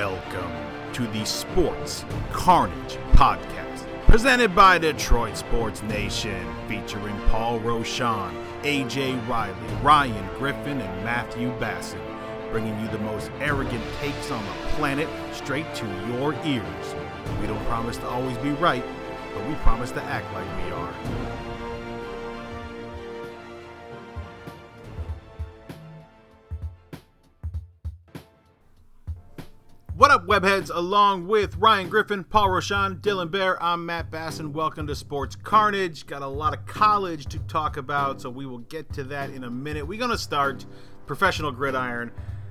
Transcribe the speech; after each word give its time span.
Welcome 0.00 0.50
to 0.94 1.06
the 1.08 1.26
Sports 1.26 2.06
Carnage 2.32 2.96
Podcast, 3.12 3.86
presented 4.06 4.54
by 4.54 4.78
Detroit 4.78 5.36
Sports 5.36 5.82
Nation, 5.82 6.42
featuring 6.66 7.14
Paul 7.28 7.60
Roshan, 7.60 8.34
AJ 8.62 9.28
Riley, 9.28 9.54
Ryan 9.82 10.26
Griffin, 10.38 10.80
and 10.80 11.04
Matthew 11.04 11.50
Bassett, 11.60 12.00
bringing 12.50 12.80
you 12.80 12.88
the 12.88 12.98
most 13.00 13.30
arrogant 13.40 13.84
takes 13.98 14.30
on 14.30 14.42
the 14.42 14.52
planet 14.70 15.06
straight 15.34 15.66
to 15.74 15.86
your 16.08 16.32
ears. 16.46 16.94
We 17.38 17.46
don't 17.46 17.62
promise 17.66 17.98
to 17.98 18.08
always 18.08 18.38
be 18.38 18.52
right, 18.52 18.84
but 19.34 19.46
we 19.46 19.54
promise 19.56 19.90
to 19.90 20.02
act 20.04 20.32
like 20.32 20.64
we 20.64 20.72
are. 20.72 20.94
Webheads? 30.40 30.70
Along 30.74 31.26
with 31.26 31.56
Ryan 31.56 31.90
Griffin, 31.90 32.24
Paul 32.24 32.50
Roshan, 32.50 32.96
Dylan 32.96 33.30
Bear, 33.30 33.62
I'm 33.62 33.84
Matt 33.84 34.10
Basson. 34.10 34.52
Welcome 34.52 34.86
to 34.86 34.94
Sports 34.94 35.36
Carnage. 35.36 36.06
Got 36.06 36.22
a 36.22 36.26
lot 36.26 36.56
of 36.56 36.64
college 36.64 37.26
to 37.26 37.38
talk 37.40 37.76
about, 37.76 38.22
so 38.22 38.30
we 38.30 38.46
will 38.46 38.60
get 38.60 38.90
to 38.94 39.04
that 39.04 39.28
in 39.30 39.44
a 39.44 39.50
minute. 39.50 39.86
We're 39.86 39.98
going 39.98 40.10
to 40.10 40.18
start 40.18 40.64
professional 41.06 41.52
gridiron. 41.52 42.10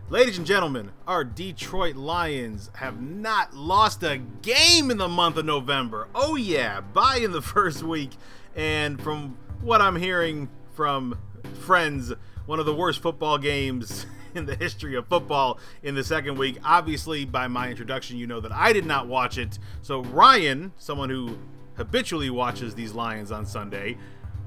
Ladies 0.09 0.37
and 0.37 0.45
gentlemen, 0.45 0.91
our 1.07 1.23
Detroit 1.23 1.95
Lions 1.95 2.69
have 2.75 3.01
not 3.01 3.55
lost 3.55 4.03
a 4.03 4.19
game 4.43 4.91
in 4.91 4.97
the 4.97 5.07
month 5.07 5.37
of 5.37 5.45
November. 5.45 6.09
Oh, 6.13 6.35
yeah, 6.35 6.81
bye 6.81 7.17
in 7.23 7.31
the 7.31 7.41
first 7.41 7.81
week. 7.81 8.11
And 8.55 9.01
from 9.01 9.35
what 9.61 9.81
I'm 9.81 9.95
hearing 9.95 10.49
from 10.75 11.17
friends, 11.61 12.13
one 12.45 12.59
of 12.59 12.67
the 12.67 12.75
worst 12.75 13.01
football 13.01 13.39
games 13.39 14.05
in 14.35 14.45
the 14.45 14.55
history 14.55 14.95
of 14.95 15.07
football 15.07 15.59
in 15.83 15.95
the 15.95 16.03
second 16.03 16.37
week. 16.37 16.57
Obviously, 16.63 17.25
by 17.25 17.47
my 17.47 17.69
introduction, 17.69 18.17
you 18.17 18.27
know 18.27 18.39
that 18.39 18.51
I 18.51 18.73
did 18.73 18.85
not 18.85 19.07
watch 19.07 19.37
it. 19.37 19.59
So, 19.81 20.03
Ryan, 20.03 20.71
someone 20.77 21.09
who 21.09 21.37
habitually 21.75 22.29
watches 22.29 22.75
these 22.75 22.93
Lions 22.93 23.31
on 23.31 23.45
Sunday, 23.45 23.97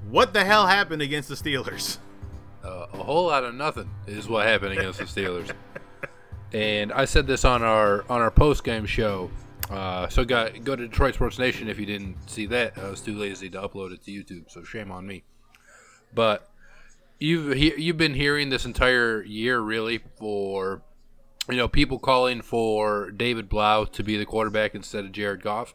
what 0.08 0.32
the 0.32 0.44
hell 0.44 0.66
happened 0.66 1.02
against 1.02 1.28
the 1.28 1.34
Steelers? 1.34 1.98
Uh, 2.62 2.86
a 2.92 2.98
whole 2.98 3.26
lot 3.26 3.44
of 3.44 3.54
nothing 3.54 3.90
is 4.06 4.28
what 4.28 4.46
happened 4.46 4.72
against 4.78 4.98
the 4.98 5.04
Steelers. 5.04 5.50
and 6.52 6.92
I 6.92 7.06
said 7.06 7.26
this 7.26 7.44
on 7.44 7.62
our 7.62 8.04
on 8.08 8.20
our 8.20 8.30
post 8.30 8.64
game 8.64 8.86
show. 8.86 9.30
Uh, 9.70 10.06
so 10.08 10.24
go, 10.24 10.50
go 10.62 10.76
to 10.76 10.86
Detroit 10.86 11.14
Sports 11.14 11.38
Nation 11.38 11.68
if 11.68 11.78
you 11.78 11.86
didn't 11.86 12.16
see 12.28 12.46
that. 12.46 12.76
I 12.76 12.90
was 12.90 13.00
too 13.00 13.16
lazy 13.16 13.48
to 13.50 13.60
upload 13.60 13.92
it 13.92 14.04
to 14.04 14.10
YouTube, 14.10 14.50
so 14.50 14.62
shame 14.62 14.90
on 14.92 15.06
me. 15.06 15.24
But 16.14 16.51
you've 17.22 17.56
he, 17.56 17.72
you've 17.76 17.96
been 17.96 18.14
hearing 18.14 18.50
this 18.50 18.64
entire 18.64 19.22
year 19.22 19.60
really 19.60 20.00
for 20.18 20.82
you 21.48 21.56
know 21.56 21.68
people 21.68 21.98
calling 21.98 22.42
for 22.42 23.10
David 23.10 23.48
Blough 23.48 23.86
to 23.86 24.02
be 24.02 24.16
the 24.16 24.26
quarterback 24.26 24.74
instead 24.74 25.04
of 25.04 25.12
Jared 25.12 25.42
Goff, 25.42 25.72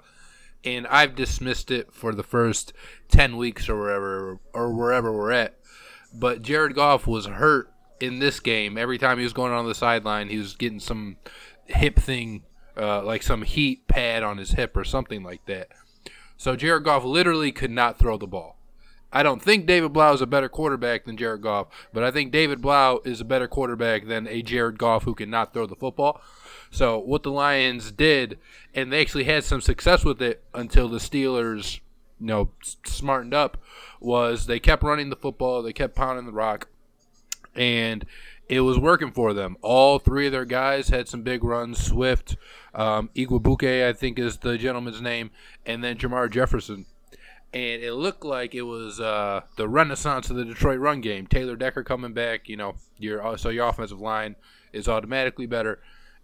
and 0.64 0.86
I've 0.88 1.16
dismissed 1.16 1.72
it 1.72 1.94
for 1.94 2.14
the 2.14 2.24
first 2.24 2.74
ten 3.08 3.38
weeks 3.38 3.70
or 3.70 3.80
wherever 3.80 4.40
or 4.54 4.74
wherever 4.74 5.12
we're 5.12 5.32
at. 5.32 5.58
But 6.14 6.42
Jared 6.42 6.76
Goff 6.76 7.08
was 7.08 7.26
hurt 7.26 7.72
in 8.00 8.20
this 8.20 8.40
game. 8.40 8.78
Every 8.78 8.98
time 8.98 9.18
he 9.18 9.24
was 9.24 9.34
going 9.34 9.54
on 9.54 9.68
the 9.68 9.76
sideline, 9.76 10.30
he 10.30 10.38
was 10.38 10.56
getting 10.56 10.80
some 10.80 11.18
hip 11.66 11.98
thing, 11.98 12.44
uh, 12.78 13.04
like 13.04 13.24
some 13.24 13.44
heat 13.44 13.88
pad 13.88 14.24
on 14.24 14.38
his 14.38 14.52
hip 14.52 14.76
or 14.76 14.84
something 14.84 15.24
like 15.24 15.46
that. 15.46 15.70
So 16.38 16.56
Jared 16.56 16.84
Goff 16.84 17.04
literally 17.04 17.52
could 17.52 17.72
not 17.72 17.98
throw 17.98 18.18
the 18.18 18.28
ball. 18.28 18.57
I 19.12 19.24
don't 19.24 19.42
think 19.42 19.66
David 19.66 19.94
Blough 19.94 20.14
is 20.14 20.22
a 20.22 20.28
better 20.28 20.50
quarterback 20.50 21.06
than 21.06 21.18
Jared 21.18 21.42
Goff, 21.42 21.68
but 21.94 22.04
I 22.04 22.12
think 22.12 22.32
David 22.32 22.62
Blough 22.62 23.00
is 23.06 23.22
a 23.22 23.26
better 23.26 23.48
quarterback 23.48 24.06
than 24.06 24.28
a 24.28 24.42
Jared 24.42 24.78
Goff 24.78 25.04
who 25.04 25.16
cannot 25.16 25.54
throw 25.54 25.66
the 25.66 25.76
football. 25.76 26.22
So 26.72 27.00
what 27.00 27.24
the 27.24 27.32
Lions 27.32 27.92
did, 27.92 28.38
and 28.74 28.92
they 28.92 29.00
actually 29.02 29.24
had 29.24 29.46
some 29.46 29.62
success 29.62 30.04
with 30.04 30.22
it 30.22 30.44
until 30.54 30.90
the 30.90 30.98
Steelers, 30.98 31.80
you 32.20 32.28
know, 32.28 32.50
smartened 32.86 33.34
up, 33.34 33.58
was 34.02 34.46
they 34.46 34.60
kept 34.60 34.84
running 34.84 35.10
the 35.10 35.16
football, 35.16 35.62
they 35.62 35.74
kept 35.74 35.96
pounding 35.96 36.26
the 36.26 36.34
rock, 36.34 36.68
and 37.56 38.06
it 38.50 38.62
was 38.62 38.78
working 38.78 39.12
for 39.12 39.34
them. 39.34 39.56
All 39.62 40.00
three 40.00 40.28
of 40.28 40.32
their 40.34 40.46
guys 40.46 40.90
had 40.90 41.08
some 41.08 41.22
big 41.22 41.44
runs. 41.44 41.84
Swift, 41.84 42.36
um, 42.74 43.10
Igwebuike, 43.16 43.88
I 43.88 43.94
think 43.94 44.20
is 44.20 44.38
the 44.38 44.58
gentleman's 44.58 45.02
name, 45.02 45.32
and 45.66 45.84
then 45.84 45.98
Jermar 45.98 46.30
Jefferson 46.30 46.86
and 47.54 47.82
it 47.82 47.94
looked 47.94 48.26
like 48.26 48.54
it 48.54 48.64
was 48.64 49.00
uh, 49.00 49.42
the 49.56 49.68
renaissance 49.68 50.30
of 50.30 50.36
the 50.36 50.46
Detroit 50.46 50.80
run 50.80 51.02
game. 51.02 51.28
Taylor 51.28 51.56
Decker 51.56 51.84
coming 51.84 52.14
back, 52.14 52.50
you 52.50 52.58
know, 52.58 52.76
your 52.98 53.26
uh, 53.26 53.38
so 53.38 53.50
your 53.50 53.68
offensive 53.68 54.02
line 54.02 54.36
is 54.74 54.88
automatically 54.88 55.46
better. 55.46 55.80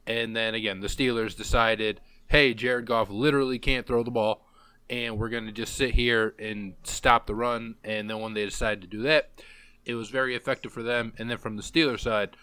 And 0.06 0.36
then 0.36 0.54
again, 0.54 0.82
the 0.82 0.88
Steelers 0.88 1.36
decided, 1.36 2.02
hey, 2.28 2.54
Jared 2.54 2.86
Goff 2.86 3.10
literally 3.10 3.58
can't 3.58 3.88
throw 3.88 4.04
the 4.04 4.12
ball, 4.12 4.46
and 4.90 5.18
we're 5.18 5.30
going 5.30 5.46
to 5.46 5.54
just 5.54 5.76
sit 5.76 5.92
here 5.92 6.36
and 6.38 6.74
stop 6.84 7.26
the 7.26 7.36
run. 7.36 7.76
And 7.84 8.10
then 8.10 8.20
when 8.20 8.34
they 8.34 8.44
decided 8.44 8.82
to 8.82 8.88
do 8.88 9.04
that, 9.04 9.30
it 9.86 9.96
was 9.96 10.10
very 10.10 10.36
effective 10.36 10.74
for 10.74 10.84
them. 10.84 11.14
And 11.18 11.30
then 11.30 11.38
from 11.38 11.56
the 11.56 11.64
Steelers 11.64 12.02
side, 12.02 12.36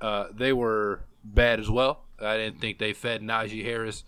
uh, 0.00 0.26
they 0.34 0.52
were 0.52 1.04
bad 1.22 1.60
as 1.60 1.70
well. 1.70 2.00
I 2.20 2.36
didn't 2.36 2.60
think 2.60 2.78
they 2.78 2.92
fed 2.92 3.22
Najee 3.22 3.64
Harris 3.64 4.02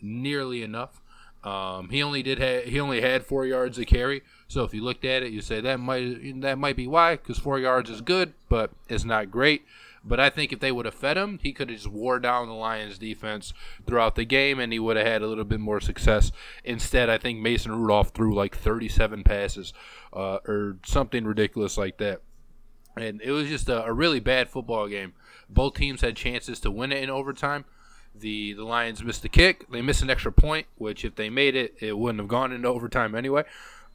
nearly 0.00 0.62
enough. 0.62 1.01
Um, 1.44 1.88
he 1.90 2.02
only 2.02 2.22
did 2.22 2.38
ha- 2.38 2.68
he 2.68 2.78
only 2.78 3.00
had 3.00 3.24
four 3.24 3.44
yards 3.44 3.76
to 3.76 3.84
carry. 3.84 4.22
So 4.48 4.64
if 4.64 4.72
you 4.72 4.82
looked 4.82 5.04
at 5.04 5.22
it, 5.22 5.32
you 5.32 5.40
say 5.40 5.60
that 5.60 5.80
might 5.80 6.40
that 6.42 6.58
might 6.58 6.76
be 6.76 6.86
why, 6.86 7.16
because 7.16 7.38
four 7.38 7.58
yards 7.58 7.90
is 7.90 8.00
good, 8.00 8.34
but 8.48 8.70
it's 8.88 9.04
not 9.04 9.30
great. 9.30 9.64
But 10.04 10.18
I 10.18 10.30
think 10.30 10.52
if 10.52 10.58
they 10.58 10.72
would 10.72 10.84
have 10.84 10.94
fed 10.94 11.16
him, 11.16 11.38
he 11.42 11.52
could 11.52 11.68
have 11.70 11.78
just 11.78 11.90
wore 11.90 12.18
down 12.18 12.48
the 12.48 12.54
Lions' 12.54 12.98
defense 12.98 13.52
throughout 13.86 14.16
the 14.16 14.24
game, 14.24 14.58
and 14.58 14.72
he 14.72 14.78
would 14.80 14.96
have 14.96 15.06
had 15.06 15.22
a 15.22 15.28
little 15.28 15.44
bit 15.44 15.60
more 15.60 15.80
success. 15.80 16.32
Instead, 16.64 17.08
I 17.08 17.18
think 17.18 17.38
Mason 17.38 17.72
Rudolph 17.72 18.10
threw 18.10 18.34
like 18.34 18.56
37 18.56 19.22
passes 19.22 19.72
uh, 20.12 20.38
or 20.46 20.78
something 20.84 21.24
ridiculous 21.24 21.78
like 21.78 21.98
that, 21.98 22.20
and 22.96 23.20
it 23.22 23.30
was 23.30 23.48
just 23.48 23.68
a, 23.68 23.84
a 23.84 23.92
really 23.92 24.20
bad 24.20 24.48
football 24.48 24.88
game. 24.88 25.12
Both 25.48 25.74
teams 25.74 26.00
had 26.00 26.16
chances 26.16 26.58
to 26.60 26.70
win 26.70 26.92
it 26.92 27.02
in 27.02 27.10
overtime. 27.10 27.64
The 28.14 28.52
the 28.52 28.64
Lions 28.64 29.02
missed 29.02 29.22
the 29.22 29.28
kick. 29.28 29.70
They 29.70 29.82
missed 29.82 30.02
an 30.02 30.10
extra 30.10 30.32
point, 30.32 30.66
which 30.76 31.04
if 31.04 31.14
they 31.14 31.30
made 31.30 31.56
it, 31.56 31.74
it 31.80 31.98
wouldn't 31.98 32.20
have 32.20 32.28
gone 32.28 32.52
into 32.52 32.68
overtime 32.68 33.14
anyway. 33.14 33.44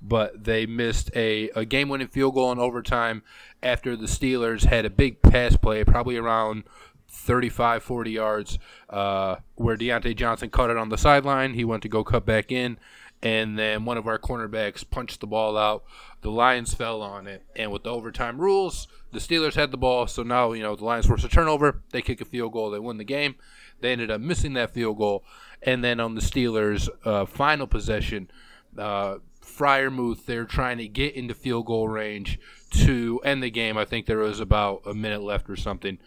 But 0.01 0.43
they 0.43 0.65
missed 0.65 1.09
a, 1.15 1.49
a 1.55 1.65
game 1.65 1.89
winning 1.89 2.07
field 2.07 2.35
goal 2.35 2.51
in 2.51 2.59
overtime 2.59 3.23
after 3.63 3.95
the 3.95 4.05
Steelers 4.05 4.65
had 4.65 4.85
a 4.85 4.91
big 4.91 5.23
pass 5.23 5.57
play, 5.57 5.83
probably 5.83 6.17
around 6.17 6.65
35, 7.09 7.81
40 7.81 8.11
yards, 8.11 8.59
uh, 8.89 9.37
where 9.55 9.75
Diontae 9.75 10.15
Johnson 10.15 10.49
caught 10.49 10.69
it 10.69 10.77
on 10.77 10.89
the 10.89 10.97
sideline. 10.97 11.55
He 11.55 11.65
went 11.65 11.81
to 11.83 11.89
go 11.89 12.03
cut 12.03 12.25
back 12.25 12.51
in, 12.51 12.77
and 13.23 13.57
then 13.57 13.85
one 13.85 13.97
of 13.97 14.07
our 14.07 14.19
cornerbacks 14.19 14.87
punched 14.87 15.19
the 15.19 15.27
ball 15.27 15.57
out. 15.57 15.83
The 16.21 16.31
Lions 16.31 16.73
fell 16.73 17.01
on 17.01 17.27
it, 17.27 17.43
and 17.55 17.71
with 17.71 17.83
the 17.83 17.91
overtime 17.91 18.39
rules, 18.39 18.87
the 19.11 19.19
Steelers 19.19 19.55
had 19.55 19.71
the 19.71 19.77
ball. 19.77 20.07
So 20.07 20.23
now 20.23 20.53
you 20.53 20.63
know 20.63 20.75
the 20.75 20.85
Lions 20.85 21.07
force 21.07 21.23
a 21.23 21.29
turnover. 21.29 21.81
They 21.91 22.01
kick 22.01 22.21
a 22.21 22.25
field 22.25 22.53
goal. 22.53 22.69
They 22.69 22.79
win 22.79 22.97
the 22.97 23.03
game. 23.03 23.35
They 23.79 23.91
ended 23.91 24.11
up 24.11 24.21
missing 24.21 24.53
that 24.53 24.71
field 24.73 24.97
goal. 24.97 25.23
And 25.61 25.83
then 25.83 25.99
on 25.99 26.15
the 26.15 26.21
Steelers' 26.21 26.87
uh, 27.03 27.25
final 27.25 27.67
possession, 27.67 28.29
uh, 28.77 29.17
Freiermuth, 29.41 30.25
they're 30.25 30.45
trying 30.45 30.77
to 30.77 30.87
get 30.87 31.15
into 31.15 31.33
field 31.33 31.65
goal 31.65 31.87
range 31.87 32.39
to 32.71 33.19
end 33.23 33.41
the 33.41 33.49
game. 33.49 33.77
I 33.77 33.85
think 33.85 34.05
there 34.05 34.19
was 34.19 34.39
about 34.39 34.83
a 34.85 34.93
minute 34.93 35.23
left 35.23 35.49
or 35.49 35.55
something. 35.55 35.97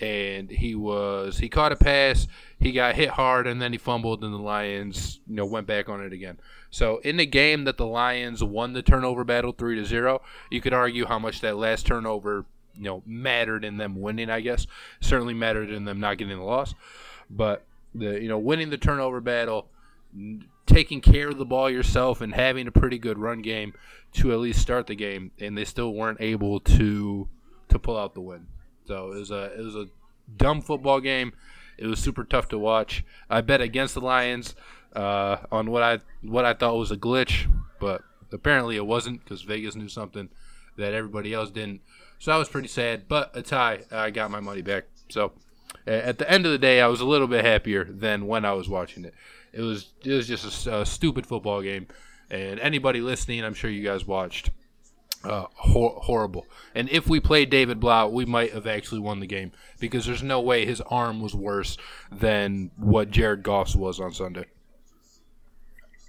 And 0.00 0.48
he 0.48 0.76
was 0.76 1.38
he 1.38 1.48
caught 1.48 1.72
a 1.72 1.76
pass, 1.76 2.28
he 2.60 2.70
got 2.70 2.94
hit 2.94 3.10
hard, 3.10 3.48
and 3.48 3.60
then 3.60 3.72
he 3.72 3.78
fumbled, 3.78 4.22
and 4.22 4.32
the 4.32 4.38
Lions 4.38 5.18
you 5.26 5.34
know 5.34 5.44
went 5.44 5.66
back 5.66 5.88
on 5.88 6.00
it 6.00 6.12
again. 6.12 6.38
So 6.70 6.98
in 6.98 7.16
the 7.16 7.26
game 7.26 7.64
that 7.64 7.78
the 7.78 7.86
Lions 7.86 8.44
won 8.44 8.74
the 8.74 8.82
turnover 8.82 9.24
battle 9.24 9.50
three 9.50 9.74
to 9.74 9.84
zero, 9.84 10.22
you 10.50 10.60
could 10.60 10.72
argue 10.72 11.06
how 11.06 11.18
much 11.18 11.40
that 11.40 11.56
last 11.56 11.84
turnover 11.84 12.44
you 12.76 12.84
know 12.84 13.02
mattered 13.06 13.64
in 13.64 13.78
them 13.78 14.00
winning. 14.00 14.30
I 14.30 14.40
guess 14.40 14.68
certainly 15.00 15.34
mattered 15.34 15.68
in 15.70 15.84
them 15.84 15.98
not 15.98 16.18
getting 16.18 16.38
the 16.38 16.44
loss. 16.44 16.74
But 17.30 17.64
the 17.94 18.20
you 18.20 18.28
know 18.28 18.38
winning 18.38 18.70
the 18.70 18.78
turnover 18.78 19.20
battle, 19.20 19.68
taking 20.66 21.00
care 21.00 21.28
of 21.28 21.38
the 21.38 21.44
ball 21.44 21.70
yourself, 21.70 22.20
and 22.20 22.34
having 22.34 22.66
a 22.66 22.72
pretty 22.72 22.98
good 22.98 23.18
run 23.18 23.42
game 23.42 23.74
to 24.14 24.32
at 24.32 24.38
least 24.38 24.60
start 24.60 24.86
the 24.86 24.94
game, 24.94 25.30
and 25.38 25.56
they 25.56 25.64
still 25.64 25.92
weren't 25.92 26.20
able 26.20 26.60
to 26.60 27.28
to 27.68 27.78
pull 27.78 27.98
out 27.98 28.14
the 28.14 28.20
win. 28.20 28.46
So 28.86 29.12
it 29.12 29.18
was 29.18 29.30
a 29.30 29.44
it 29.58 29.62
was 29.62 29.76
a 29.76 29.88
dumb 30.36 30.62
football 30.62 31.00
game. 31.00 31.32
It 31.76 31.86
was 31.86 32.00
super 32.00 32.24
tough 32.24 32.48
to 32.48 32.58
watch. 32.58 33.04
I 33.30 33.40
bet 33.40 33.60
against 33.60 33.94
the 33.94 34.00
Lions 34.00 34.54
uh, 34.94 35.38
on 35.52 35.70
what 35.70 35.82
I 35.82 35.98
what 36.22 36.44
I 36.44 36.54
thought 36.54 36.76
was 36.76 36.90
a 36.90 36.96
glitch, 36.96 37.46
but 37.78 38.02
apparently 38.32 38.76
it 38.76 38.86
wasn't 38.86 39.22
because 39.22 39.42
Vegas 39.42 39.76
knew 39.76 39.88
something 39.88 40.28
that 40.76 40.94
everybody 40.94 41.32
else 41.34 41.50
didn't. 41.50 41.82
So 42.18 42.32
I 42.32 42.38
was 42.38 42.48
pretty 42.48 42.68
sad, 42.68 43.06
but 43.08 43.36
a 43.36 43.42
tie. 43.42 43.84
I 43.92 44.10
got 44.10 44.30
my 44.30 44.40
money 44.40 44.62
back. 44.62 44.84
So 45.08 45.32
at 45.86 46.18
the 46.18 46.30
end 46.30 46.46
of 46.46 46.52
the 46.52 46.58
day, 46.58 46.80
I 46.80 46.86
was 46.86 47.00
a 47.00 47.06
little 47.06 47.26
bit 47.26 47.44
happier 47.44 47.84
than 47.84 48.26
when 48.26 48.44
I 48.44 48.52
was 48.52 48.68
watching 48.68 49.04
it. 49.04 49.14
It 49.52 49.62
was 49.62 49.92
it 50.04 50.12
was 50.12 50.28
just 50.28 50.66
a, 50.66 50.80
a 50.80 50.86
stupid 50.86 51.26
football 51.26 51.62
game, 51.62 51.86
and 52.30 52.60
anybody 52.60 53.00
listening, 53.00 53.44
I'm 53.44 53.54
sure 53.54 53.70
you 53.70 53.84
guys 53.84 54.06
watched. 54.06 54.50
Uh, 55.24 55.46
hor- 55.54 55.98
horrible. 56.02 56.46
And 56.76 56.88
if 56.90 57.08
we 57.08 57.18
played 57.18 57.50
David 57.50 57.80
Blough, 57.80 58.06
we 58.06 58.24
might 58.24 58.52
have 58.52 58.68
actually 58.68 59.00
won 59.00 59.18
the 59.18 59.26
game 59.26 59.50
because 59.80 60.06
there's 60.06 60.22
no 60.22 60.40
way 60.40 60.64
his 60.64 60.80
arm 60.82 61.20
was 61.20 61.34
worse 61.34 61.76
than 62.12 62.70
what 62.76 63.10
Jared 63.10 63.42
Goff's 63.42 63.74
was 63.74 63.98
on 63.98 64.12
Sunday. 64.12 64.44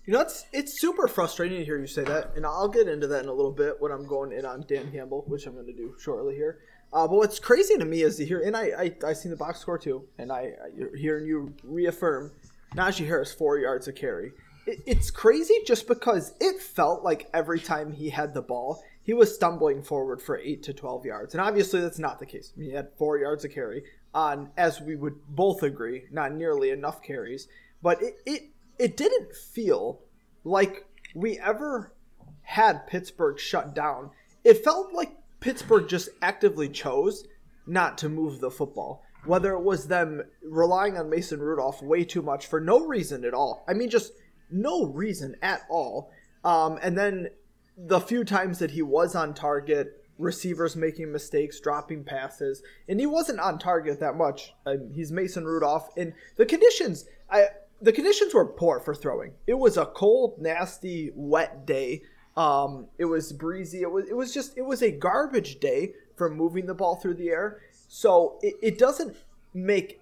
You 0.05 0.13
know, 0.13 0.21
it's 0.21 0.45
it's 0.51 0.79
super 0.79 1.07
frustrating 1.07 1.59
to 1.59 1.65
hear 1.65 1.77
you 1.79 1.87
say 1.87 2.03
that, 2.03 2.33
and 2.35 2.45
I'll 2.45 2.67
get 2.67 2.87
into 2.87 3.07
that 3.07 3.23
in 3.23 3.29
a 3.29 3.33
little 3.33 3.51
bit 3.51 3.79
when 3.79 3.91
I'm 3.91 4.07
going 4.07 4.31
in 4.31 4.45
on 4.45 4.65
Dan 4.67 4.91
Campbell, 4.91 5.23
which 5.27 5.45
I'm 5.45 5.53
going 5.53 5.67
to 5.67 5.73
do 5.73 5.95
shortly 5.99 6.33
here. 6.35 6.59
Uh, 6.91 7.07
but 7.07 7.17
what's 7.17 7.39
crazy 7.39 7.77
to 7.77 7.85
me 7.85 8.01
is 8.01 8.17
to 8.17 8.25
hear, 8.25 8.41
and 8.41 8.57
I 8.57 8.71
I, 9.03 9.09
I 9.09 9.13
seen 9.13 9.31
the 9.31 9.37
box 9.37 9.59
score 9.59 9.77
too, 9.77 10.07
and 10.17 10.31
I, 10.31 10.53
I 10.63 10.97
hearing 10.97 11.25
you 11.27 11.53
reaffirm 11.63 12.31
Najee 12.75 13.05
Harris 13.05 13.33
four 13.33 13.59
yards 13.59 13.87
of 13.87 13.95
carry. 13.95 14.31
It, 14.65 14.81
it's 14.85 15.11
crazy 15.11 15.55
just 15.65 15.87
because 15.87 16.33
it 16.39 16.61
felt 16.61 17.03
like 17.03 17.29
every 17.33 17.59
time 17.59 17.91
he 17.91 18.09
had 18.09 18.33
the 18.33 18.41
ball, 18.41 18.83
he 19.03 19.13
was 19.13 19.33
stumbling 19.33 19.83
forward 19.83 20.21
for 20.21 20.37
eight 20.37 20.63
to 20.63 20.73
twelve 20.73 21.05
yards, 21.05 21.33
and 21.35 21.41
obviously 21.41 21.79
that's 21.81 21.99
not 21.99 22.19
the 22.19 22.25
case. 22.25 22.53
I 22.55 22.59
mean, 22.59 22.69
he 22.69 22.75
had 22.75 22.89
four 22.97 23.17
yards 23.17 23.45
of 23.45 23.51
carry 23.51 23.83
on, 24.13 24.49
as 24.57 24.81
we 24.81 24.95
would 24.95 25.15
both 25.27 25.61
agree, 25.61 26.05
not 26.11 26.33
nearly 26.33 26.71
enough 26.71 27.03
carries, 27.03 27.47
but 27.83 28.01
it, 28.01 28.15
it 28.25 28.41
it 28.79 28.97
didn't 28.97 29.35
feel 29.35 29.99
like 30.43 30.85
we 31.13 31.37
ever 31.37 31.93
had 32.41 32.87
Pittsburgh 32.87 33.39
shut 33.39 33.75
down. 33.75 34.09
It 34.43 34.63
felt 34.63 34.93
like 34.93 35.11
Pittsburgh 35.39 35.87
just 35.87 36.09
actively 36.21 36.69
chose 36.69 37.25
not 37.65 37.97
to 37.99 38.09
move 38.09 38.39
the 38.39 38.51
football. 38.51 39.03
Whether 39.25 39.53
it 39.53 39.61
was 39.61 39.87
them 39.87 40.23
relying 40.43 40.97
on 40.97 41.09
Mason 41.09 41.39
Rudolph 41.39 41.81
way 41.81 42.05
too 42.05 42.21
much 42.21 42.47
for 42.47 42.59
no 42.59 42.85
reason 42.85 43.25
at 43.25 43.33
all. 43.33 43.65
I 43.67 43.73
mean, 43.73 43.89
just 43.89 44.13
no 44.49 44.85
reason 44.85 45.35
at 45.41 45.61
all. 45.69 46.11
Um, 46.43 46.79
and 46.81 46.97
then 46.97 47.29
the 47.77 47.99
few 47.99 48.23
times 48.23 48.59
that 48.59 48.71
he 48.71 48.81
was 48.81 49.15
on 49.15 49.33
target, 49.33 50.05
receivers 50.17 50.75
making 50.75 51.11
mistakes, 51.11 51.59
dropping 51.59 52.03
passes, 52.03 52.61
and 52.87 52.99
he 52.99 53.05
wasn't 53.05 53.39
on 53.39 53.59
target 53.59 53.99
that 53.99 54.15
much. 54.15 54.53
Um, 54.65 54.91
he's 54.93 55.11
Mason 55.11 55.45
Rudolph, 55.45 55.89
and 55.97 56.13
the 56.35 56.45
conditions. 56.45 57.05
I 57.29 57.47
the 57.81 57.93
conditions 57.93 58.33
were 58.33 58.45
poor 58.45 58.79
for 58.79 58.93
throwing. 58.93 59.33
It 59.47 59.53
was 59.53 59.77
a 59.77 59.85
cold, 59.85 60.35
nasty, 60.39 61.11
wet 61.15 61.65
day. 61.65 62.03
Um, 62.39 62.87
it 62.97 63.03
was 63.03 63.33
breezy. 63.33 63.81
It 63.81 63.91
was 63.91 64.07
it 64.07 64.15
was 64.15 64.33
just 64.33 64.57
it 64.57 64.61
was 64.61 64.81
a 64.81 64.91
garbage 64.91 65.59
day 65.59 65.91
for 66.15 66.29
moving 66.29 66.67
the 66.67 66.73
ball 66.73 66.95
through 66.95 67.15
the 67.15 67.27
air. 67.27 67.59
So 67.89 68.39
it, 68.41 68.55
it 68.61 68.77
doesn't 68.77 69.17
make 69.53 69.99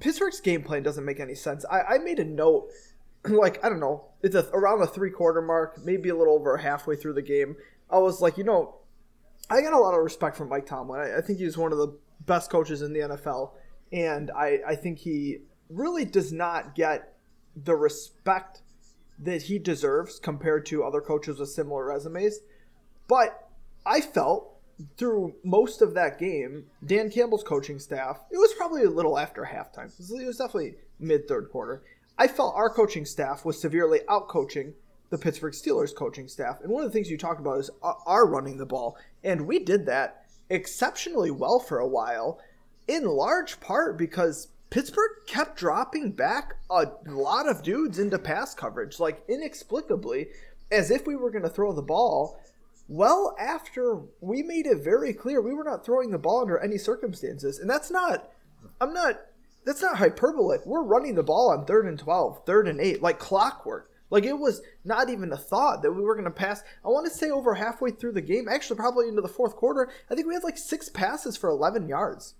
Pittsburgh's 0.00 0.40
game 0.40 0.62
plan 0.62 0.82
doesn't 0.82 1.04
make 1.04 1.20
any 1.20 1.34
sense. 1.34 1.66
I, 1.70 1.82
I 1.82 1.98
made 1.98 2.18
a 2.18 2.24
note, 2.24 2.70
like 3.28 3.62
I 3.62 3.68
don't 3.68 3.80
know, 3.80 4.06
it's 4.22 4.34
a, 4.34 4.48
around 4.54 4.80
the 4.80 4.86
three 4.86 5.10
quarter 5.10 5.42
mark, 5.42 5.84
maybe 5.84 6.08
a 6.08 6.16
little 6.16 6.32
over 6.32 6.56
halfway 6.56 6.96
through 6.96 7.12
the 7.12 7.20
game. 7.20 7.56
I 7.90 7.98
was 7.98 8.22
like, 8.22 8.38
you 8.38 8.44
know, 8.44 8.76
I 9.50 9.60
got 9.60 9.74
a 9.74 9.78
lot 9.78 9.92
of 9.92 10.02
respect 10.02 10.34
for 10.38 10.46
Mike 10.46 10.64
Tomlin. 10.64 11.00
I, 11.02 11.18
I 11.18 11.20
think 11.20 11.40
he's 11.40 11.58
one 11.58 11.72
of 11.72 11.78
the 11.78 11.94
best 12.24 12.50
coaches 12.50 12.80
in 12.80 12.94
the 12.94 13.00
NFL, 13.00 13.50
and 13.92 14.30
I 14.30 14.60
I 14.66 14.76
think 14.76 15.00
he 15.00 15.40
really 15.68 16.06
does 16.06 16.32
not 16.32 16.74
get 16.74 17.12
the 17.54 17.74
respect 17.74 18.62
that 19.18 19.42
he 19.42 19.58
deserves 19.58 20.18
compared 20.18 20.66
to 20.66 20.84
other 20.84 21.00
coaches 21.00 21.38
with 21.38 21.48
similar 21.48 21.86
resumes. 21.86 22.40
But 23.08 23.48
I 23.84 24.00
felt 24.00 24.52
through 24.96 25.34
most 25.42 25.80
of 25.80 25.94
that 25.94 26.18
game, 26.18 26.66
Dan 26.84 27.10
Campbell's 27.10 27.42
coaching 27.42 27.78
staff, 27.78 28.20
it 28.30 28.36
was 28.36 28.52
probably 28.54 28.82
a 28.82 28.90
little 28.90 29.18
after 29.18 29.44
halftime. 29.44 29.86
It 29.98 30.26
was 30.26 30.36
definitely 30.36 30.74
mid 30.98 31.26
third 31.26 31.50
quarter. 31.50 31.82
I 32.18 32.28
felt 32.28 32.54
our 32.54 32.70
coaching 32.70 33.04
staff 33.04 33.44
was 33.44 33.60
severely 33.60 34.00
out 34.08 34.28
coaching 34.28 34.74
the 35.10 35.18
Pittsburgh 35.18 35.52
Steelers 35.52 35.94
coaching 35.94 36.28
staff. 36.28 36.60
And 36.62 36.70
one 36.70 36.82
of 36.82 36.90
the 36.90 36.92
things 36.92 37.10
you 37.10 37.18
talked 37.18 37.40
about 37.40 37.60
is 37.60 37.70
our 37.82 38.26
running 38.26 38.56
the 38.56 38.66
ball. 38.66 38.96
And 39.22 39.46
we 39.46 39.58
did 39.58 39.86
that 39.86 40.24
exceptionally 40.50 41.30
well 41.30 41.58
for 41.58 41.78
a 41.78 41.86
while, 41.86 42.40
in 42.88 43.04
large 43.04 43.60
part 43.60 43.96
because 43.96 44.48
Pittsburgh 44.70 45.10
kept 45.26 45.56
dropping 45.56 46.12
back 46.12 46.54
a 46.68 46.86
lot 47.06 47.48
of 47.48 47.62
dudes 47.62 47.98
into 47.98 48.18
pass 48.18 48.54
coverage, 48.54 48.98
like 48.98 49.22
inexplicably, 49.28 50.28
as 50.70 50.90
if 50.90 51.06
we 51.06 51.16
were 51.16 51.30
going 51.30 51.44
to 51.44 51.48
throw 51.48 51.72
the 51.72 51.82
ball. 51.82 52.40
Well, 52.88 53.36
after 53.38 54.02
we 54.20 54.42
made 54.42 54.66
it 54.66 54.82
very 54.82 55.12
clear 55.12 55.40
we 55.40 55.54
were 55.54 55.64
not 55.64 55.84
throwing 55.84 56.10
the 56.10 56.18
ball 56.18 56.42
under 56.42 56.58
any 56.58 56.78
circumstances, 56.78 57.58
and 57.58 57.70
that's 57.70 57.90
not, 57.90 58.28
I'm 58.80 58.92
not, 58.92 59.20
that's 59.64 59.82
not 59.82 59.98
hyperbolic. 59.98 60.66
We're 60.66 60.82
running 60.82 61.14
the 61.14 61.22
ball 61.22 61.50
on 61.50 61.64
third 61.64 61.86
and 61.86 61.98
12, 61.98 62.44
third 62.44 62.68
and 62.68 62.80
eight, 62.80 63.02
like 63.02 63.18
clockwork. 63.18 63.90
Like 64.10 64.24
it 64.24 64.38
was 64.38 64.62
not 64.84 65.08
even 65.08 65.32
a 65.32 65.36
thought 65.36 65.82
that 65.82 65.92
we 65.92 66.02
were 66.02 66.14
going 66.14 66.26
to 66.26 66.30
pass. 66.30 66.62
I 66.84 66.88
want 66.88 67.06
to 67.06 67.12
say 67.12 67.30
over 67.30 67.54
halfway 67.54 67.90
through 67.90 68.12
the 68.12 68.20
game, 68.20 68.48
actually 68.48 68.76
probably 68.76 69.08
into 69.08 69.20
the 69.22 69.28
fourth 69.28 69.56
quarter, 69.56 69.90
I 70.10 70.14
think 70.14 70.28
we 70.28 70.34
had 70.34 70.44
like 70.44 70.58
six 70.58 70.88
passes 70.88 71.36
for 71.36 71.50
11 71.50 71.88
yards. 71.88 72.34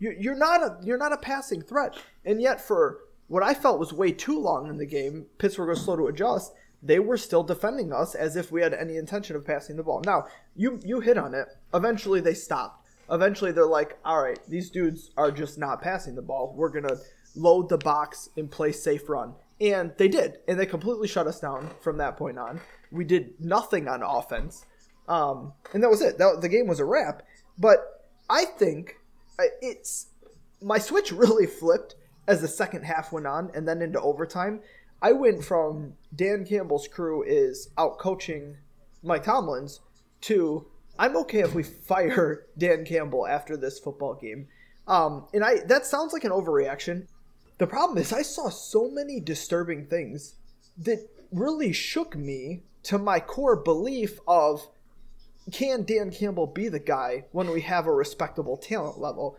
You're 0.00 0.34
not 0.36 0.62
a 0.62 0.78
you're 0.82 0.98
not 0.98 1.12
a 1.12 1.18
passing 1.18 1.60
threat, 1.60 1.94
and 2.24 2.40
yet 2.40 2.60
for 2.60 3.00
what 3.28 3.42
I 3.42 3.54
felt 3.54 3.78
was 3.78 3.92
way 3.92 4.10
too 4.10 4.38
long 4.38 4.68
in 4.68 4.78
the 4.78 4.86
game, 4.86 5.26
Pittsburgh 5.38 5.68
was 5.68 5.82
slow 5.82 5.96
to 5.96 6.06
adjust. 6.06 6.52
They 6.82 6.98
were 6.98 7.18
still 7.18 7.42
defending 7.42 7.92
us 7.92 8.14
as 8.14 8.34
if 8.34 8.50
we 8.50 8.62
had 8.62 8.72
any 8.72 8.96
intention 8.96 9.36
of 9.36 9.46
passing 9.46 9.76
the 9.76 9.82
ball. 9.82 10.02
Now 10.04 10.26
you 10.56 10.80
you 10.84 11.00
hit 11.00 11.18
on 11.18 11.34
it. 11.34 11.48
Eventually 11.74 12.20
they 12.20 12.32
stopped. 12.32 12.88
Eventually 13.10 13.52
they're 13.52 13.66
like, 13.66 13.98
all 14.04 14.22
right, 14.22 14.38
these 14.48 14.70
dudes 14.70 15.10
are 15.18 15.30
just 15.30 15.58
not 15.58 15.82
passing 15.82 16.14
the 16.14 16.22
ball. 16.22 16.54
We're 16.56 16.70
gonna 16.70 16.96
load 17.36 17.68
the 17.68 17.78
box 17.78 18.30
and 18.38 18.50
play 18.50 18.72
safe 18.72 19.06
run, 19.08 19.34
and 19.60 19.92
they 19.98 20.08
did, 20.08 20.38
and 20.48 20.58
they 20.58 20.66
completely 20.66 21.08
shut 21.08 21.26
us 21.26 21.40
down 21.40 21.68
from 21.82 21.98
that 21.98 22.16
point 22.16 22.38
on. 22.38 22.60
We 22.90 23.04
did 23.04 23.34
nothing 23.38 23.86
on 23.86 24.02
offense, 24.02 24.64
um, 25.08 25.52
and 25.74 25.82
that 25.82 25.90
was 25.90 26.00
it. 26.00 26.16
That, 26.16 26.40
the 26.40 26.48
game 26.48 26.66
was 26.66 26.80
a 26.80 26.86
wrap. 26.86 27.22
But 27.58 28.08
I 28.30 28.46
think 28.46 28.96
it's 29.60 30.06
my 30.62 30.78
switch 30.78 31.12
really 31.24 31.46
flipped 31.46 31.94
as 32.26 32.40
the 32.40 32.48
second 32.48 32.84
half 32.84 33.12
went 33.12 33.26
on 33.26 33.50
and 33.54 33.66
then 33.66 33.82
into 33.82 34.00
overtime. 34.00 34.60
I 35.02 35.12
went 35.12 35.44
from 35.44 35.94
Dan 36.14 36.44
Campbell's 36.44 36.86
crew 36.86 37.22
is 37.22 37.70
out 37.78 37.98
coaching 37.98 38.56
Mike 39.02 39.24
Tomlin's 39.24 39.80
to 40.22 40.66
I'm 40.98 41.16
okay 41.16 41.40
if 41.40 41.54
we 41.54 41.62
fire 41.88 42.46
Dan 42.56 42.84
Campbell 42.84 43.26
after 43.26 43.56
this 43.56 43.78
football 43.78 44.14
game. 44.14 44.48
Um, 44.86 45.26
and 45.32 45.44
I 45.44 45.60
that 45.66 45.86
sounds 45.86 46.12
like 46.12 46.24
an 46.24 46.32
overreaction. 46.32 47.06
The 47.58 47.66
problem 47.66 47.98
is 47.98 48.12
I 48.12 48.22
saw 48.22 48.48
so 48.48 48.90
many 48.90 49.20
disturbing 49.20 49.86
things 49.86 50.34
that 50.78 51.08
really 51.30 51.72
shook 51.72 52.16
me 52.16 52.62
to 52.84 52.98
my 52.98 53.20
core 53.20 53.56
belief 53.56 54.18
of 54.26 54.66
can 55.50 55.84
Dan 55.84 56.10
Campbell 56.10 56.46
be 56.46 56.68
the 56.68 56.78
guy 56.78 57.24
when 57.32 57.50
we 57.50 57.60
have 57.62 57.86
a 57.86 57.92
respectable 57.92 58.56
talent 58.56 58.98
level? 58.98 59.36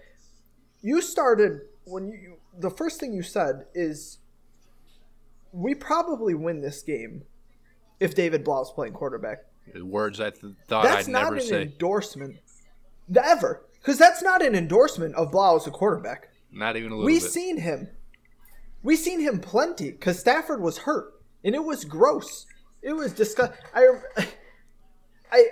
you 0.82 1.02
started 1.02 1.62
when 1.86 2.10
you 2.10 2.38
the 2.58 2.70
first 2.70 3.00
thing 3.00 3.14
you 3.14 3.24
said 3.24 3.66
is 3.74 4.18
we 5.52 5.76
probably 5.76 6.34
win 6.34 6.62
this 6.62 6.82
game 6.82 7.24
if 8.00 8.16
David 8.16 8.44
Blough's 8.44 8.72
playing 8.72 8.94
quarterback. 8.94 9.40
Words 9.82 10.20
I 10.20 10.32
th- 10.32 10.54
thought 10.68 10.84
that's 10.84 11.08
I'd 11.08 11.12
never 11.12 11.40
say. 11.40 11.50
That's 11.50 11.52
not 11.52 11.58
an 11.58 11.68
endorsement 11.68 12.36
ever 13.24 13.66
because 13.80 13.98
that's 13.98 14.22
not 14.22 14.44
an 14.44 14.56
endorsement 14.56 15.16
of 15.16 15.32
Blough 15.32 15.58
as 15.58 15.68
a 15.68 15.72
quarterback. 15.72 16.30
Not 16.52 16.76
even 16.76 16.92
a 16.92 16.96
little 16.96 17.08
bit. 17.08 17.14
We 17.14 17.20
bit. 17.20 17.32
seen 17.32 17.58
him. 17.58 17.90
We've 18.84 19.00
seen 19.00 19.20
him 19.20 19.40
plenty 19.40 19.92
because 19.92 20.20
Stafford 20.20 20.62
was 20.62 20.80
hurt 20.80 21.14
and 21.44 21.54
it 21.54 21.64
was 21.64 21.86
gross. 21.86 22.48
It 22.82 22.94
was 22.94 23.14
disgust. 23.14 23.54
I, 23.76 23.88
I, 24.18 24.28
I, 25.32 25.46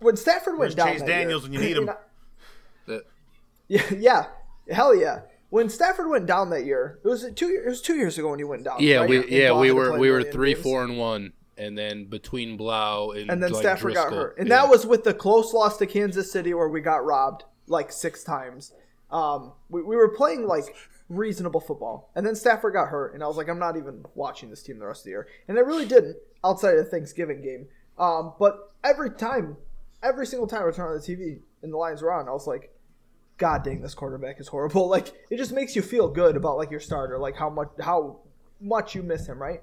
when 0.00 0.16
Stafford 0.16 0.54
went 0.54 0.58
Where's 0.58 0.74
down 0.74 0.88
Chase 0.88 1.00
that 1.00 1.06
Daniels 1.06 1.42
year, 1.48 1.50
when 1.50 1.60
you 1.60 1.68
need 1.68 1.76
him? 1.76 1.88
I- 1.88 1.94
Yeah, 3.68 3.82
yeah, 3.96 4.26
hell 4.70 4.94
yeah. 4.96 5.20
When 5.50 5.68
Stafford 5.68 6.08
went 6.08 6.26
down 6.26 6.50
that 6.50 6.64
year, 6.64 6.98
it 7.04 7.08
was 7.08 7.24
two. 7.36 7.46
It 7.64 7.68
was 7.68 7.80
two 7.80 7.94
years 7.94 8.18
ago 8.18 8.30
when 8.30 8.38
he 8.40 8.44
went 8.44 8.64
down. 8.64 8.76
yeah, 8.80 8.98
right? 8.98 9.08
we 9.08 9.16
And 9.18 9.28
yeah 9.30 9.52
we 9.52 9.70
were 9.70 9.90
play 9.90 9.98
we 10.00 10.10
were 10.10 10.18
million 10.18 10.32
three 10.32 10.52
games. 10.54 10.62
four 10.64 10.82
and 10.84 10.98
one, 10.98 11.32
and 11.56 11.78
then 11.78 12.06
between 12.06 12.56
Blough 12.56 13.12
and 13.12 13.30
and 13.30 13.40
then 13.42 13.52
like, 13.52 13.60
Stafford 13.62 13.94
got 13.94 14.12
hurt, 14.12 14.38
and 14.38 14.48
yeah. 14.48 14.56
that 14.62 14.70
was 14.70 14.86
with 14.86 15.04
the 15.04 15.14
close 15.14 15.52
loss 15.52 15.76
to 15.78 15.86
Kansas 15.86 16.30
City 16.32 16.52
where 16.52 16.68
we 16.68 16.80
got 16.80 17.04
robbed 17.04 17.44
like 17.68 17.92
six 17.92 18.24
times. 18.24 18.72
Um, 19.12 19.52
we, 19.68 19.82
we 19.82 19.94
were 19.96 20.08
playing 20.08 20.46
like 20.48 20.74
reasonable 21.08 21.60
football, 21.60 22.10
and 22.16 22.24
then 22.26 22.34
Stafford 22.36 22.72
got 22.72 22.88
hurt, 22.88 23.14
and 23.14 23.22
I 23.22 23.26
was 23.28 23.36
like, 23.36 23.48
I'm 23.48 23.58
not 23.58 23.76
even 23.76 24.04
watching 24.16 24.50
this 24.50 24.62
team 24.64 24.78
the 24.80 24.86
rest 24.86 25.00
of 25.02 25.04
the 25.04 25.10
year, 25.10 25.28
and 25.48 25.58
I 25.58 25.62
really 25.62 25.86
didn't 25.86 26.16
outside 26.44 26.74
of 26.76 26.84
the 26.84 26.90
Thanksgiving 26.90 27.40
game. 27.42 27.66
Um, 27.98 28.34
but 28.38 28.72
every 28.82 29.10
time, 29.10 29.56
every 30.02 30.26
single 30.26 30.46
time 30.46 30.66
I 30.66 30.70
turned 30.70 30.90
on 30.90 30.94
the 30.94 31.00
TV 31.00 31.40
and 31.62 31.72
the 31.72 31.76
Lions 31.76 32.02
were 32.02 32.12
on, 32.12 32.28
I 32.28 32.32
was 32.32 32.46
like, 32.46 32.72
God 33.38 33.64
dang, 33.64 33.80
this 33.80 33.94
quarterback 33.94 34.40
is 34.40 34.48
horrible. 34.48 34.88
Like 34.88 35.12
it 35.30 35.36
just 35.36 35.52
makes 35.52 35.74
you 35.74 35.82
feel 35.82 36.08
good 36.08 36.36
about 36.36 36.56
like 36.56 36.70
your 36.70 36.80
starter, 36.80 37.18
like 37.18 37.36
how 37.36 37.50
much 37.50 37.68
how 37.80 38.20
much 38.60 38.94
you 38.94 39.02
miss 39.02 39.26
him, 39.26 39.40
right? 39.40 39.60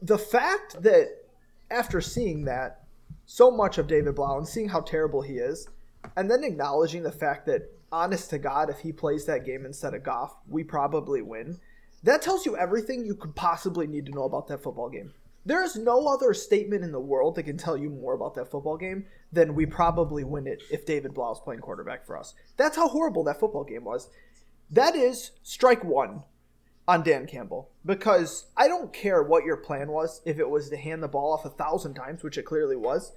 The 0.00 0.18
fact 0.18 0.82
that 0.82 1.08
after 1.70 2.00
seeing 2.00 2.44
that 2.46 2.84
so 3.26 3.50
much 3.50 3.78
of 3.78 3.86
David 3.86 4.14
Blough 4.14 4.38
and 4.38 4.48
seeing 4.48 4.68
how 4.68 4.80
terrible 4.80 5.22
he 5.22 5.34
is, 5.34 5.68
and 6.16 6.30
then 6.30 6.42
acknowledging 6.42 7.02
the 7.02 7.12
fact 7.12 7.46
that 7.46 7.70
honest 7.92 8.30
to 8.30 8.38
God, 8.38 8.70
if 8.70 8.78
he 8.78 8.92
plays 8.92 9.26
that 9.26 9.44
game 9.44 9.66
instead 9.66 9.94
of 9.94 10.02
Goff, 10.02 10.36
we 10.48 10.64
probably 10.64 11.22
win. 11.22 11.58
That 12.02 12.22
tells 12.22 12.46
you 12.46 12.56
everything 12.56 13.04
you 13.04 13.14
could 13.14 13.36
possibly 13.36 13.86
need 13.86 14.06
to 14.06 14.12
know 14.12 14.24
about 14.24 14.48
that 14.48 14.62
football 14.62 14.88
game. 14.88 15.12
There's 15.44 15.76
no 15.76 16.06
other 16.06 16.34
statement 16.34 16.84
in 16.84 16.92
the 16.92 17.00
world 17.00 17.34
that 17.36 17.44
can 17.44 17.56
tell 17.56 17.76
you 17.76 17.88
more 17.88 18.14
about 18.14 18.34
that 18.34 18.50
football 18.50 18.76
game 18.76 19.06
than 19.32 19.54
we 19.54 19.64
probably 19.64 20.22
win 20.22 20.46
it 20.46 20.62
if 20.70 20.84
David 20.84 21.14
Blough 21.14 21.32
is 21.32 21.40
playing 21.40 21.60
quarterback 21.60 22.06
for 22.06 22.18
us. 22.18 22.34
That's 22.56 22.76
how 22.76 22.88
horrible 22.88 23.24
that 23.24 23.40
football 23.40 23.64
game 23.64 23.84
was. 23.84 24.08
That 24.70 24.94
is 24.94 25.32
strike 25.42 25.82
one 25.82 26.22
on 26.86 27.02
Dan 27.02 27.26
Campbell 27.26 27.70
because 27.86 28.46
I 28.56 28.68
don't 28.68 28.92
care 28.92 29.22
what 29.22 29.44
your 29.44 29.56
plan 29.56 29.90
was. 29.90 30.20
If 30.24 30.38
it 30.38 30.48
was 30.48 30.68
to 30.70 30.76
hand 30.76 31.02
the 31.02 31.08
ball 31.08 31.32
off 31.32 31.44
a 31.44 31.50
thousand 31.50 31.94
times, 31.94 32.22
which 32.22 32.36
it 32.36 32.44
clearly 32.44 32.76
was, 32.76 33.12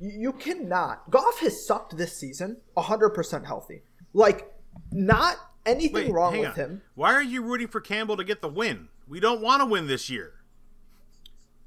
you, 0.00 0.32
cannot. 0.32 1.10
Goff 1.10 1.40
has 1.40 1.64
sucked 1.66 1.96
this 1.96 2.16
season 2.16 2.58
100% 2.76 3.46
healthy. 3.46 3.82
Like, 4.12 4.52
not 4.92 5.36
anything 5.66 6.06
Wait, 6.06 6.12
wrong 6.12 6.38
with 6.38 6.50
on. 6.50 6.54
him. 6.54 6.82
Why 6.94 7.12
are 7.14 7.22
you 7.22 7.42
rooting 7.42 7.68
for 7.68 7.80
Campbell 7.80 8.16
to 8.16 8.24
get 8.24 8.40
the 8.40 8.48
win? 8.48 8.88
We 9.06 9.20
don't 9.20 9.40
want 9.40 9.60
to 9.60 9.66
win 9.66 9.86
this 9.86 10.08
year. 10.08 10.34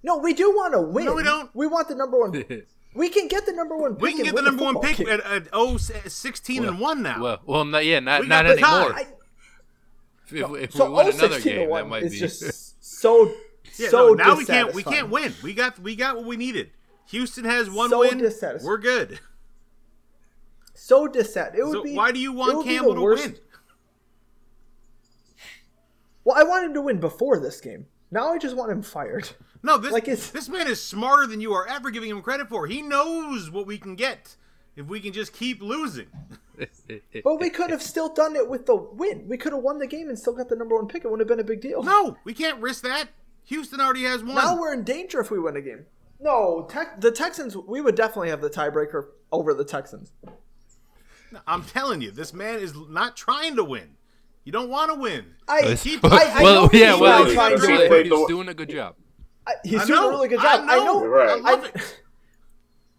No, 0.03 0.17
we 0.17 0.33
do 0.33 0.49
want 0.51 0.73
to 0.73 0.81
win. 0.81 1.05
No, 1.05 1.13
we 1.13 1.23
don't. 1.23 1.49
We 1.55 1.67
want 1.67 1.87
the 1.87 1.95
number 1.95 2.19
one. 2.19 2.31
we 2.95 3.09
can 3.09 3.27
get 3.27 3.45
the 3.45 3.53
number 3.53 3.77
one 3.77 3.93
pick. 3.95 4.01
We 4.01 4.13
can 4.13 4.23
get 4.23 4.35
the 4.35 4.41
number 4.41 4.63
one 4.63 4.79
pick 4.79 4.97
game. 4.97 5.09
at, 5.09 5.19
at 5.21 5.47
oh, 5.53 5.77
16 5.77 6.65
and 6.65 6.79
1 6.79 7.01
now. 7.03 7.21
Well, 7.21 7.39
well, 7.45 7.65
not, 7.65 7.85
yeah, 7.85 7.99
not 7.99 8.21
We 8.21 8.27
not 8.27 8.45
anymore. 8.45 8.93
I- 8.93 9.07
if 10.27 10.33
if, 10.33 10.63
if 10.63 10.71
so 10.73 10.85
we 10.85 10.91
win 10.91 11.07
oh, 11.07 11.09
another 11.09 11.41
game, 11.41 11.69
one 11.69 11.83
that 11.83 11.89
might 11.89 12.09
be. 12.09 12.17
just 12.17 12.81
so 13.01 13.33
yeah, 13.77 13.89
so 13.89 14.09
no, 14.09 14.13
now 14.13 14.37
we 14.37 14.45
can't 14.45 14.73
we 14.73 14.83
can't 14.83 15.09
win. 15.09 15.33
We 15.43 15.53
got 15.53 15.77
we 15.79 15.95
got 15.95 16.15
what 16.15 16.25
we 16.25 16.37
needed. 16.37 16.71
Houston 17.09 17.43
has 17.45 17.69
one 17.69 17.89
So 17.89 17.99
win. 17.99 18.31
We're 18.63 18.77
good. 18.77 19.19
So 20.73 21.07
dissat. 21.07 21.55
It 21.55 21.65
would 21.65 21.73
So 21.73 21.83
be. 21.83 21.95
why 21.95 22.11
do 22.11 22.19
you 22.19 22.31
want 22.31 22.57
would 22.57 22.65
be 22.65 22.69
the 22.69 22.75
Campbell 22.75 22.95
to 22.95 23.01
worst- 23.01 23.25
win? 23.25 23.37
Well, 26.23 26.37
I 26.37 26.43
want 26.43 26.65
him 26.65 26.73
to 26.75 26.81
win 26.81 26.99
before 26.99 27.39
this 27.39 27.59
game. 27.59 27.87
Now 28.11 28.33
I 28.33 28.37
just 28.37 28.55
want 28.55 28.71
him 28.71 28.81
fired. 28.81 29.29
No, 29.63 29.77
this 29.77 29.91
Like, 29.91 30.07
it's- 30.07 30.31
this 30.31 30.49
man 30.49 30.67
is 30.67 30.83
smarter 30.83 31.27
than 31.27 31.39
you 31.39 31.53
are 31.53 31.67
ever 31.67 31.91
giving 31.91 32.09
him 32.09 32.21
credit 32.21 32.49
for. 32.49 32.67
He 32.67 32.81
knows 32.81 33.49
what 33.51 33.65
we 33.67 33.77
can 33.77 33.95
get 33.95 34.35
if 34.75 34.87
we 34.87 34.99
can 34.99 35.13
just 35.13 35.33
keep 35.33 35.61
losing. 35.61 36.07
But 37.23 37.39
we 37.39 37.49
could 37.49 37.71
have 37.71 37.81
still 37.81 38.13
done 38.13 38.35
it 38.35 38.47
with 38.47 38.67
the 38.67 38.75
win. 38.75 39.27
We 39.27 39.35
could 39.37 39.51
have 39.51 39.63
won 39.63 39.79
the 39.79 39.87
game 39.87 40.09
and 40.09 40.19
still 40.19 40.33
got 40.33 40.47
the 40.47 40.55
number 40.55 40.75
one 40.75 40.87
pick. 40.87 41.03
It 41.03 41.07
wouldn't 41.09 41.27
have 41.27 41.35
been 41.35 41.43
a 41.43 41.47
big 41.47 41.59
deal. 41.59 41.81
No, 41.81 42.17
we 42.23 42.35
can't 42.35 42.59
risk 42.61 42.83
that. 42.83 43.09
Houston 43.45 43.81
already 43.81 44.03
has 44.03 44.23
one. 44.23 44.35
Now 44.35 44.59
we're 44.59 44.73
in 44.73 44.83
danger 44.83 45.19
if 45.19 45.31
we 45.31 45.39
win 45.39 45.55
a 45.55 45.61
game. 45.61 45.87
No, 46.19 46.67
Tex 46.69 46.91
the 46.99 47.09
Texans. 47.11 47.57
We 47.57 47.81
would 47.81 47.95
definitely 47.95 48.29
have 48.29 48.41
the 48.41 48.49
tiebreaker 48.49 49.07
over 49.31 49.55
the 49.55 49.65
Texans. 49.65 50.11
I'm 51.47 51.63
telling 51.63 52.01
you, 52.01 52.11
this 52.11 52.31
man 52.33 52.59
is 52.59 52.73
not 52.75 53.15
trying 53.17 53.55
to 53.55 53.63
win. 53.63 53.95
You 54.43 54.51
don't 54.51 54.69
want 54.69 54.91
to 54.93 54.99
win. 54.99 55.25
I, 55.47 55.75
Keep- 55.75 56.03
I, 56.05 56.39
I 56.39 56.43
well, 56.43 56.63
know 56.63 56.69
yeah, 56.73 56.91
he's 56.93 57.01
well, 57.01 57.23
not 57.25 57.33
trying 57.33 57.59
to 57.59 57.67
he- 57.67 57.73
win. 57.77 57.87
played 57.87 58.05
he's 58.07 58.27
doing 58.27 58.47
a 58.49 58.53
good 58.53 58.69
job. 58.69 58.95
I- 59.47 59.53
He's 59.63 59.81
I 59.81 59.85
doing 59.85 59.99
know, 59.99 60.07
a 60.09 60.11
really 60.11 60.27
good 60.29 60.39
job. 60.41 60.65
I 60.67 60.77
know. 60.77 60.85
know, 60.99 61.05
Right. 61.05 61.41
I 61.43 61.53
I. 61.53 61.71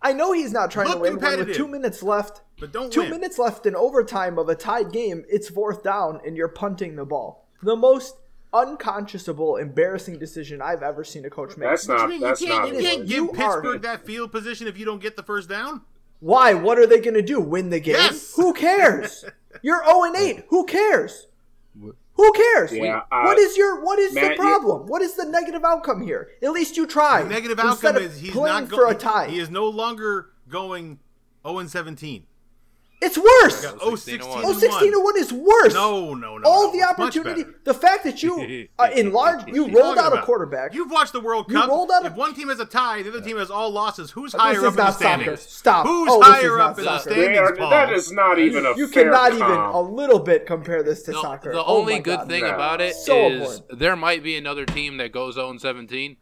I 0.04 0.12
know 0.12 0.32
he's 0.32 0.52
not 0.52 0.70
trying 0.72 0.88
Look 0.88 0.96
to 0.96 1.00
win. 1.02 1.16
When 1.20 1.38
with 1.46 1.54
two 1.56 1.68
minutes 1.68 2.02
left, 2.02 2.42
But 2.58 2.72
don't 2.72 2.92
two 2.92 3.02
win. 3.02 3.10
minutes 3.10 3.38
left 3.38 3.66
in 3.66 3.76
overtime 3.76 4.36
of 4.38 4.48
a 4.48 4.54
tied 4.56 4.90
game, 4.92 5.24
it's 5.28 5.48
fourth 5.48 5.84
down 5.84 6.20
and 6.26 6.36
you're 6.36 6.48
punting 6.48 6.96
the 6.96 7.04
ball. 7.04 7.46
The 7.62 7.76
most 7.76 8.16
unconscionable, 8.52 9.56
embarrassing 9.56 10.18
decision 10.18 10.60
I've 10.60 10.82
ever 10.82 11.04
seen 11.04 11.24
a 11.24 11.30
coach 11.30 11.56
make. 11.56 11.68
That's 11.68 11.86
not. 11.88 12.02
you 12.02 12.08
mean? 12.08 12.20
That's 12.20 12.40
you 12.40 12.48
can't, 12.48 12.64
not. 12.72 12.74
you 12.74 12.80
can't 12.88 13.06
give 13.06 13.16
You 13.16 13.30
are- 13.30 13.34
Pittsburgh 13.62 13.82
that 13.82 14.04
field 14.04 14.32
position 14.32 14.66
if 14.66 14.76
you 14.78 14.84
don't 14.84 15.00
get 15.00 15.16
the 15.16 15.22
first 15.22 15.48
down. 15.48 15.82
Why? 16.20 16.54
What 16.54 16.78
are 16.78 16.86
they 16.86 17.00
going 17.00 17.14
to 17.14 17.22
do? 17.22 17.40
Win 17.40 17.70
the 17.70 17.80
game? 17.80 17.94
Yes. 17.94 18.34
Who 18.36 18.52
cares? 18.54 19.24
You're 19.62 19.84
0 19.84 20.04
and 20.04 20.16
8. 20.16 20.44
Who 20.48 20.64
cares? 20.66 21.26
Who 22.14 22.32
cares? 22.32 22.72
Yeah, 22.72 23.02
uh, 23.10 23.34
is 23.38 23.56
your 23.56 23.82
what 23.82 23.98
is 23.98 24.12
Matt, 24.14 24.24
the 24.24 24.30
you- 24.30 24.36
problem? 24.48 24.86
What 24.86 25.02
is 25.02 25.14
the 25.14 25.24
negative 25.24 25.64
outcome 25.64 26.02
here? 26.02 26.30
At 26.42 26.52
least 26.52 26.76
you 26.76 26.86
tried. 26.86 27.24
The 27.24 27.28
negative 27.30 27.58
outcome 27.58 27.96
is 27.96 28.20
he's 28.20 28.32
playing 28.32 28.68
not 28.68 28.68
for 28.68 28.86
a 28.88 28.94
tie. 28.94 29.28
He 29.28 29.38
is 29.38 29.50
no 29.50 29.66
longer 29.66 30.30
going 30.48 30.98
0 31.46 31.58
and 31.58 31.70
17. 31.70 32.26
It's 33.02 33.18
worse. 33.18 33.62
Got 33.62 33.78
Oh, 33.82 33.96
16 33.96 34.20
16 34.20 34.20
and 34.20 34.22
Oh, 34.44 34.48
one. 34.50 34.54
16 34.60 34.92
to 34.92 35.00
1 35.00 35.16
is 35.18 35.32
worse. 35.32 35.74
No, 35.74 36.14
no, 36.14 36.38
no. 36.38 36.48
All 36.48 36.72
no, 36.72 36.78
the 36.78 36.86
opportunity, 36.88 37.44
the 37.64 37.74
fact 37.74 38.04
that 38.04 38.22
you 38.22 38.68
uh, 38.78 38.88
enlarged, 38.94 39.48
you 39.48 39.64
What 39.64 39.68
are 39.68 39.72
you 39.72 39.80
rolled 39.80 39.96
talking 39.96 40.12
out 40.18 40.22
a 40.22 40.26
quarterback. 40.26 40.72
You've 40.74 40.90
watched 40.90 41.12
the 41.12 41.20
World 41.20 41.46
Cup. 41.46 41.52
You 41.52 41.60
Cup. 41.60 41.68
rolled 41.68 41.90
out 41.90 42.04
a- 42.04 42.06
if 42.08 42.14
one 42.14 42.34
team 42.34 42.48
has 42.48 42.60
a 42.60 42.64
tie, 42.64 43.02
the 43.02 43.10
other 43.10 43.20
team 43.20 43.36
has 43.36 43.50
all 43.50 43.70
losses. 43.70 44.10
Who's 44.12 44.32
This 44.32 44.40
higher 44.40 44.58
is 44.58 44.64
up 44.64 44.70
in 44.70 44.76
the 44.76 44.82
not 44.84 44.92
soccer. 44.94 45.04
standings? 45.04 45.40
Stop. 45.42 45.86
Who's 45.86 46.08
Oh, 46.10 46.18
this 46.20 46.28
is 46.28 46.34
higher 46.34 46.56
not 46.58 46.70
up 46.70 46.78
in 46.78 46.84
the 46.84 46.98
soccer. 46.98 47.10
They 47.10 47.14
standings, 47.34 47.58
are, 47.60 47.70
that 47.70 47.92
is 47.92 48.12
not 48.12 48.38
even 48.38 48.64
a 48.66 48.76
You 48.76 48.86
fair 48.88 49.04
cannot 49.04 49.32
even 49.34 49.50
a 49.50 49.80
little 49.80 50.18
bit 50.20 50.46
compare 50.46 50.82
this 50.82 51.02
to 51.02 51.12
The, 51.12 51.20
soccer. 51.20 51.52
the 51.52 51.58
Oh 51.64 51.78
only 51.78 51.94
my 51.94 52.00
good 52.00 52.18
God. 52.20 52.28
thing 52.28 52.42
No. 52.44 52.54
about 52.54 52.80
it 52.80 52.90
is 52.90 53.04
So 53.04 53.26
abhorrent. 53.32 53.78
there 53.78 53.96
might 53.96 54.22
be 54.22 54.36
another 54.36 54.64
team 54.64 54.96
that 54.98 55.10
goes 55.12 55.34
0 55.34 55.56
17. 55.58 56.16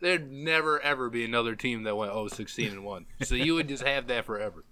There'd 0.00 0.30
never 0.30 0.80
ever 0.80 1.08
be 1.08 1.24
another 1.24 1.54
team 1.54 1.82
that 1.84 1.96
went 1.96 2.12
0 2.12 2.28
16 2.28 2.68
and 2.72 2.84
1. 2.84 3.06
So 3.22 3.34
you 3.34 3.54
would 3.54 3.68
just 3.68 3.82
have 3.82 4.06
that 4.08 4.24
forever. 4.26 4.64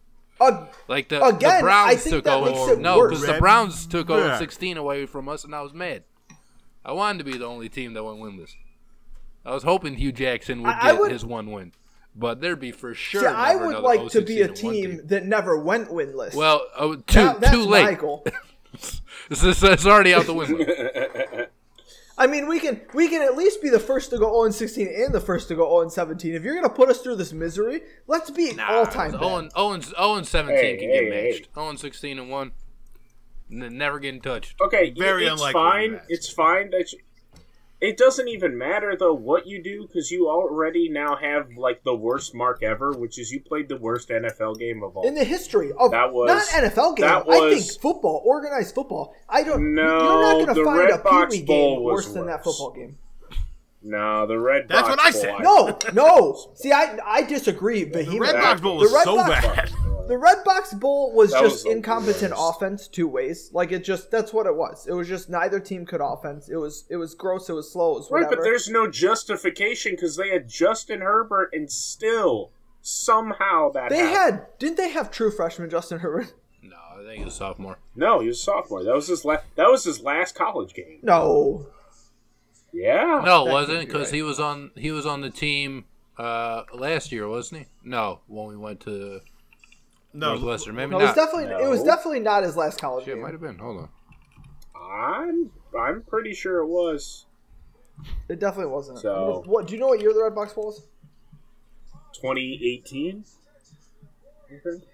Uh, 0.47 0.67
Like 0.89 1.09
the, 1.09 1.25
Again, 1.25 1.39
the 1.41 1.47
I 1.49 1.61
Browns 1.61 2.03
think 2.03 2.15
took 2.17 2.25
that 2.25 2.45
0 2.45 2.45
makes 2.45 2.73
it 2.73 2.79
No, 2.81 3.03
because 3.03 3.27
the 3.27 3.39
Browns 3.39 3.87
took 3.87 4.09
0 4.09 4.21
back. 4.29 4.39
16 4.39 4.77
away 4.77 5.07
from 5.07 5.29
us, 5.29 5.45
and 5.45 5.55
I 5.55 5.61
was 5.63 5.73
mad. 5.75 6.05
I 6.85 6.93
wanted 6.93 7.19
to 7.19 7.25
be 7.25 7.39
the 7.39 7.47
only 7.47 7.69
team 7.69 7.95
that 7.95 8.05
went 8.05 8.19
winless. 8.19 8.55
I 9.47 9.53
was 9.55 9.63
hoping 9.63 9.95
Hue 9.95 10.13
Jackson 10.13 10.63
would 10.63 10.71
I- 10.73 10.79
I 10.89 10.91
get 10.93 11.01
would- 11.01 11.13
his 11.13 11.25
one 11.25 11.51
win, 11.51 11.73
but 12.15 12.41
there'd 12.41 12.61
be 12.61 12.73
for 12.73 12.95
sure. 12.95 13.23
see, 13.23 13.27
I 13.27 13.57
would 13.57 13.79
like 13.79 14.09
to 14.11 14.21
be 14.23 14.43
a 14.43 14.49
0-16 14.49 14.49
and 14.49 14.65
one 14.65 14.73
team 14.75 15.01
that 15.09 15.25
never 15.27 15.59
went 15.59 15.89
winless. 15.91 16.35
Well, 16.35 16.67
oh, 16.77 16.95
too 16.97 17.03
That- 17.15 17.41
that's 17.41 17.53
too 17.55 17.63
late. 17.65 17.85
my 17.85 17.95
goal. 17.95 18.25
It's, 19.31 19.43
it's, 19.43 19.63
it's 19.63 19.87
already 19.87 20.13
out 20.13 20.27
the 20.27 20.35
window. 20.35 20.59
I 22.17 22.27
mean, 22.29 22.47
we 22.49 22.61
can 22.61 22.81
we 22.95 23.09
can 23.09 23.23
at 23.23 23.37
least 23.37 23.61
be 23.61 23.69
the 23.71 23.81
first 23.81 24.11
to 24.11 24.19
go 24.19 24.31
0 24.33 24.45
and 24.45 24.55
16 24.55 24.87
and 24.87 25.13
the 25.15 25.21
first 25.21 25.49
to 25.49 25.55
go 25.57 25.69
0 25.69 25.83
and 25.83 25.93
17. 25.93 26.35
If 26.35 26.43
you're 26.45 26.55
gonna 26.55 26.69
put 26.69 26.89
us 26.89 27.01
through 27.01 27.17
this 27.17 27.33
misery, 27.33 27.83
let's 28.07 28.31
be 28.31 28.53
all 28.61 28.87
time. 28.87 29.11
0 29.13 29.37
and, 29.37 29.51
0 29.53 29.71
and, 29.73 29.85
0 29.85 30.15
and 30.15 30.27
17 30.27 30.57
Hey, 30.57 30.77
can 30.77 30.89
hey, 30.91 31.05
get 31.11 31.13
hey. 31.13 31.31
matched. 31.33 31.49
0 31.55 31.69
and 31.71 31.81
16 31.81 32.19
and 32.19 32.31
1. 32.31 32.53
N- 33.53 33.77
never 33.79 33.99
getting 33.99 34.21
touched. 34.21 34.55
Okay, 34.61 34.95
Very 34.97 35.25
it's 35.27 35.33
unlikely 35.33 35.53
fine. 35.53 36.01
It's 36.09 36.29
fine 36.31 36.71
that 36.71 36.93
you, 36.93 36.99
it 37.85 37.97
doesn't 37.99 38.29
even 38.29 38.57
matter 38.57 38.97
though 38.99 39.13
what 39.15 39.47
you 39.47 39.63
do 39.63 39.87
because 39.87 40.11
you 40.11 40.29
already 40.29 40.89
now 40.89 41.17
have 41.17 41.49
like 41.57 41.83
the 41.85 41.95
worst 41.95 42.35
mark 42.35 42.63
ever, 42.63 42.93
which 42.93 43.19
is 43.19 43.31
you 43.31 43.41
played 43.41 43.69
the 43.69 43.77
worst 43.77 44.09
NFL 44.09 44.59
game 44.59 44.83
of 44.83 44.97
all. 44.97 45.07
in 45.07 45.15
the 45.15 45.25
history 45.25 45.71
of 45.79 45.91
That 45.91 46.13
was- 46.13 46.29
not 46.29 46.65
NFL 46.65 46.97
game. 46.97 47.07
that 47.07 47.29
I 47.29 47.55
think 47.55 47.81
football, 47.81 48.23
organized 48.25 48.75
football. 48.75 49.15
I 49.29 49.43
don't. 49.43 49.75
No, 49.75 49.83
you're 49.83 50.23
not 50.23 50.33
going 50.47 50.55
to 50.57 50.65
find 50.65 50.79
Red 50.79 50.91
a 50.91 50.99
Box 50.99 51.35
Pee 51.35 51.41
Wee 51.41 51.47
Bowl 51.47 51.75
game 51.77 51.85
was 51.85 51.93
worse 52.07 52.15
than 52.15 52.27
that 52.27 52.43
football 52.45 52.71
game. 52.73 52.99
No, 53.85 54.27
the 54.27 54.39
red. 54.39 54.67
That's 54.69 54.89
Box 54.89 54.97
what 54.97 55.07
I 55.07 55.11
said. 55.11 55.41
No, 55.41 55.79
no. 55.93 56.51
See, 56.55 56.73
I 56.73 56.99
I 57.05 57.23
disagree 57.23 57.85
But 57.85 58.07
The. 58.07 58.19
Red 58.19 58.41
Box 58.41 58.61
Bowl 58.61 58.79
The 58.79 58.85
was 58.85 58.93
Red 58.93 59.05
so 59.05 59.17
Box- 59.17 59.47
bad. 59.47 59.71
The 60.09 60.19
Red 60.19 60.45
Box 60.45 60.75
Bowl 60.75 61.13
was 61.15 61.31
That 61.33 61.43
just 61.43 61.65
was 61.65 61.75
incompetent 61.75 62.33
worst. 62.33 62.57
offense 62.57 62.89
two 62.89 63.09
ways. 63.09 63.49
Like 63.55 63.73
it 63.73 63.85
just 63.85 64.11
that's 64.11 64.33
what 64.35 64.47
it 64.47 64.55
was. 64.55 64.87
It 64.87 64.93
was 64.93 65.09
just 65.09 65.31
neither 65.31 65.61
team 65.61 65.87
could 65.87 66.01
offense. 66.03 66.49
It 66.51 66.57
was 66.57 66.85
it 66.91 66.97
was 66.97 67.15
gross. 67.15 67.49
It 67.49 67.55
was 67.55 67.73
slow. 67.73 67.93
It 67.93 68.01
was 68.01 68.11
whatever. 68.11 68.31
Right, 68.31 68.37
but 68.39 68.45
there's 68.45 68.69
no 68.69 68.87
justification 68.91 69.93
because 69.93 70.17
they 70.17 70.29
had 70.31 70.47
Justin 70.49 71.01
Herbert 71.01 71.51
and 71.55 71.71
still 71.73 72.51
somehow 72.83 73.71
that 73.73 73.91
they 73.91 73.99
happened. 73.99 74.39
had 74.41 74.59
didn't 74.59 74.77
they 74.77 74.91
have 74.91 75.11
true 75.11 75.31
freshman 75.31 75.71
Justin 75.71 75.99
Herbert? 76.01 76.33
No, 76.67 76.77
I 76.99 77.05
think 77.05 77.19
he 77.19 77.25
was 77.27 77.35
a 77.35 77.37
sophomore. 77.37 77.77
No, 77.95 78.21
he 78.21 78.29
was 78.29 78.41
a 78.41 78.43
sophomore. 78.43 78.83
That 78.85 78.95
was 78.95 79.09
his 79.09 79.23
last. 79.23 79.45
That 79.57 79.69
was 79.71 79.85
his 79.85 80.01
last 80.01 80.35
college 80.35 80.73
game. 80.73 80.99
No. 81.03 81.67
Yeah. 82.75 83.23
No, 83.25 83.47
it 83.47 83.53
wasn't 83.53 83.81
because 83.87 84.09
right. 84.09 84.15
he 84.17 84.23
was 84.23 84.41
on 84.41 84.73
he 84.77 84.91
was 84.91 85.07
on 85.07 85.21
the 85.21 85.31
team 85.31 85.85
uh, 86.19 86.65
last 86.75 87.13
year, 87.13 87.29
wasn't 87.29 87.63
he? 87.63 87.67
No, 87.89 88.21
when 88.27 88.49
we 88.49 88.57
went 88.57 88.81
to 88.81 89.21
No, 90.13 90.35
Northwestern. 90.35 90.75
Maybe 90.75 90.91
No, 90.91 90.99
it 90.99 91.03
was 91.03 91.17
not. 91.17 91.17
definitely 91.17 91.65
it 91.65 91.69
was 91.69 91.83
definitely 91.85 92.21
not 92.21 92.43
his 92.43 92.57
last 92.57 92.81
college 92.81 93.05
Shit, 93.05 93.15
game. 93.15 93.23
might 93.23 93.33
have 93.33 93.41
been. 93.41 93.59
Hold 93.59 93.83
on. 93.83 93.89
I'm. 94.93 95.51
I'm 95.79 96.03
pretty 96.03 96.35
sure 96.35 96.59
it 96.59 96.67
was 96.67 97.27
It 98.29 98.39
definitely 98.41 98.73
wasn't. 98.73 98.99
So- 98.99 99.43
what 99.47 99.67
do 99.69 99.75
you 99.75 99.81
know 99.81 99.87
what 99.89 100.01
year 100.01 100.13
the 100.13 100.23
Red 100.23 100.35
Box 100.35 100.57
was? 100.57 100.83
2018. 102.15 103.25
Okay. 104.47 104.85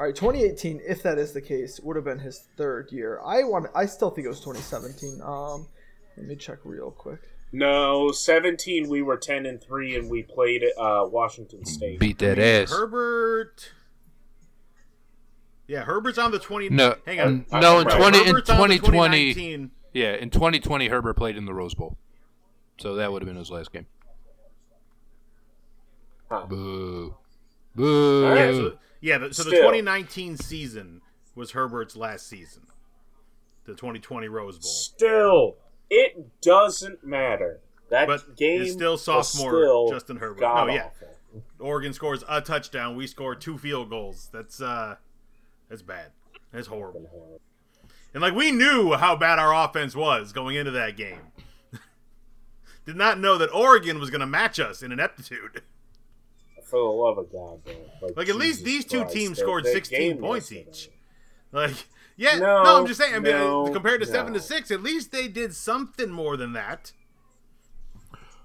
All 0.00 0.06
right, 0.06 0.16
2018, 0.16 0.80
if 0.88 1.02
that 1.02 1.18
is 1.18 1.34
the 1.34 1.42
case, 1.42 1.78
would 1.80 1.94
have 1.94 2.06
been 2.06 2.20
his 2.20 2.48
third 2.56 2.90
year. 2.90 3.20
I 3.22 3.42
want 3.44 3.66
I 3.74 3.84
still 3.84 4.08
think 4.08 4.24
it 4.24 4.30
was 4.30 4.40
2017. 4.40 5.20
Um 5.22 5.66
let 6.16 6.26
me 6.26 6.36
check 6.36 6.56
real 6.64 6.90
quick. 6.90 7.20
No, 7.52 8.10
17. 8.10 8.88
We 8.88 9.02
were 9.02 9.18
10 9.18 9.44
and 9.44 9.60
three, 9.62 9.96
and 9.96 10.08
we 10.10 10.22
played 10.22 10.62
at 10.62 10.72
uh, 10.78 11.04
Washington 11.06 11.66
State. 11.66 11.98
Beat 12.00 12.18
that 12.20 12.38
ass. 12.38 12.70
Herbert. 12.70 13.72
Yeah, 15.66 15.84
Herbert's 15.84 16.16
on 16.16 16.30
the 16.30 16.38
20. 16.38 16.70
No, 16.70 16.94
hang 17.04 17.20
on. 17.20 17.46
I- 17.52 17.60
no. 17.60 17.80
In 17.80 17.86
Right. 17.86 17.96
twenty 17.98 18.20
in 18.20 18.26
Herbert's 18.26 18.48
on 18.48 18.56
the 18.70 18.78
twenty 18.78 19.34
twenty, 19.34 19.70
yeah, 19.92 20.14
in 20.14 20.30
twenty 20.30 20.60
twenty, 20.60 20.88
Herbert 20.88 21.14
played 21.14 21.36
in 21.36 21.44
the 21.44 21.52
Rose 21.52 21.74
Bowl, 21.74 21.98
so 22.78 22.94
that 22.94 23.12
would 23.12 23.20
have 23.20 23.28
been 23.28 23.36
his 23.36 23.50
last 23.50 23.70
game. 23.70 23.86
Huh. 26.30 26.46
Boo, 26.48 27.16
boo. 27.74 28.78
Yeah, 29.00 29.16
right. 29.16 29.20
so, 29.22 29.26
yeah 29.26 29.28
the, 29.28 29.34
so 29.34 29.42
the 29.44 29.50
Still. 29.50 29.62
2019 29.62 30.36
season 30.36 31.02
was 31.34 31.52
Herbert's 31.52 31.96
last 31.96 32.26
season. 32.26 32.62
The 33.64 33.72
2020 33.72 34.28
Rose 34.28 34.58
Bowl. 34.58 34.70
Still, 34.70 35.56
It 35.88 36.40
doesn't 36.40 37.04
matter. 37.04 37.60
That 37.90 38.06
But 38.06 38.36
game 38.36 38.62
is 38.62 38.72
still 38.72 38.96
sophomore 38.96 39.50
still 39.50 39.90
Justin 39.90 40.16
Herbert. 40.16 40.44
Oh 40.44 40.64
No, 40.64 40.72
yeah. 40.72 40.90
Oregon 41.58 41.92
scores 41.92 42.24
a 42.28 42.40
touchdown. 42.40 42.96
We 42.96 43.06
score 43.06 43.34
two 43.34 43.58
field 43.58 43.90
goals. 43.90 44.28
That's 44.32 44.60
uh, 44.60 44.96
that's 45.68 45.82
bad. 45.82 46.06
That's 46.52 46.68
horrible. 46.68 47.40
And 48.14 48.22
like 48.22 48.34
we 48.34 48.52
knew 48.52 48.94
how 48.94 49.16
bad 49.16 49.38
our 49.38 49.54
offense 49.54 49.94
was 49.94 50.32
going 50.32 50.56
into 50.56 50.70
that 50.72 50.96
game. 50.96 51.32
Did 52.86 52.96
not 52.96 53.18
know 53.20 53.38
that 53.38 53.52
Oregon 53.52 54.00
was 54.00 54.10
going 54.10 54.20
to 54.20 54.26
match 54.26 54.58
us 54.58 54.82
in 54.82 54.92
ineptitude. 54.92 55.62
For 56.70 56.78
the 56.78 56.84
love 56.84 57.18
of 57.18 57.32
God, 57.32 57.64
bro. 57.64 57.74
Like, 58.02 58.16
Like 58.16 58.28
at 58.28 58.36
least 58.36 58.64
these 58.64 58.84
two 58.84 59.00
Christ, 59.02 59.14
teams 59.14 59.38
that- 59.38 59.44
scored 59.44 59.64
that 59.64 59.72
16 59.72 60.18
points 60.18 60.50
yesterday. 60.52 60.70
each. 60.70 60.90
Like 61.52 61.74
yeah, 62.16 62.36
no, 62.38 62.62
No, 62.62 62.76
I'm 62.78 62.86
just 62.86 63.00
saying. 63.00 63.14
I 63.14 63.18
mean, 63.18 63.32
no, 63.32 63.66
uh, 63.66 63.70
compared 63.72 64.00
to 64.02 64.06
seven 64.06 64.32
to 64.34 64.40
six, 64.40 64.70
at 64.70 64.82
least 64.82 65.10
they 65.10 65.26
did 65.26 65.54
something 65.54 66.10
more 66.10 66.36
than 66.36 66.52
that. 66.52 66.92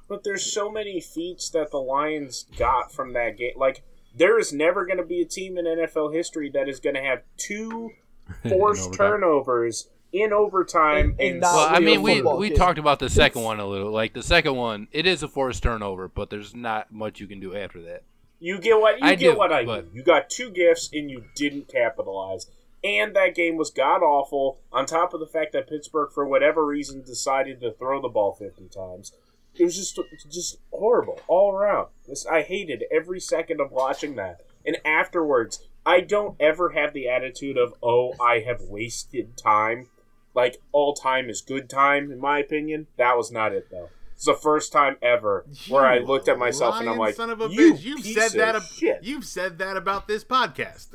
But 0.08 0.24
there's 0.24 0.44
so 0.52 0.72
many 0.72 1.00
feats 1.02 1.50
that 1.50 1.72
the 1.72 1.78
Lions 1.80 2.46
got 2.58 2.92
from 2.92 3.14
that 3.14 3.38
game. 3.38 3.54
Like 3.58 3.84
there 4.16 4.40
is 4.40 4.54
never 4.54 4.86
going 4.86 4.98
to 4.98 5.04
be 5.06 5.22
a 5.22 5.26
team 5.26 5.58
in 5.58 5.66
NFL 5.66 6.14
history 6.14 6.50
that 6.54 6.70
is 6.70 6.80
going 6.80 6.96
to 6.96 7.02
have 7.02 7.24
two 7.38 7.92
forced 8.50 8.88
overtime. 8.88 9.08
turnovers 9.08 9.90
in 10.14 10.32
overtime 10.32 11.10
And- 11.12 11.20
and 11.20 11.30
and, 11.32 11.40
not 11.42 11.54
Well, 11.56 11.68
I 11.76 11.80
mean, 11.80 12.02
we 12.02 12.22
we 12.22 12.50
game. 12.50 12.58
talked 12.58 12.80
about 12.80 13.00
the 13.00 13.10
second 13.10 13.40
It's- 13.42 13.46
one 13.46 13.60
a 13.60 13.66
little. 13.68 13.92
Like 13.92 14.14
the 14.14 14.24
second 14.24 14.56
one, 14.56 14.88
it 14.92 15.06
is 15.06 15.22
a 15.24 15.28
forced 15.28 15.62
turnover, 15.64 16.08
but 16.08 16.30
there's 16.30 16.56
not 16.56 16.92
much 16.94 17.20
you 17.20 17.28
can 17.28 17.40
do 17.40 17.56
after 17.56 17.82
that. 17.82 18.04
You 18.40 18.60
get 18.60 18.80
what 18.80 19.00
you 19.00 19.06
I 19.06 19.16
get 19.16 19.34
do, 19.34 19.38
what 19.38 19.52
I 19.52 19.66
but- 19.66 19.92
do. 19.92 19.98
You 19.98 20.04
got 20.04 20.30
two 20.30 20.50
gifts 20.50 20.90
and 20.94 21.10
you 21.10 21.26
didn't 21.36 21.68
capitalize. 21.68 22.48
And 22.84 23.16
that 23.16 23.34
game 23.34 23.58
was 23.58 23.72
god 23.72 24.04
awful. 24.04 24.60
On 24.72 24.86
top 24.86 25.14
of 25.14 25.20
the 25.20 25.26
fact 25.26 25.54
that 25.54 25.68
Pittsburgh, 25.68 26.12
for 26.12 26.26
whatever 26.28 26.64
reason, 26.66 27.02
decided 27.02 27.60
to 27.62 27.72
throw 27.72 28.00
the 28.02 28.10
ball 28.10 28.34
fifty 28.34 28.68
times. 28.68 29.12
It 29.58 29.64
was 29.64 29.76
just 29.76 30.00
just 30.30 30.58
horrible 30.72 31.20
all 31.28 31.52
around. 31.52 31.88
This 32.08 32.26
I 32.26 32.42
hated 32.44 32.84
every 32.92 33.20
second 33.20 33.60
of 33.62 33.72
watching 33.72 34.16
that. 34.18 34.42
And 34.66 34.78
afterwards, 34.86 35.64
I 35.86 36.02
don't 36.02 36.36
ever 36.40 36.70
have 36.72 36.94
the 36.94 37.08
attitude 37.10 37.58
of 37.58 37.74
oh 37.82 38.14
I 38.22 38.40
have 38.40 38.62
wasted 38.62 39.36
time. 39.38 39.88
Like 40.36 40.62
all 40.72 40.94
time 40.94 41.30
is 41.30 41.42
good 41.42 41.70
time, 41.70 42.12
in 42.12 42.20
my 42.20 42.40
opinion. 42.40 42.88
That 42.98 43.18
was 43.18 43.32
not 43.32 43.54
it 43.54 43.70
though. 43.72 43.90
It's 44.16 44.26
the 44.26 44.34
first 44.34 44.72
time 44.72 44.96
ever 45.02 45.46
where 45.68 45.86
I 45.86 46.00
looked 46.00 46.28
at 46.30 46.40
myself 46.40 46.76
and 46.80 46.90
I'm 46.90 46.98
like, 46.98 47.16
son 47.16 47.30
of 47.30 47.42
a 47.42 47.48
you 47.50 47.74
bitch, 47.74 47.84
you've 47.84 48.02
piece 48.04 48.16
said 48.16 48.28
of 48.28 48.34
that. 48.34 48.56
ab- 48.56 48.64
shit. 48.64 49.00
You've 49.04 49.26
said 49.26 49.58
that 49.60 49.76
about 49.78 50.08
this 50.08 50.24
podcast. 50.24 50.88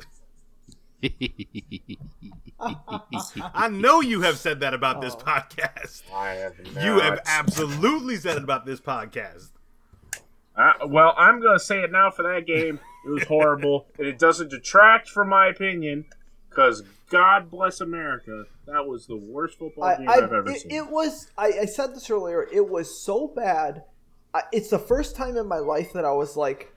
I 3.53 3.67
know 3.69 4.01
you 4.01 4.21
have 4.21 4.37
said 4.37 4.59
that 4.61 4.73
about 4.73 5.01
this 5.01 5.13
Oh. 5.15 5.17
podcast. 5.23 6.03
I 6.13 6.29
have 6.33 6.53
You 6.83 6.99
have 6.99 7.19
absolutely 7.25 8.17
said 8.17 8.37
it 8.37 8.43
about 8.43 8.65
this 8.65 8.79
podcast. 8.79 9.49
Uh, 10.55 10.73
well, 10.87 11.13
I'm 11.17 11.39
going 11.41 11.57
to 11.57 11.63
say 11.63 11.79
it 11.81 11.91
now 11.91 12.11
for 12.11 12.23
that 12.23 12.45
game. 12.45 12.79
It 13.05 13.09
was 13.09 13.23
horrible, 13.23 13.87
and 13.97 14.05
it 14.05 14.19
doesn't 14.19 14.49
detract 14.49 15.09
from 15.09 15.29
my 15.29 15.47
opinion 15.47 16.05
because 16.49 16.83
God 17.11 17.51
bless 17.51 17.81
America. 17.81 18.45
That 18.67 18.87
was 18.87 19.05
the 19.05 19.17
worst 19.17 19.59
football 19.59 19.83
I, 19.83 19.97
game 19.97 20.09
I, 20.09 20.15
have 20.15 20.33
ever 20.33 20.49
it, 20.49 20.61
seen. 20.61 20.71
it 20.71 20.87
was. 20.89 21.29
I, 21.37 21.47
I 21.61 21.65
said 21.65 21.93
this 21.93 22.09
earlier. 22.09 22.47
It 22.51 22.69
was 22.69 22.99
so 23.03 23.27
bad. 23.27 23.83
I, 24.33 24.43
it's 24.51 24.69
the 24.69 24.79
first 24.79 25.15
time 25.15 25.35
in 25.37 25.47
my 25.47 25.57
life 25.59 25.91
that 25.93 26.05
I 26.05 26.11
was 26.13 26.37
like, 26.37 26.73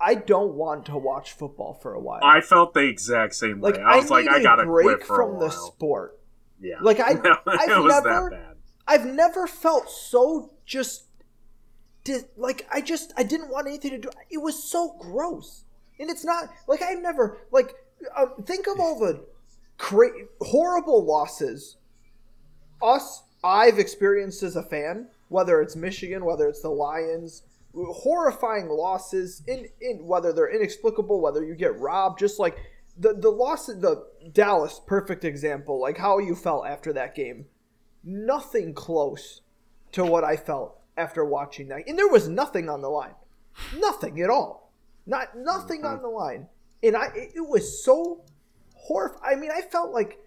I 0.00 0.16
don't 0.16 0.54
want 0.54 0.86
to 0.86 0.98
watch 0.98 1.32
football 1.32 1.74
for 1.74 1.94
a 1.94 2.00
while. 2.00 2.20
I 2.22 2.40
felt 2.42 2.74
the 2.74 2.80
exact 2.80 3.34
same 3.34 3.60
way. 3.60 3.72
like 3.72 3.80
I 3.80 3.96
was 3.96 4.10
like, 4.10 4.28
I 4.28 4.42
got 4.42 4.60
a 4.60 4.64
break 4.66 5.04
from 5.04 5.38
the 5.38 5.48
sport. 5.50 6.20
yeah, 6.60 6.76
Like, 6.82 7.00
I- 7.00 7.12
No, 7.24 7.36
I've 7.46 8.04
never-. 8.04 8.56
I've 8.86 9.06
never 9.06 9.46
felt 9.46 9.88
so 9.90 10.52
just. 10.66 11.04
Di- 12.04 12.20
like 12.36 12.66
I 12.70 12.82
just 12.82 13.14
I 13.16 13.22
didn't 13.22 13.48
want 13.50 13.66
anything 13.66 13.92
to 13.92 13.98
do. 13.98 14.10
It 14.30 14.36
was 14.36 14.62
so 14.62 14.94
gross, 15.00 15.64
and 15.98 16.10
it's 16.10 16.22
not 16.22 16.50
like 16.68 16.82
I've 16.82 17.00
never 17.00 17.38
like 17.50 17.72
um, 18.14 18.34
think 18.44 18.66
of 18.66 18.78
all 18.78 18.98
the 18.98 19.24
cra- 19.78 20.26
horrible 20.40 21.04
losses 21.04 21.76
us 22.82 23.22
I've 23.44 23.78
experienced 23.78 24.42
as 24.42 24.56
a 24.56 24.62
fan, 24.62 25.08
whether 25.28 25.60
it's 25.60 25.76
Michigan, 25.76 26.24
whether 26.24 26.48
it's 26.48 26.62
the 26.62 26.70
Lions, 26.70 27.42
horrifying 27.74 28.68
losses 28.68 29.42
in 29.46 29.68
in 29.80 30.06
whether 30.06 30.32
they're 30.32 30.50
inexplicable, 30.50 31.20
whether 31.20 31.44
you 31.44 31.54
get 31.54 31.78
robbed, 31.78 32.18
just 32.18 32.38
like 32.38 32.56
the 32.96 33.12
the 33.12 33.30
loss 33.30 33.68
of 33.68 33.82
the 33.82 34.06
Dallas, 34.32 34.80
perfect 34.86 35.24
example, 35.24 35.78
like 35.78 35.98
how 35.98 36.18
you 36.18 36.34
felt 36.34 36.66
after 36.66 36.92
that 36.94 37.14
game. 37.14 37.44
Nothing 38.02 38.72
close 38.72 39.42
to 39.92 40.04
what 40.04 40.24
I 40.24 40.36
felt 40.36 40.78
after 40.96 41.24
watching 41.24 41.68
that. 41.68 41.86
And 41.86 41.98
there 41.98 42.08
was 42.08 42.28
nothing 42.28 42.68
on 42.70 42.80
the 42.80 42.88
line. 42.88 43.14
Nothing 43.76 44.20
at 44.22 44.30
all. 44.30 44.72
Not 45.06 45.36
nothing 45.36 45.82
mm-hmm. 45.82 45.96
on 45.96 46.02
the 46.02 46.08
line. 46.08 46.48
And 46.82 46.96
I 46.96 47.06
it, 47.14 47.32
it 47.36 47.46
was 47.46 47.84
so 47.84 48.24
horrifying. 48.84 49.22
I 49.24 49.40
mean, 49.40 49.50
I 49.50 49.62
felt 49.62 49.92
like 49.92 50.18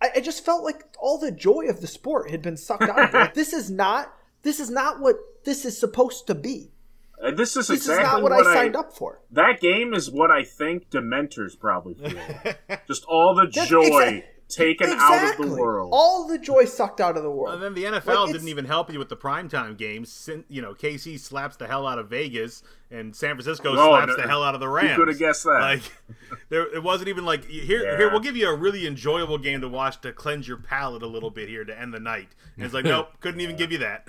I, 0.00 0.10
I 0.16 0.20
just 0.20 0.44
felt 0.44 0.64
like 0.64 0.84
all 1.00 1.18
the 1.18 1.30
joy 1.30 1.66
of 1.68 1.80
the 1.80 1.86
sport 1.86 2.30
had 2.30 2.42
been 2.42 2.56
sucked 2.56 2.82
out 2.82 3.00
of 3.00 3.12
me. 3.12 3.20
Like, 3.20 3.34
this 3.42 3.52
is 3.52 3.70
not 3.70 4.12
this 4.42 4.58
is 4.60 4.70
not 4.70 5.00
what 5.00 5.16
this 5.44 5.64
is 5.64 5.78
supposed 5.78 6.26
to 6.26 6.34
be. 6.34 6.72
Uh, 7.22 7.30
this 7.30 7.56
is 7.56 7.68
This 7.68 7.82
exactly 7.82 8.04
is 8.04 8.12
not 8.12 8.22
what, 8.22 8.32
I 8.32 8.54
signed 8.54 8.74
up 8.74 8.92
for. 8.92 9.20
That 9.30 9.60
game 9.60 9.94
is 9.94 10.10
what 10.10 10.30
I 10.32 10.42
think 10.42 10.90
Dementors 10.90 11.56
probably 11.56 11.94
feel. 11.94 12.18
Just 12.88 13.04
all 13.04 13.36
the 13.36 13.48
That's 13.52 13.68
joy 13.68 13.80
exa- 13.80 14.24
taken 14.54 14.90
out 14.90 15.38
of 15.40 15.48
the 15.48 15.54
world. 15.56 15.90
All 15.92 16.26
the 16.28 16.38
joy 16.38 16.64
sucked 16.64 17.00
out 17.00 17.16
of 17.16 17.22
the 17.22 17.30
world. 17.30 17.54
And 17.54 17.62
then 17.62 17.74
the 17.74 17.84
NFL 17.84 18.24
Like, 18.26 18.32
didn't 18.32 18.48
even 18.48 18.64
help 18.64 18.92
you 18.92 18.98
with 18.98 19.08
the 19.08 19.16
primetime 19.16 19.76
games. 19.76 20.12
Sin- 20.12 20.44
You 20.48 20.62
know, 20.62 20.74
KC 20.74 21.18
slaps 21.18 21.56
the 21.56 21.66
hell 21.66 21.86
out 21.86 21.98
of 21.98 22.08
Vegas, 22.10 22.62
and 22.90 23.14
San 23.16 23.34
Francisco 23.34 23.70
Oh, 23.76 23.96
slaps 23.96 24.16
the 24.16 24.22
hell 24.28 24.42
out 24.42 24.54
of 24.54 24.60
the 24.60 24.68
Rams. 24.68 24.96
coulda 24.96 25.14
guessed 25.14 25.44
that? 25.44 25.60
Like, 25.60 25.82
there, 26.48 26.72
it 26.74 26.82
wasn't 26.82 27.08
even 27.08 27.24
like 27.24 27.44
here. 27.44 27.82
Yeah. 27.84 27.96
Here, 27.96 28.10
we'll 28.10 28.20
give 28.20 28.36
you 28.36 28.48
a 28.48 28.54
really 28.56 28.86
enjoyable 28.86 29.38
game 29.38 29.60
to 29.62 29.68
watch 29.68 30.00
to 30.02 30.12
cleanse 30.12 30.46
your 30.46 30.58
palate 30.58 31.02
a 31.02 31.06
little 31.08 31.30
bit 31.30 31.48
here 31.48 31.64
to 31.64 31.78
end 31.80 31.92
the 31.94 32.00
night. 32.00 32.28
And 32.56 32.64
it's 32.64 32.74
like, 32.74 32.84
nope, 32.84 33.08
couldn't 33.20 33.40
even 33.40 33.56
give 33.56 33.72
you 33.72 33.78
that. 33.78 34.08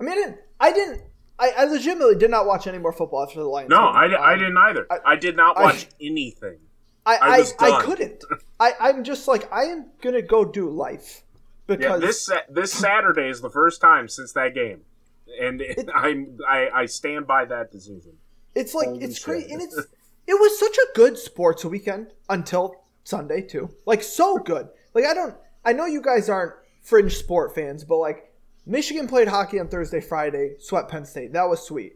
I 0.00 0.04
mean, 0.04 0.12
I 0.12 0.14
didn't. 0.16 0.38
I, 0.60 0.72
didn't 0.72 1.02
I, 1.38 1.50
I 1.58 1.64
legitimately 1.64 2.16
did 2.16 2.30
not 2.30 2.46
watch 2.46 2.66
any 2.66 2.78
more 2.78 2.92
football 2.92 3.22
after 3.24 3.40
the 3.40 3.46
Lions. 3.46 3.70
no, 3.70 3.78
game. 3.78 3.96
I, 3.96 4.06
di- 4.08 4.14
I 4.14 4.32
Um, 4.34 4.38
didn't 4.38 4.56
either. 4.58 4.86
I, 4.90 4.98
I- 5.12 5.16
did 5.16 5.36
not 5.36 5.56
I- 5.58 5.62
watch 5.62 5.86
anything. 6.00 6.58
I, 7.04 7.16
I 7.16 7.44
I, 7.58 7.70
I, 7.78 7.82
couldn't. 7.82 8.24
I, 8.60 8.72
I'm 8.80 9.04
just 9.04 9.26
like 9.26 9.52
I 9.52 9.64
am 9.64 9.86
gonna 10.00 10.22
go 10.22 10.44
do 10.44 10.68
life 10.70 11.22
Yeah, 11.68 11.76
because 11.76 12.00
this 12.00 12.30
this 12.48 12.72
Saturday 12.72 13.28
is 13.28 13.40
the 13.40 13.50
first 13.50 13.80
time 13.80 14.08
since 14.08 14.32
that 14.32 14.54
game, 14.54 14.82
and 15.40 15.60
it, 15.60 15.88
I'm 15.94 16.38
I, 16.48 16.68
I 16.74 16.86
stand 16.86 17.26
by 17.26 17.44
that 17.46 17.72
decision. 17.72 18.12
it's 18.54 18.74
like 18.74 18.88
Holy 18.88 19.04
it's 19.04 19.22
great 19.22 19.50
and 19.50 19.60
it's 19.60 19.76
it 20.26 20.34
was 20.34 20.58
such 20.58 20.76
a 20.76 20.86
good 20.94 21.18
sports 21.18 21.64
weekend 21.64 22.12
until 22.28 22.84
Sunday 23.04 23.42
too. 23.42 23.70
Like 23.86 24.02
so 24.02 24.38
good. 24.38 24.68
Like 24.94 25.04
I 25.04 25.14
don't. 25.14 25.34
I 25.64 25.72
know 25.72 25.86
you 25.86 26.02
guys 26.02 26.28
aren't 26.28 26.54
fringe 26.82 27.16
sport 27.16 27.54
fans, 27.54 27.84
but 27.84 27.98
like 27.98 28.32
Michigan 28.66 29.08
played 29.08 29.28
hockey 29.28 29.58
on 29.58 29.68
Thursday, 29.68 30.00
Friday, 30.00 30.54
swept 30.58 30.90
Penn 30.90 31.04
State. 31.04 31.32
That 31.32 31.48
was 31.48 31.66
sweet. 31.66 31.94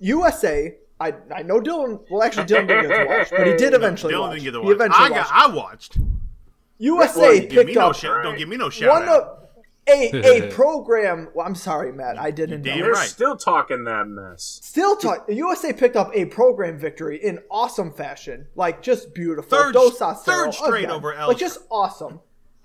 USA. 0.00 0.76
I, 1.00 1.14
I 1.34 1.42
know 1.42 1.60
Dylan. 1.60 2.00
Well, 2.10 2.22
actually, 2.22 2.44
Dylan 2.46 2.66
didn't 2.68 2.88
get 2.88 2.98
to 2.98 3.06
watch, 3.18 3.30
but 3.30 3.46
he 3.46 3.54
did 3.56 3.72
eventually 3.74 4.14
Dylan 4.14 4.20
watch. 4.20 4.32
didn't 4.32 4.44
get 4.44 4.50
to 4.52 4.60
He 4.60 4.66
watch. 4.66 4.74
eventually 4.74 5.04
I 5.04 5.08
got. 5.10 5.16
watched. 5.16 5.32
I 5.32 5.46
watched. 5.54 5.98
USA 6.78 7.20
Well, 7.20 7.32
Give 7.40 7.50
picked 7.50 7.66
me 7.66 7.74
no 7.74 7.80
up 7.88 7.96
shout. 7.96 8.22
Don't 8.22 8.38
give 8.38 8.48
me 8.48 8.56
no 8.56 8.70
shout 8.70 8.88
one 8.88 9.08
out. 9.08 9.20
of 9.22 9.38
a 9.88 10.44
a 10.46 10.50
program. 10.52 11.28
Well, 11.34 11.46
I'm 11.46 11.54
sorry, 11.54 11.92
Matt. 11.92 12.18
I 12.18 12.30
didn't 12.30 12.62
know. 12.62 12.70
damn 12.72 12.80
They're 12.82 12.92
right. 12.92 13.08
still 13.08 13.36
talking 13.36 13.84
that 13.84 14.06
mess. 14.06 14.60
Still, 14.62 14.96
talk, 14.96 15.26
USA 15.28 15.72
picked 15.72 15.96
up 15.96 16.10
a 16.14 16.26
program 16.26 16.78
victory 16.78 17.16
in 17.24 17.38
awesome 17.50 17.90
fashion, 17.92 18.46
like 18.54 18.82
just 18.82 19.14
beautiful. 19.14 19.48
Third- 19.56 19.72
Dos 19.74 19.98
third 20.24 20.52
straight 20.52 20.84
again. 20.84 20.90
over 20.94 21.14
Elster. 21.14 21.28
like 21.28 21.38
just 21.38 21.60
awesome, 21.70 22.20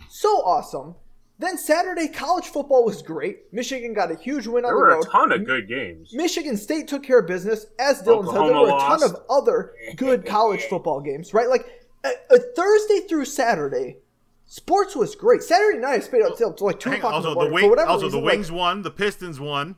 so 0.10 0.28
awesome. 0.44 0.96
Then 1.44 1.58
Saturday, 1.58 2.08
college 2.08 2.46
football 2.46 2.86
was 2.86 3.02
great. 3.02 3.52
Michigan 3.52 3.94
got 3.94 4.12
a 4.12 4.16
huge 4.16 4.48
win 4.48 4.64
on 4.64 4.72
the 4.72 4.76
road. 4.76 4.80
There 4.80 4.90
the 4.92 4.96
were 4.96 4.96
road. 4.96 5.08
a 5.08 5.12
ton 5.12 5.32
of 5.34 5.46
good 5.46 5.68
games. 5.68 6.14
Michigan 6.14 6.56
State 6.56 6.88
took 6.88 7.04
care 7.04 7.20
of 7.20 7.28
business. 7.28 7.66
As 7.80 7.98
Dylan 7.98 7.98
said, 7.98 8.06
there 8.06 8.14
Oklahoma 8.16 8.62
were 8.62 8.68
a 8.68 8.80
ton 8.80 9.00
lost. 9.02 9.04
of 9.04 9.16
other 9.30 9.74
good 9.98 10.26
college 10.26 10.64
football 10.64 11.02
games, 11.02 11.34
right? 11.34 11.50
Like 11.50 11.66
a, 12.06 12.12
a 12.32 12.40
Thursday 12.56 13.02
through 13.10 13.26
Saturday, 13.26 13.98
sports 14.46 14.96
was 14.96 15.16
great. 15.16 15.44
Saturday 15.44 15.80
night, 15.80 15.96
I 15.96 16.00
stayed 16.00 16.22
up 16.24 16.38
till 16.38 16.54
till 16.54 16.68
like 16.68 16.80
two 16.80 16.92
Hang 16.92 17.00
o'clock 17.00 17.14
on, 17.14 17.18
in 17.18 17.24
the 17.24 17.30
also, 17.30 17.48
the 17.50 17.54
wing, 17.54 17.80
also 17.80 18.06
reason, 18.06 18.20
the 18.20 18.26
like, 18.26 18.34
Wings 18.36 18.52
won. 18.52 18.82
The 18.82 18.92
Pistons 18.92 19.40
won. 19.40 19.76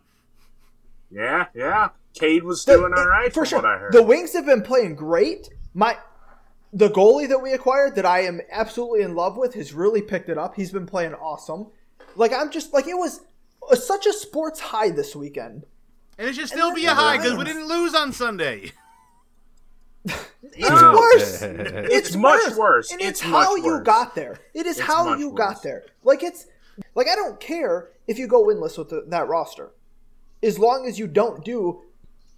Yeah, 1.10 1.48
yeah. 1.56 1.90
Cade 2.14 2.44
was 2.44 2.64
The- 2.64 2.74
doing 2.78 2.94
all 2.96 3.08
right 3.08 3.30
for 3.34 3.42
from 3.42 3.46
sure. 3.46 3.60
what 3.60 3.66
I 3.66 3.78
heard. 3.80 3.92
The 3.94 4.04
Wings 4.04 4.34
have 4.34 4.46
been 4.46 4.62
playing 4.62 4.96
great. 4.96 5.50
My 5.74 5.98
the 6.76 6.90
goalie 6.90 7.28
that 7.30 7.40
we 7.42 7.54
acquired 7.54 7.96
that 7.96 8.06
I 8.06 8.20
am 8.24 8.42
absolutely 8.52 9.02
in 9.02 9.16
love 9.16 9.38
with 9.38 9.54
has 9.56 9.74
really 9.74 10.02
picked 10.02 10.28
it 10.30 10.38
up. 10.38 10.56
He's 10.56 10.72
been 10.72 10.86
playing 10.86 11.14
awesome. 11.16 11.68
Like 12.18 12.34
I'm 12.34 12.52
just 12.52 12.74
like 12.74 12.86
it 12.88 12.98
was 12.98 13.22
uh, 13.72 13.76
such 13.76 14.06
a 14.06 14.12
sports 14.14 14.60
high 14.60 14.90
this 14.92 15.16
weekend. 15.16 15.66
And 16.18 16.28
it 16.30 16.36
should 16.36 16.48
still 16.50 16.74
be 16.76 16.86
a 16.86 16.94
high 16.94 17.18
because 17.18 17.38
we 17.38 17.46
didn't 17.46 17.68
lose 17.68 17.96
on 17.96 18.12
Sunday. 18.14 18.72
It's 20.04 20.70
No. 20.70 20.94
worse. 20.94 21.42
It's 21.92 22.16
much 22.16 22.54
worse. 22.56 22.92
And 22.92 23.02
it's, 23.02 23.22
It's 23.22 23.22
how 23.22 23.56
you 23.56 23.64
worse. 23.78 23.86
got 23.86 24.16
there. 24.16 24.38
It 24.54 24.66
is 24.66 24.78
It's 24.78 24.86
how 24.86 25.16
you 25.16 25.30
worse. 25.30 25.38
got 25.38 25.64
there. 25.64 25.84
Like 26.04 26.24
it's 26.24 26.46
like 26.94 27.08
I 27.08 27.16
don't 27.16 27.40
care 27.40 27.90
if 28.08 28.20
you 28.20 28.28
go 28.28 28.44
winless 28.46 28.78
with 28.78 28.90
the, 28.90 29.04
that 29.08 29.28
roster, 29.28 29.72
as 30.44 30.60
long 30.60 30.86
as 30.88 31.00
you 31.00 31.08
don't 31.08 31.44
do 31.44 31.82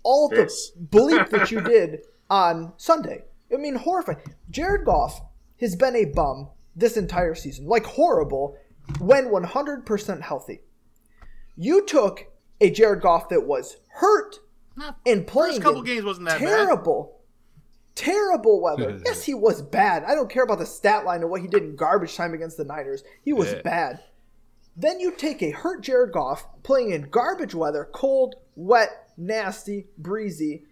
all 0.03 0.29
the 0.29 0.35
This. 0.37 0.71
bleep 0.91 1.29
that 1.31 1.51
you 1.51 1.59
did 1.75 2.01
on 2.29 2.73
Sunday. 2.77 3.23
I 3.53 3.57
mean, 3.57 3.75
horrifying. 3.75 4.17
Jared 4.49 4.85
Goff 4.85 5.21
has 5.59 5.75
been 5.75 5.95
a 5.95 6.05
bum 6.05 6.49
this 6.75 6.97
entire 6.97 7.35
season, 7.35 7.65
like 7.67 7.85
horrible, 7.85 8.57
when 8.99 9.27
100% 9.29 10.21
healthy. 10.21 10.61
You 11.55 11.85
took 11.85 12.25
a 12.61 12.69
Jared 12.69 13.01
Goff 13.01 13.29
that 13.29 13.45
was 13.47 13.77
hurt 13.89 14.35
Not- 14.75 14.97
and 15.05 15.25
playing 15.25 15.53
First 15.55 15.63
couple 15.63 15.79
in 15.79 15.85
games 15.85 16.03
wasn't 16.05 16.27
that 16.29 16.39
bad. 16.39 16.47
terrible, 16.47 17.19
terrible 17.95 18.61
weather. 18.61 18.99
yes, 19.05 19.23
he 19.23 19.33
was 19.33 19.61
bad. 19.61 20.03
I 20.03 20.13
don't 20.15 20.29
care 20.29 20.43
about 20.43 20.59
the 20.59 20.65
stat 20.65 21.05
line 21.05 21.21
and 21.21 21.29
what 21.31 21.41
he 21.41 21.47
did 21.47 21.63
in 21.63 21.75
garbage 21.75 22.15
time 22.15 22.33
against 22.33 22.57
the 22.57 22.63
Niners. 22.65 23.03
He 23.23 23.33
was 23.33 23.51
Yeah. 23.51 23.61
bad. 23.63 23.99
Then 24.75 24.99
you 24.99 25.11
take 25.11 25.41
a 25.41 25.49
hurt 25.49 25.81
Jared 25.81 26.11
Goff 26.13 26.45
playing 26.61 26.91
in 26.91 27.09
garbage 27.09 27.55
weather, 27.55 27.89
cold, 27.91 28.35
wet, 28.55 29.11
nasty, 29.17 29.87
breezy, 29.97 30.65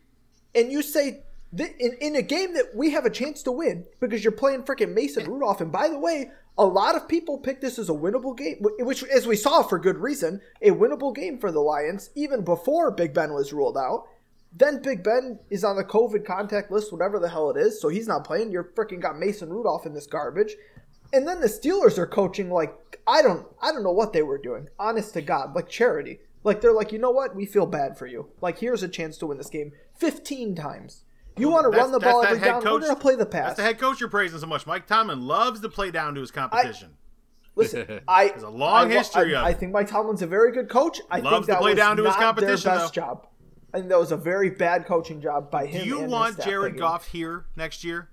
and 0.53 0.71
you 0.71 0.83
say 0.83 1.11
th- 1.11 1.23
in, 1.59 1.97
in 2.01 2.15
a 2.15 2.21
game 2.21 2.53
that 2.53 2.75
we 2.75 2.91
have 2.91 3.05
a 3.05 3.09
chance 3.09 3.43
to 3.43 3.51
win 3.51 3.85
because 3.99 4.23
you're 4.23 4.31
playing 4.31 4.63
freaking 4.63 4.93
Mason 4.93 5.29
Rudolph. 5.29 5.61
And 5.61 5.71
by 5.71 5.87
the 5.87 5.99
way, 5.99 6.31
a 6.57 6.65
lot 6.65 6.95
of 6.95 7.07
people 7.07 7.37
pick 7.37 7.61
this 7.61 7.77
as 7.77 7.89
a 7.89 7.93
winnable 7.93 8.37
game, 8.37 8.57
which, 8.79 9.03
as 9.03 9.27
we 9.27 9.35
saw 9.35 9.61
for 9.61 9.77
good 9.77 9.97
reason, 9.97 10.41
a 10.61 10.71
winnable 10.71 11.13
game 11.13 11.37
for 11.37 11.51
the 11.51 11.59
Lions 11.59 12.09
even 12.15 12.43
before 12.43 12.91
Big 12.91 13.13
Ben 13.13 13.33
was 13.33 13.53
ruled 13.53 13.77
out. 13.77 14.07
Then 14.57 14.81
Big 14.81 15.03
Ben 15.03 15.39
is 15.49 15.65
on 15.65 15.75
the 15.75 15.83
COVID 15.83 16.25
contact 16.25 16.71
list, 16.71 16.93
whatever 16.93 17.19
the 17.19 17.27
hell 17.27 17.49
it 17.49 17.57
is, 17.57 17.81
so 17.81 17.89
he's 17.89 18.07
not 18.07 18.23
playing. 18.23 18.51
You're 18.51 18.71
freaking 18.75 19.01
got 19.01 19.19
Mason 19.19 19.49
Rudolph 19.49 19.85
in 19.85 19.93
this 19.93 20.07
garbage. 20.07 20.55
And 21.11 21.27
then 21.27 21.41
the 21.41 21.47
Steelers 21.47 21.97
are 21.97 22.07
coaching 22.07 22.49
like 22.49 22.73
I 23.07 23.21
don't 23.21 23.45
I 23.61 23.71
don't 23.71 23.83
know 23.83 23.91
what 23.91 24.13
they 24.13 24.23
were 24.23 24.37
doing. 24.37 24.69
Honest 24.79 25.13
to 25.13 25.21
God, 25.21 25.55
like 25.55 25.69
charity. 25.69 26.19
Like 26.43 26.61
they're 26.61 26.73
like, 26.73 26.91
you 26.91 26.99
know 26.99 27.11
what? 27.11 27.35
We 27.35 27.45
feel 27.45 27.65
bad 27.65 27.97
for 27.97 28.07
you. 28.07 28.29
Like 28.41 28.59
here's 28.59 28.83
a 28.83 28.87
chance 28.87 29.17
to 29.17 29.27
win 29.27 29.37
this 29.37 29.49
game 29.49 29.73
15 29.97 30.55
times. 30.55 31.04
You 31.37 31.49
want 31.49 31.71
to 31.71 31.77
run 31.77 31.91
the 31.91 31.99
that's 31.99 32.11
ball 32.11 32.21
that 32.21 32.31
every 32.31 32.39
head 32.39 32.45
down? 32.53 32.61
coach- 32.61 32.81
We're 32.81 32.87
gonna 32.87 32.99
play 32.99 33.15
the 33.15 33.25
pass. 33.25 33.31
That's 33.31 33.47
pass. 33.49 33.57
the 33.57 33.63
head 33.63 33.79
coach 33.79 33.99
you're 33.99 34.09
praising 34.09 34.39
so 34.39 34.47
much. 34.47 34.65
Mike 34.65 34.87
Tomlin 34.87 35.21
loves 35.27 35.59
to 35.61 35.69
play 35.69 35.91
down 35.91 36.15
to 36.15 36.21
his 36.21 36.31
competition. 36.31 36.95
Listen, 37.55 38.01
I 38.07 38.29
There's 38.29 38.43
a 38.43 38.49
long 38.49 38.91
I, 38.91 38.95
history 38.95 39.35
I, 39.35 39.39
of 39.41 39.45
I 39.47 39.49
it. 39.51 39.59
think 39.59 39.71
Mike 39.73 39.87
Tomlin's 39.89 40.21
a 40.21 40.27
very 40.27 40.51
good 40.51 40.69
coach. 40.69 40.99
I 41.09 41.19
Loves 41.19 41.29
think 41.35 41.45
to 41.45 41.51
that 41.53 41.59
play 41.61 41.71
was 41.71 41.77
down 41.77 41.97
to 41.97 42.03
his 42.05 42.15
competition, 42.15 42.69
Their 42.69 42.79
best 42.79 42.93
though. 42.93 43.01
job. 43.01 43.27
I 43.73 43.77
think 43.77 43.89
that 43.89 43.99
was 43.99 44.11
a 44.13 44.17
very 44.17 44.49
bad 44.49 44.85
coaching 44.85 45.21
job 45.21 45.51
by 45.51 45.65
him. 45.65 45.81
Do 45.83 45.87
you 45.87 45.95
and 45.95 46.03
his 46.05 46.11
want 46.11 46.33
staff 46.35 46.45
Jared 46.45 46.73
that 46.75 46.79
Goff 46.79 47.07
here 47.07 47.45
next 47.57 47.83
year? 47.83 48.09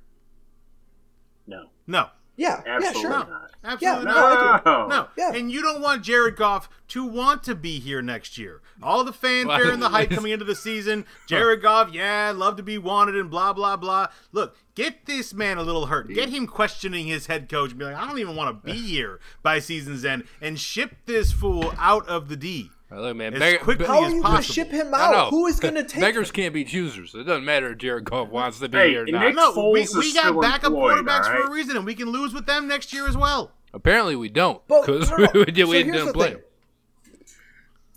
No. 1.47 1.67
No. 1.87 2.09
Yeah, 2.43 2.61
Absolutely 2.67 2.87
yeah, 2.87 3.01
sure. 3.01 3.11
not. 3.11 3.51
Absolutely 3.65 4.05
Yeah, 4.11 4.13
not. 4.13 4.65
no, 4.67 4.73
No. 4.73 4.89
No. 4.89 5.09
Yeah. 5.17 5.33
And 5.39 5.53
you 5.53 5.63
don't 5.63 5.81
want 5.81 6.03
Jared 6.03 6.35
Goff 6.37 6.69
to 6.89 7.05
want 7.05 7.45
to 7.45 7.55
be 7.55 7.79
here 7.79 8.03
next 8.03 8.37
year. 8.37 8.61
All 8.83 9.05
the 9.05 9.13
fanfare 9.13 9.71
and 9.71 9.81
the 9.81 9.91
hype 9.91 10.11
coming 10.11 10.33
into 10.33 10.45
the 10.45 10.57
season. 10.57 11.07
Jared 11.29 11.63
Goff, 11.63 11.93
yeah, 11.93 12.33
love 12.35 12.57
to 12.57 12.63
be 12.65 12.79
wanted 12.79 13.15
and 13.17 13.31
blah, 13.31 13.53
blah, 13.53 13.77
blah. 13.77 14.09
Look, 14.33 14.57
get 14.75 15.07
this 15.07 15.33
man 15.33 15.57
a 15.59 15.63
little 15.63 15.87
hurt. 15.87 16.09
Get 16.09 16.31
him 16.31 16.47
questioning 16.49 17.07
his 17.07 17.27
head 17.27 17.49
coach 17.49 17.71
and 17.71 17.79
be 17.79 17.85
like, 17.85 17.95
I 17.97 18.07
don't 18.07 18.19
even 18.19 18.35
want 18.35 18.65
to 18.65 18.73
be 18.73 18.79
here 18.89 19.21
by 19.43 19.61
season's 19.61 20.05
end 20.05 20.25
and 20.41 20.59
ship 20.59 20.97
this 21.07 21.31
fool 21.31 21.73
out 21.79 22.07
of 22.09 22.29
the 22.29 22.37
D. 22.37 22.71
Well, 22.93 23.03
look, 23.03 23.17
man, 23.17 23.33
As 23.35 23.41
beg- 23.41 23.61
quickly 23.61 23.87
How 23.87 24.03
are 24.03 24.07
as 24.07 24.13
you 24.13 24.21
going 24.23 24.33
to 24.33 24.37
possible. 24.39 24.55
ship 24.55 24.71
him 24.71 24.95
I 24.95 25.11
know. 25.11 25.17
out? 25.17 25.31
Who 25.31 25.47
is 25.47 25.59
going 25.61 25.75
to 25.77 25.85
take 25.85 26.01
Beggars 26.01 26.29
him? 26.29 26.35
can't 26.35 26.55
be 26.55 26.65
choosers. 26.65 27.15
It 27.15 27.25
doesn't 27.25 27.45
matter 27.45 27.73
if 27.73 27.79
Jared 27.79 28.05
Goff 28.05 28.29
wants 28.29 28.59
to 28.61 28.69
be 28.69 28.77
Hey, 28.77 28.91
here 28.91 29.03
or 29.03 29.07
Nick- 29.07 29.35
not. 29.35 29.55
No, 29.57 29.71
we, 29.71 29.87
we 29.97 30.13
got 30.13 30.39
backup 30.41 30.65
employed, 30.73 30.99
quarterbacks 31.07 31.27
for 31.27 31.43
a 31.43 31.51
reason, 31.51 31.77
and 31.77 31.87
we 31.87 31.95
can 31.95 32.11
lose 32.11 32.35
with 32.35 32.45
them 32.47 32.69
next 32.69 32.93
year 32.93 33.09
as 33.09 33.17
well. 33.17 33.53
Apparently, 33.73 34.15
we 34.17 34.29
don't 34.29 34.61
because 34.69 35.11
no, 35.11 35.17
no. 35.17 35.31
we 35.35 35.45
did, 35.47 35.65
so 35.65 35.71
we 35.71 35.83
didn't 35.85 36.13
play. 36.13 36.33
thing. 36.33 36.43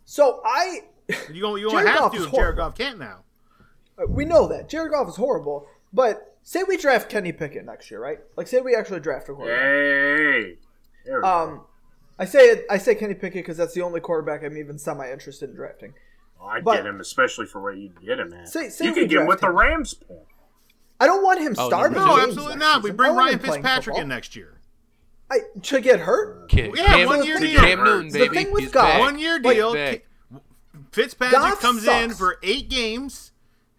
So 0.06 0.42
I, 0.46 0.82
You 1.32 1.42
going 1.42 1.62
you 1.62 1.70
Jared 1.70 1.88
have 1.88 2.00
Goff 2.00 2.12
to. 2.14 2.18
is 2.18 2.24
Jared 2.24 2.32
horrible. 2.36 2.58
Goff 2.64 2.76
can't 2.78 3.00
now. 3.00 3.20
Uh, 3.98 4.06
we 4.08 4.24
know 4.26 4.48
that 4.48 4.70
Jared 4.70 4.92
Goff 4.92 5.10
is 5.10 5.16
horrible. 5.18 5.68
But 5.92 6.36
say 6.44 6.64
we 6.64 6.78
draft 6.78 7.10
Kenny 7.10 7.32
Pickett 7.32 7.66
next 7.66 7.90
year, 7.92 8.00
right? 8.02 8.20
Like 8.38 8.48
say 8.48 8.62
we 8.62 8.76
actually 8.76 9.00
draft 9.02 9.28
a 9.30 9.34
quarterback. 9.34 9.62
Hey. 9.62 10.58
There 11.06 11.22
we 11.22 11.28
um, 11.28 11.50
go. 11.58 11.68
I 12.18 12.26
say 12.26 12.40
it. 12.50 12.66
I 12.70 12.78
say 12.78 12.96
Kenny 12.96 13.14
Pickett 13.14 13.34
because 13.44 13.58
that's 13.58 13.74
the 13.74 13.82
only 13.82 14.00
quarterback 14.00 14.44
I'm 14.44 14.58
even 14.58 14.78
semi 14.78 15.10
interested 15.12 15.50
in 15.50 15.56
drafting. 15.56 15.94
Oh, 16.40 16.46
I 16.48 16.62
but- 16.62 16.78
get 16.78 16.86
him, 16.86 17.00
especially 17.00 17.46
for 17.46 17.62
where 17.62 17.74
you 17.74 17.90
get 18.06 18.20
him 18.20 18.34
at. 18.34 18.48
Say- 18.48 18.70
say 18.70 18.86
you 18.86 18.94
we 18.94 19.02
could 19.02 19.10
get 19.10 19.22
him 19.22 19.28
with 19.28 19.40
draft 19.42 19.54
the. 19.54 19.58
Rams 19.60 19.94
pick. 19.96 20.26
I 21.00 21.08
don't 21.08 21.24
want 21.24 21.42
him 21.42 21.56
Oh, 21.58 21.68
starting. 21.68 21.98
no, 21.98 22.06
No, 22.06 22.18
absolutely 22.22 22.56
next 22.56 22.60
not. 22.60 22.84
We 22.84 22.92
bring 22.92 23.14
Ryan 23.16 23.40
Fitzpatrick 23.40 23.84
football. 23.96 24.02
in 24.02 24.08
next 24.08 24.36
year. 24.36 24.62
I, 25.30 25.40
to 25.64 25.82
get 25.82 26.00
hurt. 26.02 26.48
Cam, 26.50 26.74
Yeah, 26.76 26.86
Cam, 26.86 27.08
one 27.08 27.26
year 27.26 27.38
Cam 27.40 27.46
deal. 27.80 27.86
Newton, 27.86 28.08
The 28.12 28.30
thing 28.30 28.52
with 28.54 28.64
He's 28.64 28.72
Goff- 28.72 28.88
back. 28.88 29.00
One 29.00 29.20
year 29.20 29.40
deal. 29.40 29.74
back. 29.74 30.06
Fitzpatrick 30.92 31.42
Goff 31.42 31.60
comes 31.60 31.86
in 31.88 32.12
for 32.12 32.38
eight 32.44 32.70
games. 32.70 33.32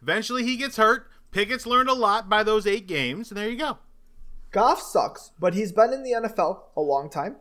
Eventually, 0.03 0.43
he 0.45 0.57
gets 0.57 0.77
hurt. 0.77 1.09
Pickett's 1.31 1.67
learned 1.67 1.89
a 1.89 1.95
lot 1.95 2.29
by 2.29 2.43
those 2.43 2.67
eight 2.67 2.87
games, 2.87 3.31
and 3.31 3.39
there 3.39 3.49
you 3.49 3.57
go. 3.57 3.79
Goff 4.51 4.81
sucks, 4.83 5.33
but 5.39 5.55
he's 5.55 5.73
been 5.73 5.93
in 5.93 6.03
the 6.03 6.13
NFL 6.13 6.65
a 6.77 6.81
long 6.81 7.09
time. 7.11 7.37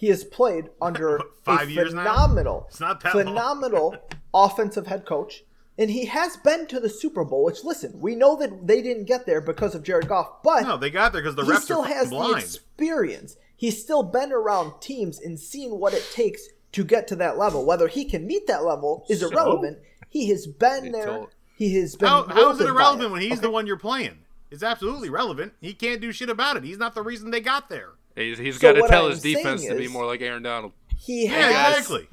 He 0.00 0.08
has 0.08 0.24
played 0.24 0.70
under 0.80 1.20
Five 1.44 1.68
a 1.68 1.72
years 1.72 1.92
now? 1.92 2.04
phenomenal, 2.04 2.64
It's 2.70 2.80
not 2.80 3.02
phenomenal 3.02 3.96
offensive 4.34 4.86
head 4.86 5.04
coach, 5.04 5.44
and 5.76 5.90
he 5.90 6.06
has 6.06 6.38
been 6.38 6.66
to 6.68 6.80
the 6.80 6.88
Super 6.88 7.22
Bowl. 7.22 7.44
Which, 7.44 7.64
listen, 7.64 8.00
we 8.00 8.14
know 8.16 8.34
that 8.36 8.66
they 8.66 8.80
didn't 8.80 9.04
get 9.04 9.26
there 9.26 9.42
because 9.42 9.74
of 9.74 9.82
Jared 9.82 10.08
Goff, 10.08 10.42
but 10.42 10.62
No, 10.62 10.78
they 10.78 10.88
got 10.88 11.12
there 11.12 11.20
because 11.20 11.34
the 11.36 11.44
he 11.44 11.50
refs 11.50 11.60
still 11.64 11.82
are 11.82 11.88
has 11.88 12.08
fucking 12.08 12.32
the 12.32 12.38
experience. 12.38 13.36
He's 13.54 13.78
still 13.78 14.02
been 14.02 14.32
around 14.32 14.80
teams 14.80 15.20
and 15.20 15.38
seen 15.38 15.72
what 15.78 15.92
it 15.92 16.08
takes 16.14 16.48
to 16.72 16.82
get 16.82 17.06
to 17.08 17.16
that 17.16 17.36
level. 17.36 17.66
Whether 17.66 17.88
he 17.88 18.06
can 18.06 18.26
meet 18.26 18.46
that 18.46 18.64
level 18.64 19.04
is 19.10 19.20
So? 19.20 19.28
irrelevant. 19.30 19.80
He 20.08 20.30
has 20.30 20.46
been 20.46 20.86
It's 20.86 20.96
there. 20.96 21.10
all- 21.10 21.30
He 21.56 21.74
has 21.78 21.94
been. 21.94 22.08
How, 22.08 22.22
how 22.22 22.30
is 22.30 22.32
it 22.32 22.36
molded 22.42 22.66
by 22.66 22.70
irrelevant 22.70 23.12
when 23.12 23.20
he's 23.20 23.32
okay? 23.32 23.40
the 23.42 23.50
one 23.50 23.66
you're 23.66 23.76
playing? 23.76 24.20
It's 24.50 24.62
absolutely 24.62 25.10
relevant. 25.10 25.52
He 25.60 25.74
can't 25.74 26.00
do 26.00 26.10
shit 26.10 26.30
about 26.30 26.56
it. 26.56 26.64
He's 26.64 26.78
not 26.78 26.94
the 26.94 27.02
reason 27.02 27.30
they 27.30 27.40
got 27.42 27.68
there. 27.68 27.90
He's, 28.16 28.38
he's 28.38 28.56
So 28.56 28.60
got 28.60 28.80
to 28.80 28.88
tell 28.88 29.04
I'm 29.06 29.10
his 29.12 29.22
defense 29.22 29.64
to 29.64 29.74
be 29.74 29.88
more 29.88 30.06
like 30.06 30.20
Aaron 30.20 30.42
Donald. 30.42 30.72
He 30.96 31.24
Yeah, 31.26 31.30
has. 31.50 31.78
exactly. 31.90 32.08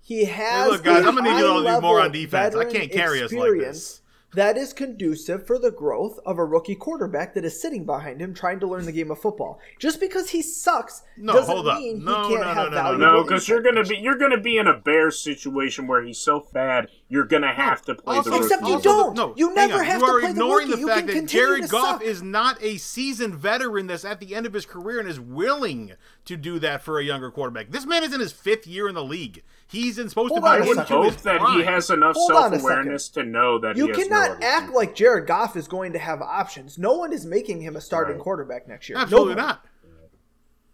He 0.00 0.24
Hey, 0.24 0.32
has. 0.32 0.70
look, 0.70 0.84
guys, 0.84 1.04
I'm 1.04 1.16
gonna 1.16 1.30
need 1.32 1.38
you 1.38 1.46
all 1.46 1.62
to 1.62 1.68
do 1.68 1.80
more 1.80 2.00
on 2.00 2.12
defense. 2.12 2.54
I 2.54 2.64
can't 2.64 2.90
carry 2.90 3.22
us 3.22 3.32
like 3.32 3.52
this. 3.58 4.02
That 4.36 4.58
is 4.58 4.74
conducive 4.74 5.46
for 5.46 5.58
the 5.58 5.70
growth 5.70 6.20
of 6.26 6.38
a 6.38 6.44
rookie 6.44 6.74
quarterback 6.74 7.32
that 7.32 7.44
is 7.46 7.58
sitting 7.58 7.86
behind 7.86 8.20
him 8.20 8.34
trying 8.34 8.60
to 8.60 8.66
learn 8.66 8.84
the 8.84 8.92
game 8.92 9.10
of 9.10 9.18
football. 9.18 9.58
Just 9.78 9.98
because 9.98 10.28
he 10.28 10.42
sucks 10.42 11.02
No, 11.16 11.32
doesn't 11.32 11.54
hold 11.54 11.66
up. 11.68 11.78
mean 11.78 12.04
No, 12.04 12.28
he 12.28 12.34
can't 12.34 12.40
no, 12.42 12.46
have 12.48 12.56
no, 12.56 12.62
no, 12.64 12.68
no, 12.68 12.74
valuable 12.82 13.06
No, 13.06 13.22
because 13.24 13.48
you're 13.48 13.62
gonna 13.62 13.82
be 13.82 13.96
you're 13.96 14.18
gonna 14.18 14.38
be 14.40 14.58
in 14.58 14.66
a 14.66 14.76
Bears 14.78 15.18
situation 15.18 15.86
where 15.86 16.02
he's 16.04 16.18
so 16.18 16.46
bad 16.52 16.88
you're 17.08 17.24
gonna 17.24 17.54
have 17.54 17.80
to 17.86 17.94
play 17.94 18.16
Also- 18.16 18.28
the 18.28 18.36
rookie. 18.36 18.44
Except 18.46 18.62
you 18.68 18.74
also 18.74 18.88
don't. 18.90 19.16
the- 19.16 19.26
no, 19.28 19.34
You 19.38 19.54
never 19.54 19.78
on. 19.78 19.84
have 19.86 20.00
you 20.02 20.06
to 20.06 20.12
play 20.12 20.20
the 20.20 20.26
rookie. 20.26 20.30
ignoring 20.32 20.70
the 20.70 20.86
fact 20.86 21.06
that 21.06 21.26
Jared 21.26 21.68
Goff 21.70 22.00
suck. 22.00 22.02
is 22.02 22.22
not 22.22 22.62
a 22.62 22.76
seasoned 22.76 23.36
veteran 23.36 23.86
that's 23.86 24.04
at 24.04 24.20
the 24.20 24.34
end 24.34 24.44
of 24.44 24.52
his 24.52 24.66
career 24.66 25.00
and 25.00 25.08
is 25.08 25.18
willing 25.18 25.92
to 26.26 26.36
do 26.36 26.58
that 26.58 26.82
for 26.82 26.98
a 26.98 27.02
younger 27.04 27.30
quarterback. 27.30 27.70
This 27.70 27.86
man 27.86 28.04
is 28.04 28.12
in 28.12 28.20
his 28.20 28.32
fifth 28.32 28.66
year 28.66 28.86
in 28.86 28.94
the 28.94 29.02
league. 29.04 29.42
He's 29.68 29.98
in 29.98 30.08
supposed 30.08 30.30
Hold 30.30 30.42
to 30.44 30.48
on 30.48 30.60
be 30.60 30.62
a 30.62 30.64
I 30.64 30.68
would 30.68 30.76
second. 30.76 30.96
into 30.96 31.04
his 31.06 31.14
hope 31.16 31.22
that 31.24 31.40
prime. 31.40 31.58
he 31.58 31.64
has 31.64 31.90
enough 31.90 32.14
Hold 32.14 32.30
self 32.30 32.62
awareness 32.62 33.08
to 33.10 33.24
know 33.24 33.58
that 33.58 33.76
You 33.76 33.86
he 33.86 33.92
has 33.92 33.98
cannot 34.08 34.40
no 34.40 34.46
act 34.46 34.72
like 34.72 34.94
Jared 34.94 35.26
Goff 35.26 35.56
is 35.56 35.66
going 35.66 35.92
to 35.94 35.98
have 35.98 36.22
options. 36.22 36.78
No 36.78 36.94
one 36.94 37.12
is 37.12 37.26
making 37.26 37.62
him 37.62 37.74
a 37.74 37.80
starting 37.80 38.14
Right. 38.16 38.22
quarterback 38.22 38.68
next 38.68 38.88
year. 38.88 38.96
Absolutely 38.98 39.34
Nobody. 39.34 39.46
not. 39.48 39.64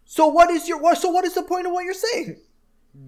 So 0.05 0.27
what 0.27 0.49
is 0.51 0.67
your? 0.67 0.95
So 0.95 1.09
what 1.09 1.25
is 1.25 1.33
the 1.33 1.43
point 1.43 1.65
of 1.65 1.73
what 1.73 1.85
you're 1.85 1.93
saying? 1.93 2.37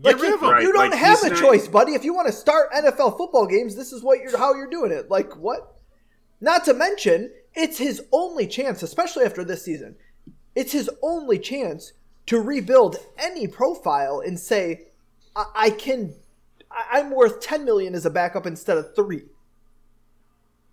Get 0.02 0.14
Like 0.16 0.22
rid 0.22 0.30
you, 0.30 0.36
of 0.36 0.42
him. 0.42 0.50
Right, 0.50 0.64
you 0.64 0.74
don't 0.74 0.90
like, 0.90 1.00
have 1.00 1.22
a 1.24 1.30
not- 1.30 1.38
choice, 1.40 1.68
buddy. 1.68 1.94
If 1.94 2.04
you 2.04 2.14
want 2.16 2.28
to 2.28 2.34
start 2.34 2.72
NFL 2.74 3.18
football 3.18 3.46
games, 3.46 3.76
this 3.76 3.94
is 3.94 4.02
what 4.02 4.20
you're 4.22 4.36
how 4.38 4.56
you're 4.56 4.70
doing 4.70 4.92
it. 4.92 5.12
Like 5.12 5.36
what? 5.38 5.76
Not 6.42 6.66
to 6.66 6.74
mention, 6.74 7.32
it's 7.54 7.78
his 7.78 8.02
only 8.12 8.48
chance, 8.48 8.82
especially 8.82 9.26
after 9.26 9.44
this 9.44 9.64
season. 9.64 9.96
It's 10.56 10.72
his 10.72 10.90
only 11.04 11.38
chance 11.38 11.94
to 12.26 12.42
rebuild 12.42 12.98
any 13.18 13.48
profile 13.48 14.20
and 14.26 14.40
say, 14.40 14.85
I, 15.36 15.46
I 15.56 15.70
can, 15.70 16.14
I, 16.72 17.00
I'm 17.00 17.12
worth 17.12 17.40
ten 17.42 17.66
million 17.66 17.96
as 17.96 18.06
a 18.06 18.10
backup 18.10 18.46
instead 18.46 18.78
of 18.78 18.96
three. 18.96 19.24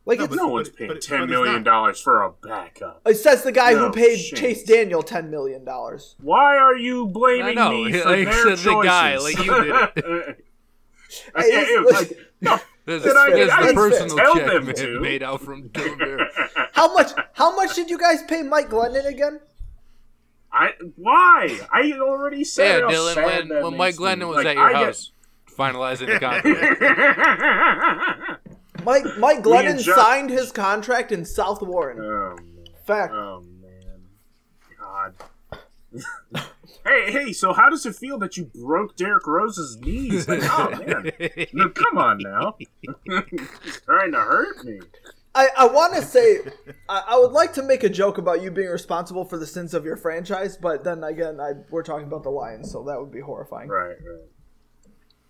Like 0.04 0.18
No, 0.18 0.24
it's, 0.24 0.30
but- 0.36 0.42
no 0.42 0.48
one's 0.48 0.68
paying 0.68 0.88
but- 0.88 1.00
ten 1.00 1.20
but 1.20 1.28
million 1.28 1.54
not. 1.56 1.64
dollars 1.64 2.00
for 2.00 2.22
a 2.22 2.30
backup. 2.30 3.02
it 3.06 3.14
says 3.16 3.42
the 3.44 3.52
guy 3.52 3.72
No 3.72 3.86
who 3.86 3.92
paid 3.92 4.16
chance. 4.16 4.40
Chase 4.40 4.62
Daniel 4.64 5.02
ten 5.02 5.30
million 5.30 5.64
dollars. 5.64 6.16
Why 6.20 6.56
are 6.56 6.76
you 6.76 7.06
blaming 7.06 7.58
I 7.58 7.70
know, 7.70 7.70
me 7.84 7.92
for 8.00 8.08
like, 8.10 8.24
their 8.24 8.56
said 8.56 8.58
the 8.58 8.80
guy, 8.82 9.16
like 9.18 9.38
you 9.38 9.44
did 9.64 9.72
I- 9.72 10.34
Hey, 11.36 11.42
it- 11.44 11.82
listen, 11.82 11.94
like, 12.08 12.18
no, 12.40 12.58
There's, 12.86 13.02
Did 13.04 13.16
I- 13.16 13.30
there's 13.30 13.50
I 13.50 13.60
the 13.60 13.66
didn't 13.68 13.74
personal 13.76 14.16
tell 14.16 14.34
check 14.34 14.46
them 14.46 14.64
man, 14.66 15.02
made 15.02 15.22
out 15.22 15.40
from 15.40 15.68
Dylan 15.68 15.98
Bear. 15.98 16.28
How 16.72 16.92
much? 16.94 17.12
How 17.34 17.54
much 17.54 17.74
did 17.76 17.88
you 17.90 17.98
guys 17.98 18.22
pay 18.24 18.42
Mike 18.42 18.70
Glennon 18.70 19.06
again? 19.06 19.38
I 20.52 20.72
why? 20.96 21.58
I 21.72 21.92
already 21.98 22.44
said 22.44 22.82
how 22.82 22.90
Dylan, 22.90 23.16
when, 23.24 23.48
when 23.62 23.76
Mike 23.76 23.78
makes. 23.78 23.98
Glennon 23.98 24.28
was 24.28 24.36
Like, 24.36 24.46
at 24.48 24.56
your 24.56 24.64
I 24.66 24.72
get- 24.72 24.84
house 24.84 25.12
finalizing 25.58 26.06
the 26.06 26.18
contract. 26.20 28.46
Mike 28.84 29.04
Mike 29.18 29.42
Glennon 29.42 29.80
Jeff- 29.82 29.96
signed 29.96 30.30
his 30.30 30.52
contract 30.52 31.10
in 31.12 31.24
South 31.24 31.62
Warren. 31.62 31.98
oh 32.00 32.36
man. 32.36 32.46
Fact. 32.86 33.12
Oh 33.14 33.42
man. 33.60 34.02
God. 34.78 35.14
Hey, 36.84 37.12
hey, 37.12 37.32
so 37.32 37.52
how 37.52 37.70
does 37.70 37.86
it 37.86 37.94
feel 37.94 38.18
that 38.18 38.36
you 38.36 38.46
broke 38.46 38.96
Derrick 38.96 39.24
Rose's 39.28 39.76
knees? 39.78 40.26
Like, 40.26 40.40
oh, 40.42 40.68
man. 40.84 41.12
No, 41.52 41.68
come 41.68 41.96
on 41.96 42.18
now. 42.18 42.56
trying 43.86 44.10
to 44.10 44.18
hurt 44.18 44.64
me. 44.64 44.80
I, 45.34 45.48
I 45.56 45.66
want 45.66 45.94
to 45.94 46.02
say 46.02 46.38
I, 46.88 47.04
I 47.08 47.18
would 47.18 47.32
like 47.32 47.54
to 47.54 47.62
make 47.62 47.84
a 47.84 47.88
joke 47.88 48.18
about 48.18 48.42
you 48.42 48.50
being 48.50 48.68
responsible 48.68 49.24
for 49.24 49.38
the 49.38 49.46
sins 49.46 49.72
of 49.72 49.84
your 49.84 49.96
franchise, 49.96 50.56
but 50.56 50.84
then 50.84 51.02
again, 51.04 51.40
I, 51.40 51.52
we're 51.70 51.82
talking 51.82 52.06
about 52.06 52.22
the 52.22 52.30
Lions, 52.30 52.70
so 52.70 52.84
that 52.84 53.00
would 53.00 53.10
be 53.10 53.20
horrifying. 53.20 53.68
Right, 53.68 53.96
right. 54.04 54.28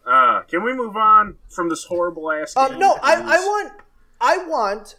Uh, 0.05 0.43
can 0.43 0.65
we 0.65 0.73
move 0.73 0.97
on 0.97 1.37
from 1.49 1.69
this 1.69 1.85
horrible 1.85 2.33
ass? 2.33 2.57
Um, 2.57 2.79
no, 2.81 2.99
I, 3.03 3.15
I 3.15 3.39
want, 3.39 3.73
I 4.21 4.37
want, 4.39 4.97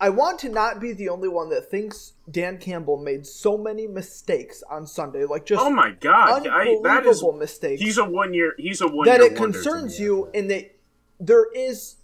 I 0.00 0.10
want 0.10 0.38
to 0.40 0.48
not 0.48 0.80
be 0.80 0.92
the 0.92 1.08
only 1.08 1.28
one 1.28 1.48
that 1.50 1.68
thinks 1.68 2.12
Dan 2.30 2.58
Campbell 2.58 2.98
made 2.98 3.26
so 3.26 3.58
many 3.58 3.88
mistakes 3.88 4.62
on 4.70 4.86
Sunday, 4.86 5.24
like 5.24 5.44
just 5.44 5.60
Oh 5.60 5.70
my 5.70 5.90
god, 5.90 6.46
I, 6.46 6.78
that 6.84 7.04
is 7.04 7.20
unbelievable 7.20 7.32
mistakes. 7.32 7.82
he's 7.82 7.98
a 7.98 8.04
one 8.04 8.32
year 8.32 8.54
he's 8.58 8.80
a 8.80 8.86
one 8.86 9.06
that 9.06 9.20
it 9.20 9.34
concerns 9.34 9.98
you, 9.98 10.30
and 10.32 10.48
that 10.50 10.76
there 11.18 11.46
is, 11.52 11.96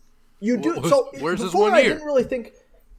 you 0.44 0.56
do. 0.56 0.74
So 0.88 1.10
where's 1.20 1.40
his 1.40 1.54
one 1.54 1.72
I 1.74 1.80
year? 1.80 1.90
didn't 1.94 2.04
really 2.06 2.24
think. 2.24 2.52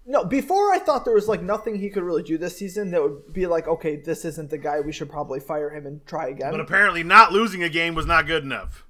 No, 0.07 0.23
before 0.23 0.71
I 0.71 0.77
thought 0.79 1.03
there 1.05 1.13
was 1.15 1.27
like 1.27 1.41
nothing 1.41 1.75
he 1.79 1.89
could 1.89 2.03
really 2.03 2.21
do 2.21 2.37
this 2.37 2.55
season 2.57 2.91
that 2.91 3.01
would 3.01 3.33
be 3.33 3.47
like, 3.47 3.67
okay, 3.67 3.95
this 3.95 4.23
isn't 4.25 4.49
the 4.51 4.57
guy. 4.57 4.79
We 4.79 4.91
should 4.91 5.09
probably 5.09 5.39
fire 5.39 5.69
him 5.71 5.85
and 5.87 6.05
try 6.05 6.27
again. 6.27 6.51
But 6.51 6.59
apparently, 6.59 7.03
not 7.03 7.31
losing 7.31 7.63
a 7.63 7.69
game 7.69 7.95
was 7.95 8.05
not 8.05 8.27
good 8.27 8.43
enough. 8.43 8.85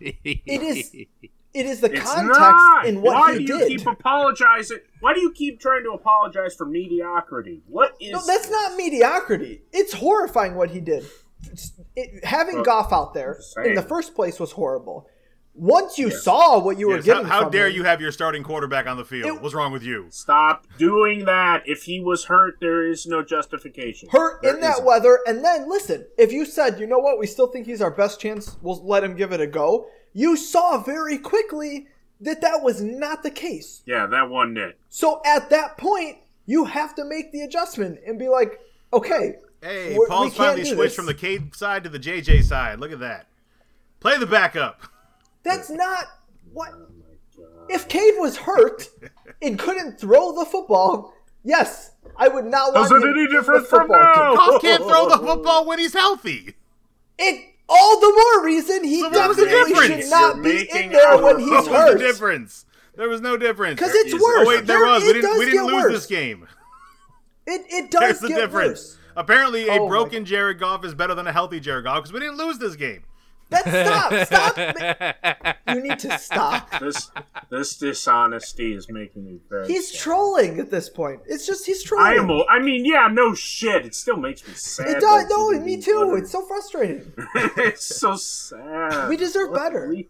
it 0.00 0.18
is. 0.46 0.90
It 0.92 1.66
is 1.66 1.80
the 1.80 1.92
It's 1.92 2.00
context 2.02 2.40
not. 2.40 2.86
in 2.86 3.00
what 3.00 3.14
Why 3.14 3.32
he 3.38 3.44
do 3.44 3.52
you 3.54 3.58
did. 3.60 3.68
keep 3.78 3.86
apologizing? 3.86 4.78
Why 5.00 5.14
do 5.14 5.20
you 5.20 5.32
keep 5.32 5.60
trying 5.60 5.84
to 5.84 5.90
apologize 5.92 6.54
for 6.56 6.66
mediocrity? 6.66 7.62
What 7.68 7.94
is? 8.00 8.10
No, 8.12 8.20
that's 8.26 8.50
not 8.50 8.76
mediocrity. 8.76 9.62
It's 9.72 9.92
horrifying 9.92 10.56
what 10.56 10.70
he 10.70 10.80
did. 10.80 11.04
It's- 11.44 11.72
it- 11.94 12.24
having 12.24 12.56
Well, 12.56 12.64
Goff 12.64 12.92
out 12.92 13.14
there 13.14 13.38
in 13.64 13.74
the 13.76 13.82
first 13.82 14.14
place 14.16 14.40
was 14.40 14.50
horrible. 14.52 15.08
Once 15.56 15.98
you 15.98 16.10
saw 16.10 16.58
what 16.58 16.78
you 16.78 16.88
were 16.88 16.96
Yes, 16.96 17.06
how, 17.06 17.12
getting, 17.14 17.28
how 17.28 17.42
from 17.42 17.50
dare 17.52 17.68
him- 17.68 17.76
you 17.76 17.84
have 17.84 18.00
your 18.00 18.10
starting 18.10 18.42
quarterback 18.42 18.86
on 18.88 18.96
the 18.96 19.04
field? 19.04 19.26
It- 19.36 19.40
What's 19.42 19.54
wrong 19.54 19.72
with 19.72 19.84
you? 19.84 20.06
Stop 20.10 20.66
doing 20.78 21.24
that. 21.26 21.62
If 21.64 21.84
he 21.84 22.00
was 22.00 22.24
hurt, 22.24 22.56
there 22.60 22.84
is 22.86 23.06
no 23.06 23.22
justification. 23.22 24.08
hurt 24.10 24.42
There 24.42 24.54
in 24.54 24.60
that 24.62 24.74
isn't. 24.74 24.84
weather? 24.84 25.20
And 25.26 25.44
then 25.44 25.68
listen, 25.68 26.06
if 26.18 26.32
you 26.32 26.44
said, 26.44 26.80
you 26.80 26.86
know 26.88 26.98
what, 26.98 27.18
we 27.20 27.26
still 27.28 27.46
think 27.46 27.66
he's 27.66 27.80
our 27.80 27.90
best 27.92 28.20
chance, 28.20 28.56
we'll 28.62 28.84
let 28.84 29.04
him 29.04 29.14
give 29.14 29.32
it 29.32 29.40
a 29.40 29.46
go. 29.46 29.86
You 30.12 30.36
saw 30.36 30.82
very 30.82 31.18
quickly 31.18 31.86
that 32.20 32.40
that 32.40 32.62
was 32.62 32.80
not 32.82 33.22
the 33.22 33.30
case. 33.30 33.82
Yeah, 33.86 34.06
that 34.06 34.28
one 34.30 34.56
it. 34.56 34.76
So 34.88 35.20
at 35.24 35.50
that 35.50 35.76
point, 35.78 36.18
you 36.46 36.64
have 36.64 36.94
to 36.96 37.04
make 37.04 37.30
the 37.32 37.42
adjustment 37.42 38.00
and 38.06 38.18
be 38.18 38.28
like, 38.28 38.58
okay, 38.92 39.36
Hey, 39.62 39.96
Paul's 40.08 40.34
finally 40.34 40.64
switched 40.64 40.78
this. 40.78 40.94
from 40.94 41.06
the 41.06 41.14
Cade 41.14 41.54
side 41.54 41.84
to 41.84 41.88
the 41.90 41.98
JJ 41.98 42.42
side. 42.44 42.80
Look 42.80 42.92
at 42.92 43.00
that. 43.00 43.28
Play 44.00 44.18
the 44.18 44.26
backup. 44.26 44.82
That's 45.44 45.70
not 45.70 46.04
what. 46.52 46.70
If 47.68 47.88
Cade 47.88 48.14
was 48.18 48.36
hurt 48.36 48.88
and 49.40 49.58
couldn't 49.58 49.98
throw 49.98 50.34
the 50.38 50.44
football, 50.44 51.14
yes, 51.44 51.92
I 52.16 52.28
would 52.28 52.44
not 52.44 52.74
want 52.74 52.90
How's 52.90 53.02
it 53.02 53.06
him 53.06 53.14
any 53.14 53.24
in 53.24 53.30
different 53.30 53.66
from 53.66 53.80
football 53.88 53.98
now? 53.98 54.28
team. 54.28 54.36
Goff 54.36 54.62
can't 54.62 54.82
throw 54.84 55.08
the 55.08 55.18
football 55.18 55.66
when 55.66 55.78
he's 55.78 55.94
healthy. 55.94 56.54
It 57.18 57.54
all 57.68 58.00
the 58.00 58.12
more 58.12 58.44
reason 58.44 58.84
he 58.84 59.00
So 59.00 59.08
what 59.08 59.28
was 59.28 59.36
the 59.38 59.46
definitely 59.46 60.02
should 60.02 60.10
not 60.10 60.34
You're 60.36 60.44
be 60.44 60.68
in 60.70 60.92
there 60.92 61.16
when 61.22 61.38
he's 61.38 61.48
What 61.50 61.58
was 61.60 61.68
hurt. 61.68 61.98
the 61.98 62.04
difference? 62.04 62.66
There 62.96 63.08
was 63.08 63.20
no 63.22 63.36
difference. 63.36 63.80
Because 63.80 63.94
it's 63.94 64.12
worse. 64.12 64.22
Oh 64.22 64.46
wait, 64.46 64.66
there, 64.66 64.84
was. 64.84 65.02
We 65.02 65.14
didn't. 65.14 65.38
We 65.38 65.44
didn't 65.46 65.66
lose 65.66 65.74
worse. 65.84 65.92
this 65.94 66.06
game. 66.06 66.46
It 67.46 67.62
it 67.70 67.90
does 67.90 68.00
There's 68.00 68.18
the 68.20 68.28
get 68.28 68.36
difference. 68.36 68.70
worse. 68.78 68.98
Apparently, 69.16 69.68
a 69.68 69.72
Oh 69.80 69.88
broken 69.88 70.24
Jared 70.24 70.58
Goff 70.58 70.84
is 70.84 70.94
better 70.94 71.14
than 71.14 71.26
a 71.26 71.32
healthy 71.32 71.60
Jared 71.60 71.84
Goff 71.84 71.96
because 71.98 72.12
we 72.12 72.20
didn't 72.20 72.36
lose 72.36 72.58
this 72.58 72.76
game. 72.76 73.04
That's 73.64 74.26
stop, 74.28 74.54
stop. 74.56 75.56
You 75.74 75.80
need 75.82 75.98
to 76.00 76.18
stop. 76.18 76.78
This 76.78 77.10
this 77.50 77.76
dishonesty 77.78 78.74
is 78.74 78.88
making 78.90 79.24
me 79.24 79.38
very. 79.48 79.66
He's 79.66 79.90
sad. 79.90 79.98
trolling 80.00 80.60
at 80.60 80.70
this 80.70 80.88
point. 80.88 81.20
It's 81.26 81.46
just 81.46 81.66
he's 81.66 81.82
trolling. 81.82 82.06
I 82.06 82.14
am. 82.14 82.30
a- 82.30 82.44
I 82.46 82.60
mean, 82.60 82.84
yeah, 82.84 83.08
no 83.10 83.34
shit. 83.34 83.84
It 83.86 83.94
still 83.94 84.16
makes 84.16 84.46
me 84.46 84.54
sad. 84.54 84.88
It 84.88 85.00
does. 85.00 85.26
No, 85.28 85.50
me 85.60 85.80
too. 85.80 86.10
win. 86.10 86.18
It's 86.22 86.30
so 86.30 86.42
frustrating. 86.46 87.12
it's 87.34 87.84
so 87.84 88.14
sad. 88.16 89.08
We 89.08 89.16
deserve 89.16 89.50
What 89.50 89.60
better. 89.60 89.88
we- 89.88 90.08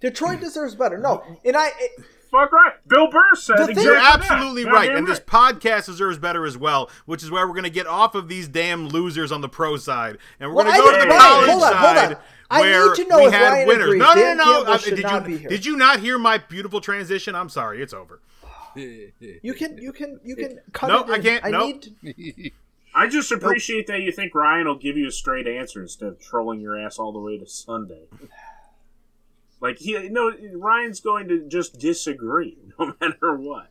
Detroit 0.00 0.40
deserves 0.40 0.74
better. 0.74 0.98
No, 0.98 1.22
and 1.44 1.56
I. 1.56 1.68
It, 1.78 2.04
Fuck 2.30 2.50
right. 2.50 2.72
Bill 2.88 3.08
Burr 3.12 3.34
said 3.36 3.58
The 3.58 3.66
thing- 3.66 3.70
exactly 3.78 3.84
You're 3.84 3.96
absolutely 3.96 4.64
God 4.64 4.72
right, 4.72 4.90
and 4.96 5.06
this 5.06 5.20
podcast 5.20 5.86
deserves 5.86 6.18
better 6.18 6.44
as 6.44 6.58
well, 6.58 6.90
which 7.06 7.22
is 7.22 7.30
where 7.30 7.46
we're 7.46 7.52
going 7.52 7.62
to 7.62 7.70
get 7.70 7.86
off 7.86 8.16
of 8.16 8.26
these 8.26 8.48
damn 8.48 8.88
losers 8.88 9.30
on 9.30 9.40
the 9.40 9.48
pro 9.48 9.76
side, 9.76 10.18
and 10.40 10.50
we're 10.50 10.56
Well, 10.56 10.64
going 10.64 10.74
to 10.74 10.82
go 10.82 10.90
to 10.98 10.98
the 11.04 11.08
Ryan, 11.10 11.20
college 11.20 11.50
hold 11.50 11.62
on, 11.62 11.76
hold 11.76 11.96
side 11.96 12.12
on. 12.14 12.18
I 12.54 12.60
where 12.60 12.88
need 12.88 12.96
to 12.96 13.08
know 13.08 13.18
we 13.18 13.24
if 13.26 13.32
had 13.32 13.50
Ryan 13.50 13.68
winners. 13.68 13.84
agrees. 13.86 14.00
No, 14.00 14.14
no, 14.14 14.20
no, 14.20 14.34
no. 14.34 14.44
Campbell 14.44 14.72
uh, 14.72 14.78
did 14.78 15.02
not 15.02 15.22
you 15.28 15.28
be 15.28 15.38
here. 15.38 15.48
did 15.50 15.66
you 15.66 15.76
not 15.76 16.00
hear 16.00 16.18
my 16.18 16.38
beautiful 16.38 16.80
transition? 16.80 17.34
I'm 17.34 17.48
sorry, 17.48 17.82
it's 17.82 17.92
over. 17.94 18.20
you 18.74 19.54
can 19.54 19.78
you 19.78 19.92
can 19.92 20.20
you 20.24 20.36
can 20.36 20.60
cut 20.72 20.88
Nope, 20.88 21.08
it. 21.08 21.12
I 21.12 21.18
can't. 21.20 21.44
I 21.44 21.50
Nope. 21.50 21.84
need. 22.02 22.52
I 22.96 23.08
just 23.08 23.32
appreciate 23.32 23.88
that 23.88 24.02
you 24.02 24.12
think 24.12 24.34
Ryan 24.36 24.68
will 24.68 24.76
give 24.78 24.96
you 24.96 25.08
a 25.08 25.10
straight 25.10 25.48
answer 25.48 25.82
instead 25.82 26.08
of 26.08 26.20
trolling 26.20 26.60
your 26.60 26.78
ass 26.78 26.96
all 26.98 27.12
the 27.12 27.18
way 27.18 27.36
to 27.38 27.46
Sunday. 27.46 28.02
Like 29.60 29.78
he 29.78 30.08
no, 30.08 30.32
Ryan's 30.54 31.00
going 31.00 31.26
to 31.28 31.48
just 31.48 31.78
disagree 31.78 32.56
no 32.78 32.94
matter 33.00 33.34
what. 33.36 33.70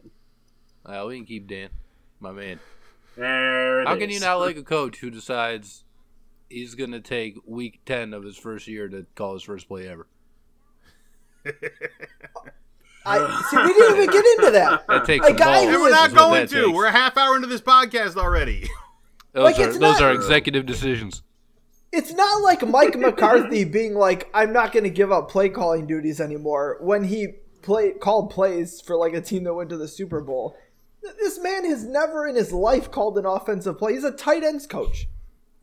well, 0.86 1.08
we 1.08 1.17
can 1.17 1.26
keep 1.26 1.48
Dan, 1.48 1.69
my 2.19 2.32
man. 2.32 2.60
There 3.15 3.82
it 3.82 3.88
How 3.88 3.96
can 3.96 4.10
you 4.10 4.19
not 4.19 4.39
like 4.39 4.58
a 4.58 4.63
coach 4.63 4.98
who 5.00 5.10
decides 5.12 5.84
he's 6.54 6.76
going 6.76 6.92
to 6.92 7.02
take 7.02 7.36
week 7.46 7.82
10 7.86 8.13
of 8.13 8.24
his 8.24 8.38
first 8.38 8.68
year 8.68 8.88
to 8.88 9.06
call 9.16 9.34
his 9.34 9.44
first 9.44 9.68
play 9.68 9.88
ever? 9.88 10.08
I 13.06 13.48
see. 13.52 13.58
We 13.58 13.74
didn't 13.74 13.96
even 14.04 14.10
get 14.12 14.26
into 14.38 14.52
that. 14.52 14.88
That 14.88 15.06
takes 15.06 15.28
A 15.28 15.34
guy 15.34 15.66
balls. 15.66 15.76
who 15.76 15.82
we're 15.82 15.89
not 15.89 16.13
going 16.13 16.48
to. 16.48 16.56
takes. 16.66 16.70
We're 16.74 16.86
a 16.86 16.92
half 16.92 17.18
hour 17.18 17.36
into 17.36 17.48
this 17.48 17.62
podcast 17.62 18.16
already. 18.16 18.70
Those, 19.34 19.44
Like, 19.46 19.58
are, 19.60 19.70
it's 19.70 19.80
those 19.80 20.00
not- 20.00 20.02
are 20.04 20.12
executive 20.13 20.66
decisions. 20.68 21.24
It's 21.92 22.13
not 22.13 22.42
like 22.44 22.66
Mike 22.68 22.96
McCarthy 22.98 23.66
being 23.66 23.94
like, 23.96 24.30
"I'm 24.34 24.54
not 24.54 24.72
going 24.72 24.84
to 24.84 24.89
give 24.92 25.12
up 25.12 25.30
play 25.30 25.50
calling 25.50 25.86
duties 25.88 26.20
anymore." 26.22 26.78
When 26.82 27.04
he 27.04 27.28
play 27.63 27.92
called 27.94 28.30
plays 28.32 28.80
for 28.82 28.96
like 28.96 29.13
a 29.13 29.22
team 29.22 29.44
that 29.46 29.54
went 29.56 29.70
to 29.72 29.78
the 29.78 29.88
Super 29.88 30.22
Bowl, 30.22 30.56
this 31.20 31.39
man 31.39 31.66
has 31.66 31.84
never 31.84 32.28
in 32.28 32.36
his 32.36 32.52
life 32.52 32.89
called 32.92 33.18
an 33.18 33.26
offensive 33.26 33.78
play. 33.80 33.94
He's 33.94 34.04
a 34.04 34.12
tight 34.12 34.44
ends 34.44 34.66
coach, 34.68 35.08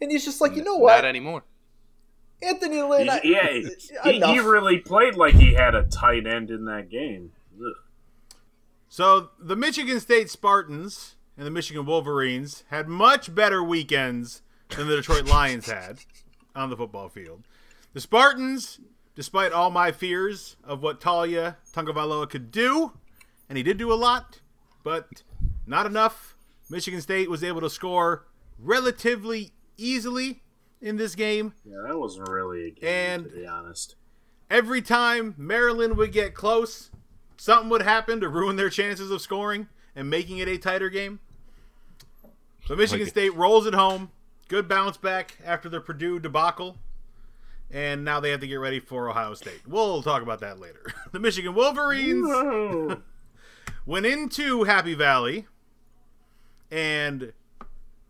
and 0.00 0.10
he's 0.10 0.24
just 0.24 0.40
like, 0.40 0.56
you 0.56 0.62
know 0.64 0.76
what? 0.76 0.96
Not 0.96 1.04
anymore. 1.04 1.42
Anthony 2.42 2.80
Lynn. 2.82 3.08
I- 3.10 3.20
yeah, 3.22 3.48
he, 4.04 4.20
he 4.20 4.38
really 4.38 4.78
played 4.78 5.14
like 5.14 5.34
he 5.34 5.54
had 5.54 5.74
a 5.74 5.82
tight 5.84 6.26
end 6.26 6.50
in 6.50 6.64
that 6.64 6.88
game. 6.88 7.32
Ugh. 7.58 7.74
So 8.88 9.30
the 9.38 9.56
Michigan 9.56 10.00
State 10.00 10.30
Spartans 10.30 11.16
and 11.36 11.46
the 11.46 11.50
Michigan 11.50 11.86
Wolverines 11.86 12.64
had 12.70 12.88
much 12.88 13.34
better 13.34 13.62
weekends 13.62 14.42
than 14.70 14.88
the 14.88 14.96
Detroit 14.96 15.26
Lions 15.28 15.66
had 15.66 16.00
on 16.56 16.70
the 16.70 16.76
football 16.76 17.08
field. 17.08 17.42
The 17.92 18.00
Spartans, 18.00 18.80
despite 19.14 19.52
all 19.52 19.70
my 19.70 19.92
fears 19.92 20.56
of 20.64 20.82
what 20.82 21.00
Taulia 21.00 21.56
Tagovailoa 21.72 22.28
could 22.30 22.50
do, 22.50 22.92
and 23.48 23.56
he 23.56 23.62
did 23.62 23.76
do 23.78 23.92
a 23.92 23.94
lot, 23.94 24.40
but 24.82 25.22
not 25.66 25.86
enough. 25.86 26.36
Michigan 26.70 27.00
State 27.00 27.28
was 27.28 27.44
able 27.44 27.60
to 27.60 27.70
score 27.70 28.26
relatively 28.58 29.50
easily 29.80 30.42
in 30.80 30.96
this 30.96 31.14
game. 31.14 31.54
Yeah, 31.64 31.82
that 31.86 31.98
wasn't 31.98 32.28
really 32.28 32.68
a 32.68 32.70
game, 32.70 32.84
And- 32.84 33.24
to 33.24 33.30
be 33.30 33.46
honest. 33.46 33.96
Every 34.48 34.82
time 34.82 35.34
Maryland 35.38 35.96
would 35.96 36.10
get 36.12 36.34
close, 36.34 36.90
something 37.36 37.70
would 37.70 37.82
happen 37.82 38.20
to 38.20 38.28
ruin 38.28 38.56
their 38.56 38.70
chances 38.70 39.10
of 39.10 39.20
scoring 39.22 39.68
and 39.94 40.10
making 40.10 40.38
it 40.38 40.48
a 40.48 40.58
tighter 40.58 40.88
game. 40.90 41.20
So 42.66 42.74
Michigan 42.74 43.04
Like- 43.06 43.10
State 43.10 43.34
rolls 43.36 43.66
it 43.66 43.74
home. 43.74 44.10
Good 44.48 44.66
bounce 44.68 44.96
back 44.96 45.36
after 45.44 45.68
the 45.68 45.80
Purdue 45.80 46.18
debacle. 46.18 46.78
And 47.70 48.04
now 48.04 48.18
they 48.18 48.30
have 48.30 48.40
to 48.40 48.48
get 48.48 48.56
ready 48.56 48.80
for 48.80 49.08
Ohio 49.08 49.34
State. 49.34 49.60
We'll 49.68 50.02
talk 50.02 50.22
about 50.22 50.40
that 50.40 50.58
later. 50.58 50.92
The 51.12 51.20
Michigan 51.20 51.54
Wolverines 51.54 52.26
went 53.86 54.06
into 54.06 54.64
Happy 54.64 54.94
Valley, 54.94 55.46
and 56.70 57.32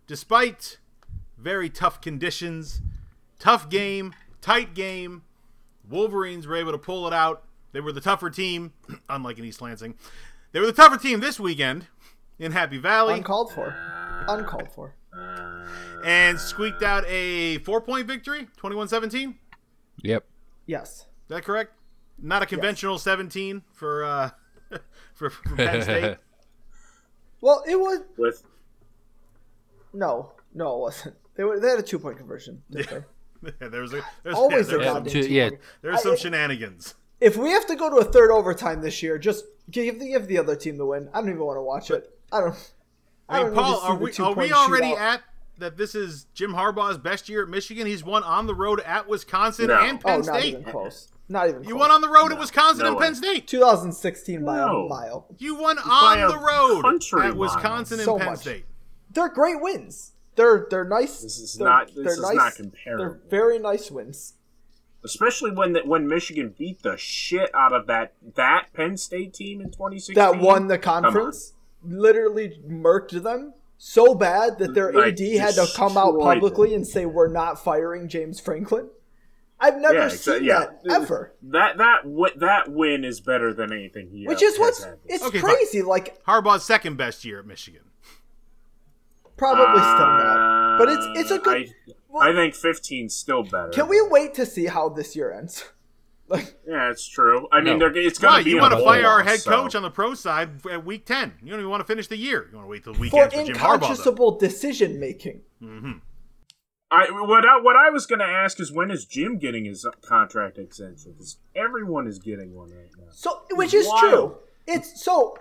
despite 0.06 0.78
very 1.40 1.70
tough 1.70 2.00
conditions, 2.00 2.82
tough 3.38 3.68
game, 3.68 4.14
tight 4.40 4.74
game, 4.74 5.22
Wolverines 5.88 6.46
were 6.46 6.56
able 6.56 6.72
to 6.72 6.78
pull 6.78 7.06
it 7.06 7.12
out. 7.12 7.44
They 7.72 7.80
were 7.80 7.92
the 7.92 8.00
tougher 8.00 8.30
team, 8.30 8.72
unlike 9.08 9.38
in 9.38 9.44
East 9.44 9.60
Lansing. 9.60 9.94
They 10.52 10.60
were 10.60 10.66
the 10.66 10.72
tougher 10.72 10.96
team 10.96 11.20
this 11.20 11.38
weekend 11.40 11.86
in 12.38 12.52
Happy 12.52 12.78
Valley 12.78 13.14
uncalled 13.14 13.52
for, 13.52 13.74
uncalled 14.28 14.70
for. 14.72 14.94
and 16.04 16.38
squeaked 16.38 16.82
out 16.82 17.04
a 17.06 17.58
four 17.58 17.80
point 17.80 18.06
victory, 18.06 18.48
21 18.56 18.88
17. 18.88 19.36
Yep. 20.02 20.24
Yes. 20.66 21.06
that 21.28 21.44
correct? 21.44 21.72
Not 22.18 22.42
a 22.42 22.46
conventional 22.46 22.98
17 22.98 23.62
for, 23.72 24.04
uh, 24.04 24.30
for, 25.14 25.30
for 25.30 25.56
Penn 25.56 25.82
State. 25.82 26.16
Well, 27.40 27.62
it 27.66 27.76
was 27.78 28.00
With 28.16 28.42
no, 29.92 30.32
no, 30.54 30.76
it 30.76 30.80
wasn't. 30.80 31.16
They 31.40 31.44
were, 31.44 31.58
they 31.58 31.70
had 31.70 31.78
a 31.78 31.82
two 31.82 31.98
point 31.98 32.18
conversion. 32.18 32.62
didn't 32.70 32.90
they? 33.42 33.50
Yeah, 33.62 33.68
there's 33.70 33.94
a 33.94 34.02
there's, 34.22 34.36
Always 34.36 34.68
yeah, 34.68 34.74
a 34.74 34.78
there's, 34.78 34.82
Yeah, 34.86 34.92
goddamn 34.92 35.12
two- 35.12 35.22
two 35.22 35.32
yeah. 35.32 35.48
point- 35.48 35.60
there's 35.80 36.02
some 36.02 36.12
I- 36.12 36.16
shenanigans. 36.16 36.94
If 37.18 37.38
we 37.38 37.48
have 37.52 37.66
to 37.68 37.76
go 37.76 37.88
to 37.88 37.96
a 37.96 38.04
third 38.04 38.30
overtime 38.30 38.82
this 38.82 39.02
year, 39.02 39.16
just 39.16 39.46
give 39.70 39.98
the 39.98 40.08
give 40.08 40.26
the 40.26 40.36
other 40.36 40.54
team 40.54 40.76
the 40.76 40.84
win. 40.84 41.08
I 41.14 41.20
don't 41.20 41.30
even 41.30 41.40
want 41.40 41.56
to 41.56 41.62
watch 41.62 41.90
it. 41.90 42.10
I 42.30 42.40
don't. 42.40 42.72
I 43.26 43.44
mean, 43.44 43.54
don't 43.54 43.54
need 43.54 43.56
to 43.56 43.62
Paul, 43.62 43.80
are 43.80 43.94
we 43.96 44.12
are 44.18 44.34
we 44.34 44.52
already 44.52 44.86
shootout. 44.88 44.98
at 44.98 45.22
that? 45.56 45.76
This 45.78 45.94
is 45.94 46.26
Jim 46.34 46.52
Harbaugh's 46.52 46.98
best 46.98 47.30
year 47.30 47.42
at 47.44 47.48
Michigan. 47.48 47.86
He's 47.86 48.04
won 48.04 48.22
on 48.22 48.46
the 48.46 48.54
road 48.54 48.80
at 48.80 49.08
Wisconsin 49.08 49.68
No. 49.68 49.78
and 49.80 49.98
Oh, 50.04 50.08
Penn 50.08 50.20
not 50.20 50.40
State. 50.40 50.44
even 50.52 50.64
close. 50.64 51.08
Not 51.30 51.48
even. 51.48 51.62
You 51.64 51.70
close. 51.70 51.80
won 51.80 51.90
on 51.92 52.00
the 52.02 52.08
road 52.10 52.32
at 52.32 52.38
Wisconsin 52.38 52.82
no 52.82 52.88
and 52.90 52.96
way. 52.98 53.06
Penn 53.06 53.14
State. 53.14 53.46
2016 53.46 54.44
by 54.44 54.56
No. 54.58 54.84
a 54.84 54.88
mile. 54.90 55.26
You 55.38 55.54
won 55.54 55.78
on 55.78 56.28
the 56.28 56.36
road 56.38 56.84
at 57.24 57.34
Wisconsin 57.36 57.96
mile. 57.98 58.00
and 58.00 58.04
So 58.04 58.18
Penn 58.18 58.26
much. 58.26 58.40
State. 58.40 58.64
They're 59.12 59.28
great 59.30 59.60
wins. 59.62 60.12
They're 60.36 60.66
they're 60.70 60.84
nice. 60.84 61.20
This 61.22 61.38
is 61.38 61.54
they're, 61.54 61.68
not- 61.68 61.86
this 61.88 61.96
they're 61.96 62.12
is 62.14 62.20
nice. 62.20 62.34
not 62.36 62.54
comparable. 62.54 63.04
They're 63.04 63.20
very 63.28 63.58
nice 63.58 63.90
wins. 63.90 64.34
Especially 65.02 65.50
when 65.50 65.72
the, 65.72 65.80
when 65.80 66.06
Michigan 66.06 66.54
beat 66.58 66.82
the 66.82 66.96
shit 66.96 67.50
out 67.54 67.72
of 67.72 67.86
that 67.86 68.12
that 68.36 68.66
Penn 68.74 68.96
State 68.96 69.32
team 69.34 69.60
in 69.60 69.70
2016. 69.70 70.14
That 70.14 70.38
won 70.40 70.66
the 70.68 70.78
conference. 70.78 71.54
Literally 71.82 72.60
murked 72.68 73.22
them 73.22 73.54
so 73.78 74.14
bad 74.14 74.58
that 74.58 74.74
their 74.74 74.92
Like, 74.92 75.18
AD 75.18 75.20
had 75.38 75.54
to 75.54 75.66
come 75.74 75.96
out 75.96 76.18
publicly 76.20 76.68
them. 76.70 76.76
and 76.80 76.86
say 76.86 77.06
we're 77.06 77.28
not 77.32 77.62
firing 77.64 78.08
James 78.08 78.38
Franklin. 78.38 78.90
I've 79.58 79.78
never 79.78 79.94
Yeah, 79.94 80.08
seen 80.08 80.44
yeah. 80.44 80.58
that 80.58 80.80
ever. 80.90 81.34
That 81.44 81.78
that 81.78 82.02
wi- 82.04 82.32
that 82.36 82.70
win 82.70 83.04
is 83.04 83.20
better 83.20 83.54
than 83.54 83.72
anything 83.72 84.10
he 84.10 84.26
Which 84.26 84.40
has 84.42 84.54
is 84.54 84.58
what's 84.58 84.84
had. 84.84 84.98
it's 85.06 85.24
Okay, 85.24 85.38
fine. 85.40 85.54
crazy. 85.54 85.80
Like 85.82 86.22
Harbaugh's 86.24 86.64
second 86.64 86.96
best 86.98 87.24
year 87.24 87.40
at 87.40 87.46
Michigan. 87.46 87.82
Probably 89.40 89.80
still 89.80 90.06
not, 90.06 90.78
but 90.78 90.88
it's 90.88 91.04
uh, 91.04 91.12
it's 91.16 91.30
a 91.32 91.38
good. 91.38 91.74
I, 92.20 92.28
I 92.30 92.32
think 92.34 92.54
15's 92.54 93.14
still 93.14 93.42
better. 93.42 93.70
Can 93.70 93.88
we 93.88 94.00
wait 94.08 94.34
to 94.34 94.44
see 94.46 94.66
how 94.66 94.88
this 94.88 95.16
year 95.16 95.32
ends? 95.32 95.64
Like 96.30 96.54
Yeah, 96.64 96.92
it's 96.92 97.08
true. 97.08 97.48
I 97.50 97.60
mean, 97.60 97.80
No. 97.80 97.90
they're, 97.90 97.96
it's 98.06 98.20
going 98.20 98.32
Why? 98.34 98.38
to 98.38 98.44
be 98.44 98.50
You 98.52 98.60
want 98.60 98.72
to 98.72 98.84
fire 98.84 99.04
our 99.04 99.24
head 99.24 99.40
so- 99.40 99.50
coach 99.50 99.74
on 99.74 99.82
the 99.82 99.90
pro 99.90 100.14
side 100.14 100.64
at 100.70 100.84
week 100.86 101.04
10. 101.04 101.32
You 101.42 101.50
don't 101.50 101.58
even 101.58 101.70
want 101.70 101.80
to 101.80 101.84
finish 101.84 102.06
the 102.06 102.16
year. 102.16 102.46
You 102.52 102.56
want 102.56 102.66
to 102.66 102.70
wait 102.70 102.84
till 102.84 102.92
the 102.92 102.98
for 102.98 103.02
weekend 103.26 103.32
for, 103.32 103.44
Jim 103.46 103.56
Harbaugh. 103.56 103.80
though. 103.80 103.86
inconscionable 103.88 104.38
decision 104.38 105.00
making. 105.00 105.40
Mm-hmm. 105.60 105.92
I 106.92 107.06
what 107.10 107.44
I, 107.44 107.60
what 107.60 107.74
I 107.74 107.90
was 107.90 108.06
going 108.06 108.20
to 108.20 108.24
ask 108.24 108.60
is 108.60 108.70
when 108.72 108.92
is 108.92 109.04
Jim 109.06 109.38
getting 109.38 109.64
his 109.64 109.84
contract 110.02 110.56
extension? 110.58 111.12
Because 111.14 111.38
everyone 111.56 112.06
is 112.06 112.20
getting 112.20 112.54
one 112.54 112.70
right 112.70 112.90
now. 112.96 113.06
So, 113.10 113.42
which 113.52 113.74
is 113.74 113.88
Wild. 113.88 114.00
true. 114.00 114.36
It's 114.68 115.02
so 115.02 115.36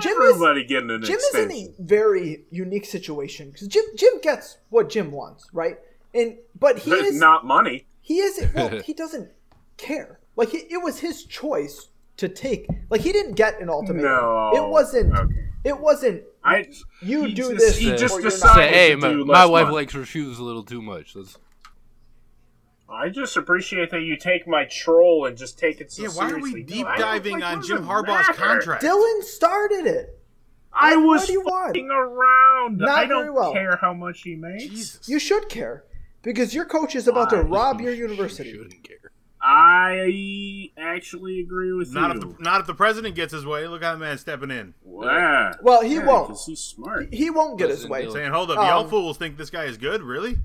Jim 0.00 0.12
is 0.22 0.34
Everybody 0.34 0.64
getting 0.64 0.90
an 0.90 1.02
Jim 1.02 1.18
is 1.18 1.34
in 1.34 1.50
a 1.52 1.68
very 1.80 2.44
unique 2.50 2.84
situation 2.86 3.50
because 3.50 3.66
Jim 3.68 3.84
Jim 3.96 4.20
gets 4.22 4.58
what 4.70 4.88
Jim 4.88 5.10
wants, 5.10 5.48
right? 5.52 5.78
And 6.14 6.36
but 6.58 6.78
he 6.78 6.92
is 6.92 7.18
not 7.18 7.44
money. 7.44 7.86
he 8.00 8.18
is 8.20 8.46
well 8.54 8.80
he 8.84 8.92
doesn't 8.94 9.30
care. 9.76 10.20
Like 10.36 10.50
he, 10.50 10.58
it 10.58 10.82
was 10.82 11.00
his 11.00 11.24
choice 11.24 11.88
to 12.18 12.28
take. 12.28 12.66
Like 12.90 13.00
he 13.00 13.12
didn't 13.12 13.34
get 13.34 13.60
an 13.60 13.68
ultimatum. 13.68 14.10
No. 14.10 14.50
It 14.54 14.68
wasn't. 14.68 15.12
Okay. 15.18 15.44
It 15.64 15.78
wasn't. 15.80 16.22
I 16.44 16.66
You 17.02 17.24
he 17.24 17.34
do 17.34 17.52
just- 17.54 17.58
this 17.58 17.76
He 17.78 17.92
or 17.92 17.96
just 17.96 18.14
you're 18.14 18.22
not. 18.22 18.30
decided 18.30 18.72
Say, 18.72 18.88
hey, 18.90 18.94
my, 18.94 19.12
my 19.12 19.44
wife 19.46 19.64
money. 19.64 19.74
likes 19.74 19.92
her 19.94 20.04
shoes 20.04 20.38
a 20.38 20.42
little 20.44 20.62
too 20.62 20.80
much. 20.80 21.14
That's, 21.14 21.36
I 22.90 23.08
just 23.10 23.36
appreciate 23.36 23.90
that 23.90 24.00
you 24.00 24.16
take 24.16 24.46
my 24.48 24.64
troll 24.64 25.26
and 25.26 25.36
just 25.36 25.58
take 25.58 25.80
it 25.80 25.92
so 25.92 26.02
Yeah, 26.02 26.08
why 26.08 26.30
are 26.30 26.36
we 26.36 26.50
seriously. 26.50 26.62
deep 26.62 26.86
No, 26.86 26.92
I 26.92 26.96
don't- 26.98 27.06
diving 27.08 27.32
like, 27.40 27.44
on 27.44 27.56
what 27.58 27.66
Jim 27.66 27.76
it 27.78 27.82
Harbaugh's 27.82 28.06
matter? 28.28 28.32
contract? 28.32 28.82
Dylan 28.82 29.22
started 29.24 29.86
it. 29.86 30.18
I 30.72 30.96
What 30.96 31.06
was 31.06 31.26
do 31.26 31.32
you 31.32 31.40
want? 31.42 31.66
fucking 31.68 31.90
around. 31.90 32.78
Not 32.78 32.88
I 32.90 33.06
don't 33.06 33.34
well. 33.34 33.52
care 33.52 33.76
how 33.80 33.92
much 33.92 34.22
he 34.22 34.34
makes. 34.36 34.64
Jesus. 34.64 35.08
You 35.08 35.18
should 35.18 35.48
care 35.48 35.84
because 36.22 36.54
your 36.54 36.64
coach 36.64 36.94
is 36.96 37.08
about 37.08 37.30
to 37.30 37.42
rob 37.42 37.80
your 37.80 37.92
you 37.92 38.02
university. 38.02 38.52
shouldn't 38.52 38.82
care. 38.84 38.96
I 39.40 40.70
actually 40.76 41.40
agree 41.40 41.72
with 41.72 41.92
not 41.92 42.16
if 42.16 42.22
you. 42.22 42.34
the 42.38 42.42
not 42.42 42.60
if 42.60 42.66
the 42.66 42.74
president 42.74 43.14
gets 43.14 43.32
his 43.32 43.46
way. 43.46 43.66
Look 43.68 43.82
how 43.82 43.92
that 43.92 43.98
man 43.98 44.18
stepping 44.18 44.50
in, 44.50 44.74
Wow. 44.82 45.52
Well, 45.62 45.82
he 45.82 45.94
Yeah, 45.94 46.06
won't. 46.06 46.28
'cause 46.28 46.46
he's 46.46 46.60
smart. 46.60 47.12
He 47.14 47.30
won't 47.30 47.58
get 47.58 47.70
his 47.70 47.86
President 47.86 47.90
way. 47.92 48.06
Dylan. 48.06 48.12
saying, 48.12 48.32
"Hold 48.32 48.50
up, 48.50 48.58
Um, 48.58 48.66
y'all 48.66 48.88
fools 48.88 49.16
think 49.16 49.36
this 49.36 49.50
guy 49.50 49.64
is 49.64 49.76
good, 49.78 50.02
really?" 50.02 50.38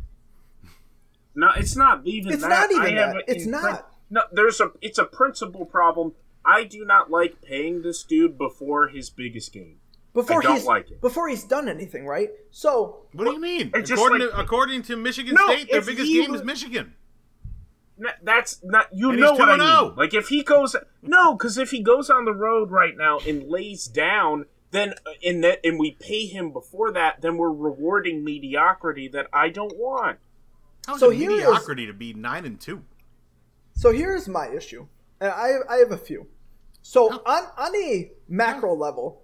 No, 1.35 1.49
it's 1.55 1.75
not 1.75 2.05
even. 2.05 2.33
It's 2.33 2.41
that. 2.43 2.49
not 2.49 2.71
even 2.71 2.97
I 2.97 3.07
that. 3.07 3.15
it 3.17 3.23
It's 3.27 3.45
in 3.45 3.51
not. 3.51 3.61
print- 3.61 3.81
No, 4.09 4.21
there's 4.31 4.59
a. 4.61 4.71
It's 4.81 4.97
a 4.99 5.05
principle 5.05 5.65
problem. 5.65 6.13
I 6.45 6.63
do 6.65 6.83
not 6.85 7.09
like 7.09 7.41
paying 7.41 7.81
this 7.81 8.03
dude 8.03 8.37
before 8.37 8.87
his 8.89 9.09
biggest 9.09 9.53
game. 9.53 9.77
Before 10.13 10.39
I 10.39 10.43
don't 10.43 10.55
he's 10.57 10.65
like 10.65 10.91
it. 10.91 11.01
before 11.01 11.27
he's 11.29 11.43
done 11.43 11.67
anything, 11.67 12.05
right? 12.05 12.29
So 12.51 13.05
What 13.13 13.25
do 13.25 13.31
you 13.31 13.39
mean? 13.41 13.71
According, 13.73 14.21
like- 14.27 14.29
to, 14.31 14.39
according 14.39 14.83
to 14.83 14.95
Michigan 14.95 15.33
No, 15.35 15.47
State, 15.47 15.71
their 15.71 15.81
biggest 15.81 16.07
he 16.07 16.21
game 16.21 16.31
was- 16.31 16.41
is 16.41 16.45
Michigan. 16.45 16.93
That's 18.21 18.63
not. 18.63 18.87
You 18.93 19.11
And 19.11 19.19
know 19.19 19.33
what 19.33 19.49
I 19.49 19.57
2-0. 19.57 19.81
mean. 19.89 19.95
Like 19.95 20.13
if 20.13 20.27
he 20.27 20.43
goes, 20.43 20.75
no, 21.01 21.33
because 21.35 21.57
if 21.57 21.71
he 21.71 21.81
goes 21.81 22.09
on 22.09 22.25
the 22.25 22.33
road 22.33 22.71
right 22.71 22.97
now 22.97 23.19
and 23.19 23.43
lays 23.49 23.85
down, 23.85 24.45
then 24.71 24.93
uh, 25.05 25.11
in 25.21 25.41
that, 25.41 25.59
and 25.63 25.79
we 25.79 25.91
pay 25.91 26.25
him 26.25 26.51
before 26.51 26.91
that, 26.91 27.21
then 27.21 27.37
we're 27.37 27.51
rewarding 27.51 28.23
mediocrity 28.23 29.07
that 29.09 29.27
I 29.31 29.49
don't 29.49 29.77
want. 29.77 30.17
How's 30.87 30.99
So 30.99 31.11
it 31.11 31.15
here 31.17 31.31
is- 31.31 31.37
mediocrity 31.37 31.85
to 31.87 31.93
be 31.93 32.13
nine 32.13 32.45
and 32.45 32.59
two? 32.59 32.83
So 33.75 33.91
here's 33.91 34.27
my 34.27 34.49
issue, 34.49 34.87
and 35.19 35.31
I 35.31 35.53
I 35.69 35.77
have 35.77 35.91
a 35.91 35.97
few. 35.97 36.27
So 36.81 37.09
on 37.25 37.43
on 37.57 37.75
a 37.75 38.11
macro 38.27 38.75
level, 38.75 39.23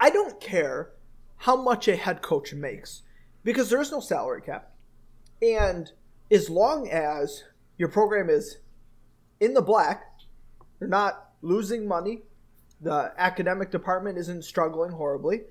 I 0.00 0.10
don't 0.10 0.40
care 0.40 0.90
how 1.36 1.54
much 1.56 1.86
a 1.86 1.96
head 1.96 2.20
coach 2.22 2.52
makes 2.52 3.02
because 3.44 3.70
there 3.70 3.80
is 3.80 3.92
no 3.92 4.00
salary 4.00 4.42
cap, 4.42 4.72
and 5.40 5.92
as 6.30 6.50
long 6.50 6.88
as 6.90 7.44
your 7.76 7.88
program 7.88 8.28
is 8.28 8.58
in 9.40 9.54
the 9.54 9.62
black, 9.62 10.04
you're 10.80 10.88
not 10.88 11.30
losing 11.42 11.86
money, 11.86 12.22
the 12.80 13.12
academic 13.18 13.70
department 13.70 14.18
isn't 14.18 14.42
struggling 14.44 14.90
horribly. 14.90 15.42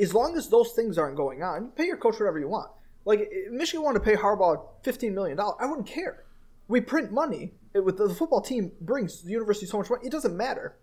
As 0.00 0.14
long 0.14 0.36
as 0.36 0.48
those 0.48 0.72
things 0.72 0.96
aren't 0.96 1.16
going 1.16 1.42
on, 1.42 1.68
pay 1.72 1.84
your 1.86 1.98
coach 1.98 2.18
whatever 2.18 2.38
you 2.38 2.48
want. 2.48 2.70
Like 3.08 3.32
Michigan 3.50 3.82
wanted 3.82 4.00
to 4.00 4.04
pay 4.04 4.16
Harbaugh 4.16 4.66
fifteen 4.82 5.14
million 5.14 5.38
dollars, 5.38 5.56
I 5.58 5.64
wouldn't 5.64 5.86
care. 5.86 6.24
We 6.68 6.82
print 6.82 7.10
money. 7.10 7.54
It, 7.72 7.82
with 7.82 7.96
the 7.96 8.10
football 8.10 8.42
team 8.42 8.70
brings 8.82 9.22
the 9.22 9.30
university 9.30 9.64
so 9.64 9.78
much 9.78 9.88
money. 9.88 10.06
It 10.06 10.12
doesn't 10.12 10.36
matter. 10.36 10.76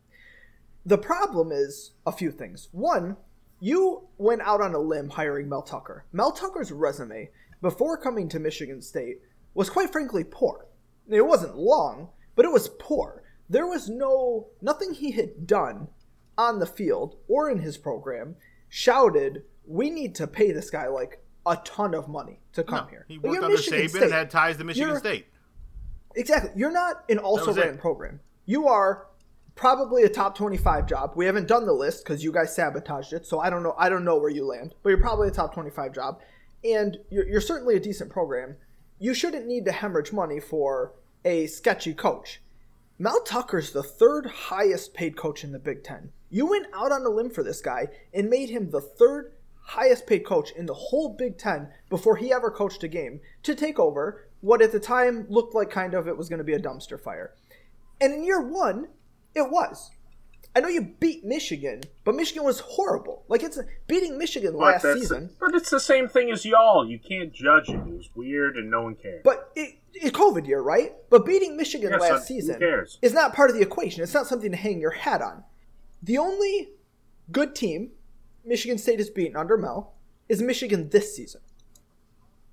The 0.88 0.98
problem 0.98 1.52
is 1.52 1.92
a 2.04 2.12
few 2.12 2.32
things. 2.32 2.70
One, 2.72 3.18
you 3.60 4.08
went 4.18 4.42
out 4.42 4.60
on 4.60 4.74
a 4.74 4.80
limb 4.80 5.10
hiring 5.10 5.48
Mel 5.50 5.62
Tucker. 5.62 6.06
Mel 6.12 6.32
Tucker's 6.32 6.72
resume 6.72 7.30
before 7.62 7.96
coming 7.96 8.28
to 8.30 8.40
Michigan 8.40 8.82
State 8.82 9.22
was 9.54 9.70
quite 9.70 9.92
frankly 9.92 10.24
poor. 10.24 10.66
It 11.08 11.22
wasn't 11.22 11.56
long, 11.56 12.10
but 12.36 12.46
it 12.46 12.52
was 12.52 12.70
poor. 12.80 13.22
There 13.48 13.68
was 13.68 13.88
no 13.88 14.48
nothing 14.64 14.96
he 14.96 15.12
had 15.12 15.46
done 15.46 15.90
on 16.40 16.58
the 16.58 16.66
field 16.66 17.18
or 17.28 17.52
in 17.52 17.60
his 17.60 17.78
program 17.78 18.36
shouted, 18.68 19.44
"We 19.68 19.92
need 19.92 20.16
to 20.16 20.26
pay 20.26 20.52
this 20.52 20.72
guy 20.72 20.88
like 20.88 21.22
a 21.46 21.58
ton 21.64 21.94
of 21.94 22.08
money 22.08 22.40
to 22.54 22.64
come 22.64 22.86
No, 22.86 22.90
here." 22.90 23.06
he 23.08 23.18
worked 23.18 23.38
under 23.44 23.50
Michigan 23.56 23.80
Saban 23.82 23.90
State. 23.90 24.04
and 24.04 24.12
had 24.14 24.30
ties 24.32 24.58
to 24.58 24.64
Michigan 24.64 24.90
You're- 24.90 25.00
State. 25.00 25.28
Exactly. 26.16 26.52
You're 26.56 26.72
not 26.72 27.04
an 27.10 27.18
also 27.20 27.54
ran 27.54 27.78
program. 27.78 28.20
You 28.46 28.68
are 28.68 29.08
probably 29.56 30.04
a 30.04 30.10
top 30.10 30.38
25 30.38 30.86
job. 30.88 31.12
We 31.16 31.26
haven't 31.26 31.48
done 31.48 31.66
the 31.66 31.74
list 31.74 32.04
because 32.04 32.24
you 32.24 32.32
guys 32.32 32.56
sabotaged 32.56 33.14
it, 33.14 33.26
so 33.26 33.40
I 33.40 33.50
don't 33.50 33.64
know. 33.64 33.76
I 33.78 33.90
don't 33.90 34.06
know 34.06 34.18
where 34.18 34.30
you 34.30 34.46
land, 34.46 34.76
but 34.84 34.90
you're 34.90 35.00
probably 35.02 35.28
a 35.28 35.32
top 35.32 35.54
25 35.54 35.94
job, 35.94 36.20
and 36.64 36.98
you're, 37.10 37.28
you're 37.28 37.42
certainly 37.42 37.76
a 37.76 37.80
decent 37.80 38.10
program. 38.12 38.56
You 39.00 39.14
shouldn't 39.14 39.46
need 39.46 39.66
to 39.66 39.72
hemorrhage 39.74 40.14
money 40.14 40.40
for 40.40 40.94
a 41.26 41.48
sketchy 41.48 41.94
coach. 41.94 42.42
Mel 42.98 43.22
Tucker's 43.24 43.72
the 43.72 43.84
third 43.84 44.26
highest 44.26 44.94
paid 44.94 45.18
coach 45.18 45.44
in 45.44 45.52
the 45.52 45.60
Big 45.60 45.84
Ten. 45.84 46.12
You 46.30 46.46
went 46.46 46.68
out 46.74 46.94
on 46.94 47.06
a 47.06 47.10
limb 47.10 47.30
for 47.30 47.44
this 47.44 47.60
guy 47.62 47.88
and 48.14 48.30
made 48.30 48.50
him 48.50 48.70
the 48.70 48.80
third 48.80 49.34
highest 49.66 50.08
paid 50.08 50.26
coach 50.26 50.52
in 50.52 50.66
the 50.66 50.74
whole 50.74 51.10
Big 51.10 51.38
Ten 51.38 51.70
before 51.90 52.18
he 52.18 52.32
ever 52.32 52.52
coached 52.52 52.84
a 52.84 52.88
game 52.88 53.20
to 53.44 53.56
take 53.56 53.80
over 53.80 54.28
what 54.42 54.62
at 54.62 54.72
the 54.72 54.80
time 54.80 55.26
looked 55.28 55.56
like 55.56 55.70
kind 55.70 55.94
of 55.94 56.08
it 56.08 56.18
was 56.18 56.30
going 56.30 56.38
to 56.38 56.44
be 56.44 56.54
a 56.54 56.60
dumpster 56.60 57.00
fire. 57.00 57.34
And 58.00 58.14
in 58.14 58.24
year 58.24 58.42
one, 58.42 58.88
it 59.34 59.50
was. 59.50 59.92
I 60.56 60.62
know 60.62 60.70
you 60.70 60.96
beat 61.00 61.26
Michigan, 61.26 61.82
but 62.06 62.16
Michigan 62.16 62.44
was 62.44 62.62
horrible. 62.62 63.26
Like 63.28 63.44
it's 63.44 63.60
beating 63.88 64.18
Michigan 64.18 64.54
But 64.54 64.60
last 64.60 64.84
season. 64.84 65.32
But 65.40 65.54
it's 65.54 65.70
the 65.70 65.82
same 65.82 66.08
thing 66.08 66.32
as 66.32 66.46
y'all. 66.46 66.88
You 66.88 66.98
can't 66.98 67.34
judge 67.34 67.68
it. 67.68 67.76
It 67.76 67.86
was 67.86 68.10
weird 68.16 68.56
and 68.56 68.72
no 68.72 68.84
one 68.84 68.96
cared. 68.96 69.24
But 69.24 69.52
it, 69.56 69.76
it 69.94 70.14
COVID 70.14 70.48
year, 70.48 70.62
right? 70.62 70.94
But 71.10 71.26
beating 71.26 71.58
Michigan 71.58 71.90
Yeah, 71.92 71.98
so 71.98 72.14
last 72.14 72.28
season 72.28 72.88
is 73.02 73.14
not 73.14 73.34
part 73.34 73.50
of 73.50 73.58
the 73.58 73.62
equation. 73.62 74.02
It's 74.02 74.14
not 74.14 74.28
something 74.28 74.52
to 74.52 74.58
hang 74.58 74.80
your 74.80 74.92
hat 74.92 75.22
on. 75.22 75.44
The 76.02 76.20
only 76.20 76.70
good 77.32 77.54
team 77.56 77.92
Michigan 78.46 78.78
State 78.78 79.00
has 79.00 79.10
beaten 79.10 79.36
under 79.36 79.58
Mel 79.58 79.94
is 80.30 80.42
Michigan 80.42 80.90
this 80.90 81.16
season. 81.16 81.42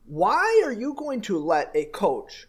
Why 0.07 0.63
are 0.65 0.73
you 0.73 0.95
going 0.95 1.21
to 1.23 1.39
let 1.39 1.71
a 1.75 1.85
coach 1.87 2.47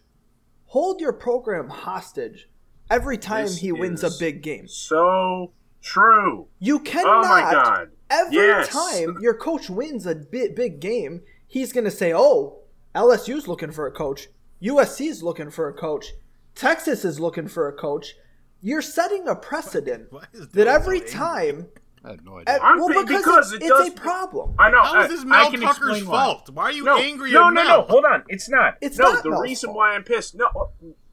hold 0.66 1.00
your 1.00 1.12
program 1.12 1.68
hostage 1.68 2.48
every 2.90 3.16
time 3.18 3.44
This 3.46 3.58
he 3.58 3.72
wins 3.72 4.02
a 4.02 4.10
big 4.18 4.42
game? 4.42 4.66
so 4.68 5.52
true. 5.80 6.48
You 6.58 6.80
cannot. 6.80 7.24
Oh 7.24 7.28
my 7.28 7.40
God. 7.52 7.90
Every 8.10 8.36
Yes. 8.36 8.68
time 8.68 9.16
your 9.20 9.34
coach 9.34 9.68
wins 9.70 10.06
a 10.06 10.14
big, 10.14 10.54
big 10.54 10.80
game, 10.80 11.22
he's 11.46 11.72
going 11.72 11.84
to 11.84 11.90
say, 11.90 12.12
"Oh, 12.14 12.60
LSU's 12.94 13.48
looking 13.48 13.70
for 13.72 13.86
a 13.86 13.90
coach. 13.92 14.28
USC's 14.62 15.22
looking 15.22 15.50
for 15.50 15.68
a 15.68 15.72
coach. 15.74 16.12
Texas 16.54 17.04
is 17.04 17.20
looking 17.20 17.48
for 17.48 17.68
a 17.68 17.72
coach." 17.72 18.16
You're 18.62 18.80
setting 18.82 19.28
a 19.28 19.36
precedent 19.36 20.10
Why 20.10 20.24
is 20.32 20.48
that 20.48 20.66
every 20.66 21.00
so 21.00 21.04
angry? 21.04 21.12
time 21.12 21.66
I 22.04 22.10
have 22.10 22.24
no 22.24 22.36
Uh, 22.36 22.40
idea. 22.40 22.58
I'm 22.62 22.78
well, 22.78 22.88
pi- 22.88 23.02
because, 23.04 23.24
because 23.24 23.52
it- 23.52 23.56
it 23.62 23.66
it's 23.66 23.70
does- 23.70 23.88
a 23.88 23.92
problem. 23.92 24.54
I 24.58 24.70
know. 24.70 24.82
How 24.82 25.00
is 25.00 25.04
I- 25.06 25.08
this 25.08 25.20
I 25.22 25.24
Mel 25.24 25.50
can 25.50 25.60
Tucker's 25.60 25.76
explain 25.98 26.06
why. 26.06 26.24
fault? 26.24 26.50
Why 26.50 26.64
are 26.64 26.72
you 26.72 26.84
no, 26.84 26.98
angry 26.98 27.32
no, 27.32 27.48
at 27.48 27.54
no, 27.54 27.64
Mel? 27.64 27.78
no. 27.78 27.82
Hold 27.84 28.04
on. 28.04 28.24
It's 28.28 28.48
not. 28.48 28.76
It's 28.80 28.98
no, 28.98 29.12
not 29.12 29.22
the 29.22 29.30
Mel's 29.30 29.42
reason 29.42 29.68
fault. 29.68 29.76
why 29.78 29.94
I'm 29.94 30.04
pissed. 30.04 30.34
No, 30.34 30.70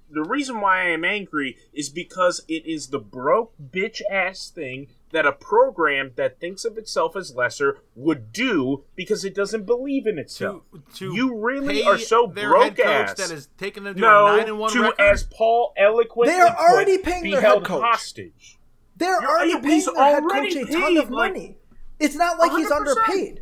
the 0.10 0.24
reason 0.24 0.60
why 0.60 0.82
I 0.82 0.90
am 0.90 1.06
angry 1.06 1.56
is 1.72 1.90
because 1.90 2.44
it 2.50 2.66
is 2.66 2.88
the 2.90 3.00
broke 3.00 3.54
bitch 3.72 4.02
ass 4.12 4.50
thing 4.54 4.88
that 5.14 5.26
a 5.26 5.32
program 5.32 6.12
that 6.18 6.40
thinks 6.42 6.66
of 6.66 6.78
itself 6.78 7.16
as 7.16 7.34
lesser 7.36 7.80
would 7.96 8.32
do 8.34 8.84
because 8.96 9.24
it 9.24 9.34
doesn't 9.34 9.66
believe 9.66 10.06
in 10.08 10.18
itself. 10.20 10.64
To, 10.72 10.82
to 10.96 11.16
you 11.16 11.38
really 11.40 11.82
pay 11.82 11.84
are 11.88 11.98
so 11.98 12.28
their 12.34 12.50
broke 12.50 12.64
head 12.64 12.78
coach 12.78 12.88
ass. 12.88 13.14
that 13.16 13.30
has 13.30 13.48
taken 13.58 13.86
them 13.86 13.96
to 13.96 14.00
a 14.06 14.36
nine 14.38 14.48
and 14.50 14.60
one 14.60 14.72
to 14.74 14.82
record. 14.82 15.00
as 15.00 15.24
Paul 15.24 15.74
eloquently 15.78 16.34
They 16.34 16.40
are 16.42 16.50
put, 16.56 16.60
already 16.60 16.98
paying 16.98 17.24
be 17.24 17.32
their 17.32 17.42
head 17.42 17.48
held 17.48 17.64
coach. 17.66 17.82
hostage. 17.82 18.58
They're 19.02 19.22
You're- 19.22 19.26
already 19.28 19.52
paying 19.62 19.86
their 19.86 19.96
head 20.06 20.24
already 20.24 20.54
coach 20.56 20.70
a 20.70 20.72
ton 20.72 20.98
of 20.98 21.10
like- 21.10 21.34
money. 21.34 21.58
It's 22.00 22.16
not 22.16 22.38
like 22.40 22.52
he's 22.52 22.70
100%. 22.70 22.72
underpaid. 22.88 23.42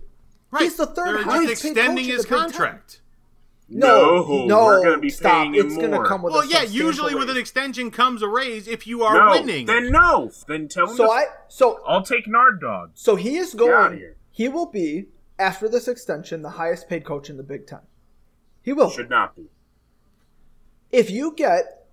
right. 0.51 0.64
he's 0.64 0.76
the 0.78 0.86
third 0.88 1.07
They're 1.18 1.24
highest 1.24 1.49
just 1.49 1.64
paid 1.64 1.70
extending 1.72 2.05
coach 2.05 2.10
in 2.10 2.16
his 2.18 2.22
the 2.26 2.30
Big 2.30 2.39
Ten. 2.39 2.49
contract. 2.49 3.01
No, 3.72 4.24
No, 4.26 4.45
no, 4.47 4.66
we're 4.66 4.84
gonna 4.84 4.97
be 4.97 5.10
stop. 5.12 5.32
paying 5.43 5.53
him 5.53 5.68
it's 5.68 5.76
going 5.78 5.91
to 5.91 6.03
come 6.03 6.24
with 6.24 6.34
Well, 6.34 6.41
a 6.41 6.45
yeah. 6.47 6.62
substantial 6.62 6.88
Usually 6.88 7.16
with 7.16 7.30
an 7.30 7.38
extension 7.38 7.91
comes 7.91 8.24
a 8.24 8.28
raise 8.28 8.68
if 8.68 8.88
you 8.88 9.03
are 9.03 9.14
no, 9.28 9.32
winning. 9.39 9.68
then 9.68 9.91
no. 9.91 10.32
Then 10.47 10.68
tell 10.68 10.88
him. 10.89 10.95
So 10.97 11.05
to, 11.05 11.12
I 11.12 11.26
so 11.49 11.80
I'll 11.86 12.01
take 12.01 12.28
Nard 12.28 12.60
Dog. 12.60 12.91
so 12.95 13.16
he 13.16 13.38
is 13.38 13.53
going. 13.53 14.16
He 14.32 14.47
will 14.49 14.66
be 14.66 15.05
after 15.38 15.70
this 15.70 15.88
extension 15.88 16.41
the 16.41 16.49
highest 16.51 16.89
paid 16.89 17.05
coach 17.05 17.30
in 17.30 17.38
the 17.38 17.43
Big 17.43 17.68
Ten. 17.68 17.82
He 18.64 18.74
will. 18.74 18.89
Should 18.89 19.10
not 19.12 19.36
be. 19.36 19.49
if 20.91 21.12
you 21.12 21.34
get 21.38 21.86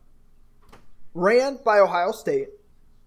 ran 1.13 1.59
by 1.65 1.79
Ohio 1.79 2.13
State 2.13 2.49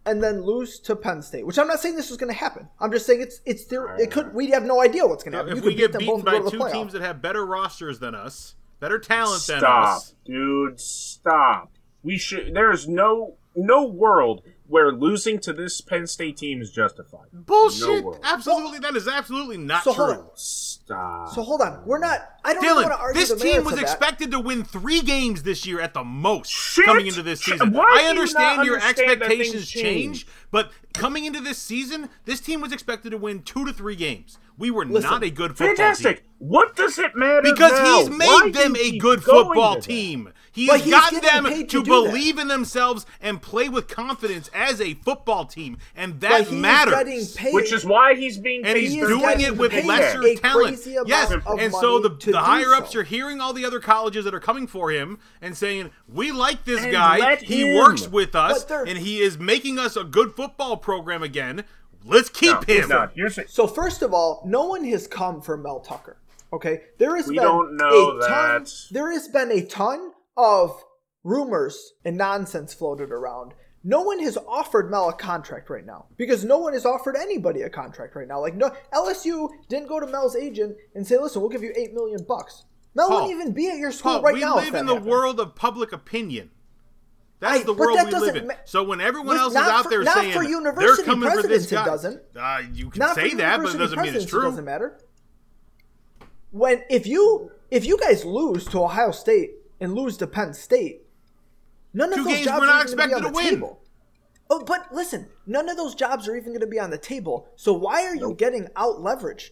and 0.10 0.24
then 0.24 0.42
lose 0.42 0.80
to 0.80 0.96
Penn 0.96 1.22
State, 1.22 1.46
which 1.46 1.60
I'm 1.60 1.68
not 1.68 1.80
saying 1.80 1.96
this 1.96 2.10
is 2.10 2.18
going 2.18 2.32
to 2.34 2.38
happen. 2.38 2.68
I'm 2.80 2.92
just 2.92 3.06
saying 3.06 3.22
it's 3.22 3.42
it's 3.46 3.66
there. 3.66 3.96
It 3.98 4.12
could. 4.12 4.34
We 4.34 4.50
have 4.52 4.64
no 4.64 4.82
idea 4.82 5.06
what's 5.06 5.24
going 5.24 5.34
to 5.34 5.38
happen. 5.38 5.52
if 5.54 5.58
you 5.58 5.70
we 5.70 5.76
could 5.76 5.78
get 5.78 6.00
beat 6.00 6.08
them 6.08 6.16
beaten 6.16 6.16
both 6.22 6.26
by 6.26 6.40
to 6.40 6.50
two 6.50 6.58
playoff. 6.64 6.72
teams 6.72 6.94
that 6.94 7.02
have 7.02 7.22
better 7.22 7.46
rosters 7.46 8.00
than 8.00 8.16
us, 8.16 8.56
better 8.80 9.00
talent 9.00 9.46
than 9.48 9.60
Stop, 9.60 9.98
us, 9.98 10.16
dude. 10.26 10.80
Stop. 10.80 11.72
We 12.02 12.18
should. 12.18 12.54
There 12.54 12.72
is 12.72 12.88
no 12.88 13.36
no 13.56 13.86
world 13.86 14.42
where 14.68 14.92
losing 14.92 15.40
to 15.40 15.54
this 15.54 15.82
Penn 15.82 16.08
State 16.08 16.38
team 16.38 16.62
is 16.62 16.72
justified. 16.72 17.28
bullshit. 17.32 18.04
No 18.04 18.18
absolutely, 18.24 18.80
that 18.80 18.96
is 18.96 19.08
absolutely 19.08 19.58
not 19.58 19.84
So 19.84 19.94
true. 19.94 20.30
Hold 20.90 21.02
on. 21.02 21.28
Stop. 21.28 21.36
So 21.36 21.42
hold 21.44 21.62
on. 21.62 21.82
We're 21.86 22.00
not. 22.00 22.20
I 22.44 22.54
don't 22.54 22.64
want 22.66 22.88
to 22.88 22.94
Dylan, 22.94 23.00
argue 23.00 23.20
this 23.22 23.30
the 23.30 23.36
team 23.36 23.64
was 23.64 23.74
of 23.74 23.80
that. 23.80 23.84
expected 23.84 24.32
to 24.32 24.40
win 24.40 24.64
three 24.64 25.02
games 25.02 25.44
this 25.44 25.66
year 25.66 25.82
at 25.82 25.94
the 25.94 26.04
most 26.04 26.52
Shit! 26.52 26.86
coming 26.86 27.08
into 27.08 27.22
this 27.24 27.42
season. 27.42 27.72
Why 27.74 28.02
I 28.06 28.10
understand 28.10 28.58
not 28.58 28.66
your 28.66 28.80
understand 28.80 29.12
expectations 29.12 29.70
change, 29.70 29.84
change? 29.86 30.28
but 30.52 30.72
coming 30.94 31.26
into 31.26 31.40
this 31.42 31.58
season, 31.58 32.10
this 32.26 32.40
team 32.40 32.62
was 32.62 32.72
expected 32.72 33.12
to 33.12 33.18
win 33.18 33.42
two 33.44 33.66
to 33.66 33.74
three 33.74 33.96
games. 33.96 34.38
We 34.58 34.72
were 34.72 34.86
Listen, 34.86 35.10
not 35.12 35.24
a 35.24 35.30
good 35.30 35.52
football 35.52 35.68
team. 35.68 35.76
Fantastic. 35.78 36.18
team. 36.18 36.26
What 36.40 36.76
does 36.76 37.00
it 37.00 37.16
matter? 37.16 37.42
Because 37.44 37.72
now? 37.72 37.98
he's 38.00 38.10
made 38.10 38.28
do 38.44 38.52
them 38.52 38.76
a 38.76 38.98
good 38.98 39.24
football 39.24 39.80
team. 39.80 40.34
He 40.52 40.68
But 40.68 40.82
has 40.82 40.84
he's 40.84 40.94
gotten 40.94 41.22
them 41.22 41.44
to, 41.46 41.58
to 41.66 41.66
do 41.66 41.80
that. 41.84 41.86
believe 41.86 42.38
in 42.40 42.48
themselves 42.50 43.06
and 43.22 43.42
play 43.42 43.70
with 43.70 43.88
confidence 43.88 44.50
as 44.54 44.82
a 44.82 44.96
football 44.96 45.46
team, 45.46 45.78
and 45.96 46.20
that 46.22 46.52
matters. 46.52 46.94
getting 46.94 47.26
paid. 47.28 47.54
Which 47.54 47.72
is 47.72 47.86
why 47.86 48.16
he's 48.16 48.38
being 48.38 48.66
and 48.66 48.74
paid 48.76 48.82
he's 48.90 48.94
He 48.96 49.00
doing 49.00 49.40
it 49.42 49.56
with 49.58 49.72
lesser 49.86 50.22
a 50.26 50.36
talent. 50.36 50.80
Yes, 51.06 51.32
and 51.32 51.74
so 51.74 52.00
the, 52.00 52.10
the 52.10 52.40
higher 52.40 52.74
ups 52.74 52.92
so. 52.94 53.00
are 53.00 53.04
hearing 53.04 53.40
all 53.40 53.54
the 53.54 53.64
other 53.64 53.80
colleges 53.80 54.26
that 54.26 54.34
are 54.34 54.40
coming 54.42 54.68
for 54.68 54.92
him 54.92 55.20
and 55.42 55.56
saying, 55.56 55.92
"We 56.08 56.32
like 56.34 56.66
this 56.66 56.84
And 56.84 56.92
guy. 56.92 57.36
He 57.38 57.70
him." 57.70 57.78
works 57.78 58.08
with 58.10 58.36
us, 58.36 58.66
and 58.70 58.98
he 58.98 59.20
is 59.22 59.38
making 59.38 59.78
us 59.80 59.96
a 59.96 60.04
good 60.04 60.34
football 60.36 60.76
program 60.80 61.22
again. 61.24 61.64
Let's 62.06 62.30
keep 62.30 62.52
No, 62.68 62.74
him." 62.76 62.90
No, 62.90 63.10
here's 63.14 63.36
the- 63.36 63.46
So 63.48 63.68
first 63.68 64.02
of 64.02 64.14
all, 64.14 64.42
no 64.46 64.66
one 64.66 64.84
has 64.86 65.06
come 65.08 65.42
for 65.42 65.58
Mel 65.58 65.80
Tucker. 65.82 66.18
Okay, 66.52 66.82
there 66.98 67.16
has 67.16 67.28
We 67.28 67.36
been 67.36 67.44
don't 67.44 67.78
know 67.78 68.18
a 68.18 68.28
ton. 68.28 68.64
that. 68.64 68.74
There 68.92 69.12
has 69.12 69.28
been 69.28 69.52
a 69.52 69.64
ton 69.66 70.14
of 70.36 70.84
rumors 71.24 71.94
and 72.04 72.18
nonsense 72.18 72.74
floated 72.74 73.12
around. 73.12 73.54
No 73.84 74.02
one 74.02 74.20
has 74.20 74.38
offered 74.48 74.90
Mel 74.92 75.10
a 75.10 75.14
contract 75.14 75.70
right 75.70 75.86
now 75.86 76.08
because 76.18 76.44
no 76.44 76.58
one 76.58 76.74
has 76.74 76.86
offered 76.86 77.16
anybody 77.16 77.62
a 77.62 77.70
contract 77.70 78.16
right 78.16 78.28
now. 78.28 78.40
Like 78.42 78.56
no 78.56 78.72
LSU 78.94 79.50
didn't 79.70 79.88
go 79.88 80.00
to 80.00 80.08
Mel's 80.08 80.36
agent 80.36 80.76
and 80.96 81.06
say, 81.08 81.18
"Listen, 81.18 81.42
we'll 81.42 81.50
give 81.52 81.64
you 81.64 81.74
eight 81.76 81.94
million 81.94 82.24
bucks." 82.28 82.64
Mel 82.96 83.08
Paul, 83.08 83.22
wouldn't 83.28 83.40
even 83.42 83.54
be 83.54 83.70
at 83.70 83.78
your 83.78 83.92
school 83.92 84.14
Paul, 84.14 84.22
right 84.24 84.34
we 84.34 84.40
now. 84.42 84.58
if 84.58 84.64
live 84.66 84.74
that 84.74 84.80
in 84.80 84.86
the 84.88 84.94
happened. 84.96 85.12
world 85.12 85.40
of 85.40 85.56
public 85.56 85.92
opinion. 85.94 86.50
That's 87.40 87.58
Right, 87.60 87.66
the 87.66 87.74
world 87.74 87.98
that 87.98 88.08
we 88.08 88.20
live 88.20 88.36
in. 88.36 88.48
ma- 88.48 88.54
so 88.66 88.84
when 88.84 89.00
everyone 89.00 89.38
else 89.38 89.52
is 89.54 89.58
out 89.58 89.84
for- 89.84 89.90
there 89.90 90.04
not 90.04 90.16
saying 90.16 90.34
for 90.34 90.44
they're 90.76 90.98
coming 90.98 91.30
for 91.32 91.42
this 91.44 91.72
guy, 91.72 91.86
doesn't. 91.86 92.22
Uh, 92.36 92.62
you 92.74 92.90
can 92.90 93.00
Not 93.00 93.16
say 93.16 93.34
that, 93.36 93.62
but 93.62 93.76
it 93.76 93.78
doesn't 93.78 94.02
mean 94.02 94.14
it's 94.14 94.26
true. 94.26 94.42
It 94.42 94.50
doesn't 94.50 94.66
matter. 94.66 95.00
When 96.52 96.84
if 96.90 97.06
you 97.08 97.52
if 97.72 97.86
you 97.86 97.98
guys 97.98 98.26
lose 98.26 98.66
to 98.68 98.84
Ohio 98.84 99.12
State 99.12 99.52
and 99.80 99.94
lose 99.94 100.18
to 100.18 100.28
Penn 100.28 100.54
State, 100.54 101.04
none 101.94 102.10
Two 102.12 102.20
of 102.22 102.26
those 102.26 102.34
games 102.34 102.46
jobs 102.48 102.60
we're 102.60 102.66
not 102.66 102.76
are 102.76 102.80
be 102.80 102.92
expected 102.92 103.16
on 103.16 103.22
to 103.22 103.28
the 103.30 103.34
win. 103.34 103.50
table. 103.52 103.82
Oh, 104.50 104.64
but 104.66 104.92
listen, 104.92 105.28
none 105.46 105.70
of 105.70 105.78
those 105.78 105.94
jobs 105.96 106.28
are 106.28 106.36
even 106.36 106.50
going 106.52 106.60
to 106.62 106.68
be 106.68 106.80
on 106.80 106.90
the 106.90 106.98
table. 106.98 107.48
So 107.56 107.72
why 107.72 108.04
are 108.06 108.16
you 108.16 108.34
getting 108.34 108.68
out 108.76 108.96
leveraged? 108.98 109.52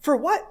For 0.00 0.14
what? 0.16 0.42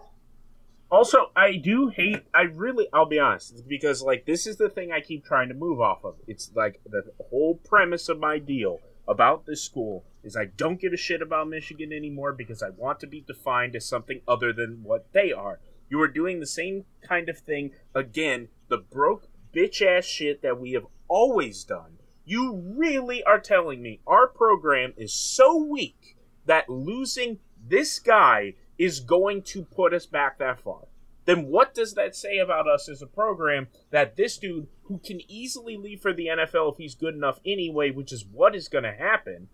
Also, 0.91 1.31
I 1.35 1.57
do 1.57 1.87
hate. 1.89 2.23
I 2.33 2.43
really, 2.43 2.87
I'll 2.93 3.07
be 3.07 3.19
honest, 3.19 3.67
because 3.67 4.01
like 4.01 4.25
this 4.25 4.45
is 4.45 4.57
the 4.57 4.69
thing 4.69 4.91
I 4.91 5.01
keep 5.01 5.25
trying 5.25 5.49
to 5.49 5.55
move 5.55 5.81
off 5.81 6.03
of. 6.03 6.15
It's 6.27 6.51
like 6.55 6.79
the 6.85 7.03
whole 7.29 7.55
premise 7.55 8.07
of 8.07 8.19
my 8.19 8.37
deal 8.37 8.79
about 9.07 9.45
this 9.45 9.63
school 9.63 10.05
is 10.23 10.35
I 10.35 10.45
don't 10.45 10.79
give 10.79 10.93
a 10.93 10.97
shit 10.97 11.21
about 11.21 11.47
Michigan 11.47 11.93
anymore 11.93 12.33
because 12.33 12.63
I 12.63 12.69
want 12.69 12.99
to 13.01 13.07
be 13.07 13.21
defined 13.21 13.75
as 13.75 13.85
something 13.85 14.21
other 14.27 14.51
than 14.51 14.83
what 14.83 15.11
they 15.13 15.31
are. 15.31 15.59
You 15.89 16.01
are 16.01 16.07
doing 16.07 16.39
the 16.39 16.47
same 16.47 16.85
kind 17.01 17.29
of 17.29 17.37
thing 17.37 17.71
again, 17.93 18.49
the 18.69 18.77
broke 18.77 19.27
bitch 19.53 19.81
ass 19.81 20.05
shit 20.05 20.41
that 20.41 20.59
we 20.59 20.71
have 20.71 20.87
always 21.07 21.63
done. 21.63 21.97
You 22.25 22.55
really 22.75 23.23
are 23.23 23.39
telling 23.39 23.81
me 23.81 24.01
our 24.07 24.27
program 24.27 24.93
is 24.97 25.13
so 25.13 25.55
weak 25.57 26.17
that 26.45 26.69
losing 26.69 27.39
this 27.67 27.99
guy 27.99 28.53
is 28.77 28.99
going 28.99 29.41
to 29.41 29.63
put 29.63 29.93
us 29.93 30.05
back 30.05 30.37
that 30.39 30.59
far. 30.59 30.87
Then 31.25 31.47
what 31.47 31.73
does 31.73 31.93
that 31.95 32.15
say 32.15 32.37
about 32.37 32.67
us 32.67 32.87
as 32.87 33.01
a 33.01 33.07
program 33.07 33.67
that 33.89 34.15
this 34.15 34.37
dude, 34.37 34.67
who 34.83 34.99
can 34.99 35.19
easily 35.29 35.75
leave 35.75 36.01
for 36.01 36.13
the 36.13 36.27
NFL 36.27 36.73
if 36.73 36.77
he's 36.77 36.95
good 36.95 37.15
enough 37.15 37.39
anyway, 37.45 37.89
which 37.89 38.11
is 38.11 38.25
what 38.25 38.55
is 38.55 38.67
going 38.67 38.83
to 38.83 38.93
happen, 38.93 39.49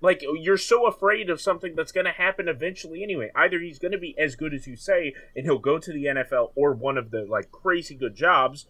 like 0.00 0.22
you're 0.22 0.58
so 0.58 0.86
afraid 0.86 1.30
of 1.30 1.40
something 1.40 1.74
that's 1.76 1.92
going 1.92 2.04
to 2.04 2.12
happen 2.12 2.48
eventually 2.48 3.02
anyway. 3.02 3.30
Either 3.34 3.60
he's 3.60 3.78
going 3.78 3.92
to 3.92 3.98
be 3.98 4.18
as 4.18 4.36
good 4.36 4.52
as 4.52 4.66
you 4.66 4.76
say 4.76 5.14
and 5.34 5.46
he'll 5.46 5.58
go 5.58 5.78
to 5.78 5.92
the 5.92 6.04
NFL 6.04 6.50
or 6.54 6.72
one 6.72 6.98
of 6.98 7.10
the 7.10 7.24
like 7.24 7.50
crazy 7.52 7.94
good 7.94 8.14
jobs. 8.14 8.66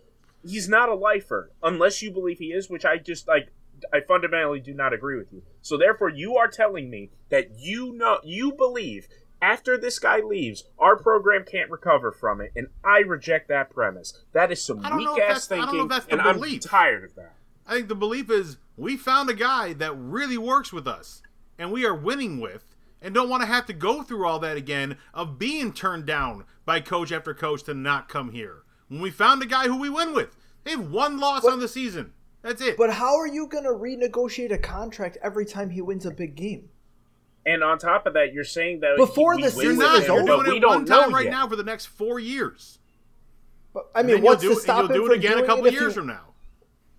He's 0.47 0.69
not 0.69 0.91
a 0.91 0.95
lifer 0.95 1.51
unless 1.63 2.03
you 2.03 2.11
believe 2.11 2.39
he 2.39 2.53
is, 2.53 2.69
which 2.69 2.85
I 2.85 2.99
just 2.99 3.27
like 3.27 3.49
I 3.93 4.01
fundamentally 4.01 4.61
do 4.61 4.75
not 4.75 4.93
agree 4.93 5.19
with 5.19 5.33
you. 5.33 5.43
So 5.63 5.77
therefore 5.77 6.11
you 6.11 6.37
are 6.37 6.49
telling 6.49 6.89
me 6.91 7.11
that 7.31 7.59
you 7.59 7.93
know 7.93 8.19
you 8.23 8.53
believe 8.53 9.09
after 9.45 9.77
this 9.77 9.99
guy 9.99 10.21
leaves, 10.21 10.65
our 10.79 10.97
program 10.97 11.45
can't 11.45 11.71
recover 11.71 12.11
from 12.11 12.41
it, 12.41 12.51
and 12.57 12.69
I 12.83 13.01
reject 13.01 13.49
that 13.49 13.69
premise. 13.69 14.25
That 14.33 14.51
is 14.51 14.65
some 14.65 14.85
I 14.85 14.89
don't 14.89 15.05
know 15.05 15.13
weak 15.15 15.23
ass 15.23 15.47
that's- 15.47 15.53
I 15.53 15.57
don't 15.57 15.67
know 15.67 15.71
thinking, 15.71 15.85
if 15.85 15.89
that's 15.91 16.07
the 16.07 16.13
and 16.13 16.21
I'm 16.23 16.37
belief. 16.37 16.63
tired 16.63 17.05
of 17.05 17.15
that. 17.17 17.35
I 17.67 17.75
think 17.75 17.89
the 17.89 17.95
belief 17.95 18.31
is 18.31 18.57
we 18.77 18.97
found 18.97 19.29
a 19.29 19.35
guy 19.35 19.75
that 19.75 19.93
really 19.93 20.39
works 20.39 20.73
with 20.73 20.87
us 20.89 21.21
and 21.59 21.71
we 21.71 21.85
are 21.85 21.95
winning 21.95 22.41
with 22.41 22.75
and 23.03 23.15
don't 23.15 23.29
want 23.29 23.43
to 23.43 23.47
have 23.47 23.67
to 23.67 23.73
go 23.75 24.03
through 24.03 24.27
all 24.27 24.39
that 24.39 24.57
again 24.57 24.97
of 25.13 25.39
being 25.39 25.73
turned 25.75 26.07
down 26.07 26.45
by 26.65 26.81
coach 26.81 27.13
after 27.13 27.35
coach 27.35 27.63
to 27.65 27.75
not 27.75 28.09
come 28.09 28.31
here. 28.33 28.63
When 28.89 29.01
we 29.03 29.11
found 29.11 29.43
a 29.43 29.47
guy 29.47 29.65
who 29.67 29.77
we 29.79 29.91
win 29.91 30.15
with, 30.15 30.37
they 30.65 30.71
have 30.73 30.91
one 30.91 31.19
loss 31.19 31.45
on 31.45 31.59
the 31.61 31.69
season. 31.69 32.15
That's 32.41 32.63
it. 32.63 32.77
But 32.79 32.95
how 32.95 33.17
are 33.19 33.27
you 33.27 33.47
going 33.47 33.65
to 33.65 33.71
renegotiate 33.71 34.53
a 34.53 34.59
contract 34.59 35.19
every 35.23 35.45
time 35.45 35.71
he 35.71 35.81
wins 35.83 36.07
a 36.07 36.11
big 36.11 36.35
game? 36.35 36.69
And 37.47 37.63
on 37.63 37.79
top 37.79 38.07
of 38.07 38.15
that, 38.15 38.33
you're 38.33 38.45
saying 38.45 38.81
that 38.81 38.97
Before 38.97 39.37
we 39.37 39.43
the 39.43 39.49
You're 39.51 39.73
season 39.73 39.79
not. 39.79 39.99
is 39.99 40.05
him, 40.07 40.15
You're 40.15 40.23
over. 40.23 40.45
doing 40.45 40.51
we 40.53 40.57
it 40.57 40.61
don't 40.61 40.71
one 40.77 40.85
time 40.87 41.11
know 41.11 41.17
right 41.17 41.25
yet. 41.25 41.31
now 41.31 41.49
for 41.49 41.57
the 41.57 41.63
next 41.65 41.87
four 41.87 42.19
years. 42.19 42.79
But, 43.75 43.91
I 43.95 44.03
mean, 44.03 44.23
what's 44.23 44.43
you'll 44.43 44.53
to 44.55 44.61
do, 44.61 44.63
stop 44.63 44.85
and 44.87 44.95
you'll 44.95 45.05
him 45.05 45.09
do 45.09 45.13
it 45.15 45.19
again 45.19 45.33
a 45.33 45.35
doing 45.37 45.47
couple 45.47 45.69
years 45.73 45.93
he- 45.93 45.99
from 45.99 46.07
now. 46.07 46.21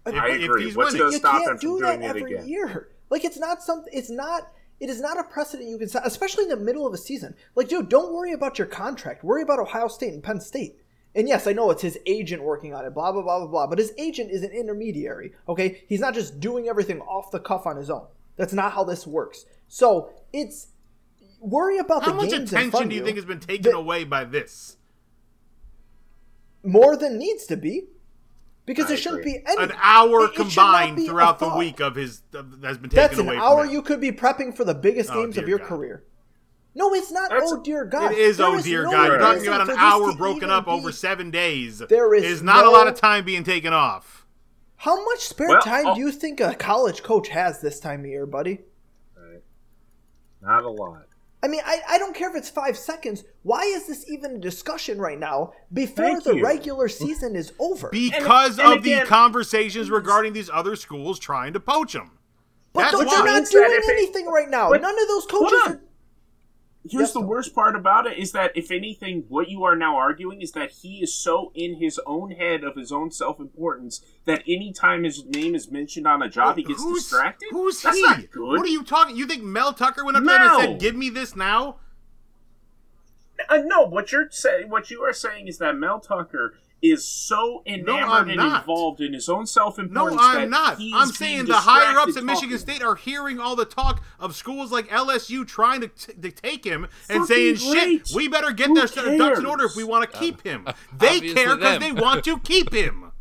I 0.05 0.09
If- 0.09 0.15
if 0.41 0.43
agree. 0.43 0.65
he's 0.65 0.75
What's 0.75 0.93
winning. 0.93 0.99
going 0.99 1.11
to 1.11 1.15
you 1.15 1.19
stop 1.19 1.31
can't 1.39 1.51
him 1.51 1.57
do 1.57 1.71
from 1.77 1.81
that 1.81 1.91
doing 1.97 2.03
it 2.03 2.09
every 2.09 2.33
again? 2.35 2.47
year. 2.47 2.89
Like 3.09 3.25
it's 3.25 3.37
not 3.39 3.63
something. 3.63 3.91
It's 3.93 4.09
not. 4.09 4.51
It 4.79 4.89
is 4.89 4.99
not 5.01 5.17
a 5.17 5.23
precedent 5.23 5.69
you 5.69 5.77
can 5.77 5.87
set, 5.87 6.05
especially 6.05 6.43
in 6.43 6.49
the 6.49 6.57
middle 6.57 6.85
of 6.85 6.93
a 6.93 6.97
season. 6.97 7.33
Like, 7.55 7.69
dude, 7.69 7.87
don't 7.87 8.13
worry 8.13 8.33
about 8.33 8.59
your 8.59 8.67
contract. 8.67 9.23
Worry 9.23 9.41
about 9.41 9.57
Ohio 9.57 9.87
State 9.87 10.11
and 10.13 10.21
Penn 10.21 10.41
State. 10.41 10.77
And 11.15 11.29
yes, 11.29 11.47
I 11.47 11.53
know 11.53 11.71
it's 11.71 11.81
his 11.81 11.97
agent 12.05 12.43
working 12.43 12.73
on 12.73 12.83
it. 12.85 12.93
Blah 12.93 13.13
blah 13.13 13.21
blah 13.21 13.39
blah 13.39 13.47
blah. 13.47 13.67
But 13.67 13.79
his 13.79 13.93
agent 13.97 14.31
is 14.31 14.43
an 14.43 14.51
intermediary. 14.51 15.31
Okay, 15.47 15.81
he's 15.87 16.01
not 16.01 16.13
just 16.13 16.39
doing 16.41 16.67
everything 16.67 16.99
off 17.01 17.31
the 17.31 17.39
cuff 17.39 17.65
on 17.65 17.77
his 17.77 17.89
own. 17.89 18.05
That's 18.35 18.53
not 18.53 18.73
how 18.73 18.83
this 18.83 19.07
works. 19.07 19.45
So 19.67 20.09
it's 20.33 20.67
worry 21.39 21.77
about 21.77 22.03
How 22.03 22.11
the 22.11 22.17
much 22.17 22.29
games 22.31 22.51
attention 22.51 22.71
front 22.71 22.89
do 22.89 22.95
you 22.95 23.01
of 23.01 23.05
think 23.05 23.17
has 23.17 23.25
been 23.25 23.39
taken 23.39 23.71
The- 23.71 23.77
away 23.77 24.03
by 24.03 24.23
this? 24.23 24.77
more 26.63 26.95
than 26.97 27.17
needs 27.17 27.45
to 27.47 27.57
be? 27.57 27.85
Because 28.65 28.85
I 28.85 28.89
there 28.89 28.97
shouldn't 28.97 29.23
be 29.23 29.43
any 29.45 29.63
An 29.65 29.73
hour 29.79 30.21
it- 30.21 30.31
it 30.31 30.33
should 30.33 30.37
not 30.37 30.47
combined 30.55 30.95
be 30.97 31.03
a 31.05 31.09
throughout 31.09 31.37
the 31.39 31.49
week 31.49 31.79
of 31.79 31.95
his 31.95 32.23
of, 32.33 32.63
has 32.63 32.77
been 32.79 32.89
taken 32.89 32.95
That's 32.95 33.19
an 33.19 33.29
hour 33.29 33.63
from 33.65 33.71
you 33.73 33.81
could 33.83 34.01
be 34.01 34.11
prepping 34.11 34.55
for 34.57 34.63
the 34.63 34.73
biggest 34.73 35.11
Oh, 35.11 35.21
games 35.21 35.37
of 35.37 35.47
your 35.47 35.59
God. 35.59 35.67
career. 35.67 36.03
No, 36.73 36.93
it's 36.93 37.11
not. 37.11 37.29
That's- 37.29 37.51
oh 37.53 37.61
dear 37.61 37.85
God! 37.85 38.11
It 38.11 38.17
is, 38.17 38.37
There 38.37 38.47
oh 38.47 38.59
dear 38.61 38.83
no 38.83 38.91
God! 38.91 39.07
You're 39.07 39.19
talking 39.19 39.47
about 39.47 39.69
an 39.69 39.77
hour 39.77 40.13
broken 40.15 40.49
up 40.49 40.65
be- 40.65 40.71
over 40.71 40.91
seven 40.91 41.29
days. 41.31 41.77
There 41.87 42.13
is 42.15 42.41
not 42.41 42.65
a 42.65 42.69
lot 42.69 42.87
of 42.87 42.95
time 42.95 43.23
being 43.23 43.43
taken 43.43 43.71
off. 43.71 44.25
How 44.77 45.01
much 45.05 45.19
spare 45.19 45.47
Well, 45.47 45.61
time 45.61 45.85
oh- 45.87 45.95
do 45.95 46.01
you 46.01 46.11
think 46.11 46.41
a 46.41 46.53
college 46.55 47.01
coach 47.03 47.29
has 47.29 47.61
this 47.61 47.79
time 47.79 48.01
of 48.01 48.07
year, 48.07 48.25
buddy? 48.25 48.61
Not 50.45 50.63
a 50.63 50.69
lot. 50.69 51.03
I 51.43 51.47
mean, 51.47 51.61
I, 51.65 51.79
I 51.89 51.97
don't 51.99 52.15
care 52.15 52.29
if 52.29 52.35
it's 52.35 52.49
five 52.49 52.75
seconds. 52.77 53.23
Why 53.43 53.61
is 53.61 53.85
this 53.87 54.09
even 54.09 54.35
a 54.35 54.39
discussion 54.39 54.97
right 54.97 55.19
now 55.19 55.53
before 55.71 56.05
Thank 56.05 56.23
the 56.23 56.35
you. 56.37 56.43
regular 56.43 56.87
season 56.87 57.35
is 57.35 57.53
over? 57.59 57.89
Because 57.91 58.57
and 58.57 58.73
of 58.73 58.83
the 58.83 58.93
again- 58.93 59.05
conversations 59.07 59.91
regarding 59.91 60.33
these 60.33 60.49
other 60.49 60.75
schools 60.75 61.19
trying 61.19 61.53
to 61.53 61.59
poach 61.59 61.93
them. 61.93 62.11
but 62.73 62.81
That's 62.81 62.97
they're 62.97 63.05
why. 63.05 63.13
not 63.15 63.25
means 63.25 63.49
that 63.51 63.59
doing 63.67 63.71
if 63.73 63.83
it- 63.89 63.91
anything 63.91 64.25
right 64.27 64.49
now. 64.49 64.69
But- 64.69 64.81
None 64.81 64.99
of 64.99 65.07
those 65.07 65.25
Hold 65.29 65.51
coaches 65.51 65.61
on. 65.67 65.71
are. 65.73 65.81
Here's 66.87 67.13
the 67.13 67.21
worst 67.21 67.55
part 67.55 67.75
about 67.75 68.05
it 68.05 68.17
is 68.17 68.31
that 68.33 68.51
if 68.55 68.69
anything, 68.69 69.25
what 69.27 69.49
you 69.49 69.63
are 69.63 69.75
now 69.75 69.95
arguing 69.97 70.41
is 70.41 70.51
that 70.51 70.69
he 70.69 70.99
is 70.99 71.13
so 71.13 71.51
in 71.55 71.75
his 71.75 71.99
own 72.05 72.31
head 72.31 72.63
of 72.63 72.75
his 72.75 72.91
own 72.91 73.09
self 73.09 73.39
importance 73.39 74.01
that 74.25 74.43
anytime 74.47 75.03
his 75.03 75.25
name 75.25 75.55
is 75.55 75.71
mentioned 75.71 76.05
on 76.05 76.21
a 76.21 76.29
job, 76.29 76.57
he 76.57 76.63
gets 76.63 76.83
who's, 76.83 77.03
distracted. 77.03 77.47
Who's 77.51 77.81
That's 77.81 77.97
he? 77.97 78.03
not 78.03 78.29
good. 78.29 78.59
What 78.59 78.61
are 78.61 78.67
you 78.67 78.83
talking? 78.83 79.17
You 79.17 79.25
think 79.25 79.43
Mel 79.43 79.73
Tucker 79.73 80.05
went 80.05 80.17
up 80.17 80.23
there 80.23 80.43
and 80.43 80.61
said, 80.61 80.79
"Give 80.79 80.95
me 80.95 81.09
this 81.09 81.35
now"? 81.35 81.77
Uh, 83.49 83.61
no, 83.65 83.83
what 83.83 84.11
you're 84.11 84.29
saying, 84.29 84.69
what 84.69 84.91
you 84.91 85.01
are 85.01 85.13
saying 85.13 85.47
is 85.47 85.57
that 85.57 85.75
Mel 85.75 85.99
Tucker 85.99 86.55
is 86.91 87.05
so 87.05 87.63
enamored 87.65 88.03
I'm 88.09 88.29
and 88.29 88.41
involved 88.41 89.01
in 89.01 89.13
his 89.13 89.29
own 89.29 89.45
self 89.45 89.79
importance. 89.79 90.21
No. 90.21 90.27
I'm 90.27 90.49
not. 90.49 90.77
I'm 90.93 91.09
saying 91.09 91.45
the 91.45 91.55
higher 91.55 91.97
ups 91.97 92.15
at 92.15 92.17
at 92.17 92.23
Michigan 92.25 92.57
State 92.57 92.81
are 92.81 92.95
hearing 92.95 93.39
all 93.39 93.55
the 93.55 93.65
talk 93.65 94.03
of 94.19 94.35
schools 94.35 94.71
like 94.71 94.87
LSU 94.89 95.47
trying 95.47 95.81
to, 95.81 95.87
t- 95.87 96.13
to 96.13 96.31
take 96.31 96.63
him 96.65 96.87
and 97.09 97.25
Fucking 97.27 97.57
saying, 97.57 97.73
great. 97.73 98.07
"Shit, 98.07 98.15
we 98.15 98.27
better 98.27 98.51
get 98.51 98.67
Who 98.67 98.75
their 98.75 98.87
set 98.87 99.05
of 99.07 99.17
ducks 99.17 99.39
in 99.39 99.45
order 99.45 99.65
if 99.65 99.75
we 99.75 99.83
want 99.83 100.09
to 100.11 100.17
keep 100.17 100.41
him." 100.41 100.67
They 100.97 101.17
obviously 101.17 101.33
care 101.33 101.55
because 101.55 101.79
they 101.79 101.91
want 101.91 102.23
to 102.25 102.39
keep 102.39 102.73
him. 102.73 103.11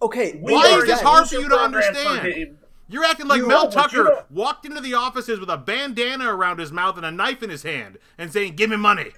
Okay, 0.00 0.38
Why 0.40 0.78
is 0.78 0.84
this 0.84 1.00
hard 1.00 1.28
for 1.28 1.36
you 1.36 1.48
to 1.48 1.56
understand? 1.56 2.58
You're 2.88 3.04
acting 3.04 3.26
like 3.26 3.38
You 3.38 3.48
Mel 3.48 3.64
know, 3.64 3.70
Tucker 3.70 4.24
walked 4.30 4.66
into 4.66 4.80
the 4.80 4.94
offices 4.94 5.40
with 5.40 5.48
a 5.48 5.56
bandana 5.56 6.34
around 6.34 6.58
his 6.58 6.70
mouth 6.72 6.96
and 6.96 7.06
a 7.06 7.10
knife 7.10 7.42
in 7.42 7.48
his 7.48 7.62
hand 7.62 7.98
and 8.18 8.32
saying, 8.32 8.56
"Give 8.56 8.68
me 8.70 8.76
money." 8.76 9.12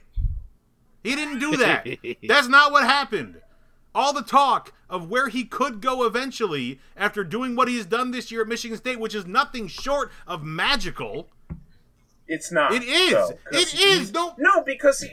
He 1.02 1.14
didn't 1.14 1.38
do 1.38 1.56
that. 1.58 1.86
That's 2.28 2.48
not 2.48 2.72
what 2.72 2.84
happened. 2.84 3.40
All 3.94 4.12
the 4.12 4.22
talk 4.22 4.72
of 4.90 5.08
where 5.08 5.28
he 5.28 5.44
could 5.44 5.80
go 5.80 6.04
eventually 6.04 6.80
after 6.96 7.22
doing 7.24 7.54
what 7.54 7.68
he's 7.68 7.86
done 7.86 8.10
this 8.10 8.30
year 8.32 8.42
at 8.42 8.48
Michigan 8.48 8.76
State, 8.76 8.98
which 8.98 9.14
is 9.14 9.26
nothing 9.26 9.68
short 9.68 10.10
of 10.26 10.42
magical. 10.42 11.28
It's 12.26 12.50
not. 12.50 12.72
It 12.72 12.82
is. 12.84 13.12
though, 13.12 13.38
It 13.52 13.74
is. 13.74 14.12
No. 14.12 14.34
No, 14.38 14.62
because 14.62 15.00
he. 15.00 15.10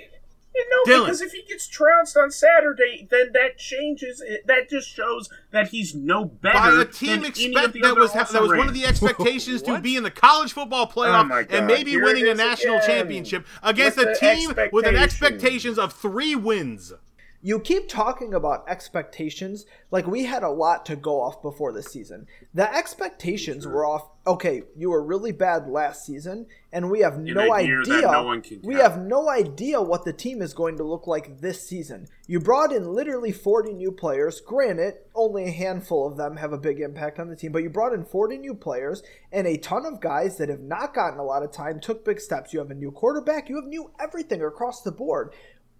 you 0.56 0.70
know, 0.70 0.92
Dylan. 0.94 1.06
because 1.06 1.22
if 1.22 1.32
he 1.34 1.44
gets 1.44 1.68
trounced 1.68 2.16
on 2.16 2.32
Saturday, 2.32 3.08
then 3.12 3.32
that 3.34 3.58
changes. 3.58 4.22
It, 4.26 4.48
that 4.48 4.70
just 4.70 4.90
shows 4.90 5.30
that 5.52 5.68
he's 5.70 5.94
no 5.94 6.26
better 6.26 6.58
By 6.58 6.82
a 6.82 6.86
team 6.86 7.26
expect 7.26 7.74
that 7.82 7.96
was 7.98 8.14
that 8.14 8.32
was 8.42 8.50
one 8.52 8.68
of 8.68 8.74
the 8.74 8.86
expectations 8.86 9.62
to 9.64 9.80
be 9.82 9.96
in 9.96 10.04
the 10.04 10.12
college 10.12 10.54
football 10.54 10.90
oh 10.90 10.94
playoff 11.00 11.30
Oh 11.32 11.56
and 11.56 11.68
maybe 11.68 11.92
here 11.92 12.04
winning 12.04 12.28
a 12.28 12.34
national 12.34 12.78
again. 12.78 12.88
championship 12.88 13.46
against 13.62 13.98
With 13.98 14.08
a 14.08 14.16
team 14.20 14.54
with 14.72 14.86
an 14.86 14.96
expectations 14.96 15.78
of 15.78 15.94
three 15.94 16.36
wins. 16.36 16.94
You 17.44 17.60
keep 17.60 17.90
talking 17.90 18.36
about 18.36 18.66
expectations 18.68 19.66
like 19.90 20.06
we 20.06 20.26
had 20.26 20.44
a 20.44 20.50
lot 20.50 20.86
to 20.86 20.96
go 20.96 21.22
off 21.22 21.42
before 21.42 21.72
the 21.72 21.82
season. 21.82 22.28
The 22.54 22.72
expectations 22.74 23.66
were 23.66 23.84
off. 23.86 24.10
Okay, 24.28 24.62
you 24.78 24.92
were 24.92 25.04
really 25.04 25.32
bad 25.32 25.68
last 25.68 26.06
season, 26.06 26.46
and 26.72 26.92
we 26.92 27.00
have 27.00 27.18
no 27.18 27.52
a 27.52 27.62
year 27.64 27.84
that 27.84 27.92
idea. 27.92 28.12
no 28.12 28.42
we 28.64 28.76
have 28.76 29.00
no 29.00 29.28
idea 29.28 29.82
what 29.82 30.06
the 30.06 30.14
team 30.14 30.44
is 30.44 30.54
going 30.54 30.78
to 30.78 30.84
look 30.84 31.08
like 31.08 31.42
this 31.42 31.68
season. 31.68 32.08
You 32.28 32.40
brought 32.40 32.72
in 32.72 32.94
literally 32.94 33.32
40 33.32 33.74
new 33.74 33.92
players. 33.92 34.40
Granted, 34.40 34.98
only 35.16 35.46
a 35.46 35.52
handful 35.52 36.06
of 36.06 36.18
them 36.18 36.38
have 36.38 36.54
a 36.54 36.60
big 36.60 36.80
impact 36.80 37.20
on 37.20 37.30
the 37.30 37.36
team, 37.36 37.52
but 37.52 37.64
you 37.64 37.72
brought 37.72 37.94
in 37.94 38.06
40 38.06 38.38
new 38.38 38.54
players 38.54 39.02
and 39.32 39.48
a 39.48 39.58
ton 39.58 39.88
of 39.88 40.00
guys 40.00 40.38
that 40.38 40.50
have 40.50 40.62
not 40.62 40.94
gotten 40.94 41.20
a 41.20 41.24
lot 41.24 41.42
of 41.42 41.52
time, 41.52 41.80
took 41.80 42.06
big 42.06 42.20
steps. 42.20 42.54
You 42.54 42.60
have 42.60 42.70
a 42.70 42.76
new 42.76 42.92
quarterback, 42.92 43.50
you 43.50 43.56
have 43.56 43.66
new 43.66 43.90
everything 44.00 44.44
across 44.44 44.84
the 44.84 44.92
board 44.92 45.34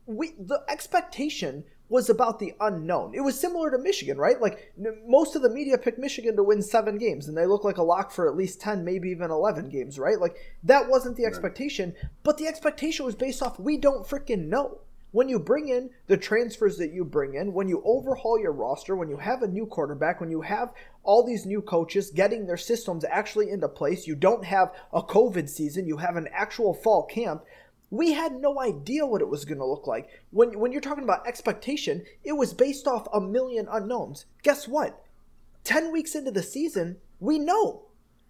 we 0.06 0.34
the 0.40 0.64
expectation 0.68 1.64
was 1.92 2.10
about 2.10 2.40
the 2.40 2.54
unknown. 2.62 3.14
It 3.14 3.20
was 3.20 3.38
similar 3.38 3.70
to 3.70 3.78
Michigan, 3.78 4.18
right? 4.18 4.40
Like 4.40 4.72
n- 4.80 5.02
most 5.06 5.36
of 5.36 5.42
the 5.42 5.50
media 5.50 5.78
picked 5.78 6.00
Michigan 6.00 6.38
to 6.38 6.44
win 6.44 6.62
7 6.62 6.98
games 6.98 7.28
and 7.28 7.38
they 7.38 7.46
look 7.46 7.66
like 7.66 7.78
a 7.78 7.84
lock 7.84 8.12
for 8.12 8.30
at 8.30 8.38
least 8.38 8.62
10, 8.62 8.86
maybe 8.86 9.10
even 9.10 9.30
11 9.30 9.68
games, 9.68 10.00
right? 10.00 10.18
Like 10.18 10.38
that 10.64 10.88
wasn't 10.88 11.18
the 11.18 11.26
expectation, 11.26 11.94
but 12.24 12.38
the 12.38 12.48
expectation 12.48 13.06
was 13.06 13.16
based 13.16 13.44
off 13.44 13.60
we 13.60 13.78
don't 13.78 14.08
freaking 14.08 14.48
know. 14.48 14.80
When 15.12 15.28
you 15.28 15.40
bring 15.40 15.68
in 15.68 15.90
the 16.08 16.16
transfers 16.16 16.78
that 16.78 16.94
you 16.94 17.04
bring 17.04 17.34
in, 17.34 17.52
when 17.52 17.68
you 17.68 17.82
overhaul 17.84 18.40
your 18.40 18.54
roster, 18.54 18.96
when 18.96 19.10
you 19.10 19.18
have 19.18 19.42
a 19.42 19.48
new 19.48 19.66
quarterback, 19.66 20.22
when 20.22 20.32
you 20.32 20.40
have 20.40 20.72
all 21.04 21.26
these 21.26 21.46
new 21.46 21.62
coaches 21.62 22.12
getting 22.12 22.46
their 22.46 22.56
systems 22.56 23.04
actually 23.04 23.50
into 23.50 23.68
place, 23.68 24.08
you 24.08 24.16
don't 24.16 24.46
have 24.46 24.72
a 24.94 25.02
COVID 25.02 25.50
season, 25.50 25.86
you 25.86 25.98
have 25.98 26.16
an 26.16 26.30
actual 26.32 26.74
fall 26.74 27.04
camp 27.04 27.44
we 27.92 28.14
had 28.14 28.42
no 28.42 28.60
idea 28.60 29.06
what 29.06 29.22
it 29.22 29.30
was 29.30 29.46
going 29.46 29.60
to 29.60 29.66
look 29.66 29.86
like. 29.86 30.10
When 30.32 30.58
when 30.60 30.72
you're 30.72 30.82
talking 30.82 31.04
about 31.04 31.28
expectation, 31.28 32.04
it 32.24 32.34
was 32.34 32.54
based 32.54 32.88
off 32.88 33.08
a 33.14 33.22
million 33.22 33.68
unknowns. 33.70 34.26
Guess 34.42 34.68
what? 34.68 35.04
10 35.64 35.92
weeks 35.92 36.16
into 36.16 36.32
the 36.32 36.42
season, 36.42 36.98
we 37.20 37.38
know. 37.38 37.84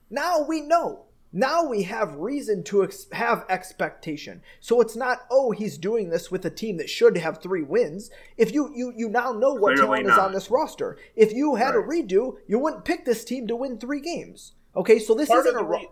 Now 0.09 0.45
we 0.45 0.59
know. 0.59 1.05
Now 1.31 1.63
we 1.63 1.83
have 1.83 2.15
reason 2.15 2.61
to 2.65 2.83
ex- 2.83 3.05
have 3.13 3.45
expectation. 3.47 4.41
So 4.59 4.81
it's 4.81 4.97
not, 4.97 5.21
oh, 5.31 5.51
he's 5.51 5.77
doing 5.77 6.09
this 6.09 6.29
with 6.29 6.43
a 6.45 6.49
team 6.49 6.75
that 6.75 6.89
should 6.89 7.15
have 7.15 7.37
three 7.37 7.63
wins. 7.63 8.09
If 8.35 8.53
you 8.53 8.73
you 8.75 8.91
you 8.97 9.07
now 9.07 9.31
know 9.31 9.53
what 9.53 9.75
Clearly 9.75 10.03
talent 10.03 10.07
is 10.07 10.17
on 10.17 10.33
this 10.33 10.51
roster. 10.51 10.97
If 11.15 11.31
you 11.31 11.55
had 11.55 11.75
a 11.75 11.77
redo, 11.77 12.37
you 12.47 12.59
wouldn't 12.59 12.83
pick 12.83 13.05
this 13.05 13.23
team 13.23 13.47
to 13.47 13.55
win 13.55 13.77
three 13.77 14.01
games. 14.01 14.53
Okay, 14.75 14.99
so 14.99 15.13
this 15.13 15.29
Part 15.29 15.45
isn't 15.45 15.57
a 15.59 15.63
re- 15.63 15.89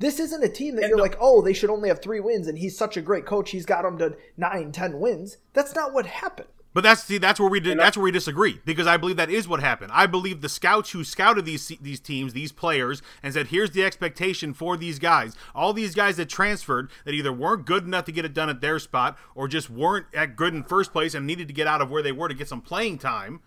this 0.00 0.18
isn't 0.18 0.42
a 0.42 0.48
team 0.48 0.74
that 0.74 0.82
And 0.82 0.88
you're 0.90 0.96
the- 0.96 1.02
like, 1.02 1.16
oh, 1.20 1.40
they 1.42 1.52
should 1.52 1.70
only 1.70 1.88
have 1.88 2.02
three 2.02 2.20
wins, 2.20 2.48
and 2.48 2.58
he's 2.58 2.76
such 2.76 2.96
a 2.96 3.00
great 3.02 3.24
coach, 3.24 3.50
he's 3.52 3.64
got 3.66 3.82
them 3.82 3.96
to 3.98 4.16
nine, 4.36 4.72
ten 4.72 4.98
wins. 4.98 5.36
That's 5.52 5.74
not 5.74 5.92
what 5.92 6.06
happened. 6.06 6.48
But 6.72 6.84
that's 6.84 7.02
see, 7.02 7.18
that's 7.18 7.40
where 7.40 7.48
we 7.50 7.58
did, 7.58 7.80
that's 7.80 7.96
where 7.96 8.04
we 8.04 8.12
disagree 8.12 8.60
because 8.64 8.86
I 8.86 8.96
believe 8.96 9.16
that 9.16 9.28
is 9.28 9.48
what 9.48 9.58
happened. 9.58 9.90
I 9.92 10.06
believe 10.06 10.40
the 10.40 10.48
scouts 10.48 10.90
who 10.92 11.02
scouted 11.02 11.44
these 11.44 11.66
these 11.80 11.98
teams, 11.98 12.32
these 12.32 12.52
players, 12.52 13.02
and 13.24 13.34
said, 13.34 13.48
"Here's 13.48 13.72
the 13.72 13.82
expectation 13.84 14.54
for 14.54 14.76
these 14.76 15.00
guys." 15.00 15.34
All 15.52 15.72
these 15.72 15.96
guys 15.96 16.16
that 16.16 16.28
transferred 16.28 16.88
that 17.04 17.12
either 17.12 17.32
weren't 17.32 17.66
good 17.66 17.82
enough 17.84 18.04
to 18.04 18.12
get 18.12 18.24
it 18.24 18.34
done 18.34 18.48
at 18.48 18.60
their 18.60 18.78
spot 18.78 19.18
or 19.34 19.48
just 19.48 19.68
weren't 19.68 20.06
at 20.14 20.36
good 20.36 20.54
in 20.54 20.62
first 20.62 20.92
place 20.92 21.12
and 21.12 21.26
needed 21.26 21.48
to 21.48 21.54
get 21.54 21.66
out 21.66 21.82
of 21.82 21.90
where 21.90 22.02
they 22.04 22.12
were 22.12 22.28
to 22.28 22.34
get 22.34 22.46
some 22.46 22.60
playing 22.60 22.98
time, 22.98 23.40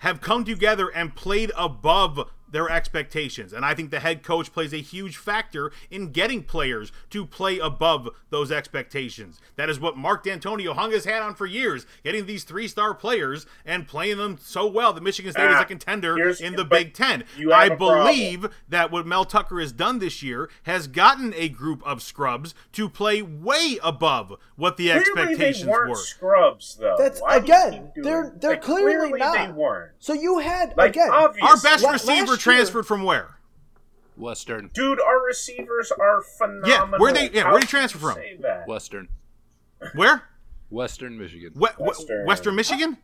have 0.00 0.20
come 0.20 0.44
together 0.44 0.88
and 0.88 1.16
played 1.16 1.50
above 1.56 2.20
their 2.56 2.70
expectations. 2.70 3.52
And 3.52 3.66
I 3.66 3.74
think 3.74 3.90
the 3.90 4.00
head 4.00 4.22
coach 4.22 4.50
plays 4.50 4.72
a 4.72 4.78
huge 4.78 5.18
factor 5.18 5.70
in 5.90 6.10
getting 6.10 6.42
players 6.42 6.90
to 7.10 7.26
play 7.26 7.58
above 7.58 8.08
those 8.30 8.50
expectations. 8.50 9.38
That 9.56 9.68
is 9.68 9.78
what 9.78 9.98
Mark 9.98 10.24
Dantonio 10.24 10.72
hung 10.74 10.90
his 10.90 11.04
hat 11.04 11.20
on 11.20 11.34
for 11.34 11.44
years, 11.44 11.84
getting 12.02 12.24
these 12.24 12.44
three-star 12.44 12.94
players 12.94 13.44
and 13.66 13.86
playing 13.86 14.16
them 14.16 14.38
so 14.40 14.66
well 14.66 14.94
that 14.94 15.02
Michigan 15.02 15.32
State 15.32 15.50
is 15.50 15.56
Ah, 15.56 15.62
a 15.62 15.64
contender 15.66 16.16
in 16.40 16.56
the 16.56 16.64
Big 16.64 16.94
Ten. 16.94 17.24
I 17.36 17.40
have 17.40 17.50
I 17.52 17.64
a 17.66 17.76
problem. 17.76 18.06
believe 18.06 18.46
that 18.70 18.90
what 18.90 19.06
Mel 19.06 19.26
Tucker 19.26 19.60
has 19.60 19.72
done 19.72 19.98
this 19.98 20.22
year 20.22 20.48
has 20.62 20.86
gotten 20.86 21.34
a 21.34 21.50
group 21.50 21.86
of 21.86 22.00
scrubs 22.00 22.54
to 22.72 22.88
play 22.88 23.20
way 23.20 23.78
above 23.82 24.32
what 24.56 24.78
the 24.78 24.86
Clearly 24.86 25.00
expectations 25.00 25.64
they 25.66 25.70
weren't 25.70 25.90
were. 25.90 25.96
scrubs, 25.96 26.76
though. 26.80 26.94
That's 26.98 27.20
Why 27.20 27.36
again, 27.36 27.92
they're 27.96 28.32
they're 28.40 28.52
Like, 28.52 28.62
clearly, 28.62 29.12
not. 29.18 29.34
They 29.46 29.52
weren't. 29.52 29.92
So 29.98 30.14
you 30.14 30.38
had 30.38 30.74
Like, 30.76 30.92
again, 30.92 31.10
obviously. 31.12 31.48
Our 31.50 31.56
best 31.60 31.86
receiver 31.86 32.26
last 32.32 32.40
transferred 32.54 32.86
from 32.86 33.02
where? 33.04 33.38
Western. 34.16 34.70
Dude, 34.72 35.00
our 35.00 35.22
receivers 35.24 35.92
are 35.92 36.22
phenomenal. 36.22 36.68
Yeah, 36.68 36.98
where 36.98 37.12
they- 37.12 37.30
yeah, 37.30 37.42
How 37.42 37.50
where 37.52 37.60
they 37.60 37.66
can 37.66 37.68
transfer 37.68 37.98
from? 37.98 38.18
Western. 38.66 39.08
Where? 39.94 40.22
Western 40.70 41.18
Michigan. 41.18 41.52
We- 41.54 41.68
we- 41.78 41.86
Western. 41.86 42.26
Western 42.26 42.54
Michigan? 42.54 42.96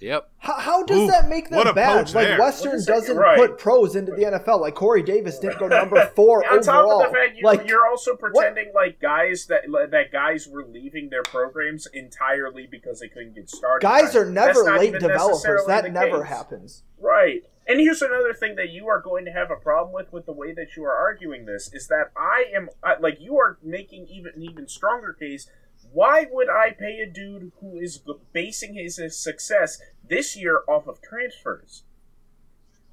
Yep. 0.00 0.30
How, 0.38 0.54
how 0.54 0.82
does 0.84 0.98
Ooh, 0.98 1.06
that 1.08 1.28
make 1.28 1.50
them 1.50 1.74
bad? 1.74 2.12
Like 2.14 2.26
there. 2.26 2.38
Western 2.38 2.70
What 2.72 2.76
is 2.78 2.86
that? 2.86 2.92
doesn't 2.94 3.16
Right. 3.16 3.36
put 3.38 3.58
pros 3.58 3.94
into 3.94 4.10
the 4.12 4.24
NFL. 4.24 4.58
Like 4.60 4.74
Corey 4.74 5.02
Davis 5.02 5.38
didn't 5.38 5.58
go 5.58 5.68
number 5.68 6.04
four 6.16 6.44
On 6.50 6.60
top 6.62 6.86
of 6.90 7.08
the 7.08 7.14
fact, 7.14 7.36
you, 7.36 7.44
like 7.44 7.68
you're 7.68 7.86
also 7.86 8.16
pretending 8.16 8.72
like 8.74 9.00
guys 9.00 9.46
that 9.46 9.62
that 9.90 10.10
guys 10.10 10.48
were 10.48 10.64
leaving 10.64 11.10
their 11.10 11.22
programs 11.22 11.86
entirely 11.92 12.66
because 12.70 13.00
they 13.00 13.08
couldn't 13.08 13.34
get 13.34 13.50
started. 13.50 13.82
guys 13.84 14.14
right? 14.14 14.16
are 14.16 14.30
never 14.30 14.62
late 14.64 14.94
developers. 14.98 15.66
That 15.66 15.92
never 15.92 16.20
case. 16.22 16.28
happens. 16.28 16.82
Right. 16.98 17.42
And 17.66 17.80
here's 17.80 18.02
another 18.02 18.34
thing 18.34 18.56
that 18.56 18.70
you 18.70 18.88
are 18.88 19.00
going 19.00 19.24
to 19.24 19.32
have 19.32 19.50
a 19.50 19.56
problem 19.56 19.94
with 19.94 20.12
with 20.12 20.26
the 20.26 20.32
way 20.32 20.52
that 20.52 20.76
you 20.76 20.84
are 20.84 20.94
arguing 20.94 21.46
this 21.46 21.72
is 21.72 21.86
that 21.88 22.10
I 22.16 22.46
am 22.54 22.68
I, 22.82 22.98
like 22.98 23.20
you 23.20 23.38
are 23.38 23.58
making 23.62 24.08
even 24.08 24.32
an 24.34 24.42
even 24.42 24.68
stronger 24.68 25.12
case. 25.12 25.48
Why 25.92 26.26
would 26.30 26.48
I 26.48 26.70
pay 26.70 27.00
a 27.00 27.10
dude 27.10 27.52
who 27.60 27.78
is 27.78 28.00
basing 28.32 28.74
his, 28.74 28.96
his 28.96 29.16
success 29.16 29.80
this 30.08 30.36
year 30.36 30.62
off 30.68 30.86
of 30.86 31.00
transfers? 31.02 31.84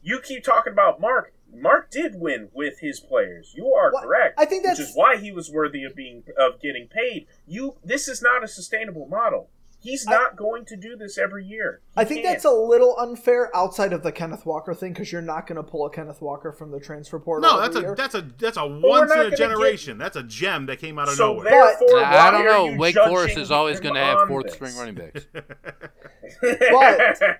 You 0.02 0.20
keep 0.20 0.44
talking 0.44 0.74
about 0.74 1.02
Mark. 1.02 1.34
Mark 1.52 1.90
did 1.90 2.20
win 2.20 2.50
with 2.54 2.80
his 2.80 3.00
players. 3.00 3.54
You 3.56 3.74
are 3.74 3.92
Well, 3.92 4.04
correct. 4.04 4.40
I 4.40 4.46
think 4.46 4.64
that's 4.64 4.80
which 4.80 4.90
is 4.90 4.96
why 4.96 5.18
he 5.18 5.32
was 5.32 5.50
worthy 5.50 5.84
of 5.84 5.96
being 5.96 6.24
of 6.38 6.62
getting 6.62 6.88
paid. 6.88 7.28
You 7.48 7.76
this 7.84 8.08
is 8.08 8.22
not 8.22 8.44
a 8.44 8.48
sustainable 8.48 9.08
model. 9.08 9.50
He's 9.82 10.06
I- 10.08 10.12
not 10.12 10.36
going 10.36 10.66
to 10.66 10.76
do 10.76 10.98
this 10.98 11.18
every 11.18 11.46
year. 11.46 11.80
He 11.96 12.02
I 12.02 12.04
think 12.04 12.24
can't. 12.24 12.34
that's 12.36 12.46
a 12.46 12.52
little 12.52 12.98
unfair 13.00 13.50
outside 13.56 13.94
of 13.94 14.04
the 14.04 14.12
Kenneth 14.12 14.46
Walker 14.46 14.74
thing 14.74 14.92
because 14.92 15.12
you're 15.12 15.22
not 15.22 15.48
going 15.48 15.56
to 15.56 15.64
pull 15.64 15.86
a 15.86 15.90
Kenneth 15.90 16.22
Walker 16.22 16.52
from 16.52 16.72
the 16.72 16.80
transfer 16.82 17.18
portal. 17.18 17.50
No, 17.50 17.62
that's 17.62 17.76
a 17.78 17.80
year. 17.82 17.96
that's 17.96 18.14
a 18.14 18.22
that's 18.22 18.58
a 18.58 18.68
once 18.68 19.10
in 19.12 19.20
a 19.20 19.24
gonna 19.26 19.36
generation. 19.38 19.98
That's 19.98 20.18
a 20.18 20.24
gem 20.24 20.66
that 20.66 20.80
came 20.80 21.00
out 21.00 21.08
of 21.08 21.14
so 21.14 21.34
nowhere. 21.34 21.50
therefore, 21.50 22.04
I 22.04 22.30
don't 22.30 22.46
know. 22.46 22.78
Wake 22.78 22.96
Forest 22.96 23.38
is 23.38 23.52
always 23.52 23.80
going 23.80 23.96
to 23.96 24.02
have 24.02 24.28
fourth 24.28 24.46
this? 24.48 24.56
string 24.56 24.76
running 24.76 24.96
backs. 24.96 25.26
But- 26.42 27.40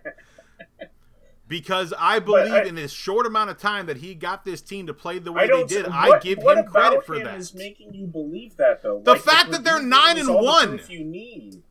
because 1.48 1.94
I 1.98 2.20
believe 2.20 2.54
I- 2.54 2.64
in 2.64 2.76
this 2.76 2.92
short 2.92 3.26
amount 3.26 3.50
of 3.50 3.58
time 3.58 3.88
that 3.88 3.98
he 3.98 4.14
got 4.14 4.46
this 4.46 4.62
team 4.62 4.86
to 4.88 4.94
play 4.94 5.18
the 5.20 5.32
way 5.32 5.48
they 5.48 5.64
did, 5.66 5.88
what, 5.88 5.94
I 6.16 6.20
give 6.20 6.38
him 6.38 6.44
credit 6.44 6.68
about 6.70 7.06
for 7.06 7.16
him 7.16 7.24
that. 7.24 7.38
Is 7.40 7.54
making 7.56 7.94
you 7.94 8.06
believe 8.06 8.56
that 8.58 8.84
though. 8.84 9.02
The 9.04 9.14
Like, 9.14 9.22
fact 9.22 9.52
that 9.52 9.64
they're 9.64 9.82
nine 9.82 10.18
is 10.18 10.28
and 10.28 10.38
all 10.38 10.46
one. 10.46 10.68
proof 10.78 10.90
You 10.90 11.04
need. 11.04 11.64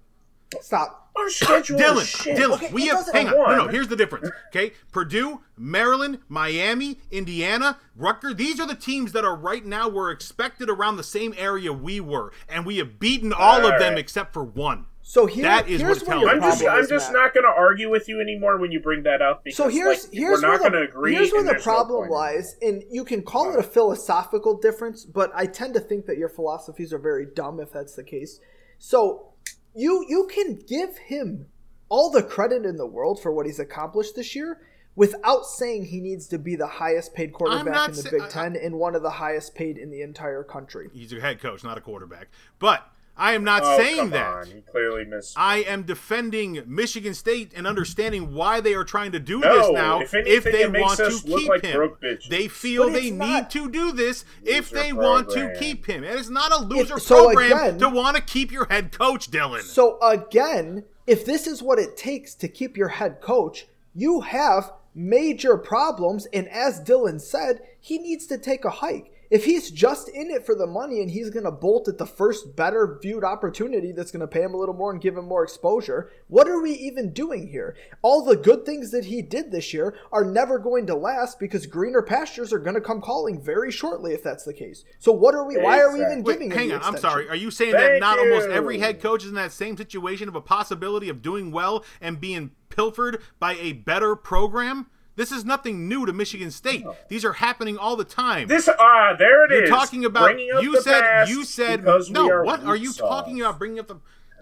Stop. 0.61 1.07
Our 1.19 1.31
schedule 1.31 1.81
Dylan, 1.81 2.05
shit. 2.05 2.37
Dylan, 2.39 2.55
Okay, 2.55 2.71
we 2.73 2.87
have 2.87 3.05
hang 3.13 3.27
on. 3.29 3.35
No, 3.35 3.65
no, 3.65 3.69
here's 3.69 3.89
the 3.89 3.97
difference. 3.97 4.31
Okay, 4.49 4.73
Purdue, 4.93 5.41
Maryland, 5.57 6.21
Miami, 6.29 6.99
Indiana, 7.11 7.79
Rutgers. 7.97 8.37
These 8.37 8.61
are 8.61 8.67
the 8.69 8.77
teams 8.77 9.11
that 9.13 9.25
are 9.25 9.35
right 9.35 9.65
now. 9.67 9.89
We're 9.89 10.13
expected 10.13 10.71
around 10.71 10.97
the 10.97 11.03
same 11.03 11.35
area 11.37 11.73
we 11.73 11.99
were, 12.01 12.33
and 12.49 12.65
we 12.65 12.77
have 12.79 13.01
beaten 13.01 13.33
all 13.33 13.67
of 13.67 13.81
them 13.81 13.99
except 13.99 14.33
for 14.33 14.45
one. 14.45 14.87
So 15.03 15.27
here, 15.27 15.43
That 15.45 15.69
is 15.69 15.81
here's 15.81 16.05
what 16.05 16.09
where 16.09 16.19
tells 16.19 16.23
your 16.23 16.41
me. 16.41 16.47
I'm 16.47 16.51
just, 16.53 16.67
I'm 16.69 16.89
just 16.89 17.13
Matt. 17.13 17.23
not 17.23 17.35
going 17.35 17.45
to 17.45 17.59
argue 17.59 17.91
with 17.91 18.09
you 18.09 18.21
anymore 18.21 18.59
when 18.59 18.71
you 18.71 18.79
bring 18.79 19.03
that 19.05 19.23
up 19.23 19.43
because 19.43 19.57
So 19.57 19.69
here's 19.69 20.05
like, 20.05 20.13
here's 20.13 20.43
we're 20.43 20.49
not 20.49 20.61
where 20.61 20.71
going 20.71 20.73
the 20.73 20.79
to 20.87 20.93
agree. 20.93 21.15
here's 21.15 21.33
where 21.33 21.43
the 21.43 21.53
there's 21.53 21.67
no 21.67 21.73
problem 21.73 22.11
lies, 22.11 22.57
and 22.63 22.85
you 22.91 23.05
can 23.05 23.23
call 23.23 23.51
it 23.53 23.59
a 23.59 23.63
philosophical 23.63 24.57
difference, 24.59 25.05
but 25.07 25.33
I 25.35 25.47
tend 25.47 25.75
to 25.75 25.81
think 25.81 26.07
that 26.07 26.19
your 26.19 26.29
philosophies 26.29 26.93
are 26.93 26.99
very 26.99 27.27
dumb 27.27 27.59
if 27.59 27.73
that's 27.73 27.97
the 27.97 28.05
case. 28.05 28.39
So 28.79 29.33
you 29.79 30.05
you 30.09 30.29
can 30.33 30.57
give 30.67 30.97
him 30.99 31.47
all 31.89 32.11
the 32.11 32.23
credit 32.23 32.65
in 32.67 32.77
the 32.77 32.87
world 32.87 33.21
for 33.23 33.33
what 33.33 33.47
he's 33.47 33.59
accomplished 33.61 34.15
this 34.17 34.35
year 34.37 34.61
without 34.97 35.47
saying 35.47 35.87
he 35.87 36.01
needs 36.01 36.27
to 36.27 36.39
be 36.39 36.57
the 36.57 36.67
highest 36.67 37.15
paid 37.15 37.33
quarterback 37.33 37.89
in 37.91 37.95
the 37.95 38.03
sa- 38.03 38.11
Big 38.11 38.21
I- 38.23 38.27
I- 38.27 38.29
Ten 38.29 38.57
and 38.57 38.75
one 38.79 38.95
of 38.97 39.03
the 39.03 39.11
highest 39.11 39.55
paid 39.55 39.79
in 39.79 39.91
the 39.91 40.03
entire 40.03 40.43
country. 40.43 40.91
He's 40.93 41.13
a 41.13 41.21
head 41.21 41.41
coach, 41.41 41.63
not 41.63 41.79
a 41.79 41.81
quarterback. 41.81 42.29
But 42.59 42.85
I 43.19 43.33
am 43.33 43.43
not 43.43 43.63
Oh, 43.65 43.77
saying 43.77 43.97
come 43.97 44.11
that. 44.11 44.27
on. 44.29 44.47
He 44.47 44.61
clearly 44.71 45.05
missed. 45.05 45.35
I 45.37 45.59
am 45.59 45.83
defending 45.83 46.63
Michigan 46.67 47.15
State 47.15 47.53
and 47.57 47.67
understanding 47.67 48.33
why 48.33 48.61
they 48.61 48.75
are 48.75 48.85
trying 48.85 49.13
to 49.13 49.19
do 49.19 49.41
No, 49.41 49.57
this 49.57 49.71
now. 49.73 50.01
if 50.01 50.15
anything, 50.15 50.53
they 50.53 50.63
it 50.63 50.71
makes 50.71 50.83
want 50.83 51.01
us 51.01 51.23
to 51.23 51.29
look 51.29 51.41
keep 51.41 51.49
like 51.49 51.65
him, 51.65 51.77
broke 51.77 52.01
they 52.31 52.47
feel 52.49 52.91
they 52.91 53.11
need 53.11 53.51
to 53.51 53.69
do 53.69 53.91
this 53.93 54.25
if 54.45 54.71
Loser 54.71 54.83
they 54.85 54.93
want 54.93 55.31
to 55.31 55.53
keep 55.59 55.87
him. 55.87 56.05
And 56.05 56.19
it's 56.19 56.29
not 56.31 56.53
a 56.53 56.63
loser 56.65 56.99
so 56.99 57.25
program 57.25 57.53
again- 57.53 57.79
to 57.81 57.89
want 57.89 58.17
to 58.17 58.23
keep 58.23 58.53
your 58.53 58.67
head 58.71 58.93
coach, 58.97 59.31
Dylan. 59.31 59.63
So 59.63 59.99
again, 60.01 60.85
if 61.07 61.25
this 61.25 61.47
is 61.47 61.63
what 61.63 61.79
it 61.79 61.97
takes 61.97 62.35
to 62.37 62.49
keep 62.49 62.77
your 62.77 62.89
head 62.89 63.21
coach, 63.21 63.67
you 63.95 64.21
have 64.21 64.73
major 64.95 65.57
problems. 65.57 66.27
And 66.33 66.49
as 66.49 66.81
Dylan 66.81 67.21
said, 67.21 67.61
he 67.81 67.99
needs 67.99 68.27
to 68.29 68.39
take 68.39 68.65
a 68.65 68.71
hike. 68.71 69.13
If 69.31 69.45
he's 69.45 69.71
just 69.71 70.09
in 70.09 70.31
it 70.31 70.47
for 70.47 70.55
the 70.55 70.67
money 70.67 71.01
and 71.01 71.11
he's 71.11 71.31
going 71.31 71.45
to 71.45 71.51
bolt 71.51 71.89
at 71.89 71.99
the 71.99 72.07
first 72.07 72.57
better 72.57 72.99
viewed 73.01 73.25
opportunity 73.25 73.93
that's 73.93 74.11
going 74.11 74.21
to 74.21 74.27
pay 74.27 74.43
him 74.43 74.55
a 74.55 74.57
little 74.57 74.75
more 74.75 74.91
and 74.91 75.01
give 75.01 75.17
him 75.17 75.27
more 75.27 75.43
exposure, 75.43 76.11
what 76.29 76.49
are 76.49 76.61
we 76.61 76.73
even 76.73 77.13
doing 77.13 77.49
here? 77.49 77.77
All 78.03 78.25
the 78.25 78.37
good 78.37 78.65
things 78.65 78.91
that 78.91 79.07
he 79.07 79.23
did 79.23 79.51
this 79.51 79.73
year 79.73 79.97
are 80.13 80.25
never 80.25 80.59
going 80.59 80.87
to 80.87 80.95
last 80.95 81.39
because 81.39 81.67
greener 81.67 82.03
pastures 82.03 82.53
are 82.53 82.59
going 82.59 82.75
to 82.75 82.81
come 82.81 83.01
calling 83.01 83.41
very 83.41 83.71
shortly 83.71 84.13
if 84.13 84.23
that's 84.23 84.45
the 84.45 84.55
case. 84.55 84.85
So 84.99 85.13
what 85.13 85.35
are 85.35 85.47
we 85.47 85.57
why 85.57 85.81
are 85.81 85.93
we 85.93 86.01
even 86.01 86.19
Exactly. 86.21 86.33
Wait, 86.33 86.35
giving 86.35 86.51
him 86.51 86.71
hang 86.71 86.73
on. 86.73 86.83
I'm 86.83 87.01
sorry. 87.01 87.29
Are 87.29 87.37
you 87.37 87.51
saying 87.51 87.73
that 87.73 87.81
Thank 87.81 88.01
not 88.01 88.19
almost 88.19 88.49
every 88.49 88.79
head 88.79 89.01
coach 89.01 89.23
is 89.23 89.29
in 89.29 89.35
that 89.35 89.53
same 89.53 89.77
situation 89.77 90.29
of 90.29 90.35
a 90.35 90.41
possibility 90.41 91.09
of 91.09 91.23
doing 91.23 91.51
well 91.53 91.85
and 92.01 92.21
being 92.21 92.51
pilfered 92.69 93.23
by 93.39 93.55
a 93.55 93.73
better 93.73 94.17
program? 94.17 94.87
This 95.19 95.33
is 95.33 95.45
nothing 95.45 95.89
new 95.89 96.07
to 96.07 96.13
Michigan 96.13 96.53
State. 96.53 96.87
These 97.09 97.25
are 97.25 97.33
happening 97.33 97.77
all 97.77 97.97
the 97.97 98.05
time. 98.05 98.47
This 98.47 98.69
ah, 98.69 99.17
there 99.19 99.47
it 99.47 99.51
You're 99.51 99.65
is. 99.65 99.69
talking 99.71 100.05
about 100.05 100.39
you 100.39 100.81
said 100.81 101.29
you 101.29 101.45
said 101.45 101.81
because 101.81 102.09
we 102.09 102.13
no. 102.15 102.31
are 102.31 102.45
What 102.45 102.63
are 102.63 102.77
you 102.77 102.93
sauce. 102.93 103.09
talking 103.25 103.41
about? 103.41 103.59
Bringing 103.59 103.81
up 103.81 103.89
the 103.89 103.97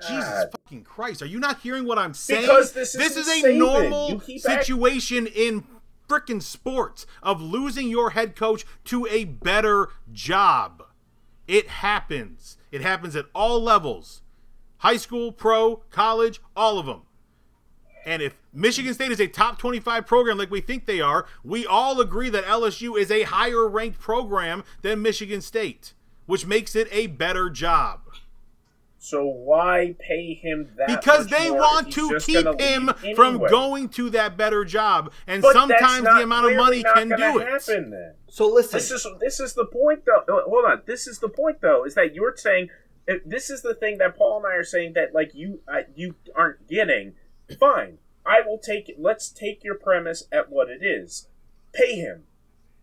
Jesus 0.07 0.29
God. 0.29 0.49
fucking 0.53 0.85
Christ! 0.85 1.23
Are 1.23 1.27
you 1.27 1.41
not 1.41 1.61
hearing 1.61 1.87
what 1.87 1.99
I'm 1.99 2.13
saying? 2.13 2.43
Because 2.43 2.73
this 2.73 2.93
this 2.93 3.17
is 3.17 3.27
a 3.27 3.55
normal 3.55 4.11
You 4.11 4.19
keep 4.21 4.47
act- 4.47 4.67
situation 4.67 5.27
in 5.27 5.65
frickin' 6.07 6.43
sports 6.43 7.07
of 7.23 7.41
losing 7.41 7.89
your 7.89 8.11
head 8.11 8.37
coach 8.37 8.67
to 8.85 9.07
a 9.07 9.25
better 9.25 9.89
job. 10.13 10.83
It 11.49 11.69
happens. 11.69 12.59
It 12.71 12.83
happens 12.83 13.17
at 13.17 13.25
all 13.35 13.63
levels, 13.63 14.21
high 14.79 14.99
school, 14.99 15.33
pro, 15.33 15.77
college, 15.91 16.43
all 16.55 16.79
of 16.79 16.85
them. 16.85 17.01
And 18.07 18.23
if 18.23 18.37
Michigan 18.55 18.95
State 18.95 19.11
is 19.11 19.21
a 19.21 19.27
top 19.27 19.59
25 19.59 20.07
program 20.07 20.39
like 20.39 20.51
we 20.51 20.61
think 20.61 20.87
they 20.87 21.01
are, 21.01 21.27
we 21.43 21.67
all 21.67 22.01
agree 22.01 22.31
that 22.31 22.45
LSU 22.45 22.97
is 22.97 23.11
a 23.11 23.25
higher 23.25 23.69
ranked 23.69 23.99
program 23.99 24.63
than 24.83 25.03
Michigan 25.03 25.41
State, 25.41 25.93
which 26.27 26.47
makes 26.47 26.77
it 26.77 26.87
a 26.93 27.09
better 27.09 27.51
job. 27.51 28.03
So 28.99 29.25
why 29.25 29.95
pay 30.01 30.35
him 30.35 30.71
that? 30.77 30.89
Because 30.89 31.31
much 31.31 31.39
they 31.39 31.51
more 31.51 31.59
want 31.59 31.93
to 31.93 32.19
keep 32.21 32.61
him 32.61 32.91
leave 33.03 33.17
from 33.17 33.39
going 33.39 33.89
to 33.91 34.11
that 34.11 34.37
better 34.37 34.65
job. 34.65 35.13
And 35.27 35.43
But 35.43 35.53
sometimes 35.53 36.05
the 36.05 36.23
amount 36.23 36.51
of 36.51 36.57
money 36.57 36.83
not 36.83 36.95
can 36.95 37.09
do 37.11 37.39
it. 37.39 37.47
Happen 37.47 37.91
then. 37.91 38.15
So 38.29 38.49
listen, 38.49 38.79
This 38.79 38.91
is 38.91 39.07
this 39.21 39.41
is 39.41 39.55
the 39.55 39.67
point 39.67 40.05
though. 40.07 40.25
uh, 40.29 40.43
Hold 40.49 40.65
on. 40.65 40.83
This 40.87 41.07
is 41.07 41.19
the 41.19 41.29
point 41.29 41.61
though. 41.61 41.85
Is 41.85 41.95
that 41.95 42.15
you're 42.15 42.37
saying 42.37 42.71
uh, 43.09 43.15
this 43.25 43.51
is 43.51 43.63
the 43.63 43.75
thing 43.75 43.99
that 43.99 44.17
Paul 44.17 44.39
and 44.39 44.47
I 44.47 44.57
are 44.57 44.65
saying 44.65 44.95
that 44.95 45.15
like 45.15 45.35
you 45.35 45.61
uh, 45.69 45.83
you 45.95 46.17
aren't 46.35 46.67
getting. 46.69 47.15
Fine. 47.59 47.99
I 48.25 48.41
will 48.45 48.59
take 48.59 48.89
it. 48.89 48.97
Let's 49.01 49.29
take 49.29 49.63
your 49.63 49.77
premise 49.77 50.25
at 50.33 50.51
what 50.51 50.69
it 50.69 50.85
is. 50.85 51.29
Pay 51.73 51.97
him. 51.97 52.25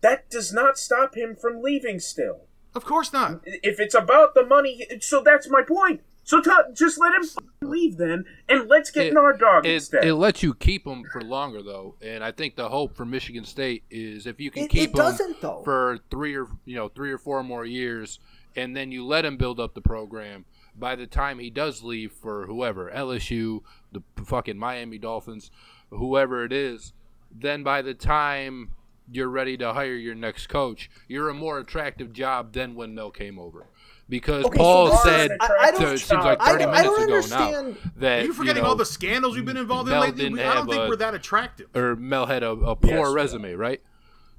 That 0.00 0.30
does 0.30 0.52
not 0.52 0.78
stop 0.78 1.16
him 1.16 1.34
from 1.36 1.62
leaving. 1.62 1.98
Still, 2.00 2.42
Of 2.74 2.84
course 2.84 3.12
not. 3.12 3.40
if 3.44 3.78
it's 3.80 3.94
about 3.94 4.34
the 4.34 4.44
money, 4.44 4.86
so 5.00 5.22
that's 5.22 5.48
my 5.48 5.62
point. 5.62 6.00
So 6.26 6.40
t- 6.40 6.50
just 6.72 6.98
let 6.98 7.12
him 7.14 7.28
leave 7.60 7.98
then, 7.98 8.24
and 8.48 8.66
let's 8.68 8.90
get 8.90 9.08
It- 9.08 9.14
Nardog 9.14 9.66
It, 9.66 9.74
instead. 9.74 10.04
it 10.06 10.14
lets 10.14 10.42
you 10.42 10.54
keep 10.54 10.84
them 10.84 11.04
for 11.12 11.20
longer 11.20 11.62
though, 11.62 11.96
and 12.00 12.24
I 12.24 12.32
think 12.32 12.56
the 12.56 12.70
hope 12.70 12.96
for 12.96 13.04
Michigan 13.04 13.44
State 13.44 13.84
is 13.90 14.26
if 14.26 14.40
you 14.40 14.50
can 14.50 14.64
It- 14.64 14.70
keep 14.70 14.90
it 14.90 14.94
doesn't, 14.96 15.42
though. 15.42 15.62
for 15.64 15.98
three 16.10 16.34
or 16.34 16.46
you 16.64 16.76
know 16.76 16.88
three 16.88 17.12
or 17.12 17.18
four 17.18 17.42
more 17.42 17.66
years, 17.66 18.20
and 18.56 18.74
then 18.74 18.90
you 18.90 19.04
let 19.04 19.26
him 19.26 19.36
build 19.36 19.60
up 19.60 19.74
the 19.74 19.82
program. 19.82 20.46
By 20.76 20.96
the 20.96 21.06
time 21.06 21.38
he 21.38 21.50
does 21.50 21.82
leave 21.82 22.12
for 22.12 22.46
whoever 22.46 22.90
LSU, 22.90 23.60
the 23.92 24.02
fucking 24.24 24.58
Miami 24.58 24.98
Dolphins, 24.98 25.50
whoever 25.90 26.44
it 26.44 26.52
is, 26.52 26.92
then 27.30 27.62
by 27.62 27.80
the 27.82 27.94
time 27.94 28.70
you're 29.10 29.28
ready 29.28 29.56
to 29.58 29.72
hire 29.72 29.94
your 29.94 30.14
next 30.14 30.48
coach, 30.48 30.90
you're 31.06 31.28
a 31.28 31.34
more 31.34 31.58
attractive 31.58 32.12
job 32.12 32.52
than 32.52 32.74
when 32.74 32.94
Mel 32.94 33.10
came 33.10 33.38
over. 33.38 33.66
Because 34.08 34.44
Okay, 34.46 34.58
Paul 34.58 34.86
this 34.90 34.94
is- 34.96 35.02
said, 35.04 35.30
I- 35.40 35.48
I 35.60 35.74
so 35.78 35.92
it 35.92 35.98
seems 35.98 36.24
like 36.24 36.40
30 36.40 36.64
don't- 36.64 36.74
I 36.74 36.82
don't 36.82 37.06
minutes 37.06 37.26
ago 37.30 37.36
now, 37.38 37.58
understand- 37.58 37.92
that 37.96 38.22
Are 38.22 38.24
you 38.26 38.32
forgetting 38.34 38.62
know, 38.62 38.68
all 38.70 38.74
the 38.76 38.84
scandals 38.84 39.36
we've 39.36 39.44
been 39.46 39.56
involved 39.56 39.88
in 39.88 39.98
lately? 39.98 40.26
I 40.42 40.54
don't 40.54 40.68
think 40.68 40.82
a- 40.82 40.88
we're 40.88 40.96
that 40.96 41.14
attractive. 41.14 41.68
or 41.74 41.96
Mel 41.96 42.26
had 42.26 42.42
a, 42.42 42.50
a 42.50 42.76
poor 42.76 42.90
Yes, 43.06 43.12
resume, 43.14 43.54
right? 43.54 43.80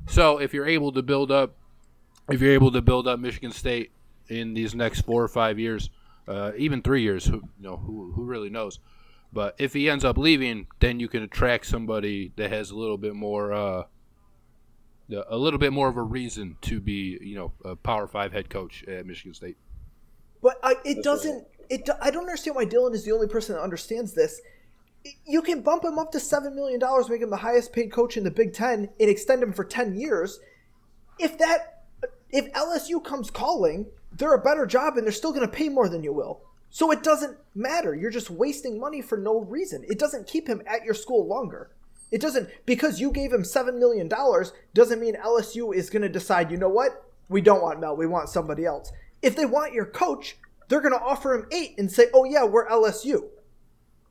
So 0.08 0.38
if 0.40 0.54
you're 0.54 0.68
able 0.68 0.92
to 0.92 1.02
build 1.02 1.32
up, 1.32 1.56
if 2.30 2.42
you're 2.42 2.52
able 2.54 2.72
to 2.74 2.82
build 2.82 3.08
up 3.08 3.20
Michigan 3.20 3.52
State 3.52 3.92
in 4.28 4.54
these 4.54 4.76
next 4.76 5.02
four 5.02 5.24
or 5.24 5.28
five 5.28 5.58
years, 5.58 5.90
uh, 6.28 6.52
even 6.58 6.82
three 6.82 7.02
years, 7.02 7.26
who 7.26 7.36
you 7.36 7.42
know 7.60 7.78
who 7.78 8.12
who 8.14 8.24
really 8.24 8.50
knows? 8.50 8.80
But 9.34 9.56
if 9.58 9.74
he 9.74 9.90
ends 9.90 10.06
up 10.06 10.18
leaving, 10.18 10.68
then 10.80 11.00
you 11.00 11.10
can 11.10 11.22
attract 11.24 11.66
somebody 11.66 12.32
that 12.38 12.52
has 12.52 12.72
a 12.72 12.76
little 12.76 12.98
bit 12.98 13.14
more, 13.16 13.52
uh, 13.52 13.84
a 15.30 15.38
little 15.38 15.60
bit 15.60 15.74
more 15.74 15.90
of 15.90 15.98
a 15.98 16.02
reason 16.02 16.56
to 16.62 16.80
be, 16.80 17.18
you 17.22 17.36
know, 17.36 17.52
a 17.66 17.76
Power 17.76 18.08
Five 18.08 18.32
head 18.32 18.50
coach 18.50 18.84
at 18.86 19.06
Michigan 19.06 19.34
State. 19.34 19.58
But 20.42 20.58
I, 20.64 20.76
it 20.86 20.96
This 20.96 21.04
doesn't. 21.04 21.48
It. 21.70 21.86
do- 21.86 21.94
I 22.02 22.12
don't 22.12 22.24
understand 22.24 22.56
why 22.56 22.66
Dylan 22.66 22.94
is 22.94 23.04
the 23.04 23.12
only 23.12 23.28
person 23.28 23.56
that 23.56 23.62
understands 23.62 24.14
this. 24.14 24.42
You 25.26 25.42
can 25.42 25.62
bump 25.62 25.84
him 25.84 26.00
up 26.00 26.12
to 26.14 26.20
seven 26.20 26.56
million 26.56 26.80
dollars, 26.80 27.10
make 27.10 27.22
him 27.22 27.30
the 27.30 27.38
highest 27.38 27.74
paid 27.74 27.92
coach 27.92 28.16
in 28.18 28.24
the 28.24 28.32
Big 28.32 28.54
Ten, 28.54 28.90
and 29.00 29.10
extend 29.10 29.44
him 29.44 29.54
for 29.54 29.64
ten 29.66 29.96
years. 29.96 30.40
If 31.20 31.38
that, 31.40 31.84
if 32.30 32.52
LSU 32.54 33.04
comes 33.04 33.30
calling, 33.30 33.88
they're 34.18 34.34
a 34.34 34.42
better 34.42 34.66
job, 34.66 34.98
and 34.98 35.06
they're 35.06 35.12
still 35.12 35.34
going 35.34 35.46
to 35.46 35.54
pay 35.54 35.70
more 35.70 35.90
than 35.90 36.04
you 36.04 36.14
will. 36.14 36.42
So 36.70 36.92
it 36.92 37.04
doesn't 37.04 37.38
matter. 37.54 37.96
You're 37.96 38.12
just 38.12 38.30
wasting 38.30 38.80
money 38.80 39.02
for 39.02 39.18
no 39.18 39.42
reason. 39.42 39.86
It 39.88 40.00
doesn't 40.00 40.28
keep 40.28 40.48
him 40.48 40.62
at 40.68 40.84
your 40.84 40.94
school 40.94 41.26
longer. 41.26 41.72
It 42.12 42.22
doesn't 42.22 42.50
because 42.66 43.00
you 43.00 43.12
gave 43.12 43.32
him 43.34 43.44
seven 43.44 43.80
million 43.80 44.08
dollars 44.08 44.54
doesn't 44.74 45.00
mean 45.00 45.16
LSU 45.16 45.74
is 45.74 45.90
going 45.90 46.02
to 46.02 46.10
decide. 46.10 46.52
You 46.52 46.58
know 46.58 46.70
what? 46.70 47.04
We 47.30 47.42
don't 47.42 47.62
want 47.62 47.80
Mel. 47.80 47.96
We 47.96 48.06
want 48.08 48.30
somebody 48.30 48.66
else. 48.66 48.92
If 49.22 49.36
they 49.36 49.46
want 49.46 49.74
your 49.74 49.86
coach, 49.86 50.38
they're 50.68 50.82
going 50.82 50.94
to 50.94 51.02
offer 51.04 51.34
him 51.34 51.48
eight 51.52 51.76
and 51.78 51.92
say, 51.92 52.08
"Oh 52.14 52.24
yeah, 52.26 52.44
we're 52.44 52.68
LSU." 52.68 53.30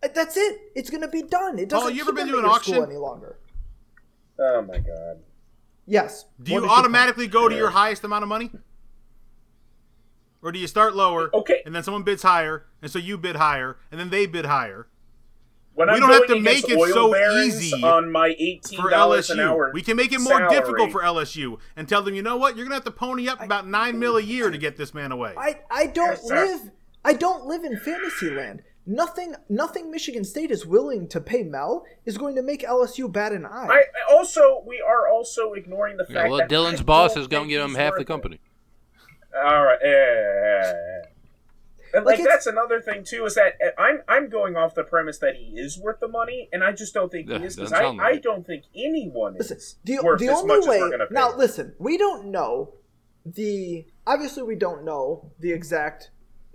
Uh, 0.02 0.08
That's 0.14 0.36
it. 0.36 0.58
It's 0.74 0.90
going 0.90 1.02
to 1.02 1.08
be 1.08 1.22
done. 1.22 1.58
It 1.58 1.68
doesn't 1.68 1.94
you 1.94 2.00
ever 2.00 2.10
keep 2.10 2.16
been 2.16 2.28
him 2.28 2.32
to 2.34 2.38
at 2.38 2.44
an 2.44 2.50
your 2.50 2.60
school 2.60 2.74
auction? 2.74 2.90
any 2.90 2.98
longer. 2.98 3.38
Oh 4.38 4.62
my 4.62 4.78
god. 4.78 5.20
Yes. 5.86 6.24
Do 6.42 6.52
you 6.52 6.66
automatically 6.66 7.26
go 7.26 7.48
to 7.48 7.54
your 7.54 7.70
highest 7.70 8.04
amount 8.04 8.22
of 8.22 8.28
money? 8.28 8.50
Or 10.44 10.52
do 10.52 10.58
you 10.58 10.66
start 10.68 10.94
lower, 10.94 11.30
Okay. 11.34 11.62
and 11.64 11.74
then 11.74 11.82
someone 11.82 12.02
bids 12.04 12.22
higher, 12.22 12.66
and 12.82 12.90
so 12.90 12.98
you 12.98 13.16
bid 13.18 13.36
higher, 13.36 13.78
and 13.90 13.98
then 13.98 14.10
they 14.10 14.26
bid 14.26 14.44
higher 14.44 14.86
When 15.72 15.88
We 15.88 15.94
I'm 15.94 16.00
don't 16.00 16.10
have 16.12 16.26
to 16.28 16.38
make 16.38 16.68
it 16.68 16.78
so 16.92 17.16
easy 17.40 17.82
on 17.82 18.12
my 18.12 18.36
eighteen 18.38 18.80
for 18.80 18.90
dollars 18.90 19.30
an 19.30 19.38
LSU? 19.38 19.48
hour. 19.48 19.70
We 19.74 19.82
can 19.82 19.96
make 19.96 20.12
it 20.12 20.20
more 20.20 20.34
salary, 20.38 20.54
difficult 20.60 20.92
for 20.92 21.00
LSU 21.02 21.58
and 21.74 21.88
tell 21.88 22.02
them, 22.02 22.14
you 22.14 22.22
know 22.22 22.36
what, 22.36 22.56
you're 22.56 22.64
gonna 22.66 22.76
have 22.76 22.84
to 22.84 22.90
pony 22.92 23.26
up 23.26 23.42
about 23.42 23.66
nine 23.66 23.98
mil 23.98 24.16
a 24.18 24.22
year 24.22 24.50
to 24.50 24.58
get 24.58 24.76
this 24.76 24.92
man 24.94 25.10
away. 25.10 25.32
I 25.36 25.60
I 25.70 25.86
don't 25.86 26.10
Yes, 26.10 26.24
live 26.30 26.70
I 27.04 27.14
don't 27.14 27.46
live 27.46 27.64
in 27.64 27.76
fantasy 27.78 28.30
land. 28.30 28.62
Nothing 28.86 29.34
nothing 29.48 29.90
Michigan 29.90 30.24
State 30.24 30.50
is 30.50 30.64
willing 30.66 31.08
to 31.08 31.20
pay 31.20 31.42
Mel 31.42 31.84
is 32.04 32.18
going 32.18 32.36
to 32.36 32.42
make 32.42 32.62
LSU 32.62 33.10
bat 33.10 33.32
an 33.32 33.44
eye. 33.46 33.66
I, 33.68 33.78
I 33.78 34.14
also 34.14 34.62
we 34.66 34.80
are 34.86 35.08
also 35.08 35.54
ignoring 35.54 35.96
the 35.96 36.04
fact 36.04 36.16
Yeah, 36.16 36.28
well, 36.28 36.38
that 36.38 36.50
Dylan's 36.50 36.80
I 36.82 36.84
boss 36.84 37.12
is 37.16 37.26
going 37.26 37.28
to 37.28 37.36
think 37.38 37.48
give 37.48 37.62
him 37.64 37.74
half 37.74 37.92
worth 37.92 37.98
the 37.98 38.02
it. 38.02 38.06
company. 38.06 38.40
All 39.36 39.64
right, 39.64 39.78
yeah, 39.82 39.90
yeah, 39.90 40.32
yeah, 40.34 40.72
yeah. 40.72 41.02
And 41.94 42.04
Like, 42.04 42.18
like, 42.18 42.28
that's 42.28 42.46
another 42.46 42.80
thing 42.80 43.04
too 43.04 43.24
is 43.24 43.36
that 43.36 43.54
uh, 43.64 43.80
I'm 43.80 44.02
I'm 44.08 44.28
going 44.28 44.56
off 44.56 44.74
the 44.74 44.82
premise 44.82 45.18
that 45.18 45.36
he 45.36 45.52
is 45.58 45.78
worth 45.78 46.00
the 46.00 46.08
money, 46.08 46.48
and 46.52 46.64
I 46.64 46.72
just 46.72 46.92
don't 46.92 47.10
think 47.10 47.28
Yeah, 47.28 47.38
he 47.38 47.44
is 47.44 47.54
because 47.56 47.72
I, 47.72 47.82
sound 47.82 48.00
I 48.00 48.16
don't 48.16 48.44
think 48.44 48.64
anyone 48.74 49.34
Listen, 49.38 49.56
is 49.58 49.76
the, 49.84 50.00
worth 50.02 50.18
the 50.18 50.28
as 50.28 50.38
only 50.38 50.58
much 50.58 50.66
way 50.68 50.76
as 50.76 50.80
we're 50.82 50.90
gonna 50.90 51.06
pay. 51.06 51.14
now 51.14 51.36
listen, 51.36 51.74
we 51.78 51.96
don't 51.96 52.26
know 52.26 52.74
the 53.24 53.86
obviously 54.06 54.42
we 54.42 54.56
don't 54.56 54.84
know 54.84 55.30
the 55.38 55.52
exact 55.52 56.10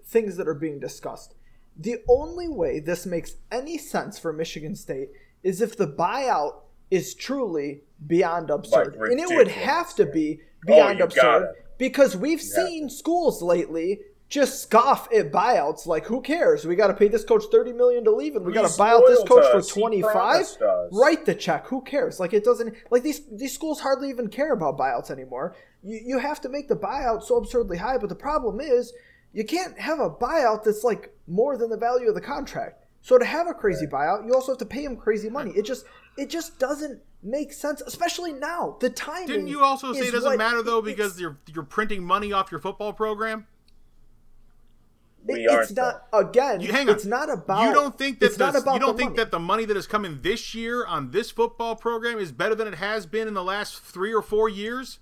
things 0.05 0.36
that 0.38 0.47
are 0.47 0.53
being 0.53 0.80
discussed. 0.80 1.36
The 1.77 1.97
only 2.09 2.49
way 2.49 2.80
this 2.82 3.05
makes 3.05 3.36
any 3.51 3.77
sense 3.77 4.19
for 4.19 4.34
Michigan 4.34 4.75
State 4.75 5.09
is 5.41 5.61
if 5.61 5.77
the 5.77 5.88
buyout 5.88 6.63
is 6.91 7.15
truly 7.15 7.84
beyond 8.05 8.49
absurd. 8.49 8.95
and 8.95 9.19
it 9.19 9.30
would 9.30 9.47
have 9.47 9.95
to 9.95 10.05
be 10.05 10.41
Oh, 10.67 10.75
beyond 10.75 10.99
you 10.99 11.05
absurd 11.05 11.21
gotta. 11.21 11.53
Because 11.80 12.15
we've 12.15 12.39
have 12.39 12.47
seen 12.67 12.89
schools 12.91 13.41
lately 13.41 14.01
just 14.27 14.61
scoff 14.61 15.11
at 15.11 15.32
buyouts 15.32 15.88
like 15.88 16.05
who 16.05 16.21
cares? 16.21 16.63
We 16.63 16.75
got 16.75 16.88
to 16.88 16.93
pay 16.93 17.07
this 17.07 17.23
coach 17.23 17.45
30 17.51 17.73
million 17.73 18.03
to 18.03 18.11
leave 18.11 18.36
and 18.36 18.45
we 18.45 18.53
got 18.53 18.69
to 18.69 18.77
buy 18.77 18.91
out 18.91 19.01
this 19.07 19.23
coach 19.23 19.51
to 19.51 19.63
for 19.63 19.67
25. 19.67 20.45
Write 20.91 21.25
the 21.25 21.34
check. 21.34 21.65
Who 21.67 21.82
cares? 21.82 22.19
Like 22.19 22.34
it 22.34 22.43
doesn't 22.43 22.75
like 22.91 23.01
these 23.01 23.21
these 23.32 23.53
schools 23.53 23.80
hardly 23.80 24.09
even 24.09 24.27
care 24.27 24.53
about 24.53 24.77
buyouts 24.77 25.09
anymore. 25.09 25.55
You 25.82 25.99
you 26.05 26.19
have 26.19 26.39
to 26.41 26.49
make 26.49 26.67
the 26.67 26.75
buyout 26.75 27.23
so 27.23 27.38
absurdly 27.38 27.77
high, 27.77 27.97
but 27.97 28.09
the 28.09 28.15
problem 28.15 28.59
is 28.61 28.93
you 29.34 29.43
can't 29.43 29.80
have 29.80 29.99
a 29.99 30.11
buyout 30.11 30.63
that's 30.63 30.84
like 30.84 31.11
more 31.27 31.57
than 31.57 31.71
the 31.71 31.77
value 31.77 32.09
of 32.09 32.15
the 32.15 32.21
contract. 32.21 32.86
So 33.01 33.17
to 33.17 33.25
have 33.25 33.47
a 33.47 33.53
crazy 33.53 33.88
buyout, 33.88 34.27
you 34.27 34.34
also 34.34 34.51
have 34.51 34.59
to 34.59 34.65
pay 34.65 34.84
him 34.84 34.95
crazy 34.95 35.30
money. 35.30 35.51
It 35.55 35.65
just 35.65 35.86
it 36.20 36.30
just 36.30 36.59
doesn't 36.59 37.01
make 37.24 37.51
sense, 37.53 37.82
especially 37.82 38.34
now. 38.34 38.78
The 38.80 38.89
timing. 38.89 39.28
Didn't 39.28 39.47
you 39.47 39.63
also 39.63 39.93
say 39.93 40.07
it 40.07 40.11
doesn't 40.11 40.38
matter 40.38 40.61
though 40.61 40.82
because 40.82 41.20
you're 41.20 41.38
you're 41.53 41.63
printing 41.63 42.03
money 42.03 42.32
off 42.34 42.51
your 42.51 42.59
football 42.59 42.93
program? 42.93 43.47
We 45.26 45.45
it- 45.45 45.49
aren't, 45.49 45.63
it's 45.63 45.72
not 45.74 46.05
again. 46.13 46.61
You 46.61 46.72
hang 46.72 46.89
on. 46.89 46.95
It's 46.95 47.05
not 47.05 47.30
about. 47.30 47.63
you 47.63 47.74
don't 47.74 47.97
think 47.97 48.20
that 48.20 48.28
it's 48.28 48.38
not 48.39 48.53
the, 48.53 48.59
about 48.59 48.74
you 48.76 48.80
don't 48.80 48.97
think 48.97 49.11
money. 49.11 49.17
that 49.24 49.32
the 49.32 49.39
money 49.39 49.65
that 49.65 49.76
is 49.78 49.86
coming 49.86 50.20
this 50.22 50.55
year 50.55 50.86
on 50.86 51.11
this 51.11 51.30
football 51.30 51.76
program 51.76 52.17
is 52.20 52.32
better 52.32 52.55
than 52.55 52.67
it 52.67 52.76
has 52.76 53.05
been 53.05 53.28
in 53.28 53.34
the 53.34 53.43
last 53.43 53.80
three 53.82 54.13
or 54.13 54.22
four 54.22 54.47
years? 54.47 54.99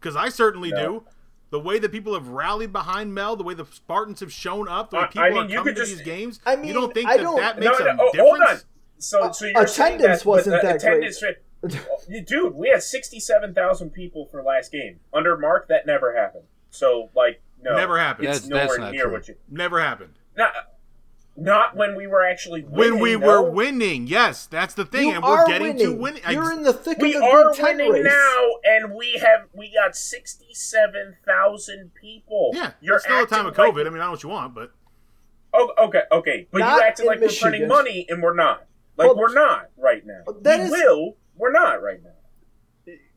Because 0.00 0.16
I 0.16 0.28
certainly 0.30 0.70
No. 0.70 0.76
do. 1.00 1.04
The 1.50 1.58
way 1.60 1.78
that 1.78 1.90
people 1.92 2.12
have 2.12 2.28
rallied 2.28 2.72
behind 2.74 3.14
Mel, 3.14 3.34
the 3.34 3.42
way 3.42 3.54
the 3.54 3.64
Spartans 3.64 4.20
have 4.20 4.30
shown 4.32 4.68
up, 4.68 4.90
the 4.90 4.96
way 4.96 5.02
I- 5.02 5.04
I 5.04 5.08
people 5.08 5.22
mean, 5.30 5.36
are 5.36 5.48
you 5.48 5.56
coming 5.58 5.74
could 5.74 5.84
to 5.84 5.86
these 5.90 6.02
games, 6.02 6.40
I 6.44 6.56
mean, 6.56 6.68
you 6.68 6.74
don't 6.74 6.92
think 6.92 7.08
I 7.08 7.16
that 7.16 7.22
don't- 7.22 7.36
that 7.36 7.58
makes 7.58 7.78
no, 7.80 7.86
a 7.86 7.96
oh, 7.98 8.10
hold 8.16 8.34
on. 8.34 8.40
difference? 8.40 8.64
So, 8.98 9.22
uh, 9.24 9.32
so 9.32 9.46
you're 9.46 9.62
attendance 9.62 10.20
that, 10.22 10.26
wasn't 10.28 10.56
but 10.56 10.62
the 10.62 10.68
that 10.68 10.80
great. 10.80 11.08
attendance, 11.08 12.28
dude, 12.28 12.54
we 12.54 12.68
had 12.70 12.82
sixty-seven 12.82 13.54
thousand 13.54 13.90
people 13.90 14.26
for 14.26 14.42
last 14.42 14.72
game 14.72 15.00
under 15.12 15.36
Mark. 15.36 15.68
That 15.68 15.86
never 15.86 16.16
happened. 16.16 16.44
So, 16.70 17.10
like, 17.14 17.40
no, 17.62 17.74
Never 17.76 17.98
happened. 17.98 18.28
It's 18.28 18.40
That's- 18.40 18.60
that's 18.68 18.76
nowhere 18.78 18.86
not 18.86 18.92
near 18.92 19.04
true. 19.04 19.12
what 19.12 19.28
you. 19.28 19.34
Never 19.50 19.80
happened. 19.80 20.14
Not, 20.36 20.52
not 21.36 21.76
when 21.76 21.96
we 21.96 22.06
were 22.06 22.24
actually 22.24 22.62
winning, 22.62 22.94
When 22.94 23.00
we 23.02 23.16
no. 23.16 23.26
were 23.26 23.50
winning, 23.50 24.06
yes, 24.06 24.46
that's 24.46 24.74
the 24.74 24.84
thing, 24.84 25.08
You 25.08 25.14
and 25.14 25.24
we're 25.24 25.46
getting 25.46 25.68
winning. 25.76 25.86
to 25.86 25.92
winning. 25.94 26.22
You're 26.30 26.52
in 26.52 26.62
the 26.64 26.72
thick 26.72 26.98
We 26.98 27.14
of 27.14 27.22
the 27.22 27.26
are 27.28 27.50
Big 27.52 27.56
Ten 27.60 27.76
winning 27.78 27.92
race. 27.92 28.04
now, 28.04 28.44
and 28.64 28.94
we 28.94 29.12
have 29.14 29.46
we 29.52 29.72
got 29.72 29.96
sixty-seven 29.96 31.16
thousand 31.26 31.92
people. 31.94 32.50
yeah, 32.54 32.72
you're 32.80 32.96
it's 32.96 33.04
still 33.04 33.22
a 33.22 33.26
time 33.26 33.46
of 33.46 33.54
COVID. 33.54 33.76
like- 33.76 33.86
I 33.86 33.90
mean, 33.90 34.00
I 34.00 34.04
know 34.06 34.10
what 34.12 34.22
you 34.22 34.28
want, 34.28 34.54
but 34.54 34.72
Oh, 35.54 35.72
okay, 35.78 36.02
okay, 36.12 36.46
but 36.52 36.58
Not 36.58 36.76
you 36.76 36.82
acted 36.82 37.06
like 37.06 37.20
Michigan. 37.20 37.46
we're 37.46 37.50
printing 37.50 37.68
money, 37.68 38.06
and 38.10 38.22
we're 38.22 38.34
not. 38.34 38.66
Like 38.98 39.06
Well, 39.08 39.16
we're 39.16 39.32
not 39.34 39.70
right 39.78 40.04
now. 40.04 40.22
that 40.42 40.58
we 40.58 40.64
is- 40.66 40.70
will. 40.72 41.16
We're 41.36 41.52
not 41.52 41.82
right 41.82 42.00
now. 42.02 42.10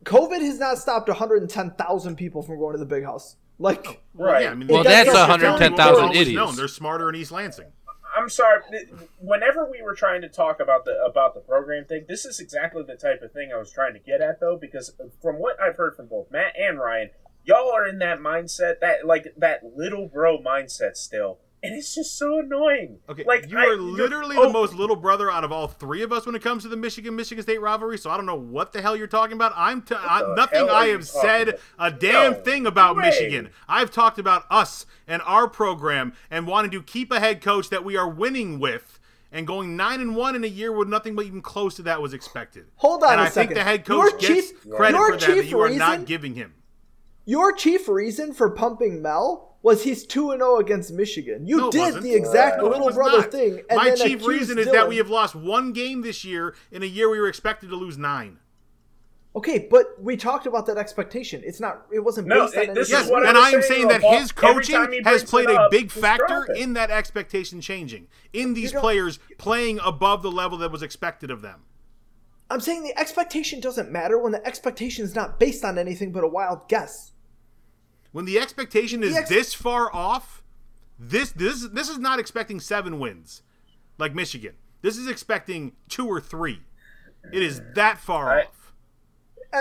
COVID 0.04 0.40
has 0.40 0.58
not 0.58 0.78
stopped 0.78 1.08
110,000 1.08 2.16
people 2.16 2.42
from 2.42 2.58
going 2.58 2.72
to 2.74 2.78
the 2.78 2.86
big 2.86 3.04
house. 3.04 3.36
Like, 3.58 4.02
well, 4.14 4.32
Right. 4.32 4.42
yeah, 4.44 4.50
I 4.50 4.54
mean, 4.54 4.68
Well, 4.68 4.82
that's 4.84 5.12
110,000 5.12 6.10
idiots. 6.16 6.30
known. 6.36 6.56
They're 6.56 6.68
smarter 6.68 7.08
in 7.08 7.14
East 7.14 7.30
Lansing. 7.32 7.72
I'm 8.14 8.28
sorry. 8.28 8.60
Whenever 9.20 9.64
we 9.70 9.80
were 9.82 9.94
trying 9.94 10.20
to 10.22 10.28
talk 10.28 10.60
about 10.60 10.84
the 10.84 11.02
about 11.04 11.34
the 11.34 11.40
program 11.40 11.84
thing, 11.86 12.04
this 12.08 12.24
is 12.26 12.40
exactly 12.40 12.82
the 12.82 12.96
type 12.96 13.22
of 13.22 13.32
thing 13.32 13.50
I 13.54 13.56
was 13.58 13.72
trying 13.72 13.94
to 13.94 13.98
get 14.00 14.20
at, 14.20 14.38
though, 14.40 14.56
because 14.60 14.92
from 15.22 15.36
what 15.38 15.58
I've 15.60 15.76
heard 15.76 15.96
from 15.96 16.08
both 16.08 16.30
Matt 16.30 16.54
and 16.58 16.78
Ryan, 16.78 17.10
y'all 17.44 17.70
are 17.70 17.86
in 17.86 17.98
that 18.00 18.18
mindset 18.18 18.80
that 18.80 19.06
like 19.06 19.32
that 19.38 19.60
little 19.74 20.08
bro 20.08 20.38
mindset 20.38 20.96
still, 20.96 21.38
and 21.62 21.74
it's 21.76 21.94
just 21.94 22.18
so 22.18 22.38
annoying. 22.40 22.98
Okay, 23.08 23.24
like 23.24 23.48
you 23.50 23.56
I- 23.58 23.62
are 23.62 23.74
you're- 23.74 23.78
literally 23.82 24.36
oh, 24.36 24.46
the 24.46 24.52
most 24.52 24.74
little 24.74 24.96
brother 24.96 25.30
out 25.30 25.44
of 25.44 25.52
all 25.52 25.68
three 25.68 26.02
of 26.02 26.12
us 26.12 26.26
when 26.26 26.34
it 26.34 26.42
comes 26.42 26.62
to 26.64 26.68
the 26.68 26.76
Michigan 26.76 27.14
Michigan 27.14 27.42
State 27.42 27.60
rivalry. 27.60 27.98
So 27.98 28.10
I 28.10 28.16
don't 28.16 28.26
know 28.26 28.34
what 28.34 28.72
the 28.72 28.82
hell 28.82 28.96
you're 28.96 29.06
talking 29.06 29.34
about. 29.36 29.52
I'm 29.56 29.82
t- 29.82 29.94
I, 29.96 30.34
nothing 30.36 30.68
I 30.68 30.86
have 30.86 31.06
said 31.06 31.48
about? 31.50 31.60
a 31.78 31.90
damn 31.90 32.32
No 32.32 32.38
thing 32.38 32.66
about 32.66 32.96
way. 32.96 33.04
Michigan. 33.04 33.50
I've 33.68 33.90
talked 33.90 34.18
about 34.18 34.44
us 34.50 34.86
and 35.06 35.22
our 35.24 35.48
program 35.48 36.12
and 36.30 36.46
wanting 36.46 36.70
to 36.72 36.82
keep 36.82 37.10
a 37.12 37.20
head 37.20 37.40
coach 37.40 37.68
that 37.70 37.84
we 37.84 37.96
are 37.96 38.08
winning 38.08 38.58
with. 38.58 38.98
And 39.34 39.46
going 39.46 39.78
nine 39.78 40.02
and 40.02 40.14
one 40.14 40.36
in 40.36 40.44
a 40.44 40.48
year 40.48 40.70
with 40.72 40.88
nothing 40.88 41.14
but 41.14 41.24
even 41.24 41.40
close 41.40 41.74
to 41.76 41.82
that 41.84 42.02
was 42.02 42.12
expected. 42.12 42.66
Hold 42.76 43.02
on 43.02 43.12
and 43.12 43.20
a 43.20 43.24
I 43.24 43.28
think 43.30 43.50
second. 43.50 43.54
the 43.56 43.64
head 43.64 43.88
Your 43.88 44.10
coach 44.10 44.20
gets 44.20 44.50
chief- 44.50 44.70
credit 44.70 44.94
your 44.98 45.12
for 45.12 45.16
that 45.16 45.36
that 45.36 45.46
you 45.46 45.58
are 45.60 45.70
not 45.70 46.04
giving 46.04 46.34
him. 46.34 46.52
Your 47.24 47.52
chief 47.52 47.88
reason 47.88 48.32
for 48.32 48.50
pumping 48.50 49.00
Mel 49.02 49.48
was 49.62 49.84
he's 49.84 50.04
2 50.06 50.32
and 50.32 50.40
0 50.40 50.58
against 50.58 50.92
Michigan. 50.92 51.46
You 51.46 51.56
No, 51.56 51.70
did 51.70 52.02
the 52.02 52.14
exact 52.14 52.58
No, 52.58 52.64
little 52.68 52.86
was 52.86 52.96
brother 52.96 53.18
not. 53.18 53.30
thing. 53.30 53.62
And 53.70 53.76
My 53.76 53.84
then 53.90 53.96
chief 53.96 54.20
accused 54.22 54.26
reason 54.28 54.58
is 54.58 54.66
Dylan. 54.66 54.72
that 54.72 54.88
we 54.88 54.96
have 54.96 55.08
lost 55.08 55.34
one 55.36 55.72
game 55.72 56.02
this 56.02 56.24
year 56.24 56.54
in 56.72 56.82
a 56.82 56.86
year 56.86 57.08
we 57.08 57.20
were 57.20 57.28
expected 57.28 57.70
to 57.70 57.76
lose 57.76 57.96
nine. 57.96 58.38
Okay, 59.34 59.66
but 59.70 59.94
we 60.02 60.14
talked 60.16 60.44
about 60.46 60.66
that 60.66 60.76
expectation. 60.76 61.40
It's 61.44 61.58
not. 61.60 61.86
It 61.90 62.00
wasn't 62.00 62.26
No, 62.28 62.42
based 62.44 62.56
on 62.56 62.62
it- 62.64 62.74
this 62.74 62.76
anything. 62.76 62.82
is 62.82 62.90
Yes, 62.90 63.10
what 63.10 63.24
I 63.24 63.28
and 63.30 63.36
was 63.38 63.44
I 63.44 63.46
am 63.56 63.62
saying, 63.62 63.62
saying 63.62 63.88
that 63.88 64.02
his 64.02 64.30
Every 64.42 64.64
time 64.64 64.86
coaching 64.86 64.92
he 64.92 64.96
has 65.04 65.22
brings 65.22 65.30
played 65.30 65.48
it 65.48 65.54
a 65.54 65.60
up, 65.60 65.70
big 65.70 65.88
just 65.88 66.00
factor 66.00 66.26
drop 66.26 66.48
it. 66.50 66.56
in 66.58 66.72
that 66.74 66.90
expectation 66.90 67.60
changing, 67.62 68.08
in 68.34 68.52
these 68.52 68.72
don't- 68.72 68.82
players 68.82 69.20
playing 69.38 69.80
above 69.82 70.22
the 70.22 70.30
level 70.30 70.58
that 70.58 70.70
was 70.70 70.82
expected 70.82 71.30
of 71.30 71.40
them. 71.40 71.60
I'm 72.50 72.60
saying 72.60 72.82
the 72.82 72.98
expectation 72.98 73.60
doesn't 73.60 73.90
matter 73.90 74.18
when 74.18 74.32
the 74.32 74.46
expectation 74.46 75.02
is 75.04 75.14
not 75.14 75.40
based 75.40 75.64
on 75.64 75.78
anything 75.78 76.12
but 76.12 76.24
a 76.24 76.28
wild 76.28 76.68
guess. 76.68 77.11
When 78.12 78.24
the 78.26 78.38
expectation 78.38 79.02
is 79.02 79.14
The 79.14 79.20
ex- 79.20 79.28
this 79.28 79.54
far 79.54 79.94
off, 79.94 80.42
this 80.98 81.30
this 81.32 81.66
this 81.68 81.88
is 81.88 81.98
not 81.98 82.18
expecting 82.18 82.60
seven 82.60 82.98
wins 82.98 83.42
like 83.98 84.14
Michigan. 84.14 84.54
This 84.82 84.96
is 84.98 85.08
expecting 85.08 85.72
two 85.88 86.06
or 86.06 86.20
three. 86.20 86.60
It 87.32 87.42
is 87.42 87.60
that 87.74 87.98
far 87.98 88.30
I- 88.32 88.42
off. 88.42 88.72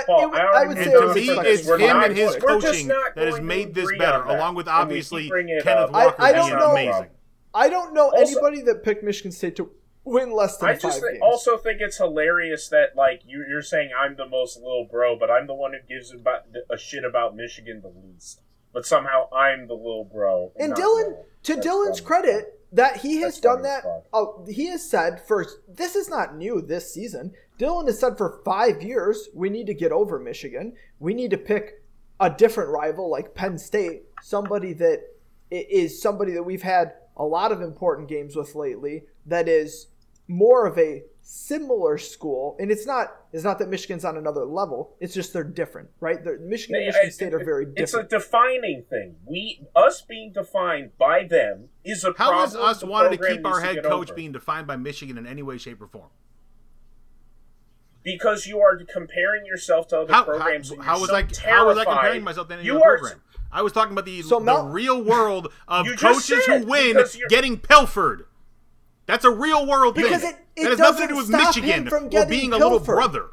Paul, 0.08 0.34
it 0.34 0.38
I 0.40 0.64
I 0.64 0.68
would 0.68 0.78
And 0.78 0.86
say 0.86 0.92
to 0.94 1.14
me, 1.14 1.30
it's 1.50 1.68
him 1.68 1.80
not 1.80 2.06
and 2.08 2.18
his 2.18 2.36
going- 2.38 2.42
we're 2.42 2.62
coaching 2.62 2.88
that 2.88 3.14
has 3.18 3.42
made 3.42 3.74
this 3.74 3.90
better, 3.98 4.24
along 4.24 4.56
with 4.56 4.68
And 4.68 4.88
we 4.90 5.02
keep 5.02 5.12
obviously 5.12 5.30
Kenneth 5.30 5.68
up. 5.68 5.94
I- 5.94 6.06
Walker 6.06 6.22
I 6.22 6.32
being 6.34 6.48
don't 6.48 6.60
know- 6.60 6.72
amazing. 6.72 7.10
I 7.54 7.68
don't 7.70 7.94
know 7.94 8.10
Also- 8.12 8.22
anybody 8.24 8.62
that 8.62 8.84
picked 8.84 9.04
Michigan 9.04 9.32
State 9.34 9.58
to 9.58 9.70
win 10.04 10.32
less 10.32 10.58
than 10.58 10.70
I 10.70 10.74
five 10.74 10.82
just 10.82 11.02
games. 11.02 11.20
also 11.22 11.58
think 11.58 11.80
it's 11.80 11.98
hilarious 11.98 12.68
that 12.70 12.96
like 12.96 13.22
you, 13.26 13.46
you're 13.48 13.62
saying 13.62 13.92
I'm 13.98 14.16
the 14.16 14.28
most 14.28 14.58
little 14.58 14.88
bro, 14.90 15.16
but 15.18 15.30
I'm 15.30 15.48
the 15.48 15.54
one 15.54 15.74
who 15.74 15.80
gives 15.88 16.12
about, 16.14 16.46
a 16.72 16.78
shit 16.78 17.04
about 17.04 17.36
Michigan 17.36 17.82
the 17.82 17.90
least. 17.90 18.42
But 18.74 18.86
somehow 18.86 19.30
I'm 19.34 19.68
the 19.68 19.74
little 19.74 20.06
bro. 20.06 20.54
and 20.58 20.70
not 20.70 20.80
Dylan, 20.80 21.12
Mel. 21.12 21.26
to 21.44 21.56
That's 21.56 21.68
Dylan's 21.68 22.00
funny. 22.00 22.08
credit, 22.08 22.60
that 22.72 22.98
he 22.98 23.18
has 23.18 23.34
That's 23.34 23.40
done 23.42 23.62
that. 23.64 23.84
Oh, 24.14 24.46
he 24.50 24.68
has 24.68 24.90
said 24.90 25.22
for 25.28 25.46
this 25.68 25.96
is 25.96 26.10
not 26.10 26.36
new 26.38 26.62
this 26.62 26.94
season. 26.94 27.34
Dylan 27.60 27.86
has 27.88 28.00
said 28.00 28.18
for 28.18 28.42
five 28.46 28.82
years 28.82 29.30
we 29.34 29.50
need 29.50 29.68
to 29.68 29.74
get 29.74 29.92
over 29.92 30.18
Michigan. 30.20 30.74
We 31.00 31.14
need 31.14 31.32
to 31.32 31.38
pick 31.38 31.84
a 32.20 32.30
different 32.30 32.70
rival 32.70 33.10
like 33.10 33.36
Penn 33.36 33.58
State, 33.58 34.04
somebody 34.22 34.74
that 34.74 35.02
is 35.52 36.02
somebody 36.02 36.32
that 36.32 36.44
we've 36.44 36.62
had 36.62 36.94
a 37.18 37.26
lot 37.26 37.52
of 37.52 37.62
important 37.62 38.08
games 38.08 38.36
with 38.36 38.56
lately. 38.56 39.04
That 39.26 39.50
is 39.50 39.88
more 40.32 40.66
of 40.66 40.78
a 40.78 41.04
similar 41.22 41.98
school, 41.98 42.56
and 42.60 42.72
it's 42.72 42.86
not 42.86 43.08
it's 43.34 43.44
not 43.44 43.60
that 43.60 43.70
Michigan's 43.70 44.04
on 44.06 44.18
another 44.18 44.46
level. 44.46 44.96
It's 45.00 45.14
just 45.14 45.34
they're 45.34 45.44
different, 45.44 45.90
right? 46.00 46.24
They're, 46.24 46.40
Michigan 46.40 46.76
and 46.78 46.86
Michigan 46.88 47.08
it- 47.10 47.14
State 47.14 47.34
are 47.34 47.44
very 47.44 47.66
different. 47.66 47.80
It's 47.80 47.94
a 47.94 48.04
defining 48.04 48.84
thing. 48.90 49.16
We, 49.26 49.66
us 49.76 50.02
being 50.02 50.32
defined 50.34 50.92
by 50.98 51.26
them, 51.26 51.70
is 51.84 52.04
a 52.04 52.08
How 52.08 52.30
problem. 52.30 52.48
is 52.50 52.56
us 52.56 52.80
the 52.82 52.88
wanting 52.88 53.18
to 53.20 53.28
keep 53.28 53.46
our 53.46 53.62
head 53.62 53.84
coach 53.84 54.10
over. 54.10 54.14
being 54.16 54.32
defined 54.32 54.68
by 54.68 54.76
Michigan 54.78 55.18
in 55.18 55.26
any 55.28 55.42
way, 55.44 55.58
shape, 55.58 55.82
or 55.82 55.88
form? 55.88 56.10
because 58.04 58.48
you 58.48 58.60
are 58.60 58.80
comparing 58.92 59.46
yourself 59.46 59.88
to 59.90 60.00
other 60.00 60.12
How, 60.14 60.24
programs. 60.24 60.74
how, 60.76 60.82
how 60.82 61.00
was 61.00 61.10
so 61.12 61.16
I 61.18 61.28
how 61.48 61.68
was 61.68 61.78
I 61.78 61.86
comparing 61.86 62.24
myself 62.24 62.48
to 62.48 62.56
any 62.56 62.64
You 62.64 62.78
other 62.78 62.84
are- 62.86 62.98
program? 62.98 63.22
I 63.52 63.62
was 63.62 63.74
talking 63.74 63.92
about 63.92 64.06
the, 64.06 64.22
So 64.22 64.40
the 64.40 64.46
Mel- 64.46 64.70
real 64.70 65.04
world 65.04 65.52
of 65.68 65.86
coaches 65.98 66.46
who 66.46 66.66
win 66.66 66.98
getting 67.30 67.58
pilfered. 67.60 68.26
That's 69.12 69.26
a 69.26 69.30
real 69.30 69.68
world 69.68 69.96
Because 69.96 70.22
thing. 70.22 70.32
it- 70.56 70.62
it 70.62 70.64
that 70.64 70.70
has 70.72 70.80
nothing 70.80 71.08
to 71.10 71.14
do 71.14 71.18
with 71.18 71.30
doesn't 71.30 71.42
stop 71.42 71.56
Michigan 71.58 71.84
him 71.84 71.90
from 71.90 72.06
or 72.06 72.10
getting 72.10 72.30
being 72.30 72.54
a 72.54 72.58
little 72.58 72.80
brother. 72.80 73.26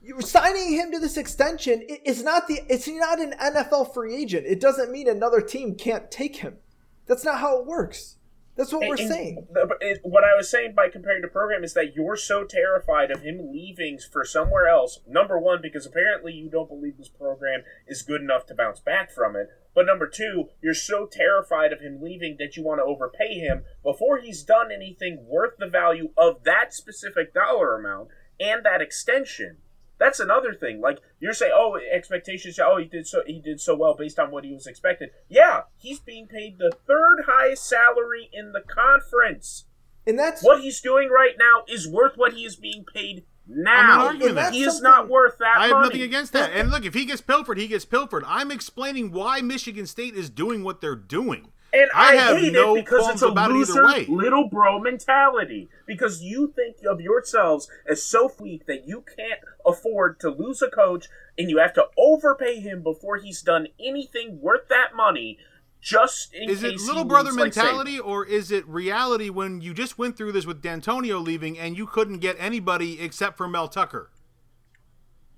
You're 0.00 0.20
signing 0.20 0.72
him 0.72 0.92
to 0.92 1.00
this 1.00 1.16
extension 1.16 1.84
i- 1.90 2.00
is 2.04 2.22
not 2.22 2.46
the 2.46 2.60
it's 2.68 2.86
not 2.86 3.18
an 3.20 3.32
NFL 3.40 3.92
free 3.92 4.14
agent. 4.14 4.46
It 4.46 4.60
doesn't 4.60 4.92
mean 4.92 5.08
another 5.08 5.40
team 5.40 5.74
can't 5.74 6.12
take 6.12 6.36
him. 6.36 6.58
That's 7.06 7.24
not 7.24 7.40
how 7.40 7.58
it 7.58 7.66
works. 7.66 8.18
That's 8.54 8.72
what 8.72 8.82
we're 8.82 8.92
And- 8.92 9.00
and 9.00 9.08
saying. 9.10 9.46
the- 9.52 9.98
what 10.04 10.22
I 10.22 10.36
was 10.36 10.48
saying 10.48 10.74
by 10.76 10.88
comparing 10.90 11.22
the 11.22 11.28
program 11.28 11.64
is 11.64 11.74
that 11.74 11.96
you're 11.96 12.14
so 12.14 12.44
terrified 12.44 13.10
of 13.10 13.22
him 13.22 13.50
leaving 13.50 13.98
for 13.98 14.24
somewhere 14.24 14.68
else. 14.68 15.00
Number 15.08 15.40
one, 15.40 15.60
because 15.60 15.86
apparently 15.86 16.32
you 16.34 16.48
don't 16.48 16.68
believe 16.68 16.98
this 16.98 17.08
program 17.08 17.64
is 17.88 18.02
good 18.02 18.20
enough 18.20 18.46
to 18.46 18.54
bounce 18.54 18.78
back 18.78 19.10
from 19.10 19.34
it. 19.34 19.48
But 19.74 19.86
number 19.86 20.08
two, 20.08 20.50
you're 20.62 20.74
so 20.74 21.06
terrified 21.06 21.72
of 21.72 21.80
him 21.80 22.00
leaving 22.00 22.36
that 22.38 22.56
you 22.56 22.62
want 22.62 22.78
to 22.78 22.84
overpay 22.84 23.40
him 23.40 23.64
before 23.82 24.18
he's 24.18 24.44
done 24.44 24.70
anything 24.72 25.26
worth 25.28 25.56
the 25.58 25.68
value 25.68 26.10
of 26.16 26.44
that 26.44 26.72
specific 26.72 27.34
dollar 27.34 27.76
amount 27.76 28.08
and 28.38 28.64
that 28.64 28.80
extension. 28.80 29.58
That's 29.98 30.20
another 30.20 30.54
thing. 30.54 30.80
Like 30.80 30.98
you're 31.20 31.32
saying, 31.32 31.52
oh, 31.54 31.76
expectations. 31.92 32.58
Oh, 32.58 32.76
he 32.76 32.84
did 32.84 33.06
so. 33.06 33.22
He 33.26 33.40
did 33.40 33.60
so 33.60 33.76
well 33.76 33.94
based 33.94 34.18
on 34.18 34.30
what 34.30 34.44
he 34.44 34.52
was 34.52 34.66
expected. 34.66 35.10
Yeah, 35.28 35.62
he's 35.76 36.00
being 36.00 36.26
paid 36.26 36.58
the 36.58 36.72
third 36.86 37.24
highest 37.26 37.66
salary 37.68 38.28
in 38.32 38.52
the 38.52 38.62
conference. 38.62 39.66
And 40.06 40.18
that's 40.18 40.42
What 40.42 40.60
he's 40.60 40.80
doing 40.80 41.08
right 41.08 41.34
now 41.38 41.64
is 41.66 41.88
worth 41.88 42.16
what 42.16 42.34
he 42.34 42.44
is 42.44 42.56
being 42.56 42.84
paid 42.84 43.24
now. 43.46 43.72
I'm 43.72 43.86
not 43.86 44.06
arguing 44.06 44.28
And 44.30 44.38
that. 44.38 44.52
He 44.52 44.64
is 44.64 44.80
not 44.80 45.08
worth 45.08 45.38
that 45.38 45.56
I 45.56 45.66
have 45.68 45.76
money. 45.76 45.88
nothing 45.88 46.02
against 46.02 46.32
that. 46.32 46.52
And 46.52 46.70
look, 46.70 46.84
if 46.84 46.94
he 46.94 47.04
gets 47.04 47.20
pilfered, 47.20 47.58
he 47.58 47.66
gets 47.66 47.84
pilfered. 47.84 48.24
I'm 48.26 48.50
explaining 48.50 49.12
why 49.12 49.40
Michigan 49.40 49.86
State 49.86 50.14
is 50.14 50.30
doing 50.30 50.64
what 50.64 50.80
they're 50.80 50.96
doing. 50.96 51.48
And 51.72 51.90
I 51.92 52.12
I, 52.12 52.16
have 52.16 52.38
hate 52.38 52.52
no 52.52 52.76
it 52.76 52.84
because 52.84 53.08
it's 53.08 53.22
a 53.22 53.28
about 53.28 53.50
it 53.50 54.08
little 54.08 54.48
bro 54.48 54.78
mentality. 54.78 55.68
Because 55.86 56.22
you 56.22 56.52
think 56.54 56.76
of 56.88 57.00
yourselves 57.00 57.68
as 57.88 58.00
so 58.02 58.32
weak 58.38 58.66
that 58.66 58.86
you 58.86 59.02
can't 59.16 59.40
afford 59.66 60.20
to 60.20 60.30
lose 60.30 60.62
a 60.62 60.70
coach, 60.70 61.08
and 61.36 61.50
you 61.50 61.58
have 61.58 61.74
to 61.74 61.86
overpay 61.98 62.60
him 62.60 62.82
before 62.82 63.16
he's 63.16 63.42
done 63.42 63.68
anything 63.80 64.40
worth 64.40 64.68
that 64.68 64.94
money. 64.94 65.38
Just 65.84 66.32
in 66.32 66.48
Is 66.48 66.62
it 66.62 66.80
little 66.80 67.02
he 67.02 67.08
brother 67.10 67.30
leaves, 67.30 67.56
like, 67.56 67.56
mentality 67.56 68.00
or 68.00 68.24
is 68.24 68.50
it 68.50 68.66
reality 68.66 69.28
when 69.28 69.60
you 69.60 69.74
just 69.74 69.98
went 69.98 70.16
through 70.16 70.32
this 70.32 70.46
with 70.46 70.62
Dantonio 70.62 71.22
leaving 71.22 71.58
and 71.58 71.76
you 71.76 71.86
couldn't 71.86 72.20
get 72.20 72.36
anybody 72.38 73.02
except 73.02 73.36
for 73.36 73.46
Mel 73.46 73.68
Tucker? 73.68 74.10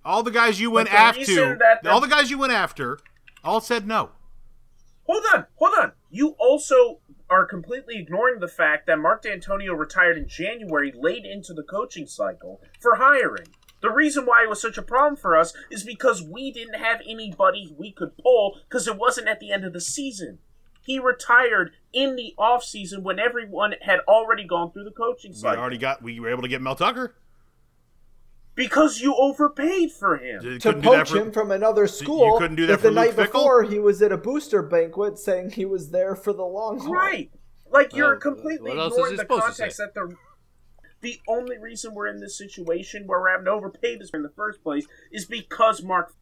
All 0.05 0.23
the 0.23 0.31
guys 0.31 0.61
you 0.61 0.71
went 0.71 0.95
after, 0.95 1.19
reason 1.19 1.59
that 1.59 1.83
the- 1.83 1.91
all 1.91 2.01
the 2.01 2.07
guys 2.07 2.31
you 2.31 2.39
went 2.39 2.53
after, 2.53 3.01
all 3.43 3.61
said 3.61 3.89
no. 3.89 4.11
Hold 5.09 5.25
on, 5.35 5.47
hold 5.57 5.73
on. 5.79 5.93
You 6.11 6.37
also 6.39 7.01
are 7.29 7.45
completely 7.45 7.99
ignoring 7.99 8.39
the 8.39 8.47
fact 8.47 8.87
that 8.87 9.01
Mark 9.01 9.25
Dantonio 9.25 9.77
retired 9.77 10.17
in 10.17 10.29
January, 10.29 10.93
late 10.97 11.25
into 11.25 11.53
the 11.55 11.65
coaching 11.65 12.07
cycle, 12.07 12.61
for 12.81 12.95
hiring. 12.97 13.49
The 13.83 13.91
reason 13.91 14.25
why 14.27 14.43
it 14.43 14.49
was 14.49 14.61
such 14.61 14.79
a 14.79 14.83
problem 14.83 15.17
for 15.17 15.37
us 15.37 15.53
is 15.71 15.85
because 15.85 16.23
we 16.23 16.51
didn't 16.51 16.75
have 16.81 17.01
anybody 17.07 17.75
we 17.79 17.93
could 17.93 18.17
pull 18.19 18.59
because 18.69 18.89
it 18.89 18.97
wasn't 18.97 19.29
at 19.29 19.39
the 19.41 19.53
end 19.53 19.65
of 19.65 19.73
the 19.73 19.81
season. 19.81 20.39
He 20.83 20.99
retired 20.99 21.73
in 21.93 22.17
the 22.17 22.33
offseason 22.39 23.03
when 23.03 23.19
everyone 23.19 23.75
had 23.83 24.01
already 24.09 24.45
gone 24.45 24.71
through 24.73 24.85
the 24.85 24.91
coaching 24.93 25.33
We 25.33 25.37
cycle. 25.39 25.61
already 25.61 25.79
got, 25.79 26.03
we 26.03 26.19
were 26.21 26.31
able 26.31 26.43
to 26.43 26.49
get 26.49 26.63
Mel 26.63 26.77
Tucker. 26.77 27.15
because 28.55 29.01
you 29.01 29.15
overpaid 29.17 29.93
for 29.93 30.17
him. 30.17 30.43
You 30.43 30.59
to 30.59 30.69
couldn't 30.69 30.81
do 30.83 30.91
that 30.91 30.97
poach 30.99 31.11
for- 31.11 31.19
him 31.19 31.33
from 31.33 31.51
another 31.51 31.87
school. 31.87 32.33
You 32.35 32.39
couldn't 32.39 32.57
do 32.57 32.67
that 32.67 32.75
if 32.75 32.81
for 32.81 32.89
the 32.89 32.95
night 32.95 33.17
Luke 33.17 33.29
Fickell? 33.29 33.33
before 33.33 33.63
he 33.65 33.79
was 33.79 34.01
at 34.01 34.13
a 34.13 34.17
booster 34.17 34.63
banquet 34.63 35.19
saying 35.19 35.51
he 35.51 35.65
was 35.67 35.91
there 35.91 36.15
for 36.17 36.33
the 36.33 36.45
long 36.45 36.79
haul. 36.79 36.93
Right. 36.95 37.31
Like 37.71 37.95
you're 37.95 38.13
Well, 38.13 38.21
completely 38.21 38.71
what 38.71 38.79
else 38.79 38.93
is 38.95 38.99
ignoring 38.99 39.17
the 39.19 39.25
context 39.27 39.77
say? 39.77 39.85
that 39.85 39.95
the 39.95 40.17
the 41.01 41.21
only 41.29 41.59
reason 41.59 41.95
we're 41.95 42.07
in 42.07 42.21
this 42.21 42.37
situation 42.37 43.07
where 43.07 43.21
we're 43.21 43.31
having 43.31 43.47
to 43.47 43.53
overpay 43.53 43.97
this 43.97 44.11
in 44.11 44.23
the 44.23 44.31
first 44.31 44.63
place 44.63 44.87
is 45.11 45.25
because 45.25 45.83
Mark 45.83 46.15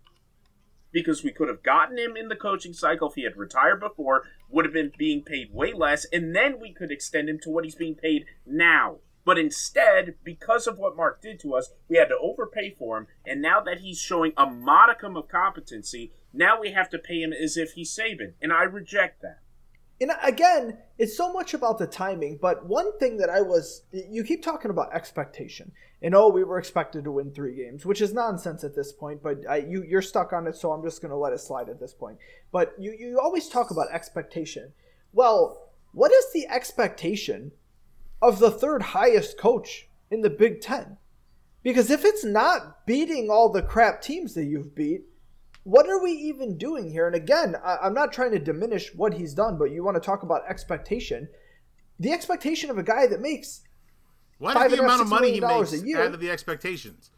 because 0.95 1.25
we 1.25 1.33
could 1.33 1.49
have 1.49 1.63
gotten 1.63 1.99
him 1.99 2.17
in 2.17 2.29
the 2.29 2.37
coaching 2.37 2.73
cycle 2.73 3.09
if 3.09 3.17
he 3.17 3.25
had 3.25 3.37
retired 3.37 3.81
before, 3.81 4.23
would 4.49 4.65
have 4.65 4.73
been 4.73 4.93
being 4.97 5.23
paid 5.23 5.53
way 5.53 5.73
less, 5.73 6.07
and 6.13 6.35
then 6.35 6.61
we 6.61 6.73
could 6.73 6.93
extend 6.93 7.29
him 7.29 7.39
to 7.41 7.51
what 7.51 7.65
he's 7.65 7.75
being 7.75 7.97
paid 7.97 8.25
now. 8.47 8.99
But 9.25 9.39
instead, 9.39 10.15
because 10.23 10.67
of 10.67 10.79
what 10.79 10.97
Mark 10.97 11.21
did 11.21 11.41
to 11.41 11.55
us, 11.55 11.73
we 11.89 11.97
had 11.97 12.09
to 12.09 12.19
overpay 12.19 12.77
for 12.79 12.97
him, 12.97 13.07
and 13.27 13.43
now 13.43 13.61
that 13.61 13.81
he's 13.81 13.99
showing 13.99 14.33
a 14.37 14.47
modicum 14.47 15.17
of 15.17 15.29
competency, 15.29 16.13
now 16.33 16.61
we 16.61 16.71
have 16.71 16.91
to 16.91 16.99
pay 16.99 17.21
him 17.21 17.33
as 17.33 17.57
if 17.57 17.73
he's 17.73 17.95
Saban, 17.95 18.35
and 18.41 18.53
I 18.53 18.63
reject 18.63 19.21
that. 19.23 19.41
And 20.01 20.11
again, 20.23 20.79
it's 20.99 21.17
so 21.17 21.33
much 21.33 21.55
about 21.55 21.79
the 21.79 21.87
timing. 21.87 22.39
But 22.41 22.67
one 22.67 22.99
thing 22.99 23.17
that 23.19 23.31
I 23.31 23.43
was, 23.43 23.83
you 23.93 24.25
keep 24.25 24.43
talking 24.43 24.71
about 24.71 24.93
expectation, 24.93 25.73
and 26.03 26.15
oh, 26.15 26.29
we 26.29 26.45
were 26.45 26.59
expected 26.59 27.05
to 27.05 27.13
win 27.13 27.31
three 27.31 27.55
games, 27.55 27.87
which 27.87 28.01
is 28.01 28.13
nonsense 28.13 28.65
at 28.65 28.75
this 28.75 28.93
point. 28.93 29.23
But 29.23 29.49
I, 29.49 29.59
you, 29.59 29.85
you're 29.85 30.03
stuck 30.03 30.33
on 30.33 30.47
it, 30.47 30.57
so 30.57 30.73
I'm 30.73 30.83
just 30.83 31.01
going 31.01 31.11
to 31.11 31.17
let 31.17 31.33
it 31.33 31.41
slide 31.41 31.69
at 31.69 31.81
this 31.81 31.95
point. 31.95 32.19
But 32.53 32.75
you, 32.79 32.95
you 32.99 33.21
always 33.21 33.49
talk 33.49 33.71
about 33.71 33.93
expectation. 33.93 34.73
Well, 35.13 35.71
what 35.93 36.13
is 36.13 36.33
the 36.33 36.47
expectation 36.49 37.53
of 38.21 38.41
the 38.41 38.51
third 38.51 38.83
highest 38.83 39.39
coach 39.39 39.89
in 40.11 40.23
the 40.23 40.31
Big 40.31 40.61
Ten? 40.61 40.99
Because 41.63 41.91
if 41.91 42.05
it's 42.05 42.25
not 42.25 42.85
beating 42.85 43.31
all 43.31 43.49
the 43.49 43.63
crap 43.63 44.03
teams 44.03 44.35
that 44.35 44.45
you've 44.45 44.75
beat, 44.75 45.05
what 45.65 45.89
are 45.89 46.03
we 46.03 46.13
even 46.13 46.57
doing 46.57 46.91
here? 46.91 47.07
And 47.07 47.17
again, 47.17 47.57
I, 47.65 47.79
I'm 47.83 47.95
not 47.95 48.13
trying 48.13 48.31
to 48.33 48.39
diminish 48.39 48.95
what 48.95 49.15
he's 49.15 49.35
done, 49.35 49.59
but 49.59 49.71
you 49.71 49.83
want 49.85 49.97
to 49.97 50.01
talk 50.01 50.23
about 50.23 50.43
expectation. 50.49 51.29
The 51.99 52.13
expectation 52.13 52.71
of 52.71 52.79
a 52.79 52.83
guy 52.83 53.07
that 53.07 53.21
makes 53.21 53.63
What 54.39 54.55
Five 54.55 54.67
is 54.73 54.73
the 54.79 54.83
and 54.83 54.87
a 54.87 54.91
half, 54.91 55.01
amount 55.01 55.03
of 55.03 55.09
money 55.21 55.33
he 55.33 55.41
makes 55.41 55.73
a 55.73 55.79
year. 55.87 56.03
out 56.03 56.15
of 56.15 56.21
the 56.21 56.31
expectations? 56.31 57.11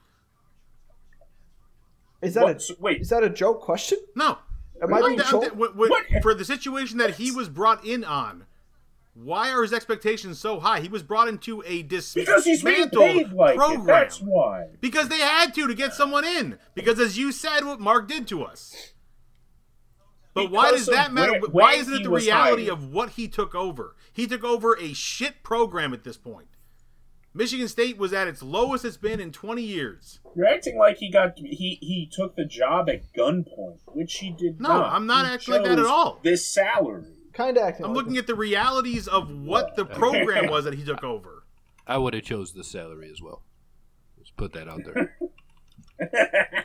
is 2.23 2.35
that 2.35 2.45
What- 2.45 2.63
a 2.71 2.77
wait. 2.81 3.01
is 3.03 3.11
that 3.11 3.23
a 3.23 3.31
joke 3.31 3.61
question? 3.61 3.99
No. 4.15 4.39
Am 4.83 4.93
I 4.93 4.99
I'm 4.99 5.05
being 5.07 5.17
d- 5.19 5.23
I'm 5.25 5.31
choked? 5.31 5.45
d- 5.45 5.51
w- 5.51 5.73
w- 5.73 5.91
What? 5.91 6.23
For 6.23 6.35
the 6.35 6.45
situation 6.45 6.99
that 6.99 7.15
he 7.17 7.31
was 7.31 7.49
brought 7.49 7.85
in 7.85 8.05
on, 8.05 8.46
why 9.19 9.51
are 9.51 9.63
his 9.63 9.73
expectations 9.73 10.39
so 10.39 10.61
high? 10.61 10.81
He 10.81 10.89
was 10.89 11.03
brought 11.03 11.29
into 11.29 11.63
a 11.67 11.83
Because 11.83 12.13
dismantled 12.45 13.33
like 13.33 13.57
program. 13.57 13.81
it. 13.83 13.87
That's 13.87 14.19
why. 14.21 14.67
Because 14.81 15.09
they 15.09 15.19
had 15.19 15.55
to 15.55 15.67
to 15.67 15.75
get 15.75 15.95
someone 15.95 16.25
in. 16.25 16.59
Because 16.75 17.01
as 17.01 17.17
you 17.17 17.33
said, 17.33 17.65
what 17.65 17.81
Mark 17.81 18.09
did 18.09 18.27
to 18.29 18.43
us. 18.45 18.93
But 20.35 20.51
why 20.51 20.71
does 20.71 20.85
that 20.87 21.15
matter? 21.15 21.33
where- 21.41 21.51
why 21.51 21.73
isn't 21.75 21.95
it 21.95 22.03
the 22.03 22.11
reality 22.11 22.67
hired. 22.67 22.73
of 22.75 22.93
what 22.93 23.11
he 23.11 23.27
took 23.27 23.55
over? 23.55 23.97
He 24.13 24.27
took 24.27 24.45
over 24.45 24.77
a 24.79 24.93
shit 24.93 25.43
program 25.43 25.95
at 25.95 26.05
this 26.05 26.19
point. 26.19 26.49
Michigan 27.33 27.69
State 27.69 27.97
was 27.99 28.13
at 28.13 28.29
its 28.29 28.43
lowest 28.43 28.85
it's 28.85 28.97
been 28.97 29.21
in 29.21 29.31
20 29.33 29.63
years. 29.63 30.21
You're 30.35 30.47
acting 30.47 30.77
like 30.79 30.99
he 30.99 31.11
got 31.11 31.39
he 31.39 31.79
he 31.81 32.09
took 32.11 32.35
the 32.37 32.45
job 32.47 32.89
at 32.91 33.13
gunpoint, 33.15 33.79
which 33.87 34.15
he 34.19 34.31
did 34.31 34.61
No, 34.61 34.69
not. 34.69 34.79
No, 34.79 34.85
I'm 34.85 35.07
not 35.07 35.27
He 35.27 35.33
acting 35.33 35.55
like 35.55 35.65
that 35.65 35.79
at 35.79 35.87
all. 35.87 36.21
This 36.23 36.47
salary. 36.47 37.05
Kind 37.37 37.57
of 37.59 37.65
acting. 37.65 37.85
I'm 37.85 37.93
like 37.93 37.97
looking 37.99 38.15
him. 38.15 38.21
at 38.21 38.27
the 38.27 38.35
realities 38.35 39.07
of 39.09 39.31
what 39.31 39.77
the 39.77 39.85
program 39.85 40.49
was 40.49 40.65
that 40.65 40.75
he 40.75 40.85
took 40.85 41.05
over. 41.05 41.45
I 41.87 41.99
would 41.99 42.15
have 42.15 42.25
chose 42.25 42.53
the 42.53 42.65
salary 42.65 43.11
as 43.13 43.21
well. 43.23 43.43
Let's 44.17 44.31
put 44.31 44.53
that 44.55 44.69
out 44.69 44.81
there. 44.85 45.17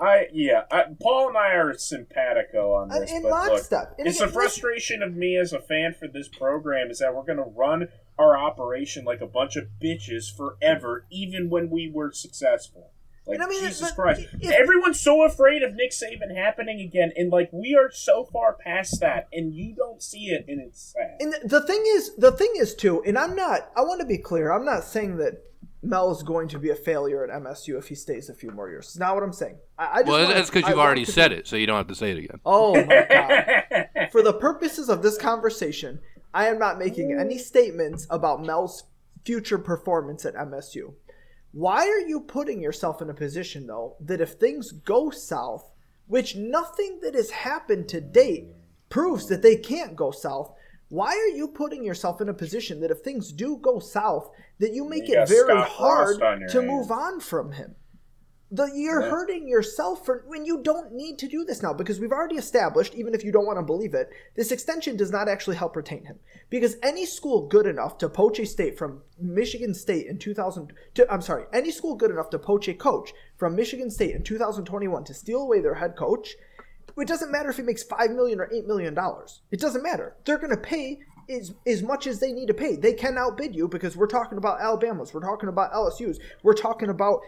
I 0.00 0.26
yeah, 0.32 0.62
I, 0.70 0.84
Paul 1.00 1.28
and 1.28 1.36
I 1.38 1.52
are 1.54 1.74
simpatico 1.74 2.72
on 2.74 2.90
Uh, 2.90 3.00
this, 3.00 3.12
in 3.12 3.22
but 3.22 3.28
look, 3.30 3.50
lockstep. 3.52 3.94
And 3.98 4.08
it's 4.08 4.16
again, 4.16 4.28
the 4.28 4.32
frustration 4.32 5.02
of 5.02 5.14
me 5.14 5.36
as 5.36 5.52
a 5.52 5.60
fan 5.60 5.94
for 5.94 6.08
this 6.08 6.28
program 6.28 6.90
is 6.90 6.98
that 6.98 7.14
we're 7.14 7.22
going 7.22 7.36
to 7.38 7.44
run 7.44 7.88
our 8.18 8.36
operation 8.36 9.04
like 9.04 9.20
a 9.20 9.26
bunch 9.26 9.54
of 9.56 9.68
bitches 9.80 10.34
forever, 10.34 11.06
even 11.10 11.50
when 11.50 11.70
we 11.70 11.88
were 11.92 12.10
successful. 12.12 12.90
Like 13.26 13.36
And 13.36 13.42
I 13.44 13.48
mean, 13.48 13.60
Jesus 13.60 13.90
but 13.90 13.94
Christ, 13.94 14.28
if- 14.40 14.50
everyone's 14.50 15.00
so 15.00 15.22
afraid 15.24 15.62
of 15.62 15.74
Nick 15.74 15.92
Saban 15.92 16.36
happening 16.36 16.80
again, 16.80 17.12
and 17.16 17.30
like 17.30 17.50
we 17.52 17.76
are 17.76 17.90
so 17.92 18.24
far 18.24 18.54
past 18.54 19.00
that, 19.00 19.28
and 19.32 19.54
you 19.54 19.74
don't 19.76 20.02
see 20.02 20.26
it, 20.26 20.44
and 20.48 20.60
it's 20.60 20.92
sad. 20.92 21.18
And 21.20 21.34
the 21.48 21.60
thing 21.64 21.82
is, 21.88 22.16
the 22.16 22.32
thing 22.32 22.52
is 22.56 22.74
too, 22.74 23.02
and 23.06 23.16
I'm 23.16 23.36
not. 23.36 23.70
I 23.76 23.82
want 23.82 24.00
to 24.00 24.06
be 24.06 24.18
clear. 24.18 24.50
I'm 24.50 24.64
not 24.64 24.82
saying 24.82 25.18
that 25.18 25.34
Mel 25.84 26.10
is 26.10 26.22
going 26.24 26.48
to 26.48 26.58
be 26.58 26.70
a 26.70 26.74
failure 26.74 27.24
at 27.24 27.30
MSU 27.42 27.78
if 27.78 27.88
he 27.88 27.94
stays 27.94 28.28
a 28.28 28.34
few 28.34 28.50
more 28.50 28.68
years. 28.68 28.86
It's 28.86 28.98
not 28.98 29.14
what 29.14 29.22
I'm 29.22 29.32
saying. 29.32 29.56
I, 29.78 29.84
I 29.84 29.96
just 30.00 30.08
well, 30.08 30.28
that's 30.28 30.50
because 30.50 30.68
you've 30.68 30.76
want 30.76 30.86
already 30.86 31.04
to 31.04 31.12
said 31.12 31.28
be- 31.30 31.36
it, 31.36 31.46
so 31.46 31.56
you 31.56 31.66
don't 31.66 31.76
have 31.76 31.88
to 31.88 31.94
say 31.94 32.10
it 32.10 32.18
again. 32.18 32.40
Oh 32.44 32.74
my 32.84 33.06
god. 33.08 34.08
For 34.12 34.22
the 34.22 34.32
purposes 34.32 34.88
of 34.88 35.02
this 35.02 35.16
conversation, 35.18 36.00
I 36.34 36.48
am 36.48 36.58
not 36.58 36.78
making 36.78 37.12
any 37.18 37.38
statements 37.38 38.06
about 38.10 38.44
Mel's 38.44 38.84
future 39.24 39.58
performance 39.58 40.24
at 40.24 40.34
MSU. 40.34 40.94
Why 41.52 41.86
are 41.86 42.00
you 42.08 42.20
putting 42.20 42.62
yourself 42.62 43.02
in 43.02 43.10
a 43.10 43.14
position 43.14 43.66
though 43.66 43.96
that 44.00 44.20
if 44.20 44.32
things 44.32 44.72
go 44.72 45.10
south, 45.10 45.70
which 46.06 46.34
nothing 46.36 47.00
that 47.02 47.14
has 47.14 47.30
happened 47.30 47.88
to 47.88 48.00
date 48.00 48.46
proves 48.88 49.26
that 49.28 49.42
they 49.42 49.56
can't 49.56 49.94
go 49.96 50.10
south, 50.10 50.52
why 50.88 51.10
are 51.10 51.36
you 51.36 51.48
putting 51.48 51.84
yourself 51.84 52.20
in 52.20 52.28
a 52.28 52.34
position 52.34 52.80
that 52.80 52.90
if 52.90 52.98
things 53.00 53.32
do 53.32 53.56
go 53.56 53.78
south, 53.78 54.30
that 54.58 54.74
you 54.74 54.84
make 54.86 55.08
You 55.08 55.20
it 55.20 55.28
very 55.28 55.60
hard 55.62 56.18
to 56.18 56.26
hands. 56.26 56.54
move 56.54 56.90
on 56.90 57.20
from 57.20 57.52
him? 57.52 57.76
The, 58.54 58.70
you're 58.74 59.00
Yeah. 59.00 59.08
hurting 59.08 59.48
yourself 59.48 60.04
for 60.04 60.24
when 60.26 60.44
you 60.44 60.62
don't 60.62 60.92
need 60.92 61.18
to 61.20 61.26
do 61.26 61.42
this 61.42 61.62
now 61.62 61.72
because 61.72 61.98
we've 61.98 62.12
already 62.12 62.36
established, 62.36 62.94
even 62.94 63.14
if 63.14 63.24
you 63.24 63.32
don't 63.32 63.46
want 63.46 63.58
to 63.58 63.62
believe 63.62 63.94
it, 63.94 64.10
this 64.36 64.52
extension 64.52 64.94
does 64.94 65.10
not 65.10 65.26
actually 65.26 65.56
help 65.56 65.74
retain 65.74 66.04
him. 66.04 66.18
Because 66.50 66.76
any 66.82 67.06
school 67.06 67.46
good 67.48 67.66
enough 67.66 67.96
to 67.98 68.10
poach 68.10 68.38
a 68.38 68.44
state 68.44 68.76
from 68.76 69.00
Michigan 69.18 69.72
State 69.72 70.06
in 70.06 70.18
2000, 70.18 70.74
to, 70.96 71.10
I'm 71.10 71.22
sorry, 71.22 71.46
any 71.50 71.70
school 71.70 71.94
good 71.94 72.10
enough 72.10 72.28
to 72.28 72.38
poach 72.38 72.68
a 72.68 72.74
coach 72.74 73.14
from 73.38 73.56
Michigan 73.56 73.90
State 73.90 74.14
in 74.14 74.22
2021 74.22 75.04
to 75.04 75.14
steal 75.14 75.40
away 75.40 75.60
their 75.60 75.76
head 75.76 75.96
coach, 75.96 76.36
it 76.98 77.08
doesn't 77.08 77.32
matter 77.32 77.48
if 77.48 77.56
he 77.56 77.62
makes 77.62 77.82
five 77.82 78.10
million 78.10 78.38
or 78.38 78.50
eight 78.52 78.66
million 78.66 78.92
dollars. 78.92 79.40
It 79.50 79.60
doesn't 79.60 79.82
matter. 79.82 80.14
They're 80.26 80.36
going 80.36 80.50
to 80.50 80.58
pay 80.58 80.98
as, 81.30 81.54
as 81.66 81.82
much 81.82 82.06
as 82.06 82.20
they 82.20 82.32
need 82.32 82.48
to 82.48 82.54
pay. 82.54 82.76
They 82.76 82.92
can 82.92 83.16
outbid 83.16 83.56
you 83.56 83.66
because 83.66 83.96
we're 83.96 84.08
talking 84.08 84.36
about 84.36 84.60
Alabama's, 84.60 85.14
we're 85.14 85.20
talking 85.22 85.48
about 85.48 85.72
LSU's, 85.72 86.20
we're 86.42 86.52
talking 86.52 86.90
about 86.90 87.20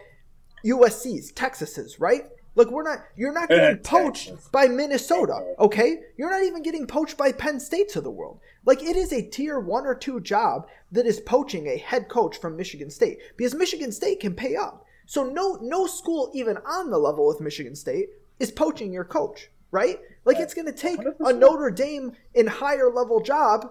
USC's, 0.65 1.31
Texas's, 1.31 1.99
right? 1.99 2.25
Like 2.55 2.71
we're 2.71 2.83
not 2.83 2.99
you're 3.15 3.33
not 3.33 3.49
getting 3.49 3.77
poached 3.79 4.51
by 4.51 4.67
Minnesota, 4.67 5.55
okay? 5.59 5.99
You're 6.17 6.31
not 6.31 6.43
even 6.43 6.63
getting 6.63 6.87
poached 6.87 7.17
by 7.17 7.33
Penn 7.33 7.59
States 7.59 7.95
of 7.95 8.05
the 8.05 8.11
world. 8.11 8.39
Like 8.65 8.81
it 8.81 8.95
is 8.95 9.11
a 9.11 9.21
tier 9.21 9.59
1 9.59 9.85
or 9.85 9.93
2 9.93 10.21
job 10.21 10.67
that 10.91 11.05
is 11.05 11.19
poaching 11.19 11.67
a 11.67 11.77
head 11.77 12.07
coach 12.07 12.37
from 12.37 12.55
Michigan 12.55 12.89
State 12.89 13.19
because 13.35 13.53
Michigan 13.53 13.91
State 13.91 14.21
can 14.21 14.33
pay 14.33 14.55
up. 14.55 14.85
So 15.05 15.25
no 15.25 15.59
no 15.61 15.85
school 15.85 16.31
even 16.33 16.57
on 16.57 16.89
the 16.89 16.97
level 16.97 17.27
with 17.27 17.41
Michigan 17.41 17.75
State 17.75 18.09
is 18.39 18.51
poaching 18.51 18.93
your 18.93 19.05
coach, 19.05 19.49
right? 19.71 19.99
Like 20.23 20.39
it's 20.39 20.53
going 20.53 20.67
to 20.67 20.73
take 20.73 20.99
a 20.99 21.11
100%. 21.11 21.39
Notre 21.39 21.71
Dame 21.71 22.13
in 22.33 22.47
higher 22.47 22.89
level 22.89 23.19
job 23.19 23.69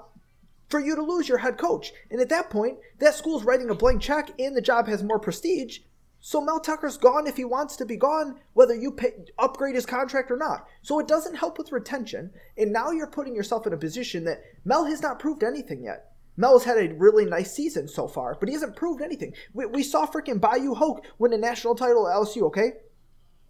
for 0.69 0.81
you 0.81 0.95
to 0.95 1.03
lose 1.03 1.29
your 1.29 1.39
head 1.39 1.59
coach. 1.59 1.93
And 2.11 2.21
at 2.21 2.29
that 2.29 2.51
point, 2.51 2.79
that 2.99 3.15
school's 3.15 3.45
writing 3.45 3.71
a 3.71 3.75
blank 3.75 4.01
check 4.01 4.31
and 4.39 4.57
the 4.57 4.61
job 4.61 4.87
has 4.89 5.03
more 5.03 5.19
prestige. 5.19 5.81
So 6.27 6.41
Mel 6.41 6.59
Tucker's 6.59 6.97
gone 6.97 7.27
if 7.27 7.37
he 7.37 7.45
wants 7.45 7.77
to 7.77 7.85
be 7.85 7.99
gone, 7.99 8.37
whether 8.55 8.75
you 8.75 8.93
pay, 8.93 9.13
upgrade 9.39 9.75
his 9.75 9.85
contract 9.85 10.31
or 10.31 10.39
not. 10.39 10.67
So 10.81 10.99
it 10.99 11.07
doesn't 11.07 11.35
help 11.35 11.59
with 11.59 11.71
retention. 11.71 12.31
And 12.57 12.73
now 12.73 12.93
you're 12.93 13.07
putting 13.07 13.37
yourself 13.37 13.67
in 13.67 13.75
a 13.75 13.77
position 13.77 14.25
that 14.25 14.43
Mel 14.65 14.87
has 14.87 15.03
not 15.03 15.19
proved 15.19 15.43
anything 15.43 15.85
yet. 15.85 16.13
Mel's 16.39 16.65
had 16.65 16.79
a 16.79 16.95
really 16.95 17.27
nice 17.27 17.53
season 17.53 17.89
so 17.89 18.09
far, 18.09 18.39
but 18.41 18.49
he 18.49 18.55
hasn't 18.55 18.75
proved 18.75 19.03
anything. 19.03 19.35
We, 19.53 19.67
we 19.67 19.83
saw 19.83 20.07
freaking 20.07 20.41
Bayou 20.41 20.75
Hoke 20.75 21.05
win 21.19 21.35
a 21.35 21.37
national 21.37 21.75
title 21.75 22.09
at 22.09 22.17
LSU, 22.17 22.45
okay? 22.45 22.71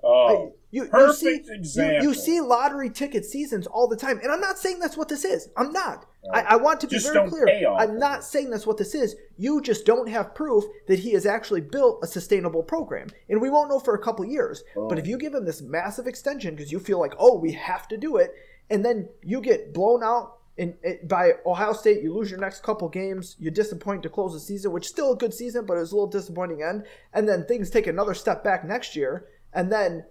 Oh, 0.05 0.53
You, 0.71 0.85
you 0.85 0.89
perfect 0.89 1.67
see, 1.67 1.81
you, 1.81 2.03
you 2.03 2.15
see 2.15 2.41
lottery 2.41 2.91
ticket 2.91 3.25
seasons 3.25 3.67
all 3.67 3.89
the 3.89 3.97
time, 3.97 4.19
and 4.23 4.33
I'm 4.33 4.41
not 4.41 4.59
saying 4.59 4.81
that's 4.81 4.97
what 4.97 5.09
this 5.09 5.25
is. 5.25 5.49
I'm 5.57 5.73
not. 5.73 6.07
I, 6.33 6.41
I 6.41 6.57
want 6.57 6.81
to 6.81 6.87
be 6.87 6.97
Just 6.97 7.13
very 7.13 7.29
clear. 7.29 7.47
I'm 7.77 7.99
not 7.99 8.25
saying 8.25 8.51
that's 8.51 8.67
what 8.67 8.79
this 8.79 8.95
is. 8.95 9.15
You 9.37 9.61
just 9.61 9.85
don't 9.85 10.09
have 10.09 10.35
proof 10.35 10.65
that 10.89 10.99
he 10.99 11.13
has 11.13 11.27
actually 11.27 11.61
built 11.61 12.01
a 12.03 12.07
sustainable 12.07 12.63
program, 12.63 13.09
and 13.29 13.41
we 13.41 13.51
won't 13.51 13.69
know 13.69 13.79
for 13.79 13.95
a 13.95 14.03
couple 14.03 14.25
years. 14.25 14.65
But 14.75 14.99
if 14.99 15.07
you 15.07 15.19
give 15.19 15.35
him 15.35 15.45
this 15.45 15.63
massive 15.63 16.07
extension 16.07 16.55
because 16.55 16.73
you 16.73 16.79
feel 16.81 16.99
like, 16.99 17.15
oh, 17.19 17.39
we 17.39 17.53
have 17.53 17.87
to 17.89 17.97
do 17.97 18.17
it, 18.17 18.35
and 18.71 18.85
then 18.85 19.09
you 19.23 19.41
get 19.41 19.75
blown 19.75 20.03
out 20.03 20.39
in, 20.57 20.75
it, 20.83 21.09
by 21.09 21.33
Ohio 21.45 21.73
State, 21.73 22.03
you 22.03 22.15
lose 22.15 22.31
your 22.31 22.41
next 22.41 22.63
couple 22.63 22.89
games, 22.89 23.37
you 23.39 23.51
disappoint 23.51 24.03
to 24.05 24.09
close 24.09 24.33
the 24.33 24.41
season, 24.41 24.73
which 24.73 24.87
is 24.87 24.91
still 24.91 25.13
a 25.13 25.17
good 25.17 25.35
season, 25.35 25.67
but 25.67 25.77
it 25.77 25.81
was 25.81 25.93
a 25.93 25.95
little 25.97 26.09
disappointing 26.09 26.63
end, 26.63 26.85
and 27.13 27.29
then 27.29 27.45
things 27.45 27.71
take 27.71 27.87
another 27.87 28.15
step 28.15 28.45
back 28.45 28.65
next 28.65 28.95
year, 28.97 29.27
and 29.55 29.73
then 29.73 30.05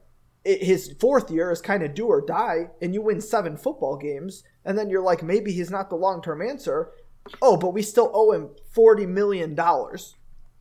it, 0.45 0.63
his 0.63 0.95
fourth 0.99 1.29
year 1.31 1.51
is 1.51 1.61
kind 1.61 1.83
of 1.83 1.93
do 1.93 2.07
or 2.07 2.21
die, 2.21 2.69
and 2.81 2.93
you 2.93 3.01
win 3.01 3.21
seven 3.21 3.57
football 3.57 3.97
games, 3.97 4.43
and 4.65 4.77
then 4.77 4.89
you're 4.89 5.03
like, 5.03 5.23
maybe 5.23 5.51
he's 5.51 5.71
not 5.71 5.89
the 5.89 5.95
long 5.95 6.21
term 6.21 6.41
answer. 6.41 6.91
Oh, 7.41 7.57
but 7.57 7.73
we 7.73 7.81
still 7.81 8.11
owe 8.13 8.31
him 8.31 8.49
forty 8.71 9.05
million 9.05 9.55
dollars, 9.55 10.15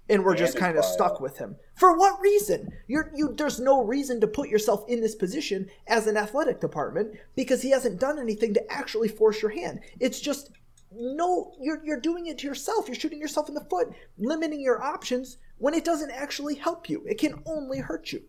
and 0.09 0.25
we're 0.25 0.33
And 0.33 0.39
just 0.39 0.57
kind 0.57 0.79
of 0.79 0.85
stuck 0.85 1.21
with 1.21 1.39
him. 1.39 1.57
For 1.75 1.97
what 1.97 2.21
reason? 2.21 2.71
You're 2.87 3.11
you. 3.15 3.35
There's 3.37 3.59
no 3.59 3.83
reason 3.83 4.21
to 4.21 4.29
put 4.29 4.49
yourself 4.49 4.85
in 4.89 5.01
this 5.01 5.17
position 5.17 5.69
as 5.89 6.07
an 6.07 6.17
athletic 6.17 6.61
department 6.61 7.17
because 7.35 7.63
he 7.63 7.71
hasn't 7.71 7.99
done 7.99 8.19
anything 8.19 8.55
to 8.55 8.73
actually 8.73 9.09
force 9.09 9.43
your 9.43 9.51
hand. 9.51 9.81
It's 9.99 10.21
just 10.21 10.53
no. 10.93 11.55
You're 11.61 11.85
you're 11.85 12.01
doing 12.01 12.27
it 12.27 12.39
to 12.39 12.47
yourself. 12.47 12.87
You're 12.87 12.95
shooting 12.95 13.21
yourself 13.21 13.49
in 13.49 13.55
the 13.55 13.67
foot, 13.69 13.89
limiting 14.19 14.61
your 14.61 14.81
options 14.81 15.39
when 15.59 15.75
it 15.75 15.85
doesn't 15.85 16.11
actually 16.13 16.55
help 16.55 16.89
you. 16.89 17.05
It 17.09 17.19
can 17.19 17.43
only 17.47 17.79
hurt 17.79 18.13
you. 18.13 18.23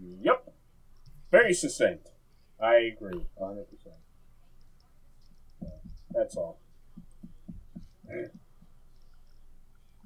Yep. 0.00 0.52
Very 1.30 1.52
succinct. 1.54 2.08
I 2.60 2.76
agree, 2.96 3.26
100%. 3.40 3.66
That's 6.12 6.36
all. 6.36 6.58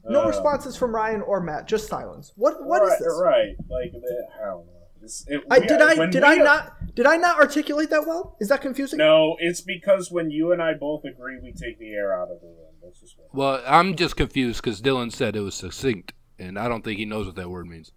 No 0.05 0.23
Uh, 0.25 0.27
responses 0.29 0.77
from 0.77 0.95
Ryan 0.95 1.23
or 1.23 1.41
Matt, 1.41 1.67
just 1.69 1.87
silence. 1.89 2.33
What 2.37 2.65
what 2.65 2.83
is 2.83 2.91
right, 2.91 2.99
this? 2.99 3.21
Right, 3.23 3.57
like, 3.69 3.93
the- 3.93 4.27
I 4.41 4.45
don't 4.47 4.67
know. 4.67 4.73
It's- 4.97 5.25
it- 5.29 5.43
I, 5.51 5.61
we- 5.61 5.67
did 5.67 5.81
I 5.81 6.07
did 6.07 6.23
we- 6.23 6.29
I 6.29 6.35
not 6.37 6.95
did 6.95 7.07
I 7.07 7.17
not 7.17 7.39
articulate 7.39 7.91
that 7.91 8.07
well? 8.07 8.37
Is 8.41 8.49
that 8.49 8.61
confusing? 8.61 8.99
No, 8.99 9.37
it's 9.39 9.61
because 9.61 10.11
when 10.11 10.31
you 10.31 10.51
and 10.53 10.61
I 10.63 10.75
both 10.75 11.05
agree, 11.05 11.39
we 11.41 11.53
take 11.53 11.79
the 11.79 11.93
air 11.93 12.13
out 12.21 12.31
of 12.31 12.41
the 12.41 12.49
room. 12.49 12.75
That's 12.83 13.01
just 13.01 13.17
what. 13.19 13.33
Well, 13.35 13.63
I'm 13.67 13.95
just 13.97 14.17
confused 14.17 14.61
because 14.63 14.83
Dylan 14.83 15.13
said 15.13 15.37
it 15.37 15.41
was 15.41 15.55
succinct, 15.55 16.13
and 16.39 16.59
I 16.59 16.69
don't 16.69 16.83
think 16.85 16.99
he 16.99 17.05
knows 17.07 17.27
what 17.27 17.37
that 17.37 17.49
word 17.49 17.67
means. 17.69 17.93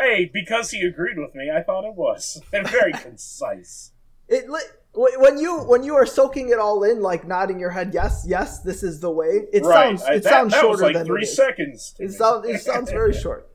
Hey, 0.00 0.30
because 0.32 0.70
he 0.70 0.80
agreed 0.80 1.18
with 1.18 1.34
me, 1.34 1.50
I 1.54 1.62
thought 1.62 1.84
it 1.84 1.94
was. 1.94 2.40
And 2.52 2.66
very 2.68 2.92
concise. 2.92 3.92
It 4.28 4.46
when 4.92 5.38
you 5.38 5.58
when 5.58 5.82
you 5.82 5.94
are 5.94 6.06
soaking 6.06 6.48
it 6.48 6.58
all 6.58 6.82
in, 6.84 7.00
like 7.00 7.26
nodding 7.26 7.60
your 7.60 7.70
head, 7.70 7.90
yes, 7.92 8.24
yes, 8.26 8.60
this 8.60 8.82
is 8.82 9.00
the 9.00 9.10
way. 9.10 9.46
It 9.52 9.62
right. 9.62 9.98
sounds 9.98 10.02
I- 10.02 10.14
it 10.14 10.22
that, 10.22 10.30
sounds 10.30 10.52
that 10.52 10.60
shorter 10.60 10.72
was 10.72 10.80
like 10.82 10.94
than 10.94 11.06
three 11.06 11.22
it 11.24 11.26
seconds. 11.26 11.94
It 11.98 12.12
sounds 12.12 12.48
it 12.48 12.60
sounds 12.60 12.90
very 12.90 13.12
short. 13.24 13.48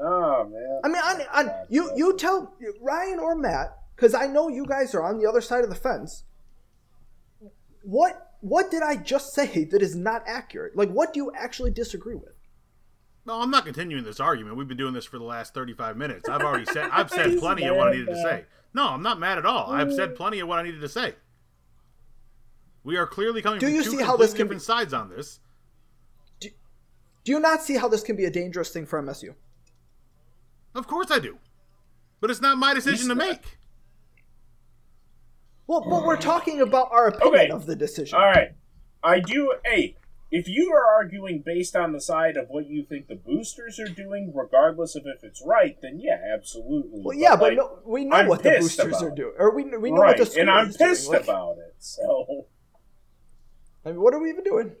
Oh, 0.00 0.44
man. 0.48 0.80
I 0.84 0.88
mean, 0.88 1.26
on, 1.34 1.46
on 1.48 1.54
you 1.68 1.90
you 1.96 2.16
tell 2.16 2.54
Ryan 2.80 3.18
or 3.18 3.34
Matt 3.34 3.76
because 3.96 4.14
I 4.14 4.26
know 4.26 4.48
you 4.48 4.64
guys 4.64 4.94
are 4.94 5.02
on 5.02 5.18
the 5.18 5.28
other 5.28 5.40
side 5.40 5.64
of 5.64 5.70
the 5.70 5.76
fence. 5.76 6.24
What 7.82 8.36
what 8.40 8.70
did 8.70 8.82
I 8.82 8.96
just 8.96 9.34
say 9.34 9.64
that 9.64 9.82
is 9.82 9.96
not 9.96 10.22
accurate? 10.26 10.76
Like, 10.76 10.90
what 10.90 11.12
do 11.12 11.18
you 11.18 11.32
actually 11.34 11.72
disagree 11.72 12.14
with? 12.14 12.37
No, 13.28 13.42
I'm 13.42 13.50
not 13.50 13.66
continuing 13.66 14.04
this 14.04 14.20
argument. 14.20 14.56
We've 14.56 14.66
been 14.66 14.78
doing 14.78 14.94
this 14.94 15.04
for 15.04 15.18
the 15.18 15.24
last 15.24 15.52
35 15.52 15.98
minutes. 15.98 16.30
I've 16.30 16.40
already 16.40 16.64
said 16.64 16.88
I've 16.92 17.10
said 17.10 17.38
plenty 17.38 17.66
of 17.66 17.76
what 17.76 17.88
I 17.88 17.90
needed 17.92 18.06
to 18.06 18.22
say. 18.22 18.46
No, 18.72 18.88
I'm 18.88 19.02
not 19.02 19.20
mad 19.20 19.36
at 19.36 19.44
all. 19.44 19.70
I've 19.70 19.92
said 19.92 20.14
mm. 20.14 20.16
plenty 20.16 20.40
of 20.40 20.48
what 20.48 20.58
I 20.58 20.62
needed 20.62 20.80
to 20.80 20.88
say. 20.88 21.14
We 22.84 22.96
are 22.96 23.06
clearly 23.06 23.42
coming 23.42 23.60
Do 23.60 23.66
from 23.66 23.74
you 23.74 23.84
two 23.84 23.90
see 23.90 24.02
how 24.02 24.16
this 24.16 24.32
can 24.32 24.46
different 24.46 24.62
sides 24.62 24.94
on 24.94 25.10
this. 25.10 25.40
Do 26.40 26.50
you 27.26 27.38
not 27.38 27.62
see 27.62 27.76
how 27.76 27.86
this 27.86 28.02
can 28.02 28.16
be 28.16 28.24
a 28.24 28.30
dangerous 28.30 28.70
thing 28.70 28.86
for 28.86 29.02
MSU? 29.02 29.34
Of 30.74 30.86
course 30.86 31.10
I 31.10 31.18
do. 31.18 31.36
But 32.20 32.30
it's 32.30 32.40
not 32.40 32.56
my 32.56 32.72
decision 32.72 33.08
to 33.08 33.14
make. 33.14 33.58
Well, 35.66 35.82
but 35.82 36.06
we're 36.06 36.16
talking 36.16 36.62
about 36.62 36.88
our 36.92 37.08
opinion 37.08 37.34
Okay. 37.34 37.50
of 37.50 37.66
the 37.66 37.76
decision. 37.76 38.18
All 38.18 38.24
right. 38.24 38.52
I 39.04 39.20
do. 39.20 39.54
Hey, 39.66 39.98
if 40.30 40.46
you 40.48 40.72
are 40.72 40.84
arguing 40.94 41.42
based 41.44 41.74
on 41.74 41.92
the 41.92 42.00
side 42.00 42.36
of 42.36 42.48
what 42.48 42.66
you 42.66 42.84
think 42.84 43.08
the 43.08 43.14
boosters 43.14 43.78
are 43.80 43.88
doing, 43.88 44.32
regardless 44.34 44.94
of 44.94 45.06
if 45.06 45.24
it's 45.24 45.42
right, 45.44 45.76
then 45.80 45.98
yeah, 46.00 46.20
absolutely. 46.34 47.00
Well, 47.02 47.16
yeah, 47.16 47.36
but 47.36 47.54
no, 47.54 47.78
we 47.84 48.04
know 48.04 48.16
I'm 48.16 48.26
what 48.26 48.42
the 48.42 48.56
boosters 48.58 49.02
are 49.02 49.10
doing, 49.10 49.34
or 49.38 49.54
we 49.54 49.64
we 49.64 49.90
know 49.90 50.02
right, 50.02 50.18
what 50.18 50.30
the 50.32 50.40
and 50.40 50.50
I'm 50.50 50.68
is 50.68 50.76
doing. 50.76 50.90
pissed 50.90 51.08
Like, 51.08 51.24
about 51.24 51.58
it. 51.58 51.74
So, 51.78 52.46
I 53.84 53.90
mean, 53.90 54.00
what 54.00 54.12
are 54.14 54.20
we 54.20 54.30
even 54.30 54.44
doing? 54.44 54.72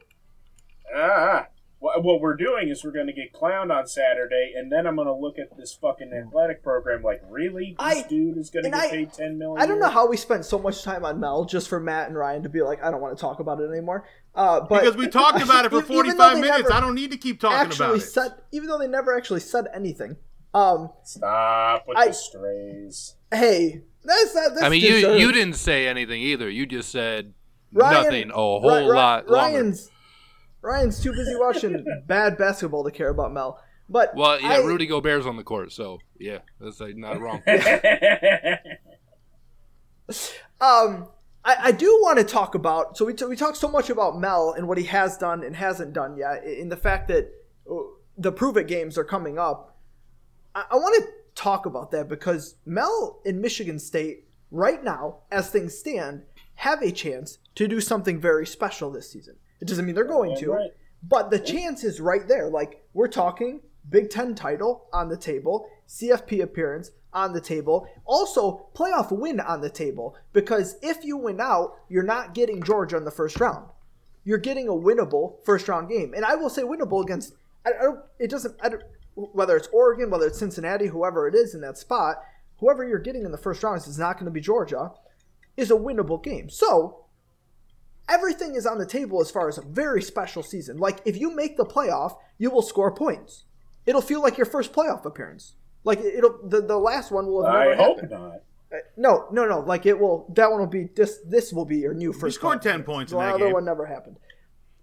ah, 0.94 1.46
what, 1.80 2.02
what 2.02 2.20
we're 2.20 2.36
doing 2.36 2.68
is 2.68 2.82
we're 2.84 2.90
going 2.92 3.06
to 3.06 3.12
get 3.12 3.32
clowned 3.32 3.70
on 3.76 3.86
Saturday, 3.86 4.52
and 4.56 4.70
then 4.72 4.86
I'm 4.86 4.96
going 4.96 5.06
to 5.06 5.14
look 5.14 5.38
at 5.38 5.56
this 5.56 5.72
fucking 5.80 6.12
athletic 6.12 6.62
program 6.62 7.02
like, 7.02 7.20
really, 7.28 7.76
this 7.78 8.04
I- 8.04 8.08
dude 8.08 8.36
is 8.36 8.50
going 8.50 8.64
to 8.64 8.70
get 8.70 8.80
I- 8.80 8.90
paid 8.90 9.12
ten 9.12 9.38
million. 9.38 9.60
I 9.62 9.66
don't 9.66 9.78
know 9.78 9.88
how 9.88 10.08
we 10.08 10.16
spent 10.16 10.44
so 10.44 10.58
much 10.58 10.82
time 10.82 11.04
on 11.04 11.20
Mel 11.20 11.44
just 11.44 11.68
for 11.68 11.78
Matt 11.80 12.08
and 12.08 12.16
Ryan 12.16 12.42
to 12.42 12.48
be 12.48 12.62
like, 12.62 12.82
I 12.82 12.90
don't 12.90 13.00
want 13.00 13.16
to 13.16 13.20
talk 13.20 13.38
about 13.40 13.60
it 13.60 13.70
anymore. 13.70 14.04
Uh, 14.34 14.60
but 14.60 14.80
Because 14.82 14.96
we 14.96 15.08
talked 15.08 15.42
about 15.42 15.64
it 15.64 15.70
for 15.70 15.82
45 15.94 16.38
minutes. 16.40 16.70
I 16.70 16.80
don't 16.80 16.94
need 16.94 17.10
to 17.12 17.16
keep 17.16 17.40
talking 17.40 17.56
actually 17.58 17.86
about 17.86 17.96
it. 17.98 18.00
said, 18.02 18.34
even 18.52 18.68
though 18.68 18.78
they 18.78 18.86
never 18.88 19.16
actually 19.16 19.40
said 19.40 19.66
anything. 19.74 20.16
Um, 20.54 20.90
Stop 21.04 21.84
with 21.86 21.96
I- 21.98 22.06
the 22.08 22.12
strays. 22.14 23.14
hey, 23.32 23.82
that's 24.04 24.32
that. 24.34 24.50
That's 24.54 24.62
I 24.62 24.68
mean, 24.68 24.80
you 24.80 24.92
deserved. 24.92 25.20
you 25.20 25.32
didn't 25.32 25.54
say 25.56 25.86
anything 25.86 26.20
either. 26.22 26.48
You 26.48 26.66
just 26.66 26.90
said 26.90 27.34
Ryan- 27.72 28.04
nothing 28.04 28.30
a 28.30 28.34
whole 28.34 28.62
Ry- 28.62 28.80
Ry- 28.80 28.86
lot 28.96 29.28
longer. 29.28 29.52
Ryan's 29.56 29.90
Ryan's 30.62 31.00
too 31.02 31.12
busy 31.12 31.34
watching 31.36 31.84
bad 32.06 32.36
basketball 32.36 32.84
to 32.84 32.90
care 32.90 33.08
about 33.10 33.32
Mel. 33.32 33.62
But 33.88 34.14
Well, 34.14 34.40
yeah, 34.40 34.48
I- 34.48 34.64
Rudy 34.64 34.86
Gobert's 34.86 35.26
on 35.26 35.36
the 35.36 35.44
court, 35.44 35.72
so 35.72 36.00
yeah, 36.18 36.38
that's 36.60 36.80
like, 36.80 36.96
not 36.96 37.20
wrong. 37.20 37.42
Um, 40.60 41.08
I, 41.44 41.56
I 41.64 41.72
do 41.72 41.86
want 42.02 42.18
to 42.18 42.24
talk 42.24 42.54
about. 42.54 42.96
So 42.96 43.04
we 43.04 43.14
t- 43.14 43.24
we 43.26 43.36
talked 43.36 43.56
so 43.58 43.68
much 43.68 43.90
about 43.90 44.18
Mel 44.18 44.52
and 44.56 44.66
what 44.66 44.78
he 44.78 44.84
has 44.84 45.16
done 45.16 45.44
and 45.44 45.54
hasn't 45.54 45.92
done 45.92 46.16
yet, 46.16 46.44
in 46.44 46.68
the 46.68 46.76
fact 46.76 47.08
that 47.08 47.30
uh, 47.70 47.74
the 48.16 48.32
Prove 48.32 48.56
It 48.56 48.66
games 48.66 48.98
are 48.98 49.04
coming 49.04 49.38
up. 49.38 49.76
I, 50.54 50.64
I 50.70 50.74
want 50.76 50.96
to 51.04 51.10
talk 51.34 51.66
about 51.66 51.90
that 51.92 52.08
because 52.08 52.56
Mel 52.66 53.20
in 53.24 53.40
Michigan 53.40 53.78
State 53.78 54.24
right 54.50 54.82
now, 54.82 55.18
as 55.30 55.50
things 55.50 55.78
stand, 55.78 56.22
have 56.56 56.82
a 56.82 56.90
chance 56.90 57.38
to 57.54 57.68
do 57.68 57.80
something 57.80 58.20
very 58.20 58.46
special 58.46 58.90
this 58.90 59.12
season. 59.12 59.36
It 59.60 59.66
doesn't 59.68 59.84
mean 59.86 59.94
they're 59.94 60.04
going 60.04 60.36
to, 60.38 60.52
Right. 60.52 60.70
but 61.02 61.30
the 61.30 61.38
chance 61.38 61.84
is 61.84 62.00
right 62.00 62.26
there. 62.28 62.48
Like 62.48 62.82
we're 62.94 63.08
talking 63.08 63.60
Big 63.88 64.10
Ten 64.10 64.34
title 64.34 64.86
on 64.92 65.08
the 65.08 65.16
table, 65.16 65.68
CFP 65.88 66.40
appearance 66.42 66.90
on 67.12 67.32
the 67.32 67.40
table, 67.40 67.88
also 68.04 68.68
playoff 68.74 69.10
win 69.10 69.40
on 69.40 69.60
the 69.60 69.70
table. 69.70 70.14
Because 70.32 70.76
if 70.82 71.04
you 71.04 71.16
win 71.16 71.40
out, 71.40 71.74
you're 71.88 72.02
not 72.02 72.34
getting 72.34 72.62
Georgia 72.62 72.96
in 72.96 73.04
the 73.04 73.10
first 73.10 73.40
round. 73.40 73.66
You're 74.24 74.38
getting 74.38 74.68
a 74.68 74.72
winnable 74.72 75.42
first 75.44 75.68
round 75.68 75.88
game, 75.88 76.12
and 76.14 76.24
I 76.24 76.34
will 76.34 76.50
say 76.50 76.62
winnable 76.62 77.02
against. 77.02 77.32
I, 77.64 77.70
I 77.70 77.82
don't. 77.82 78.00
It 78.18 78.30
doesn't. 78.30 78.56
I 78.62 78.68
don't, 78.68 78.82
whether 79.14 79.56
it's 79.56 79.68
Oregon, 79.72 80.10
whether 80.10 80.26
it's 80.26 80.38
Cincinnati, 80.38 80.86
whoever 80.88 81.26
it 81.26 81.34
is 81.34 81.54
in 81.54 81.62
that 81.62 81.78
spot, 81.78 82.22
whoever 82.58 82.86
you're 82.86 82.98
getting 82.98 83.24
in 83.24 83.32
the 83.32 83.38
first 83.38 83.62
round 83.62 83.78
is 83.80 83.98
not 83.98 84.14
going 84.14 84.26
to 84.26 84.30
be 84.30 84.40
Georgia, 84.40 84.92
is 85.56 85.70
a 85.70 85.74
winnable 85.74 86.22
game. 86.22 86.50
So 86.50 87.06
everything 88.08 88.54
is 88.54 88.66
on 88.66 88.78
the 88.78 88.86
table 88.86 89.20
as 89.20 89.30
far 89.30 89.48
as 89.48 89.58
a 89.58 89.62
very 89.62 90.02
special 90.02 90.42
season. 90.42 90.78
Like 90.78 91.00
if 91.04 91.16
you 91.16 91.34
make 91.34 91.56
the 91.56 91.64
playoff, 91.64 92.16
you 92.38 92.50
will 92.50 92.62
score 92.62 92.90
points. 92.94 93.44
It'll 93.86 94.00
feel 94.02 94.22
like 94.22 94.36
your 94.36 94.46
first 94.46 94.72
playoff 94.72 95.04
appearance. 95.04 95.54
Like 95.84 96.00
it'll 96.00 96.38
the, 96.46 96.60
the 96.60 96.76
last 96.78 97.10
one 97.10 97.26
will 97.26 97.44
have 97.44 97.54
never 97.54 97.72
I 97.72 97.76
hope 97.76 98.00
happened. 98.00 98.10
not. 98.12 98.32
Uh, 98.70 98.76
No, 98.96 99.26
no, 99.32 99.46
no. 99.46 99.60
Like 99.60 99.86
it 99.86 99.98
will. 99.98 100.26
That 100.36 100.50
one 100.50 100.60
will 100.60 100.66
be 100.66 100.88
this. 100.94 101.18
This 101.26 101.52
will 101.52 101.64
be 101.64 101.78
your 101.78 101.94
new 101.94 102.12
first. 102.12 102.34
scored 102.36 102.58
playoff 102.58 102.62
10 102.62 102.82
points 102.82 103.12
The 103.12 103.18
in 103.18 103.24
that 103.24 103.34
other 103.36 103.44
game. 103.46 103.54
one 103.54 103.64
never 103.64 103.86
happened. 103.86 104.16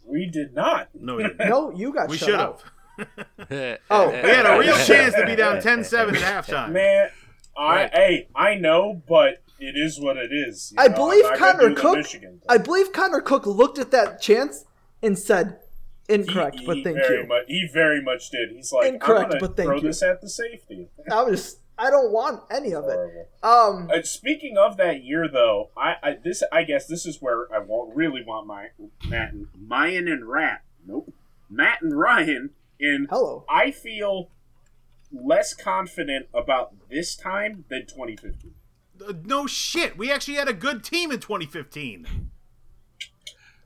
We 0.08 0.26
did 0.28 0.54
not. 0.54 0.90
No, 0.94 1.16
we 1.18 1.24
didn't. 1.24 1.50
No, 1.50 1.72
you 1.72 1.94
got. 1.94 2.10
we 2.10 2.18
shut 2.18 2.30
should 2.30 2.36
out. 2.40 2.62
have. 2.62 2.70
Oh, 3.90 4.10
We 4.10 4.30
had 4.30 4.46
a 4.46 4.58
real 4.58 4.78
chance 4.78 5.14
to 5.16 5.26
be 5.26 5.36
down 5.36 5.58
10-7 5.58 6.14
at 6.16 6.46
halftime. 6.46 6.72
Man, 6.72 7.10
I 7.58 7.76
Right. 7.76 7.94
hey, 7.94 8.28
I 8.36 8.56
know, 8.56 9.02
but 9.08 9.44
it 9.60 9.76
is 9.78 10.00
what 10.00 10.18
it 10.18 10.32
is. 10.32 10.74
I 10.78 10.88
know, 10.88 10.96
believe 10.96 11.26
Connor 11.38 11.74
Cook. 11.76 12.06
I 12.50 12.58
believe 12.58 12.92
Connor 12.94 13.22
Cook 13.22 13.46
looked 13.46 13.78
at 13.80 13.92
that 13.92 14.22
chance 14.22 14.66
and 15.02 15.18
said, 15.18 15.60
"Incorrect, 16.10 16.60
He- 16.60 16.66
but 16.66 16.78
he 16.78 16.84
thank 16.84 16.98
very 16.98 17.22
you." 17.22 17.28
Much, 17.28 17.44
he 17.48 17.70
very 17.74 18.02
much 18.02 18.30
did. 18.30 18.52
He's 18.52 18.72
like, 18.72 18.88
Incorrect, 18.94 19.34
I'm 19.34 19.40
but 19.40 19.56
thank 19.56 19.68
throw 19.68 19.76
you. 19.78 19.82
this 19.84 20.04
at 20.04 20.22
the 20.22 20.30
safety. 20.30 20.90
I 21.12 21.24
was. 21.24 21.58
I 21.78 21.90
don't 21.90 22.12
want 22.14 22.42
any 22.50 22.74
of 22.74 22.86
it. 22.88 23.30
Um. 23.44 23.90
Uh, 23.94 24.02
speaking 24.04 24.58
of 24.58 24.78
that 24.78 25.04
year, 25.04 25.28
though, 25.28 25.72
I, 25.76 25.96
I 26.02 26.18
this 26.24 26.42
I 26.52 26.64
guess 26.64 26.88
this 26.88 27.06
is 27.06 27.22
where 27.22 27.54
I 27.54 27.60
won't 27.60 27.94
really 27.96 28.24
want 28.24 28.48
my 28.48 28.68
Matt 29.10 29.34
and 29.34 29.48
Mayan 29.58 30.08
and 30.08 30.26
Rat. 30.30 30.64
Nope, 30.88 31.14
Matt 31.50 31.82
and 31.82 31.98
Ryan. 31.98 32.52
In 32.78 33.08
Hello. 33.10 33.46
I 33.50 33.72
feel 33.72 34.30
less 35.12 35.54
confident 35.54 36.28
about 36.34 36.74
this 36.90 37.16
time 37.16 37.64
than 37.70 37.86
2015. 37.86 38.54
No 39.26 39.48
shit. 39.48 39.98
We 39.98 40.12
actually 40.12 40.36
had 40.36 40.48
a 40.48 40.54
good 40.54 40.84
team 40.84 41.12
in 41.12 41.20
2015. 41.20 42.30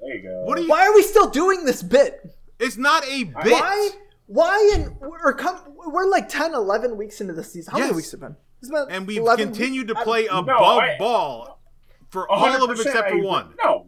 There 0.01 0.15
you 0.15 0.23
go. 0.23 0.43
What 0.45 0.57
are 0.57 0.61
you? 0.61 0.67
Why 0.69 0.85
are 0.87 0.93
we 0.93 1.03
still 1.03 1.29
doing 1.29 1.65
this 1.65 1.83
bit? 1.83 2.35
It's 2.59 2.77
not 2.77 3.05
a 3.07 3.23
bit. 3.25 3.35
Why? 3.51 3.89
Why? 4.27 4.71
And 4.75 4.95
we're 4.99 5.33
come. 5.33 5.59
We're 5.75 6.05
like 6.09 6.29
10, 6.29 6.53
11 6.53 6.97
weeks 6.97 7.19
into 7.21 7.33
the 7.33 7.43
season. 7.43 7.71
How 7.71 7.79
many 7.79 7.93
weeks 7.93 8.11
have 8.11 8.19
been? 8.19 8.35
It's 8.61 8.69
been 8.69 8.85
And 8.89 9.07
we've 9.07 9.17
11 9.19 9.47
continued 9.47 9.87
to 9.89 9.95
play 9.95 10.27
I- 10.27 10.39
above 10.39 10.59
I- 10.79 10.97
ball 10.97 11.59
for 12.09 12.29
all 12.29 12.45
of 12.47 12.61
them 12.61 12.71
except 12.71 13.07
I 13.07 13.11
for 13.11 13.21
one. 13.21 13.53
No, 13.63 13.85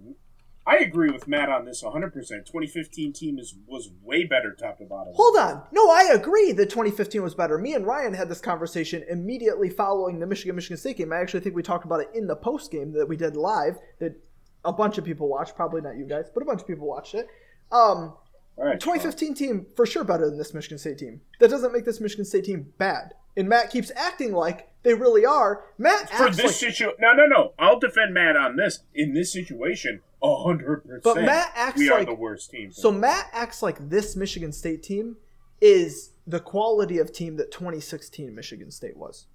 I 0.66 0.78
agree 0.78 1.10
with 1.10 1.28
Matt 1.28 1.50
on 1.50 1.66
this 1.66 1.84
100%. 1.84 2.14
2015 2.14 3.14
team 3.14 3.40
is 3.40 3.56
was 3.66 3.90
way 4.04 4.26
better 4.26 4.54
top 4.54 4.78
to 4.78 4.86
bottom. 4.86 5.14
Hold 5.16 5.38
on. 5.38 5.64
No, 5.72 5.90
I 5.90 6.12
agree 6.14 6.52
that 6.52 6.70
2015 6.70 7.24
was 7.24 7.34
better. 7.34 7.58
Me 7.58 7.74
and 7.74 7.86
Ryan 7.86 8.14
had 8.14 8.30
this 8.30 8.42
conversation 8.42 9.04
immediately 9.10 9.70
following 9.70 10.20
the 10.20 10.28
Michigan 10.28 10.56
Michigan 10.56 10.78
State 10.78 10.98
game. 10.98 11.12
I 11.12 11.18
actually 11.18 11.40
think 11.40 11.56
we 11.56 11.64
talked 11.64 11.86
about 11.86 12.02
it 12.02 12.10
in 12.14 12.28
the 12.28 12.36
post 12.36 12.72
game 12.72 12.92
that 12.94 13.08
we 13.08 13.18
did 13.18 13.36
live 13.36 13.78
that 14.00 14.16
a 14.64 14.72
bunch 14.72 15.00
of 15.00 15.06
people 15.06 15.28
watched, 15.28 15.56
probably 15.56 15.82
not 15.82 15.98
you 15.98 16.06
guys, 16.06 16.30
but 16.32 16.44
a 16.44 16.46
bunch 16.46 16.62
of 16.62 16.68
people 16.68 16.88
watched 16.88 17.16
it. 17.16 17.28
Um, 17.72 18.14
right, 18.56 18.80
2015 18.80 19.34
team 19.34 19.66
for 19.76 19.88
sure 19.88 20.04
better 20.04 20.30
than 20.30 20.38
this 20.38 20.54
Michigan 20.54 20.78
State 20.78 21.00
team. 21.00 21.22
That 21.40 21.50
doesn't 21.50 21.74
make 21.74 21.86
this 21.86 22.00
Michigan 22.00 22.26
State 22.26 22.46
team 22.46 22.72
bad. 22.78 23.16
And 23.36 23.50
Matt 23.50 23.72
keeps 23.72 23.92
acting 23.96 24.34
like 24.34 24.71
they 24.84 24.94
really 24.94 25.26
are. 25.26 25.64
Matt 25.78 26.10
for 26.10 26.30
this 26.30 26.44
like 26.46 26.50
situation. 26.52 26.94
No, 27.00 27.14
no, 27.14 27.26
no. 27.26 27.54
I'll 27.60 27.80
defend 27.80 28.14
Matt 28.14 28.36
on 28.36 28.56
this. 28.56 28.80
In 28.96 29.14
this 29.14 29.32
situation, 29.32 30.02
hundred 30.24 30.84
percent. 30.84 31.04
But 31.04 31.22
Matt 31.24 31.52
acts 31.56 31.78
we 31.80 31.90
are 31.90 32.04
the 32.06 32.14
worst 32.14 32.50
team. 32.52 32.72
So 32.72 32.92
Matt 32.92 33.28
acts 33.32 33.62
like 33.62 33.90
this 33.90 34.16
Michigan 34.16 34.52
State 34.52 34.84
team 34.84 35.18
is 35.60 36.12
the 36.26 36.40
quality 36.40 36.98
of 36.98 37.12
team 37.14 37.38
that 37.38 37.52
2016 37.52 38.34
Michigan 38.34 38.72
State 38.72 38.98
was. 38.98 39.26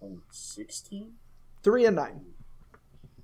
2016. 0.00 1.12
Three 1.62 1.86
and 1.86 1.96
nine. 1.96 2.20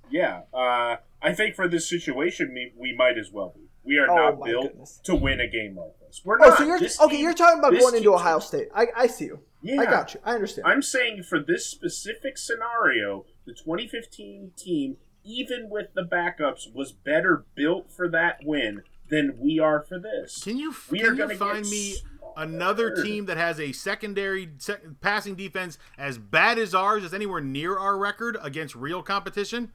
Yeah, 0.09 0.41
uh, 0.53 0.97
I 1.21 1.33
think 1.33 1.55
for 1.55 1.67
this 1.69 1.87
situation, 1.87 2.51
we, 2.53 2.73
we 2.77 2.95
might 2.95 3.17
as 3.17 3.31
well 3.31 3.53
be. 3.55 3.61
We 3.83 3.97
are 3.97 4.09
Oh 4.09 4.15
not 4.15 4.43
built 4.43 4.67
goodness. 4.71 4.99
to 5.03 5.15
win 5.15 5.39
a 5.39 5.47
game 5.47 5.77
like 5.77 5.93
this. 6.11 6.21
We're 6.25 6.35
Oh, 6.41 6.49
not. 6.49 6.57
so 6.57 6.63
you're 6.65 6.79
This 6.79 6.99
okay? 7.01 7.15
team- 7.15 7.23
You're 7.23 7.33
talking 7.33 7.59
about 7.59 7.71
going 7.71 7.95
into 7.95 8.09
team's- 8.09 8.15
Ohio 8.21 8.39
State. 8.39 8.67
I, 8.75 8.87
I 8.95 9.07
see 9.07 9.25
you. 9.25 9.39
Yeah, 9.61 9.81
I 9.81 9.85
got 9.85 10.13
you. 10.13 10.19
I 10.23 10.33
understand. 10.33 10.67
I'm 10.67 10.81
saying 10.81 11.23
for 11.23 11.39
this 11.39 11.65
specific 11.67 12.37
scenario, 12.37 13.25
the 13.45 13.53
2015 13.53 14.51
team, 14.57 14.97
even 15.23 15.69
with 15.69 15.93
the 15.93 16.01
backups, 16.03 16.73
was 16.73 16.91
better 16.91 17.45
built 17.55 17.91
for 17.91 18.09
that 18.09 18.39
win 18.43 18.81
than 19.09 19.37
we 19.39 19.59
are 19.59 19.81
for 19.83 19.99
this. 19.99 20.41
Can 20.43 20.57
you 20.57 20.73
We 20.89 21.01
are 21.03 21.07
can 21.07 21.15
you 21.17 21.21
gonna 21.23 21.35
find 21.35 21.69
me 21.69 21.91
slaughtered. 21.93 22.53
another 22.53 22.95
team 23.03 23.25
that 23.27 23.37
has 23.37 23.59
a 23.59 23.71
secondary 23.71 24.49
sec- 24.57 24.81
passing 25.01 25.35
defense 25.35 25.77
as 25.97 26.17
bad 26.17 26.57
as 26.57 26.73
ours, 26.73 27.03
as 27.03 27.13
anywhere 27.13 27.41
near 27.41 27.77
our 27.77 27.97
record 27.97 28.37
against 28.41 28.73
real 28.73 29.03
competition? 29.03 29.71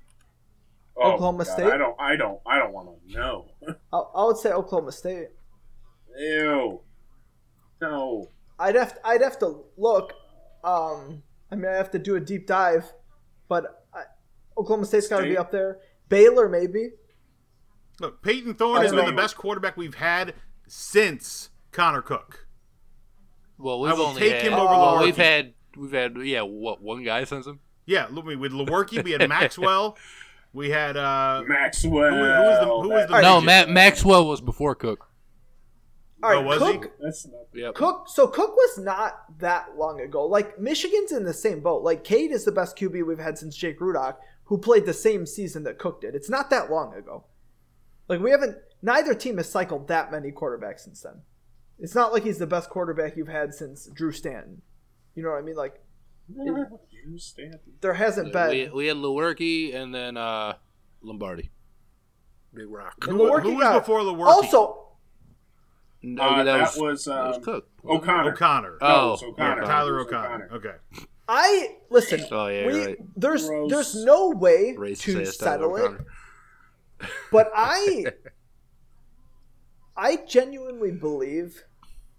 Oh, 0.97 1.13
Oklahoma 1.13 1.45
God, 1.45 1.53
State? 1.53 1.67
I 1.73 1.77
don't. 1.77 1.95
I 2.01 2.17
don't. 2.17 2.41
I 2.47 2.59
don't 2.59 2.73
want 2.73 2.89
to 3.09 3.13
know. 3.15 3.47
I, 3.93 3.99
I 3.99 4.25
would 4.25 4.39
say 4.39 4.51
Oklahoma 4.51 4.91
State. 4.93 5.29
Ew. 6.19 6.81
No. 7.81 8.31
I'd 8.59 8.75
have 8.75 8.99
I'd 9.05 9.23
have 9.23 9.39
to 9.41 9.65
look. 9.77 10.13
Um, 10.65 11.23
I 11.51 11.55
mean, 11.57 11.67
I 11.71 11.75
have 11.77 11.91
to 11.93 11.99
do 11.99 12.17
a 12.17 12.21
deep 12.21 12.47
dive, 12.47 12.91
but 13.49 13.85
I, 13.95 14.03
Oklahoma 14.59 14.87
State's 14.87 15.09
got 15.09 15.21
to 15.21 15.25
be 15.25 15.37
up 15.37 15.51
there. 15.51 15.79
Baylor 16.09 16.49
maybe. 16.49 16.91
Look, 18.01 18.23
Payton 18.23 18.55
Thorne 18.55 18.83
has 18.83 18.91
been 18.93 19.05
don't 19.05 19.15
the 19.15 19.21
best 19.23 19.37
quarterback 19.37 19.77
we've 19.77 19.95
had 19.95 20.35
since 20.67 21.51
Connor 21.73 22.03
Cook. 22.03 22.47
Well, 23.59 23.85
I 23.85 23.91
we've 23.91 23.99
will 23.99 24.07
only 24.07 24.21
take 24.21 24.33
had, 24.35 24.43
him 24.43 24.55
over 24.55 24.65
well, 24.67 24.97
Lewerke. 24.99 25.05
we've 25.05 25.17
had 25.17 25.55
we've 25.77 25.93
had 25.93 26.17
yeah 26.23 26.43
what 26.43 26.83
one 26.83 27.03
guy 27.05 27.25
since 27.25 27.47
him. 27.47 27.61
Yeah, 27.87 28.07
look, 28.11 28.25
we 28.27 28.37
with 28.37 28.53
Lewerke, 28.53 29.03
we 29.05 29.13
had 29.13 29.27
Maxwell, 29.29 29.97
we 30.53 30.71
had 30.71 30.97
uh, 30.97 31.43
Maxwell. 31.47 32.11
who 32.11 32.21
was 32.21 32.59
the- 32.59 32.65
who 32.67 32.89
was 32.89 33.07
the- 33.07 33.13
That- 33.15 33.23
No, 33.23 33.35
Midget. 33.41 33.47
Matt 33.47 33.71
Maxwell 33.71 34.27
was 34.27 34.41
before 34.41 34.75
Cook. 34.75 35.09
All 36.23 36.31
right, 36.31 36.39
Oh, 36.39 36.43
was 36.43 36.63
he? 36.63 36.79
Cook. 36.79 36.93
That's 37.01 37.27
not. 37.27 37.43
Yep. 37.53 37.75
Cook. 37.75 38.09
So 38.09 38.27
Cook 38.27 38.57
was 38.57 38.79
not 38.79 39.39
that 39.39 39.77
long 39.77 40.01
ago. 40.01 40.25
Like 40.27 40.59
Michigan's 40.59 41.13
in 41.13 41.25
the 41.25 41.35
same 41.35 41.61
boat. 41.61 41.83
Like 41.83 42.05
Cade 42.05 42.31
is 42.33 42.45
the 42.45 42.53
best 42.53 42.77
QB 42.77 43.07
we've 43.07 43.19
had 43.19 43.37
since 43.39 43.55
Jake 43.57 43.79
Rudock, 43.81 44.17
who 44.45 44.57
played 44.59 44.87
the 44.87 44.95
same 44.95 45.27
season 45.27 45.65
that 45.65 45.79
Cook 45.79 46.01
did. 46.01 46.15
It's 46.15 46.31
not 46.31 46.49
that 46.51 46.71
long 46.71 46.95
ago. 46.95 47.25
Like 48.09 48.21
we 48.21 48.31
haven't. 48.31 48.57
Neither 48.83 49.15
team 49.15 49.37
has 49.37 49.49
cycled 49.51 49.89
that 49.89 50.11
many 50.11 50.31
quarterbacks 50.33 50.81
since 50.81 51.01
then. 51.03 51.23
It's 51.79 51.95
not 51.95 52.13
like 52.13 52.25
he's 52.25 52.39
the 52.39 52.47
best 52.47 52.71
quarterback 52.71 53.17
you've 53.17 53.29
had 53.29 53.53
since 53.55 53.87
Drew 53.87 54.13
Stanton. 54.13 54.63
You 55.15 55.23
know 55.23 55.31
what 55.31 55.39
I 55.39 55.43
mean? 55.43 55.57
Like 55.57 55.83
You 56.35 57.19
stand. 57.19 57.59
there 57.83 57.95
hasn't 57.95 58.33
been. 58.33 58.49
We, 58.51 58.69
we 58.69 58.87
had 58.87 58.97
Lewerke 58.97 59.75
and 59.75 59.95
then 59.95 60.17
uh, 60.17 60.55
Lombardi. 61.03 61.51
Big 62.55 62.69
Rock. 62.71 62.95
And 63.07 63.17
who, 63.19 63.25
Lewerke 63.31 63.43
who 63.43 63.55
was 63.57 63.63
got- 63.63 63.81
before 63.81 64.01
Lewerke? 64.01 64.27
Also, 64.27 64.86
No, 66.15 66.23
Uh, 66.23 66.45
that, 66.45 66.61
was, 66.61 66.77
was, 66.79 67.05
that 67.07 67.27
was 67.27 67.37
um, 67.37 67.43
Cook. 67.43 67.69
O'Connor. 67.85 68.31
O'Connor. 68.33 68.79
Oh, 68.81 68.87
No, 68.89 69.07
it 69.07 69.11
was 69.11 69.23
Yeah, 69.23 69.29
O'Connor. 69.29 69.63
Tyler 69.63 69.95
It 69.95 69.97
was 69.99 70.07
O'Connor. 70.07 70.49
Okay. 70.53 70.75
I 71.29 71.77
listen. 71.91 72.25
Oh 72.31 72.47
yeah, 72.47 72.67
we, 72.69 72.85
right. 72.87 72.99
There's 73.17 73.49
Gross. 73.49 73.71
there's 73.71 74.05
no 74.05 74.31
way 74.31 74.77
Racist 74.79 75.03
to 75.03 75.23
ass 75.23 75.37
settle 75.37 75.75
it, 75.77 76.01
but 77.33 77.51
I 77.53 78.05
I 79.97 80.19
genuinely 80.29 80.93
believe 80.93 81.65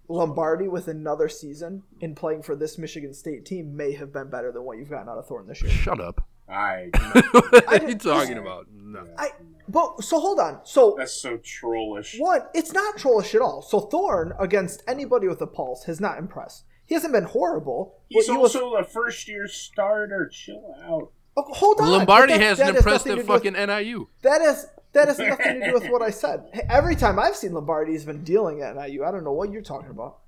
Lombardi 0.10 0.68
with 0.68 0.90
another 0.90 1.30
season 1.30 1.84
in 2.02 2.16
playing 2.16 2.42
for 2.44 2.56
this 2.56 2.78
Michigan 2.78 3.14
State 3.14 3.46
team 3.46 3.78
may 3.78 3.94
have 3.94 4.12
been 4.12 4.30
better 4.30 4.52
than 4.52 4.64
what 4.64 4.78
you've 4.78 4.90
gotten 4.90 5.08
out 5.08 5.18
of 5.18 5.26
Thornton 5.28 5.48
this 5.48 5.62
year. 5.62 5.72
Shut 5.72 6.02
up. 6.02 6.28
I. 6.50 6.90
what 7.32 7.68
are 7.68 7.74
you 7.76 7.80
didn't- 7.88 8.02
talking 8.02 8.38
about? 8.38 8.68
No. 8.72 9.06
I 9.18 9.30
but 9.68 10.04
so 10.04 10.20
hold 10.20 10.40
on. 10.40 10.62
So 10.64 10.96
That's 10.98 11.14
so 11.22 11.38
trollish. 11.38 12.16
What? 12.18 12.50
it's 12.54 12.72
not 12.74 12.98
trollish 12.98 13.36
at 13.36 13.42
all. 13.42 13.62
So 13.62 13.80
Thorne 13.82 14.34
against 14.40 14.84
anybody 14.88 15.28
with 15.28 15.42
a 15.42 15.48
pulse 15.48 15.84
has 15.86 16.00
not 16.00 16.18
impressed. 16.18 16.64
He 16.86 16.94
hasn't 16.96 17.12
been 17.14 17.26
horrible. 17.26 17.96
He's 18.08 18.28
but 18.28 18.34
he 18.34 18.38
was- 18.40 18.56
also 18.56 18.76
a 18.76 18.84
first 18.84 19.28
year 19.28 19.48
starter. 19.48 20.30
Chill 20.32 20.76
out. 20.84 21.12
Oh, 21.36 21.44
hold 21.54 21.80
on. 21.82 21.92
Lombardi 21.92 22.34
that- 22.34 22.42
hasn't 22.42 22.68
that 22.68 22.76
impressed 22.78 23.06
nothing 23.06 23.12
at 23.20 23.22
to 23.24 23.28
do 23.28 23.34
with- 23.34 23.44
fucking 23.44 23.54
NIU. 23.56 24.08
That 24.22 24.42
has 24.42 24.68
that 24.94 25.10
has 25.10 25.20
nothing 25.20 25.60
to 25.60 25.68
do 25.68 25.74
with 25.74 25.90
what 25.90 26.02
I 26.02 26.10
said. 26.24 26.46
Hey, 26.54 26.64
every 26.70 26.96
time 26.96 27.20
I've 27.20 27.36
seen 27.36 27.54
Lombardi, 27.54 27.92
he's 27.92 28.06
been 28.06 28.24
dealing 28.24 28.62
at 28.62 28.76
NIU. 28.76 29.04
I 29.04 29.12
don't 29.12 29.24
know 29.24 29.34
what 29.34 29.52
you're 29.52 29.62
talking 29.62 29.90
about. 29.92 30.20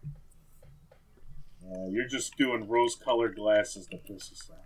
Uh, 1.65 1.85
you're 1.89 2.07
just 2.07 2.35
doing 2.37 2.67
rose-colored 2.67 3.35
glasses 3.35 3.87
to 3.87 3.97
piss 3.97 4.31
us 4.31 4.49
off. 4.51 4.57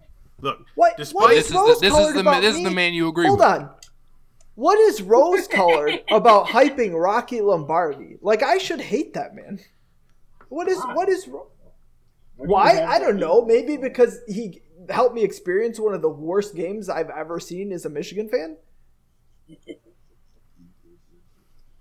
Look, 0.42 0.60
What? 0.76 0.98
Despite- 0.98 1.22
what 1.22 1.30
This 1.30 1.38
is 1.40 1.46
is 1.46 1.52
the, 1.52 1.58
rose 1.60 1.80
this 1.80 1.90
is 1.92 1.96
colored 1.96 2.16
the 2.16 2.20
about 2.22 2.42
this 2.42 2.56
is 2.56 2.64
the 2.64 2.70
me? 2.70 2.76
man 2.76 2.94
you 2.94 3.08
agree 3.08 3.28
Hold 3.28 3.40
with. 3.40 3.48
on. 3.48 3.70
What 4.56 4.80
is 4.80 5.02
rose 5.02 5.48
colored 5.48 6.04
about 6.12 6.48
hyping 6.48 7.00
Rocky 7.00 7.42
Lombardi? 7.42 8.18
Like 8.22 8.44
I 8.44 8.58
should 8.58 8.82
hate 8.82 9.14
that 9.16 9.36
man. 9.36 9.60
What 10.50 10.68
is 10.68 10.80
what 10.94 11.10
is 11.10 11.28
ro- 11.28 11.48
What 12.36 12.46
do 12.46 12.50
you 12.50 12.54
why? 12.54 12.84
I 12.84 13.00
don't 13.00 13.18
know. 13.18 13.44
Maybe 13.44 13.78
because 13.78 14.20
he 14.28 14.62
helped 14.90 15.16
me 15.16 15.24
experience 15.24 15.80
one 15.80 15.94
of 15.94 16.02
the 16.02 16.10
worst 16.10 16.56
games 16.56 16.90
I've 16.90 17.10
ever 17.10 17.40
seen 17.40 17.72
as 17.72 17.86
a 17.86 17.90
Michigan 17.90 18.30
fan. 18.30 18.58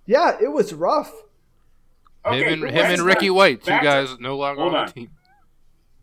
Yeah, 0.07 0.37
it 0.41 0.49
was 0.53 0.73
rough. 0.73 1.13
Okay, 2.25 2.53
him 2.53 2.65
and 2.65 2.73
him 2.73 2.87
and 2.87 3.03
Ricky 3.03 3.31
White, 3.31 3.63
two 3.65 3.71
guys 3.71 4.19
no 4.19 4.37
longer 4.37 4.63
on 4.63 4.75
on. 4.75 4.87
the 4.87 4.93
team. 4.93 5.11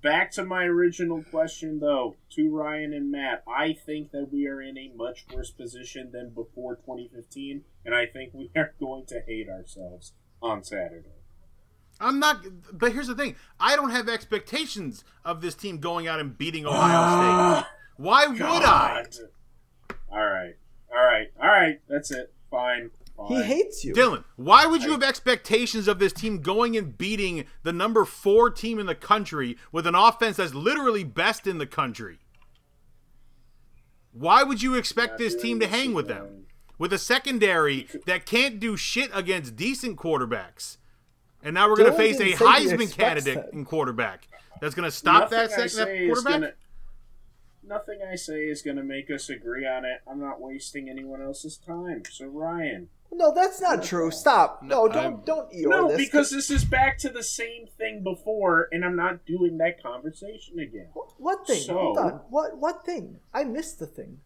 Back 0.01 0.31
to 0.31 0.45
my 0.45 0.63
original 0.63 1.23
question, 1.23 1.79
though, 1.79 2.15
to 2.31 2.49
Ryan 2.49 2.93
and 2.93 3.11
Matt. 3.11 3.43
I 3.45 3.73
think 3.73 4.11
that 4.11 4.29
we 4.31 4.47
are 4.47 4.61
in 4.61 4.77
a 4.77 4.91
much 4.95 5.25
worse 5.33 5.51
position 5.51 6.11
than 6.13 6.29
before 6.29 6.75
2015, 6.75 7.63
and 7.85 7.93
I 7.93 8.05
think 8.05 8.33
we 8.33 8.49
are 8.55 8.73
going 8.79 9.05
to 9.07 9.21
hate 9.27 9.49
ourselves 9.49 10.13
on 10.41 10.63
Saturday. 10.63 11.09
I'm 11.99 12.17
not. 12.17 12.45
But 12.71 12.93
here's 12.93 13.07
the 13.07 13.15
thing: 13.15 13.35
I 13.59 13.75
don't 13.75 13.89
have 13.89 14.07
expectations 14.07 15.03
of 15.25 15.41
this 15.41 15.53
team 15.53 15.79
going 15.79 16.07
out 16.07 16.21
and 16.21 16.37
beating 16.37 16.65
Ohio 16.65 16.97
ah, 16.97 17.59
State. 17.59 18.03
Why 18.03 18.27
would 18.27 18.41
I? 18.41 19.03
All 20.09 20.17
right, 20.17 20.55
all 20.89 21.05
right, 21.05 21.27
all 21.41 21.47
right. 21.47 21.81
That's 21.89 22.09
it. 22.11 22.33
Fine. 22.49 22.91
Fine. 23.27 23.37
He 23.37 23.43
hates 23.43 23.83
you. 23.85 23.93
Dylan, 23.93 24.23
why 24.35 24.65
would 24.65 24.83
you 24.83 24.91
have 24.91 25.03
expectations 25.03 25.87
of 25.87 25.99
this 25.99 26.13
team 26.13 26.41
going 26.41 26.75
and 26.77 26.97
beating 26.97 27.45
the 27.63 27.73
number 27.73 28.05
four 28.05 28.49
team 28.49 28.79
in 28.79 28.85
the 28.85 28.95
country 28.95 29.57
with 29.71 29.85
an 29.85 29.95
offense 29.95 30.37
that's 30.37 30.53
literally 30.53 31.03
best 31.03 31.45
in 31.47 31.57
the 31.57 31.67
country? 31.67 32.19
Why 34.11 34.43
would 34.43 34.61
you 34.61 34.75
expect 34.75 35.17
this 35.17 35.35
team 35.35 35.59
to 35.59 35.67
hang 35.67 35.93
with 35.93 36.07
them? 36.07 36.45
With 36.77 36.93
a 36.93 36.97
secondary 36.97 37.87
that 38.05 38.25
can't 38.25 38.59
do 38.59 38.77
shit 38.77 39.11
against 39.13 39.55
decent 39.55 39.97
quarterbacks. 39.97 40.77
And 41.43 41.53
now 41.53 41.69
we're 41.69 41.75
going 41.75 41.91
to 41.91 41.97
face 41.97 42.19
a 42.19 42.23
didn't 42.25 42.37
say 42.39 42.45
he 42.45 42.67
Heisman 42.67 42.91
candidate 42.97 43.35
that. 43.35 43.53
in 43.53 43.65
quarterback 43.65 44.27
that's 44.61 44.75
going 44.75 44.89
to 44.89 44.91
stop 44.95 45.29
that, 45.29 45.49
Nothing 45.51 45.63
I 45.63 45.67
second, 45.67 45.97
that 45.99 46.05
quarterback. 46.07 46.33
gonna- 46.41 46.53
Nothing 47.61 47.99
I 48.01 48.15
say 48.15 48.45
is 48.45 48.61
going 48.63 48.77
to 48.77 48.83
make 48.83 49.11
us 49.11 49.29
agree 49.29 49.67
on 49.67 49.85
it. 49.85 50.01
I'm 50.09 50.19
not 50.19 50.41
wasting 50.41 50.89
anyone 50.89 51.21
else's 51.21 51.55
time. 51.55 52.01
So 52.09 52.25
Ryan, 52.25 52.89
No, 53.11 53.33
that's 53.33 53.59
not 53.59 53.83
true. 53.83 54.11
Stop. 54.11 54.61
No, 54.63 54.85
No, 54.85 54.93
don't 54.93 55.03
I'm- 55.03 55.21
don't 55.25 55.51
Eeyore 55.51 55.69
no, 55.69 55.87
this. 55.89 55.97
because 55.97 56.29
this 56.31 56.49
is 56.51 56.63
back 56.63 56.97
to 56.99 57.09
the 57.09 57.23
same 57.23 57.65
thing 57.77 58.03
before, 58.03 58.67
and 58.71 58.85
I'm 58.85 58.95
not 58.95 59.25
doing 59.25 59.57
that 59.57 59.81
conversation 59.81 60.59
again. 60.59 60.89
what 61.17 61.45
thing? 61.47 61.61
So- 61.61 61.73
Hold 61.77 61.97
on. 61.97 62.11
What 62.29 62.57
what 62.57 62.85
thing? 62.85 63.19
I 63.33 63.43
missed 63.43 63.79
the 63.79 63.87
thing. 63.87 64.19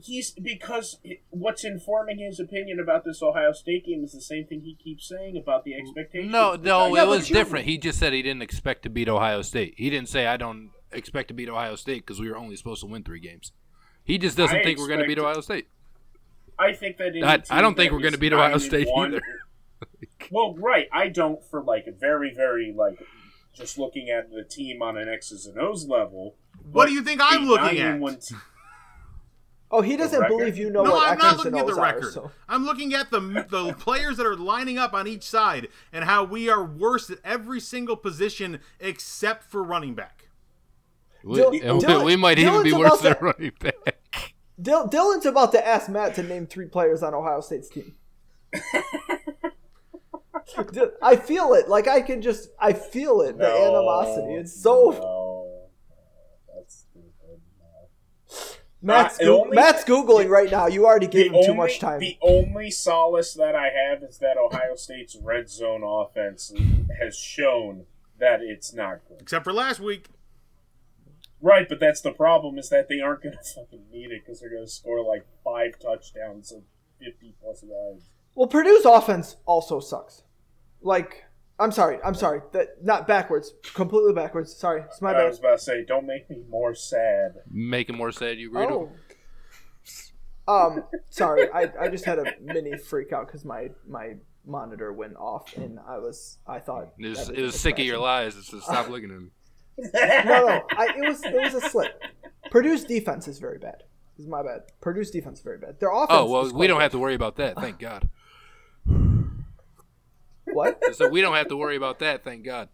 He's 0.00 0.30
because 0.30 1.00
it- 1.02 1.22
what's 1.30 1.64
informing 1.64 2.18
his 2.18 2.38
opinion 2.38 2.78
about 2.78 3.04
this 3.04 3.20
Ohio 3.22 3.50
State 3.52 3.84
game 3.86 4.04
is 4.04 4.12
the 4.12 4.20
same 4.20 4.46
thing 4.46 4.60
he 4.60 4.76
keeps 4.76 5.08
saying 5.08 5.36
about 5.36 5.64
the 5.64 5.74
expectations. 5.74 6.30
No, 6.30 6.54
no, 6.54 6.94
it 6.94 6.98
but 7.00 7.08
was 7.08 7.28
different. 7.28 7.64
He 7.66 7.78
just 7.78 7.98
said 7.98 8.12
he 8.12 8.22
didn't 8.22 8.42
expect 8.42 8.82
to 8.84 8.90
beat 8.90 9.08
Ohio 9.08 9.42
State. 9.42 9.74
He 9.76 9.90
didn't 9.90 10.08
say 10.08 10.26
I 10.26 10.36
don't 10.36 10.70
expect 10.92 11.28
to 11.28 11.34
beat 11.34 11.48
Ohio 11.48 11.74
State 11.74 12.06
because 12.06 12.20
we 12.20 12.30
were 12.30 12.36
only 12.36 12.54
supposed 12.56 12.80
to 12.82 12.86
win 12.86 13.02
three 13.02 13.18
games. 13.20 13.52
He 14.04 14.18
just 14.18 14.36
doesn't 14.36 14.56
I 14.56 14.62
think 14.62 14.78
we're 14.78 14.86
going 14.86 15.00
to 15.00 15.06
beat 15.06 15.18
Ohio 15.18 15.40
State. 15.40 15.66
I 16.58 16.72
think 16.72 16.96
that 16.98 17.08
any 17.08 17.22
I- 17.22 17.42
I 17.50 17.60
don't 17.62 17.74
think 17.76 17.92
we're 17.92 18.00
gonna 18.00 18.18
beat 18.18 18.32
Ohio 18.32 18.50
nine 18.50 18.60
State 18.60 18.88
one- 18.88 19.14
either. 19.14 19.22
well, 20.30 20.54
right, 20.56 20.88
I 20.92 21.08
don't 21.08 21.42
for 21.44 21.62
like 21.62 21.86
a 21.86 21.92
very, 21.92 22.32
very 22.34 22.72
like 22.76 22.98
just 23.54 23.78
looking 23.78 24.10
at 24.10 24.30
the 24.30 24.44
team 24.44 24.82
on 24.82 24.96
an 24.96 25.08
X's 25.08 25.46
and 25.46 25.58
O's 25.58 25.86
level. 25.86 26.36
What 26.70 26.86
do 26.86 26.92
you 26.92 27.02
think 27.02 27.20
I'm 27.22 27.46
looking 27.46 27.78
at? 27.78 27.98
one 28.00 28.16
te- 28.20 28.34
Oh, 29.70 29.82
he 29.82 29.98
doesn't 29.98 30.26
believe 30.28 30.56
you 30.56 30.70
know 30.70 30.82
no, 30.82 30.92
what 30.92 31.08
I'm 31.10 31.18
not 31.18 31.36
looking 31.36 31.58
at 31.58 31.66
the 31.66 31.72
O's 31.72 31.78
are, 31.78 31.82
record. 31.82 32.12
so- 32.12 32.30
I'm 32.48 32.64
looking 32.64 32.94
at 32.94 33.10
the 33.10 33.20
the 33.20 33.72
players 33.78 34.16
that 34.16 34.26
are 34.26 34.36
lining 34.36 34.78
up 34.78 34.94
on 34.94 35.06
each 35.06 35.24
side 35.24 35.68
and 35.92 36.04
how 36.04 36.24
we 36.24 36.48
are 36.48 36.64
worse 36.64 37.10
at 37.10 37.18
every 37.24 37.60
single 37.60 37.96
position 37.96 38.60
except 38.80 39.44
for 39.44 39.62
running 39.62 39.94
back. 39.94 40.28
We, 41.22 41.38
Dylan- 41.38 41.50
we- 41.52 41.60
Dylan- 41.60 42.04
we 42.04 42.16
might 42.16 42.38
even 42.38 42.62
be 42.62 42.72
worse 42.72 43.00
than 43.00 43.16
running 43.20 43.52
back. 43.60 43.97
Dil- 44.60 44.88
Dylan's 44.88 45.26
about 45.26 45.52
to 45.52 45.66
ask 45.66 45.88
Matt 45.88 46.14
to 46.16 46.22
name 46.22 46.46
three 46.46 46.66
players 46.66 47.02
on 47.02 47.14
Ohio 47.14 47.40
State's 47.40 47.68
team. 47.68 47.94
I 51.02 51.16
feel 51.16 51.52
it. 51.54 51.68
Like 51.68 51.86
I 51.86 52.00
can 52.00 52.22
just, 52.22 52.48
I 52.58 52.72
feel 52.72 53.20
it. 53.20 53.38
The 53.38 53.46
animosity. 53.46 54.34
It's 54.34 54.60
so. 54.60 54.90
No, 54.90 55.68
that's 56.56 56.86
stupid. 56.90 57.40
No. 57.60 58.46
Matt's, 58.82 59.16
Uh, 59.20 59.24
the 59.24 59.30
only- 59.30 59.54
Matt's 59.56 59.84
googling 59.84 60.28
right 60.28 60.50
now. 60.50 60.66
You 60.66 60.86
already 60.86 61.06
gave 61.06 61.26
him 61.26 61.32
The 61.34 61.46
too 61.46 61.54
much 61.54 61.78
time. 61.78 62.00
the 62.00 62.16
only 62.22 62.70
solace 62.70 63.34
that 63.34 63.54
I 63.54 63.68
have 63.68 64.02
is 64.02 64.18
that 64.18 64.36
Ohio 64.38 64.74
State's 64.74 65.16
red 65.16 65.48
zone 65.50 65.82
offense 65.84 66.52
has 67.00 67.16
shown 67.16 67.84
that 68.18 68.40
it's 68.42 68.72
not 68.72 69.00
good. 69.08 69.18
Except 69.20 69.44
for 69.44 69.52
last 69.52 69.78
week. 69.80 70.08
Right, 71.40 71.68
but 71.68 71.78
that's 71.80 72.00
the 72.00 72.10
problem 72.12 72.58
is 72.58 72.68
that 72.70 72.88
they 72.88 73.00
aren't 73.00 73.22
going 73.22 73.36
to 73.42 73.54
fucking 73.54 73.84
need 73.92 74.10
it 74.10 74.22
because 74.24 74.40
they're 74.40 74.50
going 74.50 74.64
to 74.64 74.70
score 74.70 75.04
like 75.04 75.26
five 75.44 75.78
touchdowns 75.78 76.52
and 76.52 76.62
fifty 76.98 77.34
plus 77.40 77.62
yards. 77.62 78.04
Well, 78.34 78.48
Purdue's 78.48 78.84
offense 78.84 79.36
also 79.46 79.80
sucks. 79.80 80.22
Like, 80.80 81.24
I'm 81.58 81.72
sorry. 81.72 81.98
I'm 82.04 82.14
sorry. 82.14 82.40
That 82.52 82.84
not 82.84 83.06
backwards. 83.08 83.52
Completely 83.74 84.12
backwards. 84.12 84.54
Sorry. 84.54 84.82
It's 84.82 85.02
my 85.02 85.10
I 85.10 85.14
bad. 85.14 85.28
was 85.28 85.38
about 85.40 85.58
to 85.58 85.64
say, 85.64 85.84
don't 85.84 86.06
make 86.06 86.30
me 86.30 86.42
more 86.48 86.74
sad. 86.74 87.34
Make 87.50 87.88
it 87.88 87.94
more 87.94 88.12
sad. 88.12 88.38
You 88.38 88.48
agree? 88.48 88.62
Oh. 88.64 88.92
Um, 90.46 90.84
sorry, 91.10 91.50
I, 91.52 91.70
I 91.78 91.88
just 91.88 92.06
had 92.06 92.18
a 92.18 92.24
mini 92.40 92.76
freak 92.78 93.12
out 93.12 93.26
because 93.26 93.44
my 93.44 93.68
my 93.86 94.14
monitor 94.46 94.90
went 94.94 95.14
off 95.16 95.54
and 95.58 95.78
I 95.86 95.98
was 95.98 96.38
I 96.46 96.58
thought 96.58 96.88
It 96.98 97.08
was, 97.08 97.28
it 97.28 97.42
was 97.42 97.60
sick 97.60 97.78
of 97.78 97.84
your 97.84 97.98
lies. 97.98 98.34
It's 98.34 98.50
just 98.50 98.64
stop 98.64 98.88
looking 98.88 99.10
at 99.10 99.20
me. 99.20 99.28
No, 99.78 100.24
no, 100.24 100.62
I, 100.76 100.88
it 100.96 101.08
was 101.08 101.22
it 101.24 101.34
was 101.34 101.54
a 101.54 101.60
slip. 101.68 102.02
Purdue's 102.50 102.84
defense 102.84 103.28
is 103.28 103.38
very 103.38 103.58
bad. 103.58 103.84
This 104.16 104.24
is 104.24 104.28
my 104.30 104.42
bad. 104.42 104.62
Purdue's 104.80 105.10
defense 105.10 105.38
is 105.38 105.44
very 105.44 105.58
bad. 105.58 105.78
Their 105.78 105.90
offense. 105.92 106.08
Oh 106.10 106.28
well, 106.28 106.46
is 106.46 106.52
we 106.52 106.66
don't 106.66 106.78
good. 106.78 106.82
have 106.82 106.92
to 106.92 106.98
worry 106.98 107.14
about 107.14 107.36
that. 107.36 107.56
Thank 107.56 107.78
God. 107.78 108.08
What? 110.44 110.82
So 110.94 111.08
we 111.08 111.20
don't 111.20 111.34
have 111.36 111.48
to 111.48 111.56
worry 111.56 111.76
about 111.76 111.98
that. 111.98 112.24
Thank 112.24 112.44
God. 112.44 112.68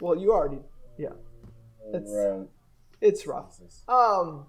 Well, 0.00 0.16
you 0.16 0.32
already. 0.32 0.60
Yeah, 0.98 1.08
it's 1.92 2.10
Right. 2.14 2.46
it's 3.00 3.26
rough. 3.26 3.58
Um, 3.88 4.46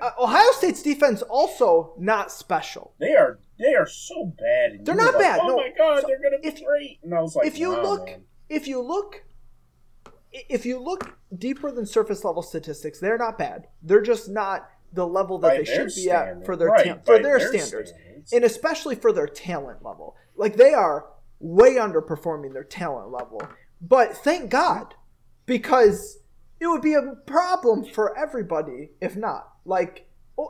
uh, 0.00 0.10
Ohio 0.18 0.50
State's 0.52 0.82
defense 0.82 1.22
also 1.22 1.94
not 1.98 2.30
special. 2.30 2.94
They 2.98 3.14
are 3.14 3.38
they 3.58 3.74
are 3.74 3.86
so 3.86 4.32
bad. 4.38 4.86
They're 4.86 4.94
not 4.94 5.14
like, 5.14 5.22
bad, 5.22 5.40
Oh 5.42 5.48
no. 5.48 5.56
my 5.56 5.70
god, 5.76 6.02
So 6.02 6.06
they're 6.06 6.20
going 6.22 6.32
to 6.32 6.38
be 6.40 6.48
if- 6.48 6.64
great. 6.64 7.00
And 7.02 7.14
I 7.14 7.20
was 7.20 7.34
like, 7.36 7.46
if 7.46 7.58
you 7.58 7.72
nah, 7.72 7.82
look 7.82 8.06
man. 8.06 8.22
if 8.48 8.68
you 8.68 8.80
look 8.80 9.24
if 10.32 10.64
you 10.66 10.78
look 10.80 11.16
deeper 11.36 11.70
than 11.70 11.86
surface 11.86 12.24
level 12.24 12.42
statistics 12.42 13.00
they're 13.00 13.18
not 13.18 13.38
bad. 13.38 13.66
They're 13.82 14.02
just 14.02 14.28
not 14.28 14.68
the 14.92 15.06
level 15.06 15.38
that 15.38 15.48
By 15.48 15.56
they 15.58 15.64
should 15.64 15.90
be 15.94 16.10
at 16.10 16.44
for 16.44 16.56
their 16.56 16.68
Right, 16.68 16.86
ta- 16.86 16.98
for 17.04 17.18
their, 17.22 17.38
their 17.38 17.48
standards. 17.48 17.90
standards. 17.90 18.32
and 18.32 18.44
especially 18.44 18.94
for 18.96 19.12
their 19.12 19.26
talent 19.28 19.84
level. 19.84 20.16
Like 20.36 20.56
they 20.56 20.72
are 20.74 21.06
way 21.38 21.76
underperforming 21.76 22.52
their 22.52 22.64
talent 22.64 23.10
level. 23.10 23.40
But 23.80 24.16
thank 24.16 24.50
god 24.50 24.94
because 25.46 26.18
it 26.60 26.66
would 26.66 26.82
be 26.82 26.94
a 26.94 27.14
problem 27.26 27.84
for 27.84 28.16
everybody 28.18 28.90
if 29.00 29.16
not. 29.16 29.48
Like 29.64 30.06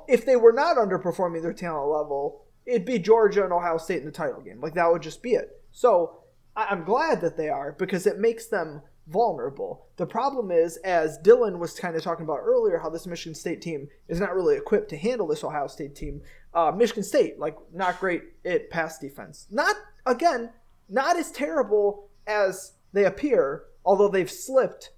if 0.08 0.24
they 0.24 0.36
were 0.36 0.52
not 0.52 0.76
underperforming 0.76 1.42
their 1.42 1.52
talent 1.52 1.90
level 1.90 2.44
it'd 2.66 2.84
be 2.84 2.98
georgia 2.98 3.42
and 3.42 3.52
ohio 3.52 3.78
state 3.78 3.98
in 4.00 4.04
the 4.06 4.10
title 4.12 4.40
game. 4.40 4.60
Like 4.60 4.74
that 4.74 4.90
would 4.90 5.02
just 5.02 5.22
be 5.22 5.32
it. 5.32 5.60
So 5.72 6.16
i'm 6.56 6.84
glad 6.84 7.20
that 7.20 7.36
they 7.36 7.48
are 7.48 7.72
because 7.78 8.06
it 8.06 8.18
makes 8.18 8.46
them 8.48 8.82
vulnerable 9.10 9.86
the 9.96 10.06
problem 10.06 10.50
is 10.50 10.76
as 10.78 11.18
dylan 11.24 11.58
was 11.58 11.78
kind 11.78 11.96
of 11.96 12.02
talking 12.02 12.24
about 12.24 12.38
earlier 12.42 12.78
how 12.78 12.88
this 12.88 13.06
michigan 13.06 13.34
state 13.34 13.60
team 13.60 13.88
is 14.08 14.20
not 14.20 14.34
really 14.34 14.56
equipped 14.56 14.88
to 14.88 14.96
handle 14.96 15.26
this 15.26 15.42
ohio 15.42 15.66
state 15.66 15.94
team 15.96 16.22
uh, 16.54 16.70
michigan 16.70 17.02
state 17.02 17.38
like 17.38 17.56
not 17.72 17.98
great 17.98 18.22
at 18.44 18.70
pass 18.70 18.98
defense 18.98 19.46
not 19.50 19.74
again 20.06 20.50
not 20.88 21.16
as 21.18 21.30
terrible 21.32 22.08
as 22.26 22.72
they 22.92 23.04
appear 23.04 23.64
although 23.84 24.08
they've 24.08 24.30
slipped 24.30 24.90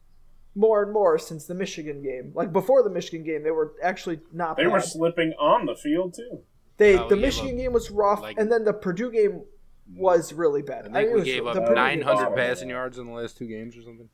more 0.55 0.83
and 0.83 0.93
more 0.93 1.19
since 1.19 1.47
the 1.47 1.55
Michigan 1.55 2.03
game. 2.03 2.31
Like 2.35 2.53
before 2.53 2.83
the 2.83 2.91
Michigan 2.91 3.25
game, 3.25 3.43
they 3.43 3.51
were 3.51 3.73
actually 3.83 4.21
not 4.35 4.59
they 4.59 4.65
bad. 4.65 4.73
were 4.73 4.81
slipping 4.83 5.33
on 5.41 5.65
the 5.65 5.75
field 5.75 6.13
too. 6.13 6.41
they 6.77 6.99
Oh, 6.99 7.09
the 7.09 7.17
we 7.17 7.23
Michigan 7.23 7.53
up, 7.53 7.57
game 7.57 7.73
was 7.73 7.91
rough, 7.91 8.21
like- 8.21 8.37
and 8.39 8.53
then 8.53 8.65
the 8.65 8.75
Purdue 8.75 9.11
game 9.11 9.45
was 9.95 10.33
really 10.33 10.63
bad. 10.63 10.85
I 10.87 10.89
mean, 10.89 10.95
think 10.95 11.09
it 11.11 11.15
we 11.15 11.23
gave 11.25 11.47
up 11.47 11.55
Purdue 11.55 11.67
game 11.75 11.75
was 11.75 12.07
900 12.07 12.37
passing 12.37 12.71
yards 12.71 12.99
in 12.99 13.07
the 13.07 13.13
last 13.13 13.37
two 13.39 13.47
games 13.47 13.77
or 13.77 13.83
something. 13.83 14.09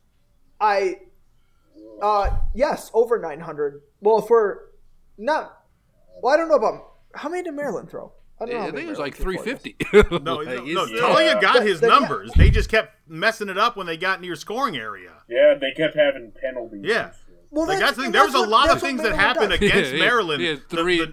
I 0.61 0.97
Uh, 2.03 2.31
yes, 2.55 2.91
over 2.95 3.19
900. 3.19 3.83
Well, 4.01 4.19
if 4.19 4.31
we're 4.31 4.59
not, 5.17 5.61
well, 6.23 6.35
I 6.35 6.37
don't 6.37 6.49
know 6.49 6.55
about 6.57 6.93
how 7.15 7.29
many 7.29 7.43
did 7.43 7.55
Maryland 7.55 7.91
throw. 7.91 8.13
I 8.41 8.47
don't 8.47 8.55
know. 8.55 8.61
I 8.69 8.71
think 8.71 8.87
it 8.87 8.91
was 8.91 8.99
like 8.99 9.17
350. 9.17 9.77
No, 10.25 10.37
Like, 10.37 10.47
no, 10.47 10.53
it's- 10.53 10.67
no 10.75 10.85
yeah. 10.87 11.01
Taulia 11.37 11.41
got 11.41 11.63
his 11.63 11.81
But- 11.81 11.89
but 11.89 11.93
yeah. 11.95 11.99
numbers. 12.01 12.31
They 12.37 12.51
just 12.51 12.69
kept 12.71 12.95
messing 13.09 13.49
it 13.49 13.59
up 13.59 13.77
when 13.77 13.87
they 13.87 13.97
got 13.97 14.21
near 14.21 14.37
scoring 14.37 14.77
area. 14.77 15.13
Yeah, 15.29 15.55
they 15.61 15.73
kept 15.77 15.97
having 15.97 16.33
penalties. 16.41 16.83
Yeah. 16.85 17.13
Well, 17.51 17.67
Like 17.67 17.79
that's 17.81 17.97
the 17.97 18.05
thing. 18.05 18.13
There 18.13 18.25
was 18.25 18.35
a 18.35 18.41
lot 18.47 18.71
of 18.71 18.81
things 18.81 19.03
that 19.03 19.15
happened 19.15 19.51
does. 19.51 19.59
against 19.61 19.91
Yeah, 19.93 19.99
yeah, 19.99 20.05
Maryland. 20.05 20.43
yeah, 20.43 20.55
The- 20.69 20.77
three- 20.77 20.99
the, 20.99 21.07
the 21.07 21.13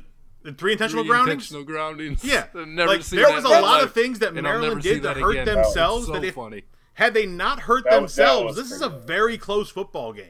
three 0.54 0.74
intentional 0.74 1.04
Three 1.04 1.10
groundings. 1.10 1.52
intentional 1.52 1.64
groundings. 1.64 2.24
Yeah, 2.24 2.46
I've 2.56 2.68
never 2.68 2.92
like 2.92 3.06
there 3.06 3.32
was 3.34 3.44
a 3.44 3.50
lot 3.50 3.62
life, 3.64 3.84
of 3.86 3.94
things 3.94 4.20
that 4.20 4.34
and 4.34 4.42
Maryland 4.44 4.82
did 4.82 4.96
to 4.98 5.08
that 5.08 5.18
hurt 5.18 5.32
again. 5.32 5.46
themselves. 5.46 6.06
So 6.08 6.14
that 6.14 6.24
if 6.24 6.36
funny. 6.36 6.64
had 6.94 7.14
they 7.14 7.26
not 7.26 7.62
hurt 7.62 7.84
That 7.86 7.96
themselves, 8.00 8.56
was 8.56 8.70
this 8.70 8.72
is 8.72 8.82
a 8.82 8.90
crazy. 8.90 9.06
very 9.06 9.38
close 9.38 9.70
football 9.70 10.14
game. 10.14 10.26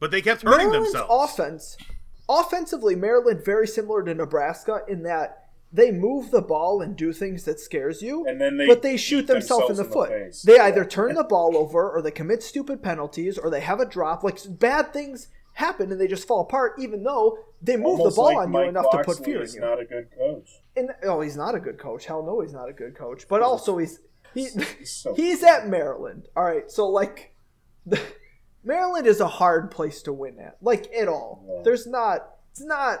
But 0.00 0.10
they 0.10 0.20
kept 0.20 0.42
hurting 0.42 0.70
Maryland's 0.70 0.92
themselves. 0.92 1.32
offense, 1.32 1.76
offensively, 2.28 2.94
Maryland 2.96 3.44
very 3.44 3.66
similar 3.66 4.02
to 4.02 4.14
Nebraska 4.14 4.80
in 4.88 5.02
that 5.04 5.38
they 5.72 5.90
move 5.90 6.30
the 6.30 6.42
ball 6.42 6.82
and 6.82 6.96
do 6.96 7.12
things 7.14 7.44
that 7.44 7.58
scares 7.58 8.02
you, 8.02 8.26
And 8.26 8.38
then 8.40 8.58
they 8.58 8.66
but 8.66 8.82
they 8.82 8.96
shoot 8.98 9.22
beat 9.22 9.26
themselves 9.28 9.70
in 9.70 9.76
the 9.76 9.82
in 9.84 9.88
the 9.88 9.92
foot. 9.94 10.08
face. 10.10 10.42
they 10.42 10.56
Yeah. 10.56 10.64
either 10.64 10.84
turn 10.84 11.14
the 11.14 11.24
ball 11.24 11.56
over, 11.56 11.88
or 11.90 12.02
they 12.02 12.10
commit 12.10 12.42
stupid 12.42 12.82
penalties, 12.82 13.38
or 13.38 13.48
they 13.48 13.60
have 13.60 13.80
a 13.80 13.86
drop. 13.86 14.22
Like 14.22 14.38
bad 14.58 14.92
things 14.92 15.28
happen 15.54 15.92
and 15.92 16.00
they 16.00 16.06
just 16.06 16.26
fall 16.26 16.40
apart, 16.40 16.74
even 16.78 17.02
though 17.02 17.38
they 17.60 17.76
move 17.76 18.00
Almost 18.00 18.16
the 18.16 18.20
ball 18.20 18.26
like 18.26 18.36
on 18.38 18.50
Mike 18.50 18.64
you 18.64 18.68
enough 18.70 18.90
to 18.90 19.02
put 19.04 19.24
fear 19.24 19.42
in 19.42 19.52
you. 19.52 19.60
not 19.60 19.80
a 19.80 19.84
good 19.84 20.08
coach. 20.16 20.50
And 20.76 20.90
oh, 21.04 21.20
he's 21.20 21.36
not 21.36 21.54
a 21.54 21.60
good 21.60 21.78
coach. 21.78 22.06
Hell 22.06 22.22
no, 22.24 22.40
he's 22.40 22.52
not 22.52 22.68
a 22.68 22.72
good 22.72 22.96
coach. 22.96 23.28
But 23.28 23.42
also 23.42 23.78
he's 23.78 24.00
he, 24.34 24.46
so- 24.84 25.14
he's 25.16 25.42
at 25.42 25.68
Maryland. 25.68 26.28
All 26.36 26.44
right, 26.44 26.70
so 26.70 26.88
like 26.88 27.34
the, 27.86 28.00
Maryland 28.64 29.06
is 29.06 29.20
a 29.20 29.28
hard 29.28 29.70
place 29.70 30.02
to 30.02 30.12
win 30.12 30.38
at. 30.38 30.56
Like 30.60 30.90
at 30.92 31.08
all. 31.08 31.44
Yeah. 31.48 31.62
There's 31.64 31.86
not. 31.86 32.28
It's 32.52 32.64
not. 32.64 32.98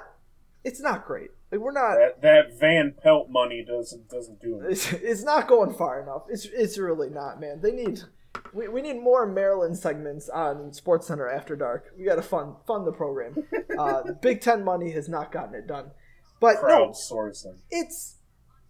It's 0.64 0.80
not 0.80 1.06
great. 1.06 1.30
Like 1.50 1.60
we're 1.60 1.72
not. 1.72 1.96
That, 1.96 2.22
that 2.22 2.60
Van 2.60 2.94
Pelt 3.02 3.30
money 3.30 3.64
doesn't 3.66 4.08
doesn't 4.08 4.40
do 4.40 4.60
it. 4.60 4.66
It's, 4.72 4.92
it's 4.92 5.22
not 5.24 5.48
going 5.48 5.74
far 5.74 6.02
enough. 6.02 6.22
It's 6.28 6.46
it's 6.46 6.78
really 6.78 7.10
not, 7.10 7.40
man. 7.40 7.60
They 7.60 7.72
need. 7.72 8.02
We, 8.52 8.68
we 8.68 8.82
need 8.82 9.00
more 9.00 9.26
Maryland 9.26 9.78
segments 9.78 10.28
on 10.28 10.70
SportsCenter 10.70 11.34
after 11.34 11.56
dark. 11.56 11.92
We 11.98 12.04
got 12.04 12.16
to 12.16 12.22
fund 12.22 12.54
fund 12.66 12.86
the 12.86 12.92
program. 12.92 13.36
Uh, 13.78 14.02
the 14.02 14.12
Big 14.12 14.42
Ten 14.42 14.62
money 14.62 14.90
has 14.90 15.08
not 15.08 15.32
gotten 15.32 15.54
it 15.54 15.66
done, 15.66 15.92
but 16.40 16.56
no, 16.62 16.92
it's 17.70 18.18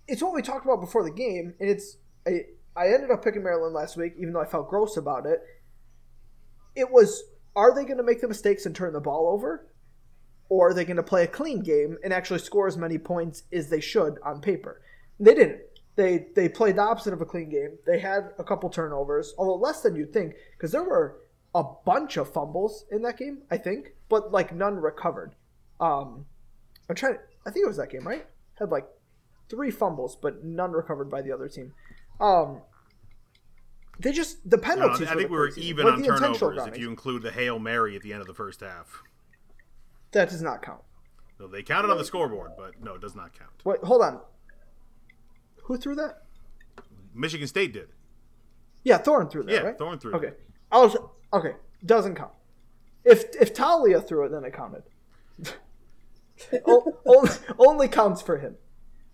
it's 0.07 0.23
what 0.23 0.33
we 0.33 0.41
talked 0.41 0.65
about 0.65 0.81
before 0.81 1.03
the 1.03 1.11
game, 1.11 1.55
and 1.59 1.69
it's 1.69 1.97
I, 2.25 2.43
I 2.77 2.87
ended 2.87 3.11
up 3.11 3.25
picking 3.25 3.43
Maryland 3.43 3.75
last 3.75 3.97
week, 3.97 4.13
even 4.17 4.33
though 4.33 4.41
I 4.41 4.47
felt 4.47 4.71
gross 4.71 4.97
about 4.97 5.27
it. 5.27 5.41
It 6.77 6.91
was 6.91 7.25
are 7.57 7.75
they 7.75 7.85
going 7.85 7.99
to 7.99 8.05
make 8.05 8.21
the 8.21 8.29
mistakes 8.29 8.65
and 8.65 8.75
turn 8.75 8.93
the 8.93 9.01
ball 9.01 9.29
over, 9.29 9.67
or 10.49 10.69
are 10.71 10.75
they 10.75 10.85
going 10.85 10.97
to 10.97 11.03
play 11.03 11.25
a 11.25 11.29
clean 11.29 11.63
game 11.63 11.99
and 12.05 12.13
actually 12.13 12.39
score 12.39 12.69
as 12.69 12.77
many 12.77 12.99
points 12.99 13.43
as 13.53 13.71
they 13.71 13.81
should 13.81 14.19
on 14.25 14.41
paper? 14.41 14.81
They 15.19 15.35
didn't. 15.35 15.61
They 15.95 16.27
they 16.35 16.49
played 16.49 16.77
the 16.77 16.83
opposite 16.83 17.13
of 17.13 17.21
a 17.21 17.27
clean 17.27 17.51
game. 17.51 17.79
They 17.87 17.99
had 17.99 18.31
a 18.39 18.45
couple 18.45 18.71
turnovers, 18.71 19.35
although 19.37 19.57
less 19.57 19.83
than 19.83 19.95
you'd 19.95 20.13
think, 20.13 20.35
because 20.57 20.73
there 20.73 20.83
were 20.85 21.19
a 21.55 21.63
bunch 21.85 22.17
of 22.17 22.33
fumbles 22.33 22.87
in 22.91 23.03
that 23.03 23.19
game. 23.19 23.43
I 23.51 23.59
think, 23.59 23.95
but 24.09 24.33
like 24.33 24.55
none 24.55 24.77
recovered. 24.77 25.35
Um, 25.81 26.25
I'm 26.89 26.95
trying. 26.97 27.19
I 27.47 27.51
think 27.51 27.65
it 27.65 27.69
was 27.69 27.77
that 27.77 27.91
game, 27.91 28.07
right? 28.07 28.27
Had 28.59 28.71
like 28.71 28.87
three 29.51 29.71
fumbles, 29.71 30.17
but 30.17 30.43
none 30.45 30.73
recovered 30.73 31.11
by 31.11 31.21
the 31.21 31.33
other 31.33 31.49
team. 31.49 31.75
Um, 32.21 32.63
they 33.99 34.13
just 34.13 34.49
the 34.49 34.57
No, 34.57 34.63
penalties. 34.63 35.09
I 35.09 35.15
think 35.15 35.31
we 35.31 35.37
were 35.37 35.51
crazy. 35.51 35.69
even 35.69 35.85
Like 35.85 35.95
on 35.95 36.03
turnovers 36.05 36.67
if 36.67 36.79
you 36.79 36.89
include 36.89 37.23
the 37.23 37.31
hail 37.33 37.59
mary 37.59 37.97
at 37.97 38.03
the 38.03 38.13
end 38.13 38.23
of 38.23 38.27
the 38.27 38.35
first 38.35 38.61
half. 38.61 39.03
That 40.13 40.31
does 40.31 40.43
not 40.43 40.63
count. 40.63 40.81
No, 41.39 41.47
they 41.49 41.63
counted 41.63 41.91
on 41.91 41.99
the 41.99 42.05
scoreboard, 42.05 42.53
but 42.57 42.81
no, 42.83 42.95
it 42.95 43.01
does 43.01 43.15
not 43.15 43.37
count. 43.37 43.51
Wait, 43.65 43.81
hold 43.83 44.03
on. 44.03 44.21
Who 45.63 45.77
threw 45.77 45.95
that? 45.97 46.23
Michigan 47.15 47.47
State 47.47 47.73
did. 47.73 47.89
Yeah, 48.85 48.99
Thorne 48.99 49.29
threw 49.29 49.43
that. 49.45 49.53
Yeah, 49.53 49.61
right? 49.61 49.79
Thorne 49.79 49.99
threw. 49.99 50.15
Okay, 50.15 50.33
I 50.71 50.79
was 50.81 50.97
okay. 51.33 51.53
Doesn't 51.85 52.15
count. 52.17 52.33
If 53.05 53.25
if 53.41 53.55
Taulia 53.55 54.07
threw 54.07 54.25
it, 54.25 54.31
then 54.31 54.45
it 54.45 54.53
counted. 54.53 54.83
O- 56.67 56.99
only, 57.07 57.31
only 57.59 57.89
counts 57.89 58.21
for 58.21 58.39
him. 58.39 58.57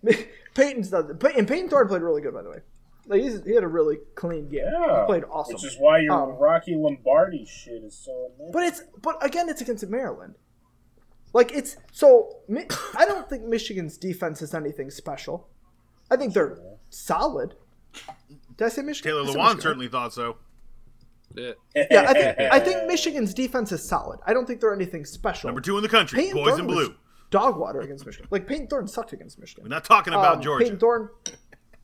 Payton's 0.54 0.90
done. 0.90 1.14
Pey- 1.18 1.34
And 1.36 1.46
Payton 1.46 1.68
Thorne 1.68 1.88
played 1.88 2.00
really 2.02 2.22
good, 2.22 2.32
by 2.32 2.42
the 2.42 2.48
way. 2.50 2.58
Like 3.06 3.20
he's, 3.22 3.42
he 3.44 3.54
had 3.54 3.64
a 3.64 3.68
really 3.68 3.96
clean 4.14 4.48
game. 4.48 4.64
Yeah, 4.70 5.00
He 5.02 5.06
played 5.06 5.24
awesome. 5.30 5.54
Which 5.54 5.64
is 5.64 5.76
why 5.78 5.98
your 5.98 6.12
Um, 6.12 6.30
Rocky 6.38 6.74
Lombardi 6.74 7.44
shit 7.46 7.82
is 7.82 7.96
so 7.96 8.30
amazing. 8.36 8.52
But 8.52 8.62
it's 8.64 8.82
but 9.02 9.24
again, 9.24 9.48
it's 9.48 9.60
against 9.60 9.86
Maryland. 9.88 10.34
Like 11.34 11.52
it's 11.52 11.76
so. 11.92 12.36
I 12.96 13.04
don't 13.06 13.28
think 13.28 13.44
Michigan's 13.44 13.98
defense 13.98 14.40
is 14.42 14.54
anything 14.54 14.90
special. 14.90 15.48
I 16.10 16.16
think 16.16 16.34
they're 16.34 16.58
solid. 16.90 17.54
Did 18.56 18.64
I 18.64 18.68
say 18.68 18.82
Michigan? 18.82 19.12
Taylor 19.12 19.30
I 19.30 19.34
Lewan 19.54 19.60
certainly 19.62 19.88
thought 19.88 20.12
so. 20.12 20.36
Yeah. 21.34 21.52
Yeah, 21.74 22.06
I 22.08 22.12
think 22.14 22.38
I 22.52 22.58
think 22.60 22.86
Michigan's 22.86 23.34
defense 23.34 23.70
is 23.72 23.86
solid. 23.86 24.18
I 24.26 24.32
don't 24.32 24.46
think 24.46 24.60
they're 24.60 24.74
anything 24.74 25.04
special. 25.04 25.48
Number 25.48 25.60
two 25.60 25.76
in 25.76 25.82
the 25.82 25.88
country, 25.88 26.18
Payton 26.20 26.34
boys 26.34 26.48
Thorne 26.50 26.60
in 26.60 26.66
blue. 26.66 26.94
Dog 27.30 27.58
water 27.58 27.80
against 27.82 28.06
Michigan. 28.06 28.26
Like 28.30 28.46
Payton 28.46 28.68
Thorne 28.68 28.88
sucked 28.88 29.12
against 29.12 29.38
Michigan. 29.38 29.64
We're 29.64 29.68
not 29.68 29.84
talking 29.84 30.14
about 30.14 30.36
Um, 30.36 30.42
Georgia. 30.42 30.64
Payton 30.64 30.78
Thorne 30.80 31.10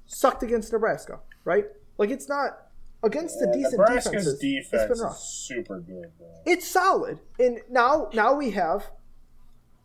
sucked 0.06 0.42
against 0.42 0.72
Nebraska, 0.72 1.20
right? 1.44 1.66
Like 1.98 2.10
it's 2.10 2.28
not 2.28 2.68
against 3.02 3.38
the 3.38 3.46
decent 3.52 3.72
Nebraska's 3.78 4.38
defenses. 4.38 4.38
defense 4.38 4.72
it's 4.72 4.82
been 4.84 4.92
is 4.92 5.02
rough. 5.02 5.18
super 5.18 5.80
good. 5.80 6.10
Though. 6.18 6.26
It's 6.46 6.66
solid, 6.66 7.20
and 7.38 7.58
now 7.70 8.08
now 8.14 8.34
we 8.34 8.52
have 8.52 8.86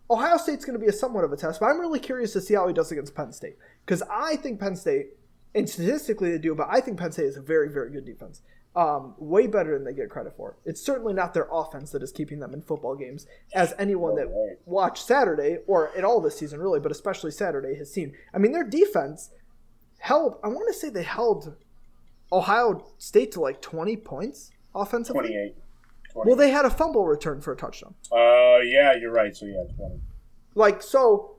Ohio 0.10 0.38
State's 0.38 0.64
going 0.66 0.80
to 0.80 0.84
be 0.84 0.88
a 0.90 0.94
somewhat 0.94 1.24
of 1.26 1.34
a 1.34 1.38
test, 1.38 1.60
but 1.60 1.68
I'm 1.68 1.80
really 1.80 1.99
curious 1.99 2.32
to 2.34 2.41
see 2.41 2.53
how 2.56 2.68
he 2.68 2.74
does 2.74 2.91
against 2.91 3.14
Penn 3.14 3.32
State 3.34 3.57
because 3.90 4.03
I 4.07 4.36
think 4.36 4.60
Penn 4.60 4.76
State, 4.76 5.18
and 5.56 5.68
statistically 5.68 6.30
they 6.30 6.38
do, 6.38 6.53
but 6.53 6.68
I 6.70 6.80
think 6.80 6.99
Penn 6.99 7.11
State 7.11 7.26
is 7.26 7.38
a 7.38 7.41
very 7.41 7.70
very 7.70 7.90
good 7.90 8.06
defense. 8.06 8.44
Um, 8.76 9.16
way 9.18 9.48
better 9.48 9.74
than 9.74 9.84
they 9.84 9.94
get 9.94 10.11
credit 10.11 10.38
for. 10.38 10.57
It's 10.64 10.80
certainly 10.80 11.11
not 11.11 11.34
their 11.34 11.48
offense 11.52 11.90
that 11.91 12.03
is 12.03 12.11
keeping 12.11 12.40
them 12.40 12.53
in 12.53 12.61
football 12.61 12.95
games, 12.95 13.26
as 13.56 13.74
anyone 13.80 14.16
that 14.16 14.57
watched 14.66 15.07
Saturday 15.07 15.57
or 15.66 15.90
at 15.98 16.03
all 16.03 16.22
this 16.22 16.38
season 16.38 16.60
really, 16.60 16.80
but 16.80 16.91
especially 16.91 17.32
Saturday 17.32 17.76
has 17.78 17.91
seen. 17.91 18.14
I 18.32 18.38
mean, 18.38 18.52
their 18.52 18.64
defense 18.64 19.32
held. 19.98 20.38
I 20.44 20.49
want 20.49 20.72
to 20.72 20.80
say 20.80 20.90
they 20.91 21.02
held 21.02 21.56
Ohio 22.32 22.86
State 22.99 23.32
to 23.34 23.41
like 23.41 23.60
20 23.60 23.98
points 23.98 24.52
offensively. 24.76 25.30
28. 25.30 25.56
20. 26.14 26.28
Well, 26.28 26.38
they 26.38 26.52
had 26.52 26.66
a 26.66 26.70
fumble 26.70 27.06
return 27.06 27.41
for 27.41 27.53
a 27.53 27.57
touchdown. 27.57 27.95
Uh, 28.11 28.60
yeah, 28.60 28.94
you're 28.95 29.11
right. 29.11 29.36
So 29.36 29.48
yeah, 29.48 29.64
20. 29.76 29.99
Like 30.53 30.84
so, 30.84 31.39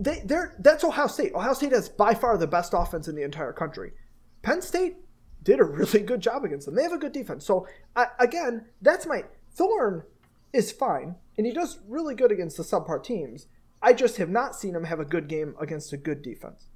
they 0.00 0.22
they're 0.24 0.56
that's 0.58 0.82
Ohio 0.82 1.06
State. 1.06 1.34
Ohio 1.34 1.52
State 1.52 1.72
has 1.72 1.88
by 1.88 2.14
far 2.14 2.36
the 2.36 2.46
best 2.46 2.72
offense 2.74 3.06
in 3.06 3.14
the 3.14 3.22
entire 3.22 3.52
country. 3.52 3.92
Penn 4.42 4.62
State 4.62 4.96
did 5.42 5.60
a 5.60 5.64
really 5.64 6.00
good 6.00 6.20
job 6.20 6.44
against 6.44 6.66
them. 6.66 6.74
They 6.74 6.82
have 6.82 6.92
a 6.92 6.98
good 6.98 7.12
defense. 7.12 7.44
So 7.44 7.66
I, 7.94 8.06
again, 8.18 8.66
that's 8.80 9.06
my 9.06 9.24
Thorne 9.52 10.04
is 10.52 10.72
fine, 10.72 11.16
and 11.36 11.46
he 11.46 11.52
does 11.52 11.78
really 11.86 12.14
good 12.14 12.32
against 12.32 12.56
the 12.56 12.62
subpar 12.62 13.02
teams. 13.02 13.46
I 13.82 13.92
just 13.92 14.16
have 14.16 14.28
not 14.28 14.54
seen 14.54 14.74
him 14.74 14.84
have 14.84 15.00
a 15.00 15.04
good 15.04 15.28
game 15.28 15.54
against 15.60 15.92
a 15.92 15.96
good 15.96 16.22
defense. 16.22 16.66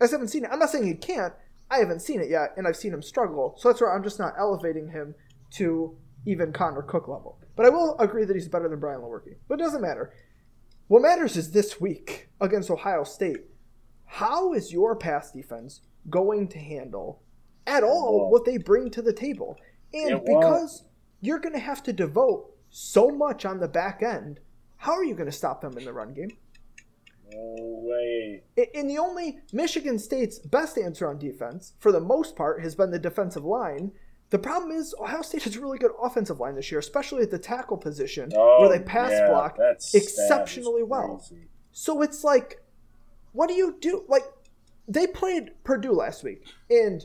I 0.00 0.06
haven't 0.06 0.28
seen 0.28 0.44
it. 0.44 0.50
I'm 0.52 0.58
not 0.58 0.70
saying 0.70 0.86
he 0.86 0.94
can't. 0.94 1.32
I 1.70 1.78
haven't 1.78 2.02
seen 2.02 2.20
it 2.20 2.28
yet, 2.28 2.52
and 2.56 2.66
I've 2.66 2.76
seen 2.76 2.92
him 2.92 3.02
struggle. 3.02 3.54
So 3.58 3.68
that's 3.68 3.80
where 3.80 3.94
I'm 3.94 4.02
just 4.02 4.18
not 4.18 4.34
elevating 4.38 4.88
him 4.88 5.14
to 5.52 5.96
even 6.26 6.52
Connor 6.52 6.82
Cook 6.82 7.08
level. 7.08 7.38
But 7.56 7.66
I 7.66 7.68
will 7.68 7.98
agree 7.98 8.24
that 8.24 8.34
he's 8.34 8.48
better 8.48 8.68
than 8.68 8.80
Brian 8.80 9.00
Lewerke. 9.00 9.36
But 9.48 9.60
it 9.60 9.62
doesn't 9.62 9.82
matter. 9.82 10.12
What 10.88 11.02
matters 11.02 11.36
is 11.36 11.50
this 11.52 11.80
week 11.80 12.28
against 12.40 12.70
Ohio 12.70 13.04
State. 13.04 13.42
How 14.06 14.52
is 14.52 14.72
your 14.72 14.94
pass 14.96 15.32
defense 15.32 15.80
going 16.10 16.48
to 16.48 16.58
handle 16.58 17.22
at 17.66 17.82
all 17.82 18.30
what 18.30 18.44
they 18.44 18.58
bring 18.58 18.90
to 18.90 19.02
the 19.02 19.12
table? 19.12 19.58
And 19.92 20.20
because 20.24 20.84
you're 21.20 21.38
going 21.38 21.54
to 21.54 21.58
have 21.58 21.82
to 21.84 21.92
devote 21.92 22.50
so 22.68 23.08
much 23.08 23.44
on 23.44 23.60
the 23.60 23.68
back 23.68 24.02
end, 24.02 24.40
how 24.76 24.92
are 24.92 25.04
you 25.04 25.14
going 25.14 25.30
to 25.30 25.32
stop 25.32 25.60
them 25.62 25.78
in 25.78 25.84
the 25.84 25.92
run 25.92 26.12
game? 26.12 26.30
No 27.32 27.56
way. 27.88 28.42
I- 28.58 28.68
And 28.74 28.90
the 28.90 28.98
only 28.98 29.38
Michigan 29.52 29.98
State's 29.98 30.38
best 30.38 30.76
answer 30.76 31.08
on 31.08 31.18
defense, 31.18 31.72
for 31.78 31.90
the 31.92 32.00
most 32.00 32.36
part, 32.36 32.62
has 32.62 32.74
been 32.74 32.90
the 32.90 32.98
defensive 32.98 33.44
line. 33.44 33.92
The 34.30 34.38
problem 34.38 34.72
is 34.72 34.94
Ohio 35.00 35.22
State 35.22 35.42
has 35.44 35.54
a 35.56 35.60
really 35.60 35.78
good 35.78 35.92
offensive 36.02 36.40
line 36.40 36.54
this 36.56 36.70
year, 36.70 36.78
especially 36.80 37.22
at 37.22 37.30
the 37.30 37.38
tackle 37.38 37.76
position, 37.76 38.32
Oh, 38.34 38.60
where 38.60 38.68
they 38.78 38.84
pass 38.84 39.10
yeah, 39.12 39.28
block 39.28 39.56
that 39.58 39.82
stat 39.82 40.02
is 40.02 40.08
exceptionally 40.08 40.82
well. 40.82 41.24
So 41.72 42.02
it's 42.02 42.24
like, 42.24 42.60
what 43.32 43.48
do 43.48 43.54
you 43.54 43.76
do? 43.80 44.04
Like, 44.08 44.24
they 44.88 45.06
played 45.06 45.50
Purdue 45.64 45.92
last 45.92 46.24
week, 46.24 46.42
and 46.70 47.04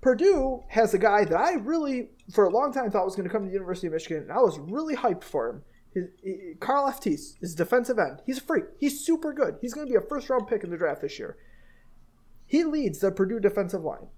Purdue 0.00 0.62
has 0.68 0.94
a 0.94 0.98
guy 0.98 1.24
that 1.24 1.36
I 1.38 1.52
really, 1.54 2.10
for 2.32 2.44
a 2.44 2.50
long 2.50 2.72
time, 2.72 2.90
thought 2.90 3.04
was 3.04 3.16
going 3.16 3.28
to 3.28 3.32
come 3.32 3.42
to 3.42 3.46
the 3.48 3.52
University 3.52 3.86
of 3.86 3.92
Michigan, 3.92 4.22
and 4.24 4.32
I 4.32 4.38
was 4.38 4.58
really 4.58 4.96
hyped 4.96 5.24
for 5.24 5.48
him. 5.48 5.62
His, 5.92 6.04
he- 6.22 6.54
Karlaftis 6.58 7.12
is 7.14 7.36
his 7.40 7.54
defensive 7.54 7.98
end. 7.98 8.20
He's 8.24 8.38
a 8.38 8.42
freak. 8.42 8.64
He's 8.78 9.04
super 9.04 9.32
good. 9.32 9.56
He's 9.60 9.74
going 9.74 9.86
to 9.86 9.90
be 9.90 9.96
a 9.96 10.00
first 10.00 10.30
round 10.30 10.46
pick 10.48 10.64
in 10.64 10.70
the 10.70 10.76
draft 10.76 11.02
this 11.02 11.18
year. 11.18 11.36
He 12.46 12.64
leads 12.64 13.00
the 13.00 13.10
Purdue 13.12 13.40
defensive 13.40 13.82
line. 13.84 14.08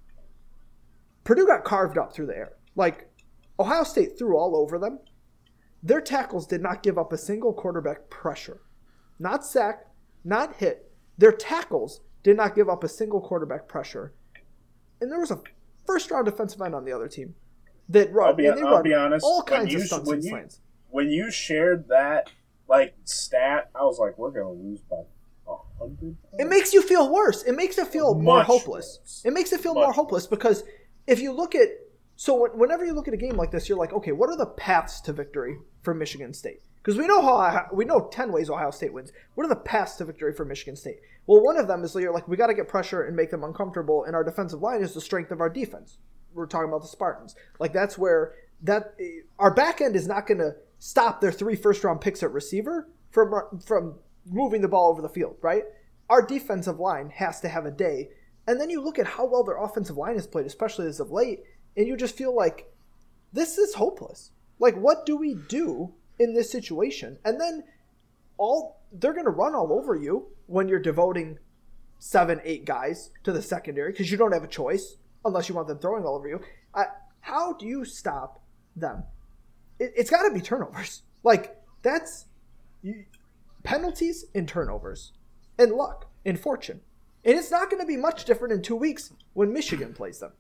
Purdue 1.25 1.47
got 1.47 1.65
carved 1.65 1.99
up 1.99 2.13
through 2.13 2.27
the 2.27 2.37
air. 2.37 2.53
Like, 2.77 3.09
Ohio 3.59 3.85
State 3.85 4.19
threw 4.19 4.37
all 4.37 4.57
over 4.57 4.79
them. 4.79 4.99
their 5.85 6.01
tackles 6.01 6.47
did 6.47 6.63
not 6.63 6.83
give 6.83 6.97
up 6.97 7.13
a 7.13 7.19
single 7.19 7.53
quarterback 7.53 8.09
pressure. 8.09 8.61
Not 9.19 9.45
sack, 9.45 9.87
not 10.25 10.57
hit. 10.57 10.91
Their 11.19 11.33
tackles 11.33 12.01
did 12.23 12.37
not 12.37 12.55
give 12.55 12.69
up 12.69 12.85
a 12.85 12.89
single 12.89 13.21
quarterback 13.21 13.67
pressure. 13.69 14.13
And 15.01 15.11
there 15.11 15.19
was 15.21 15.33
a 15.33 15.41
first 15.87 16.11
round 16.11 16.27
defensive 16.27 16.61
end 16.61 16.75
on 16.77 16.85
the 16.85 16.93
other 16.93 17.09
team 17.09 17.35
that 17.89 18.13
run. 18.13 18.29
I'll 18.29 18.35
be, 18.35 18.47
and 18.47 18.57
they 18.57 18.63
I'll 18.63 18.75
run 18.75 18.83
be 18.85 18.95
honest. 18.95 19.25
all 19.25 19.45
when 19.49 19.59
kinds 19.59 19.73
you, 19.73 19.81
of 19.81 19.87
stunts 19.87 20.07
when 20.09 20.15
and 20.19 20.25
you, 20.25 20.31
slants. 20.31 20.61
when 20.91 21.11
you 21.11 21.31
shared 21.33 21.89
that 21.89 22.31
like 22.69 22.95
stat, 23.05 23.71
I 23.75 23.83
was 23.83 23.99
like, 23.99 24.17
we're 24.19 24.31
gonna 24.31 24.53
lose 24.53 24.81
by 24.83 24.97
a 25.49 25.57
hundred. 25.81 26.17
It 26.39 26.49
makes 26.49 26.73
you 26.73 26.81
feel 26.83 27.13
worse. 27.13 27.43
It 27.43 27.55
makes 27.57 27.77
it 27.79 27.89
feel 27.89 28.15
more 28.15 28.45
hopeless. 28.45 28.99
worse. 29.03 29.23
It 29.25 29.33
makes 29.33 29.53
it 29.53 29.61
feel 29.61 29.75
Much 29.75 29.83
more 29.83 29.93
hopeless 29.93 30.29
because 30.29 30.63
if 31.07 31.21
you 31.21 31.33
look 31.33 31.55
at 31.55 31.69
so 32.17 32.49
whenever 32.55 32.85
you 32.85 32.93
look 32.93 33.09
at 33.09 33.15
a 33.15 33.19
game 33.19 33.37
like 33.37 33.51
this, 33.51 33.69
you're 33.69 33.79
like, 33.79 33.93
okay, 33.93 34.13
what 34.13 34.31
are 34.31 34.37
the 34.37 34.47
paths 34.47 35.01
to 35.03 35.13
victory 35.13 35.59
for 35.83 35.95
Michigan 35.95 36.33
State? 36.33 36.61
Because 36.83 36.99
we 36.99 37.07
know 37.07 37.23
how 37.23 37.67
we 37.73 37.85
know 37.85 38.09
ten 38.13 38.33
ways 38.33 38.51
Ohio 38.51 38.71
State 38.71 38.93
wins. 38.93 39.13
What 39.35 39.45
are 39.45 39.49
the 39.49 39.57
paths 39.57 39.97
to 39.97 40.05
victory 40.05 40.33
for 40.33 40.45
Michigan 40.45 40.77
State? 40.77 41.01
Well, 41.27 41.43
one 41.43 41.57
of 41.57 41.69
them 41.69 41.85
is 41.85 41.95
you're 41.95 42.13
like, 42.13 42.29
we 42.29 42.37
got 42.37 42.49
to 42.49 42.55
get 42.55 42.69
pressure 42.69 43.03
and 43.03 43.17
make 43.17 43.31
them 43.31 43.45
uncomfortable, 43.45 44.05
and 44.05 44.15
our 44.17 44.25
defensive 44.25 44.61
line 44.61 44.83
is 44.83 44.95
the 44.95 45.01
strength 45.01 45.31
of 45.31 45.41
our 45.41 45.51
defense. 45.51 45.99
We're 46.35 46.47
talking 46.47 46.69
about 46.69 46.83
the 46.83 46.89
Spartans. 46.89 47.35
Like 47.59 47.73
that's 47.73 47.97
where 47.97 48.35
that 48.63 48.95
eh, 49.01 49.21
our 49.39 49.55
back 49.55 49.81
end 49.81 49.97
is 49.97 50.07
not 50.07 50.27
going 50.27 50.39
to 50.39 50.55
stop 50.79 51.21
their 51.21 51.33
three 51.33 51.57
first 51.57 51.85
round 51.85 52.01
picks 52.01 52.23
at 52.23 52.33
receiver 52.33 52.89
from 53.11 53.61
from 53.65 53.97
moving 54.27 54.61
the 54.61 54.69
ball 54.69 54.91
over 54.91 55.03
the 55.03 55.09
field, 55.09 55.37
right? 55.43 55.65
Our 56.11 56.25
defensive 56.25 56.79
line 56.79 57.11
has 57.11 57.41
to 57.41 57.49
have 57.49 57.65
a 57.65 57.71
day. 57.71 58.11
And 58.47 58.61
then 58.61 58.71
you 58.71 58.81
look 58.81 58.99
at 58.99 59.07
how 59.07 59.27
well 59.27 59.45
their 59.45 59.63
offensive 59.63 59.97
line 59.97 60.15
has 60.15 60.27
played, 60.27 60.47
especially 60.47 60.87
as 60.87 61.01
of 61.01 61.11
late, 61.11 61.41
and 61.77 61.87
you 61.87 61.97
just 61.97 62.17
feel 62.17 62.35
like 62.35 62.73
this 63.33 63.59
is 63.59 63.75
hopeless. 63.75 64.31
Like, 64.59 64.77
what 64.77 65.07
do 65.07 65.17
we 65.17 65.35
do 65.35 65.95
in 66.19 66.35
this 66.35 66.51
situation? 66.51 67.19
And 67.25 67.41
then 67.41 67.65
all 68.37 68.81
they're 68.93 69.15
going 69.15 69.25
to 69.25 69.31
run 69.31 69.55
all 69.55 69.73
over 69.73 69.95
you 69.95 70.29
when 70.47 70.69
you're 70.69 70.81
devoting 70.81 71.39
seven, 71.99 72.41
eight 72.45 72.65
guys 72.65 73.11
to 73.25 73.33
the 73.33 73.41
secondary 73.41 73.93
because 73.93 74.11
you 74.11 74.19
don't 74.19 74.33
have 74.33 74.45
a 74.45 74.49
choice 74.49 74.97
unless 75.25 75.49
you 75.49 75.55
want 75.55 75.69
them 75.69 75.79
throwing 75.79 76.05
all 76.05 76.17
over 76.17 76.29
you. 76.29 76.41
How 77.23 77.55
do 77.55 77.67
you 77.67 77.85
stop 77.85 78.43
them? 78.77 79.05
It, 79.79 79.93
it's 79.97 80.11
got 80.11 80.29
to 80.29 80.35
be 80.35 80.41
turnovers. 80.41 81.03
Like 81.25 81.57
that's 81.83 82.25
you, 82.83 83.05
penalties 83.63 84.25
and 84.35 84.49
turnovers, 84.49 85.13
and 85.57 85.71
luck 85.71 86.11
and 86.25 86.37
fortune. 86.37 86.81
And 87.25 87.39
it's 87.39 87.51
not 87.51 87.71
going 87.71 87.81
to 87.81 87.87
be 87.87 87.97
much 87.97 88.25
different 88.25 88.53
in 88.53 88.63
two 88.63 88.77
weeks 88.77 89.13
when 89.35 89.53
Michigan 89.53 89.93
plays 89.95 90.19
them. 90.21 90.33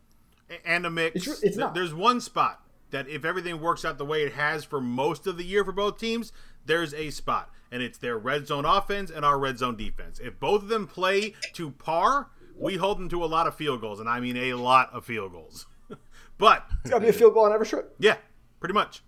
And 0.65 0.85
a 0.85 0.91
mix. 0.91 1.17
It's- 1.17 1.43
it's 1.43 1.57
not. 1.57 1.75
There's 1.75 1.95
one 1.95 2.21
spot 2.21 2.61
that 2.91 3.09
if 3.09 3.25
everything 3.25 3.61
works 3.61 3.85
out 3.85 3.99
the 3.99 4.05
way 4.05 4.23
it 4.25 4.33
has 4.35 4.65
for 4.65 4.81
most 4.81 5.27
of 5.27 5.37
the 5.39 5.45
year 5.45 5.65
for 5.65 5.73
both 5.73 5.99
teams, 5.99 6.33
there's 6.67 6.93
a 6.93 7.11
spot, 7.11 7.51
and 7.71 7.83
it's 7.83 7.97
their 7.99 8.19
red 8.19 8.47
zone 8.47 8.65
offense 8.67 9.11
and 9.11 9.25
our 9.25 9.39
red 9.39 9.59
zone 9.59 9.77
defense. 9.77 10.19
If 10.19 10.39
both 10.39 10.63
of 10.63 10.69
them 10.69 10.87
play 10.87 11.35
to 11.55 11.71
par, 11.71 12.31
we 12.55 12.77
hold 12.77 12.99
them 12.99 13.09
to 13.09 13.25
a 13.25 13.27
lot 13.27 13.47
of 13.47 13.55
field 13.55 13.81
goals, 13.81 13.99
and 13.99 14.09
I 14.09 14.21
mean 14.21 14.37
a 14.37 14.55
lot 14.55 14.93
of 14.93 15.05
field 15.07 15.33
goals. 15.33 15.67
but 16.39 16.67
It's 16.83 16.91
got 16.91 16.99
to 16.99 17.05
be 17.05 17.09
a 17.09 17.13
field 17.15 17.33
goal 17.35 17.45
on 17.47 17.53
every 17.53 17.67
trip. 17.67 17.95
yeah, 17.99 18.17
pretty 18.61 18.75
much, 18.75 19.03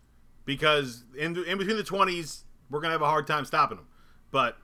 because 0.46 1.05
in 1.16 1.36
in 1.44 1.59
between 1.59 1.76
the 1.76 1.84
twenties, 1.84 2.44
we're 2.70 2.80
gonna 2.80 2.92
have 2.92 3.02
a 3.02 3.06
hard 3.06 3.26
time 3.26 3.44
stopping 3.44 3.76
them. 3.76 3.86
But 4.30 4.56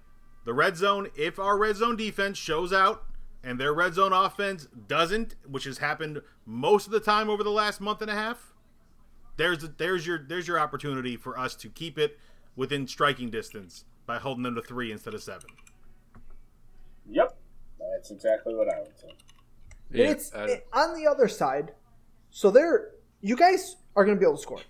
the 0.44 0.54
red 0.54 0.76
zone, 0.76 1.08
if 1.16 1.38
our 1.38 1.58
red 1.58 1.76
zone 1.76 1.96
defense 1.96 2.38
shows 2.38 2.72
out 2.72 3.04
and 3.44 3.58
their 3.58 3.72
red 3.72 3.94
zone 3.94 4.12
offense 4.12 4.66
doesn't, 4.88 5.34
which 5.46 5.64
has 5.64 5.78
happened 5.78 6.22
most 6.46 6.86
of 6.86 6.92
the 6.92 7.00
time 7.00 7.28
over 7.30 7.42
the 7.42 7.50
last 7.50 7.80
month 7.80 8.02
and 8.02 8.10
a 8.10 8.14
half, 8.14 8.52
there's 9.36 9.68
there's 9.78 10.06
your 10.06 10.18
there's 10.18 10.46
your 10.46 10.58
opportunity 10.58 11.16
for 11.16 11.38
us 11.38 11.54
to 11.56 11.68
keep 11.68 11.98
it 11.98 12.18
within 12.56 12.86
striking 12.86 13.30
distance 13.30 13.84
by 14.06 14.18
holding 14.18 14.42
them 14.42 14.54
to 14.54 14.62
three 14.62 14.92
instead 14.92 15.14
of 15.14 15.22
seven. 15.22 15.48
Yep, 17.08 17.36
that's 17.94 18.10
exactly 18.10 18.54
what 18.54 18.68
I 18.68 18.80
would 18.80 18.98
say. 18.98 19.08
Yeah, 19.92 20.10
it's 20.10 20.32
it- 20.34 20.66
on 20.72 20.94
the 20.94 21.06
other 21.10 21.28
side. 21.28 21.72
So 22.30 22.50
they're 22.50 22.90
you 23.20 23.36
guys 23.36 23.76
are 23.96 24.04
going 24.04 24.16
to 24.16 24.20
be 24.20 24.26
able 24.26 24.36
to 24.36 24.42
score. 24.42 24.60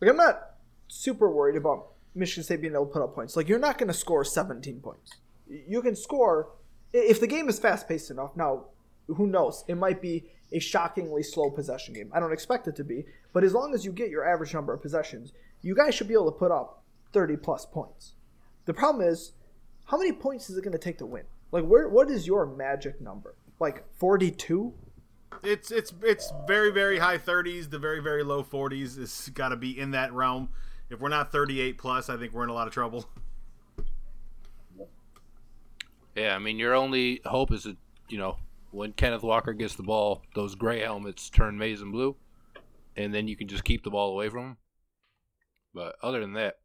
Like 0.00 0.10
I'm 0.10 0.16
not 0.16 0.40
super 0.88 1.30
worried 1.30 1.56
about 1.56 1.88
Michigan 2.16 2.44
State 2.44 2.60
being 2.60 2.74
able 2.74 2.86
to 2.86 2.92
put 2.92 3.02
up 3.02 3.14
points. 3.14 3.36
Like 3.36 3.48
you're 3.48 3.58
not 3.58 3.78
going 3.78 3.88
to 3.88 3.94
score 3.94 4.24
17 4.24 4.80
points. 4.80 5.12
You 5.46 5.82
can 5.82 5.94
score 5.94 6.50
if 6.92 7.20
the 7.20 7.26
game 7.26 7.48
is 7.48 7.58
fast 7.58 7.88
paced 7.88 8.10
enough. 8.10 8.36
Now, 8.36 8.66
who 9.06 9.26
knows? 9.26 9.64
It 9.68 9.76
might 9.76 10.02
be 10.02 10.24
a 10.52 10.58
shockingly 10.58 11.22
slow 11.22 11.50
possession 11.50 11.94
game. 11.94 12.10
I 12.12 12.20
don't 12.20 12.32
expect 12.32 12.66
it 12.68 12.76
to 12.76 12.84
be, 12.84 13.04
but 13.32 13.44
as 13.44 13.52
long 13.52 13.74
as 13.74 13.84
you 13.84 13.92
get 13.92 14.10
your 14.10 14.28
average 14.28 14.54
number 14.54 14.72
of 14.72 14.82
possessions, 14.82 15.32
you 15.62 15.74
guys 15.74 15.94
should 15.94 16.08
be 16.08 16.14
able 16.14 16.32
to 16.32 16.38
put 16.38 16.50
up 16.50 16.82
30 17.12 17.36
plus 17.36 17.66
points. 17.66 18.14
The 18.64 18.74
problem 18.74 19.06
is, 19.06 19.32
how 19.86 19.98
many 19.98 20.12
points 20.12 20.50
is 20.50 20.56
it 20.56 20.62
going 20.62 20.72
to 20.72 20.78
take 20.78 20.98
to 20.98 21.06
win? 21.06 21.24
Like, 21.52 21.64
where? 21.64 21.88
What 21.88 22.10
is 22.10 22.26
your 22.26 22.46
magic 22.46 23.00
number? 23.00 23.36
Like 23.60 23.84
42? 23.98 24.72
It's 25.42 25.70
it's 25.70 25.92
it's 26.02 26.32
very 26.46 26.70
very 26.70 26.98
high 26.98 27.18
30s, 27.18 27.70
the 27.70 27.78
very 27.78 28.00
very 28.00 28.22
low 28.22 28.42
40s. 28.42 28.98
It's 28.98 29.28
got 29.28 29.50
to 29.50 29.56
be 29.56 29.78
in 29.78 29.90
that 29.92 30.12
realm. 30.12 30.48
If 30.88 31.00
we're 31.00 31.08
not 31.08 31.32
38 31.32 31.78
plus, 31.78 32.08
I 32.08 32.16
think 32.16 32.32
we're 32.32 32.44
in 32.44 32.50
a 32.50 32.54
lot 32.54 32.66
of 32.66 32.72
trouble. 32.72 33.08
Yeah, 36.14 36.34
I 36.34 36.38
mean, 36.38 36.58
your 36.58 36.74
only 36.74 37.20
hope 37.24 37.52
is 37.52 37.64
that, 37.64 37.76
you 38.08 38.18
know, 38.18 38.36
when 38.70 38.92
Kenneth 38.92 39.22
Walker 39.22 39.52
gets 39.52 39.74
the 39.74 39.82
ball, 39.82 40.22
those 40.34 40.54
gray 40.54 40.80
helmets 40.80 41.28
turn 41.28 41.58
maize 41.58 41.82
and 41.82 41.92
blue, 41.92 42.16
and 42.96 43.12
then 43.12 43.28
you 43.28 43.36
can 43.36 43.48
just 43.48 43.64
keep 43.64 43.84
the 43.84 43.90
ball 43.90 44.12
away 44.12 44.28
from 44.28 44.40
him. 44.40 44.56
But 45.74 45.96
other 46.02 46.20
than 46.20 46.32
that, 46.34 46.58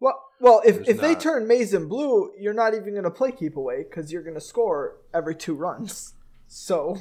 Well, 0.00 0.20
well, 0.40 0.60
if, 0.64 0.76
There's 0.76 0.88
if 0.88 1.00
they 1.00 1.14
turn 1.14 1.46
maize 1.46 1.72
and 1.72 1.88
blue, 1.88 2.32
you're 2.38 2.52
not 2.52 2.74
even 2.74 2.92
going 2.92 3.04
to 3.04 3.10
play 3.10 3.30
keep 3.30 3.56
away 3.56 3.84
because 3.84 4.12
you're 4.12 4.22
going 4.22 4.34
to 4.34 4.40
score 4.40 4.96
every 5.14 5.34
two 5.36 5.54
runs. 5.54 6.14
So 6.48 6.96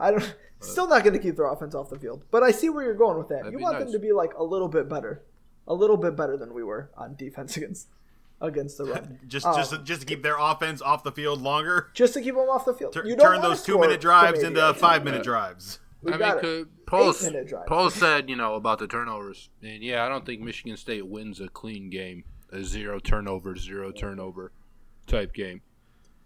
I 0.00 0.10
don't. 0.12 0.36
Still 0.60 0.86
not 0.88 1.02
going 1.02 1.14
to 1.14 1.18
keep 1.18 1.34
their 1.34 1.50
offense 1.50 1.74
off 1.74 1.90
the 1.90 1.98
field. 1.98 2.24
But 2.30 2.44
I 2.44 2.52
see 2.52 2.68
where 2.70 2.84
you're 2.84 2.94
going 2.94 3.18
with 3.18 3.26
that. 3.28 3.38
That'd 3.38 3.52
You 3.52 3.58
be 3.58 3.64
want 3.64 3.80
them 3.80 3.90
to 3.90 3.98
be 3.98 4.12
like 4.12 4.34
a 4.34 4.44
little 4.44 4.68
bit 4.68 4.88
better, 4.88 5.22
a 5.72 5.74
little 5.74 5.96
bit 5.96 6.16
better 6.16 6.36
than 6.36 6.52
we 6.54 6.62
were 6.62 6.90
on 6.96 7.14
defense 7.16 7.56
against 7.58 7.88
against 8.40 8.76
the 8.78 8.84
run. 8.84 9.20
Just 9.28 9.46
Um, 9.46 9.54
just 9.56 9.70
to, 9.70 9.78
just 9.78 10.00
to 10.00 10.06
keep 10.06 10.22
their 10.22 10.36
offense 10.38 10.82
off 10.82 11.04
the 11.04 11.12
field 11.12 11.40
longer. 11.40 11.90
just 11.94 12.14
to 12.14 12.20
keep 12.20 12.34
them 12.34 12.48
off 12.48 12.64
the 12.64 12.74
field. 12.74 12.92
Tur- 12.92 13.06
you 13.06 13.14
don't 13.16 13.34
turn 13.34 13.40
those 13.40 13.62
two 13.62 13.78
minute 13.78 14.00
drives 14.00 14.42
into 14.42 14.74
five 14.74 15.04
minute 15.04 15.22
drives. 15.22 15.78
We 16.02 16.12
I 16.12 16.16
mean, 16.16 16.40
could, 16.40 16.86
Paul, 16.86 17.14
Paul 17.68 17.90
said, 18.02 18.28
you 18.28 18.34
know, 18.34 18.54
about 18.56 18.80
the 18.80 18.88
turnovers. 18.88 19.50
And 19.62 19.84
yeah, 19.84 20.04
I 20.04 20.08
don't 20.08 20.26
think 20.26 20.40
Michigan 20.40 20.76
State 20.76 21.06
wins 21.06 21.40
a 21.40 21.46
clean 21.48 21.90
game, 21.90 22.24
a 22.50 22.64
zero 22.64 22.98
turnover, 22.98 23.54
zero 23.56 23.92
turnover 23.92 24.50
type 25.06 25.32
game. 25.32 25.60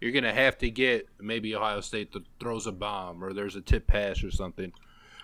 You're 0.01 0.11
going 0.11 0.23
to 0.23 0.33
have 0.33 0.57
to 0.59 0.71
get 0.71 1.07
maybe 1.19 1.55
Ohio 1.55 1.81
State 1.81 2.11
that 2.13 2.23
throws 2.39 2.65
a 2.65 2.71
bomb 2.71 3.23
or 3.23 3.33
there's 3.33 3.55
a 3.55 3.61
tip 3.61 3.85
pass 3.85 4.23
or 4.23 4.31
something. 4.31 4.73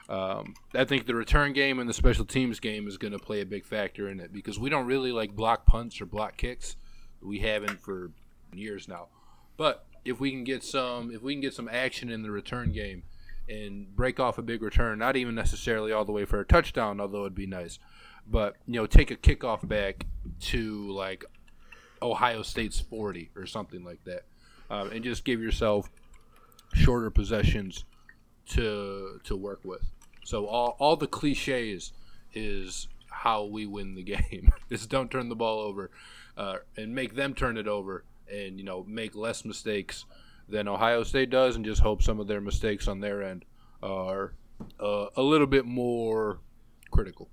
Um, 0.09 0.55
I 0.73 0.83
think 0.83 1.05
the 1.05 1.15
return 1.15 1.53
game 1.53 1.79
and 1.79 1.89
the 1.89 1.93
special 1.93 2.25
teams 2.25 2.59
game 2.59 2.87
is 2.87 2.97
going 2.97 3.13
to 3.13 3.19
play 3.19 3.41
a 3.41 3.45
big 3.45 3.65
factor 3.65 4.09
in 4.09 4.19
it 4.19 4.33
because 4.33 4.59
we 4.59 4.69
don't 4.69 4.85
really 4.85 5.11
like 5.11 5.35
block 5.35 5.65
punts 5.65 6.01
or 6.01 6.05
block 6.05 6.37
kicks. 6.37 6.75
We 7.21 7.39
haven't 7.39 7.81
for 7.81 8.11
years 8.53 8.87
now. 8.87 9.07
But 9.55 9.85
if 10.03 10.19
we 10.19 10.31
can 10.31 10.43
get 10.43 10.63
some, 10.63 11.11
if 11.11 11.21
we 11.21 11.33
can 11.33 11.41
get 11.41 11.53
some 11.53 11.69
action 11.69 12.09
in 12.09 12.21
the 12.21 12.31
return 12.31 12.73
game, 12.73 13.03
and 13.49 13.93
break 13.95 14.19
off 14.19 14.37
a 14.37 14.41
big 14.41 14.61
return, 14.61 14.99
not 14.99 15.15
even 15.15 15.35
necessarily 15.35 15.91
all 15.91 16.05
the 16.05 16.11
way 16.11 16.25
for 16.25 16.39
a 16.39 16.45
touchdown, 16.45 16.99
although 16.99 17.21
it'd 17.21 17.35
be 17.35 17.45
nice. 17.47 17.79
But, 18.25 18.55
you 18.67 18.75
know, 18.75 18.85
take 18.85 19.11
a 19.11 19.15
kickoff 19.15 19.67
back 19.67 20.05
to 20.41 20.91
like 20.91 21.25
Ohio 22.01 22.41
State's 22.41 22.79
40 22.79 23.31
or 23.35 23.45
something 23.45 23.83
like 23.83 24.03
that. 24.05 24.23
Um, 24.69 24.91
and 24.91 25.03
just 25.03 25.25
give 25.25 25.41
yourself 25.41 25.89
shorter 26.73 27.09
possessions 27.09 27.83
to 28.49 29.19
to 29.23 29.35
work 29.35 29.61
with. 29.63 29.91
So 30.25 30.45
all, 30.47 30.75
all 30.79 30.95
the 30.95 31.07
cliches 31.07 31.91
is 32.33 32.87
how 33.09 33.43
we 33.45 33.65
win 33.65 33.95
the 33.95 34.03
game. 34.15 34.51
is 34.69 34.87
don't 34.87 35.11
turn 35.11 35.29
the 35.29 35.35
ball 35.35 35.59
over 35.59 35.91
uh, 36.37 36.57
and 36.77 36.95
make 36.95 37.15
them 37.15 37.33
turn 37.33 37.57
it 37.57 37.67
over 37.67 38.05
and, 38.31 38.57
you 38.57 38.65
know, 38.65 38.83
make 38.87 39.15
less 39.15 39.45
mistakes 39.45 40.05
than 40.49 40.67
Ohio 40.67 41.03
State 41.03 41.29
does, 41.29 41.55
and 41.55 41.63
just 41.63 41.81
hope 41.81 42.01
some 42.01 42.19
of 42.19 42.27
their 42.27 42.41
mistakes 42.41 42.87
on 42.87 42.99
their 42.99 43.23
end 43.23 43.45
are 43.81 44.33
uh, 44.79 45.07
a 45.15 45.21
little 45.21 45.47
bit 45.47 45.65
more 45.65 46.39
critical. 46.91 47.29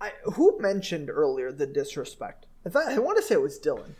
I, 0.00 0.12
who 0.34 0.58
mentioned 0.60 1.10
earlier 1.10 1.52
the 1.52 1.66
disrespect? 1.66 2.46
I 2.64 2.70
thought 2.70 2.88
I 2.88 2.98
want 2.98 3.18
to 3.18 3.22
say 3.22 3.34
it 3.34 3.42
was 3.42 3.58
Dylan. 3.58 3.92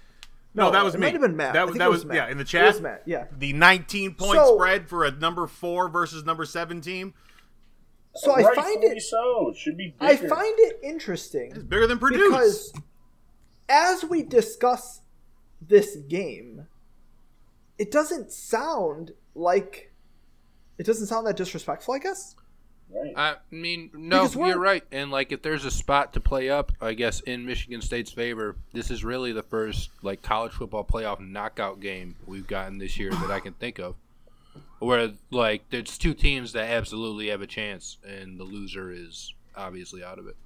No, 0.55 0.71
that 0.73 0.85
was 0.85 0.95
it 0.95 0.99
me. 0.99 1.07
Might 1.07 1.13
have 1.13 1.23
been 1.23 1.37
Matt. 1.37 1.53
That 1.55 1.61
I 1.61 1.65
was- 1.65 1.73
think 1.73 1.79
that 1.79 1.87
it 1.87 1.91
was- 1.91 2.05
Matt. 2.05 2.17
yeah, 2.17 2.29
in 2.29 2.37
the 2.39 2.43
It 2.43 2.47
chat. 2.49 2.67
was 2.73 2.81
Matt. 2.81 3.03
Yeah. 3.07 3.27
The 3.39 3.53
19 3.53 4.15
point 4.15 4.39
So- 4.41 4.57
spread 4.57 4.89
for 4.89 5.05
a 5.05 5.11
number 5.13 5.47
four 5.47 5.89
versus 5.89 6.25
number 6.25 6.45
seven 6.45 6.81
team 6.81 7.15
So 8.17 8.33
I 8.35 8.43
find 8.55 8.83
it. 8.83 9.01
so. 9.03 9.53
Should 9.57 9.77
be 9.77 9.95
I 10.01 10.17
find 10.17 10.55
it 10.59 10.81
interesting 10.83 11.53
It's 11.55 11.63
bigger 11.63 11.87
than 11.87 11.99
Purdue. 12.01 12.29
because 12.31 12.73
as 13.69 14.05
we 14.05 14.23
discuss 14.25 15.03
this 15.61 15.95
game, 16.09 16.67
it 17.79 17.91
doesn't 17.93 18.33
sound 18.33 19.13
like 19.37 19.93
it 20.79 20.87
doesn't 20.87 21.07
sound 21.07 21.27
that 21.29 21.37
disrespectful. 21.37 21.95
I 21.95 21.99
guess 21.99 22.35
Right. 22.93 23.12
I 23.17 23.37
mean, 23.51 23.91
no, 23.95 24.29
you're 24.29 24.59
right. 24.59 24.83
And 24.91 25.11
like, 25.11 25.31
if 25.31 25.43
there's 25.43 25.65
a 25.65 25.71
spot 25.71 26.12
to 26.15 26.21
play 26.21 26.51
up, 26.51 26.73
I 26.81 26.95
guess 26.95 27.21
in 27.21 27.47
Michigan 27.47 27.81
State's 27.83 28.11
favor, 28.11 28.57
this 28.73 28.91
is 28.91 29.05
really 29.05 29.33
the 29.33 29.45
first 29.45 29.91
like 30.03 30.23
college 30.23 30.53
football 30.53 30.85
playoff 30.85 31.21
knockout 31.21 31.81
game 31.81 32.17
we've 32.27 32.47
gotten 32.47 32.79
this 32.79 32.99
year 32.99 33.11
that 33.11 33.31
I 33.31 33.39
can 33.39 33.53
think 33.53 33.79
of, 33.79 33.95
where 34.81 35.12
like 35.31 35.62
there's 35.71 35.97
two 35.99 36.15
teams 36.15 36.53
that 36.55 36.69
absolutely 36.69 37.29
have 37.29 37.43
a 37.43 37.47
chance, 37.47 37.99
and 38.05 38.39
the 38.39 38.45
loser 38.45 38.91
is 38.91 39.35
obviously 39.57 40.03
out 40.03 40.19
of 40.19 40.27
it. 40.27 40.37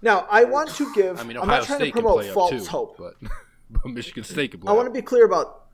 Now, 0.00 0.26
I 0.30 0.44
want 0.44 0.70
to 0.76 0.92
give. 0.94 1.18
I 1.18 1.24
mean, 1.24 1.36
I'm 1.36 1.44
Ohio 1.44 1.58
not 1.58 1.66
trying 1.66 1.78
State 1.78 1.86
to 1.86 1.92
can 1.92 2.02
promote 2.02 2.24
false 2.26 2.50
too, 2.50 2.64
hope. 2.64 2.96
but, 2.98 3.14
but 3.70 3.86
Michigan 3.86 4.24
State 4.24 4.50
can 4.50 4.60
play. 4.60 4.70
I 4.70 4.74
want 4.74 4.86
to 4.86 4.92
be 4.92 5.02
clear 5.02 5.24
about. 5.24 5.66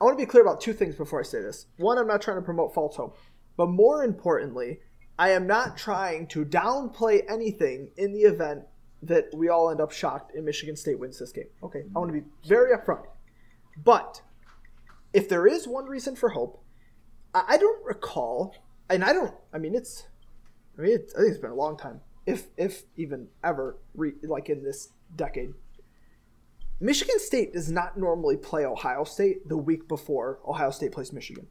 I 0.00 0.04
want 0.04 0.18
to 0.18 0.22
be 0.22 0.30
clear 0.30 0.42
about 0.42 0.60
two 0.60 0.72
things 0.72 0.94
before 0.94 1.20
I 1.20 1.22
say 1.24 1.42
this. 1.42 1.66
One, 1.76 1.98
I'm 1.98 2.06
not 2.06 2.22
trying 2.22 2.36
to 2.36 2.42
promote 2.42 2.72
false 2.72 2.96
hope, 2.96 3.18
but 3.56 3.68
more 3.68 4.04
importantly, 4.04 4.80
I 5.18 5.30
am 5.30 5.46
not 5.46 5.76
trying 5.76 6.28
to 6.28 6.44
downplay 6.44 7.22
anything 7.28 7.90
in 7.96 8.12
the 8.12 8.20
event 8.20 8.64
that 9.02 9.26
we 9.34 9.48
all 9.48 9.70
end 9.70 9.80
up 9.80 9.92
shocked 9.92 10.34
and 10.34 10.44
Michigan 10.44 10.76
State 10.76 10.98
wins 10.98 11.18
this 11.18 11.32
game. 11.32 11.48
Okay, 11.62 11.84
I 11.94 11.98
want 11.98 12.12
to 12.12 12.20
be 12.20 12.26
very 12.46 12.76
upfront. 12.76 13.04
But 13.84 14.22
if 15.12 15.28
there 15.28 15.46
is 15.46 15.66
one 15.66 15.86
reason 15.86 16.16
for 16.16 16.30
hope, 16.30 16.62
I, 17.34 17.58
don't 17.58 17.84
recall, 17.84 18.54
and 18.88 19.04
I 19.04 19.12
don't. 19.12 19.34
I 19.52 19.58
mean, 19.58 19.74
it's. 19.74 20.06
I 20.78 20.82
mean, 20.82 20.92
it's, 20.92 21.14
I 21.14 21.18
think 21.18 21.30
it's 21.30 21.40
been 21.40 21.50
a 21.50 21.56
long 21.56 21.76
time, 21.76 22.00
if 22.26 22.46
if 22.56 22.84
even 22.96 23.28
ever, 23.44 23.78
re, 23.94 24.12
like 24.22 24.48
in 24.48 24.62
this 24.62 24.88
decade. 25.14 25.52
Michigan 26.80 27.18
State 27.18 27.52
does 27.52 27.70
not 27.70 27.96
normally 27.98 28.36
play 28.36 28.64
Ohio 28.64 29.04
State 29.04 29.48
the 29.48 29.56
week 29.56 29.88
before 29.88 30.38
Ohio 30.46 30.70
State 30.70 30.92
plays 30.92 31.12
Michigan. 31.12 31.48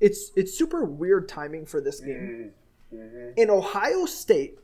It's 0.00 0.30
it's 0.36 0.56
super 0.56 0.84
weird 0.84 1.28
timing 1.28 1.66
for 1.66 1.80
this 1.80 2.00
game. 2.00 2.52
Mm. 2.54 2.67
Mm-hmm. 2.94 3.30
And 3.36 3.50
Ohio 3.50 4.06
State 4.06 4.58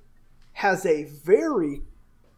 has 0.54 0.86
a 0.86 1.04
very 1.04 1.82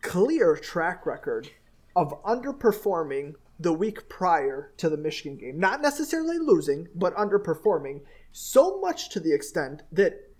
clear 0.02 0.56
track 0.56 1.06
record 1.06 1.50
of 1.94 2.22
underperforming 2.22 3.34
the 3.58 3.72
week 3.72 4.08
prior 4.08 4.72
to 4.76 4.88
the 4.88 4.96
Michigan 4.96 5.36
game. 5.36 5.58
Not 5.58 5.80
necessarily 5.80 6.38
losing, 6.38 6.88
but 6.94 7.16
underperforming 7.16 8.02
so 8.32 8.80
much 8.80 9.10
to 9.10 9.20
the 9.20 9.32
extent 9.32 9.82
that 9.92 10.30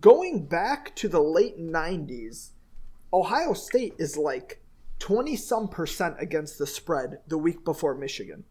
going 0.00 0.46
back 0.46 0.94
to 0.96 1.08
the 1.08 1.22
late 1.22 1.58
90s, 1.60 2.50
Ohio 3.12 3.52
State 3.52 3.94
is 3.98 4.16
like 4.16 4.60
20 4.98 5.36
some 5.36 5.68
percent 5.68 6.16
against 6.18 6.58
the 6.58 6.66
spread 6.66 7.20
the 7.28 7.38
week 7.38 7.64
before 7.64 7.94
Michigan. 7.94 8.44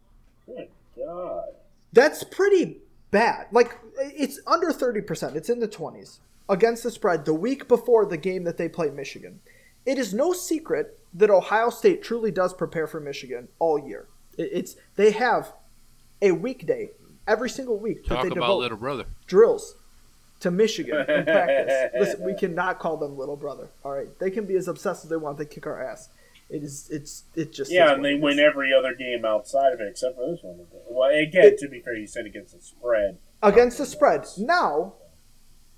Good 0.45 0.69
God. 0.95 1.43
That's 1.91 2.23
pretty 2.23 2.79
bad. 3.11 3.47
Like 3.51 3.77
it's 3.97 4.39
under 4.47 4.71
30%. 4.71 5.35
It's 5.35 5.49
in 5.49 5.59
the 5.59 5.67
20s 5.67 6.19
against 6.49 6.83
the 6.83 6.91
spread 6.91 7.25
the 7.25 7.33
week 7.33 7.67
before 7.67 8.05
the 8.05 8.17
game 8.17 8.43
that 8.43 8.57
they 8.57 8.69
play 8.69 8.89
Michigan. 8.89 9.39
It 9.85 9.97
is 9.97 10.13
no 10.13 10.33
secret 10.33 10.99
that 11.13 11.29
Ohio 11.29 11.69
State 11.69 12.01
truly 12.03 12.31
does 12.31 12.53
prepare 12.53 12.87
for 12.87 12.99
Michigan 12.99 13.47
all 13.59 13.77
year. 13.79 14.07
It's 14.37 14.75
they 14.95 15.11
have 15.11 15.53
a 16.21 16.31
weekday 16.31 16.89
every 17.27 17.49
single 17.49 17.77
week 17.77 18.05
that 18.05 18.21
they 18.21 18.27
about 18.27 18.33
devote 18.33 18.57
little 18.57 18.77
brother. 18.77 19.05
drills 19.27 19.75
to 20.41 20.51
Michigan 20.51 20.97
in 20.97 21.05
practice. 21.25 21.91
Listen, 21.97 22.23
we 22.25 22.33
cannot 22.35 22.79
call 22.79 22.97
them 22.97 23.17
little 23.17 23.37
brother. 23.37 23.69
All 23.83 23.91
right, 23.93 24.07
they 24.19 24.29
can 24.31 24.45
be 24.45 24.55
as 24.55 24.67
obsessed 24.67 25.03
as 25.05 25.09
they 25.09 25.15
want. 25.17 25.37
They 25.37 25.45
kick 25.45 25.65
our 25.67 25.81
ass. 25.81 26.09
It 26.49 26.63
is. 26.63 26.87
It's. 26.91 27.23
It 27.35 27.53
just. 27.53 27.71
Yeah, 27.71 27.93
and 27.93 28.03
they 28.05 28.13
it 28.15 28.21
win 28.21 28.37
every 28.39 28.71
other 28.73 28.93
game 28.93 29.23
outside 29.25 29.73
of 29.73 29.79
it 29.79 29.87
except 29.89 30.15
for 30.15 30.29
this 30.29 30.41
one. 30.43 30.59
Well, 30.89 31.09
again, 31.09 31.45
It- 31.45 31.57
to 31.59 31.67
be 31.69 31.79
fair, 31.79 31.95
you 31.95 32.05
said 32.07 32.25
against 32.25 32.53
the 32.55 32.61
spread. 32.61 33.17
against 33.41 33.77
the 33.79 33.85
spread. 33.85 34.25
Now, 34.37 34.93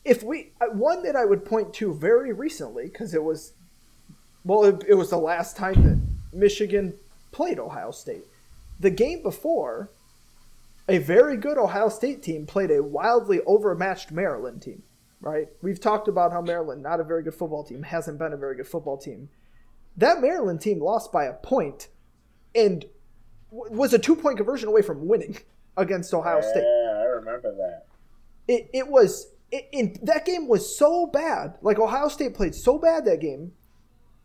if 0.06 0.24
we 0.24 0.54
uh, 0.62 0.68
one 0.68 1.04
that 1.04 1.16
I 1.16 1.26
would 1.26 1.46
point 1.46 1.74
to 1.76 1.94
very 1.94 2.34
recently 2.34 2.86
because 2.86 3.14
it 3.14 3.24
was, 3.24 3.54
well, 4.44 4.64
it, 4.64 4.84
it 4.88 4.94
was 4.96 5.10
the 5.10 5.18
last 5.18 5.58
time 5.58 5.84
that 5.84 6.38
Michigan 6.38 6.94
played 7.32 7.60
Ohio 7.60 7.92
State. 7.92 8.26
The 8.80 8.90
game 8.90 9.22
before, 9.24 9.92
a 10.88 11.00
very 11.00 11.36
good 11.36 11.58
Ohio 11.58 11.90
State 11.90 12.22
team 12.24 12.46
played 12.46 12.72
a 12.72 12.82
wildly 12.84 13.42
overmatched 13.46 14.12
Maryland 14.12 14.62
team. 14.62 14.84
Right? 15.20 15.48
We've 15.64 15.80
talked 15.80 16.08
about 16.08 16.32
how 16.32 16.42
Maryland, 16.42 16.84
not 16.84 17.00
a 17.00 17.04
very 17.04 17.24
good 17.24 17.34
football 17.34 17.64
team, 17.64 17.82
hasn't 17.82 18.20
been 18.20 18.34
a 18.34 18.38
very 18.38 18.56
good 18.56 18.68
football 18.68 18.98
team. 18.98 19.30
That 19.98 20.22
Maryland 20.22 20.62
team 20.62 20.80
lost 20.80 21.12
by 21.12 21.26
a 21.26 21.34
point, 21.34 21.88
and 22.54 22.86
w- 23.52 23.76
was 23.76 23.94
a 23.94 24.00
two-point 24.00 24.38
conversion 24.38 24.70
away 24.70 24.84
from 24.84 25.08
winning 25.08 25.40
against 25.78 26.14
Ohio 26.14 26.42
State 26.42 26.64
Yeah, 26.64 27.00
I 27.00 27.04
remember 27.06 27.52
that. 27.56 27.86
it, 28.48 28.70
it 28.74 28.88
was 28.88 29.34
it, 29.52 29.68
it, 29.72 30.06
that 30.06 30.26
game 30.26 30.48
was 30.48 30.78
so 30.78 31.06
bad. 31.08 31.56
Like 31.62 31.80
Ohio 31.80 32.08
State 32.10 32.34
played 32.36 32.56
so 32.56 32.78
bad 32.78 33.06
that 33.06 33.22
game. 33.22 33.54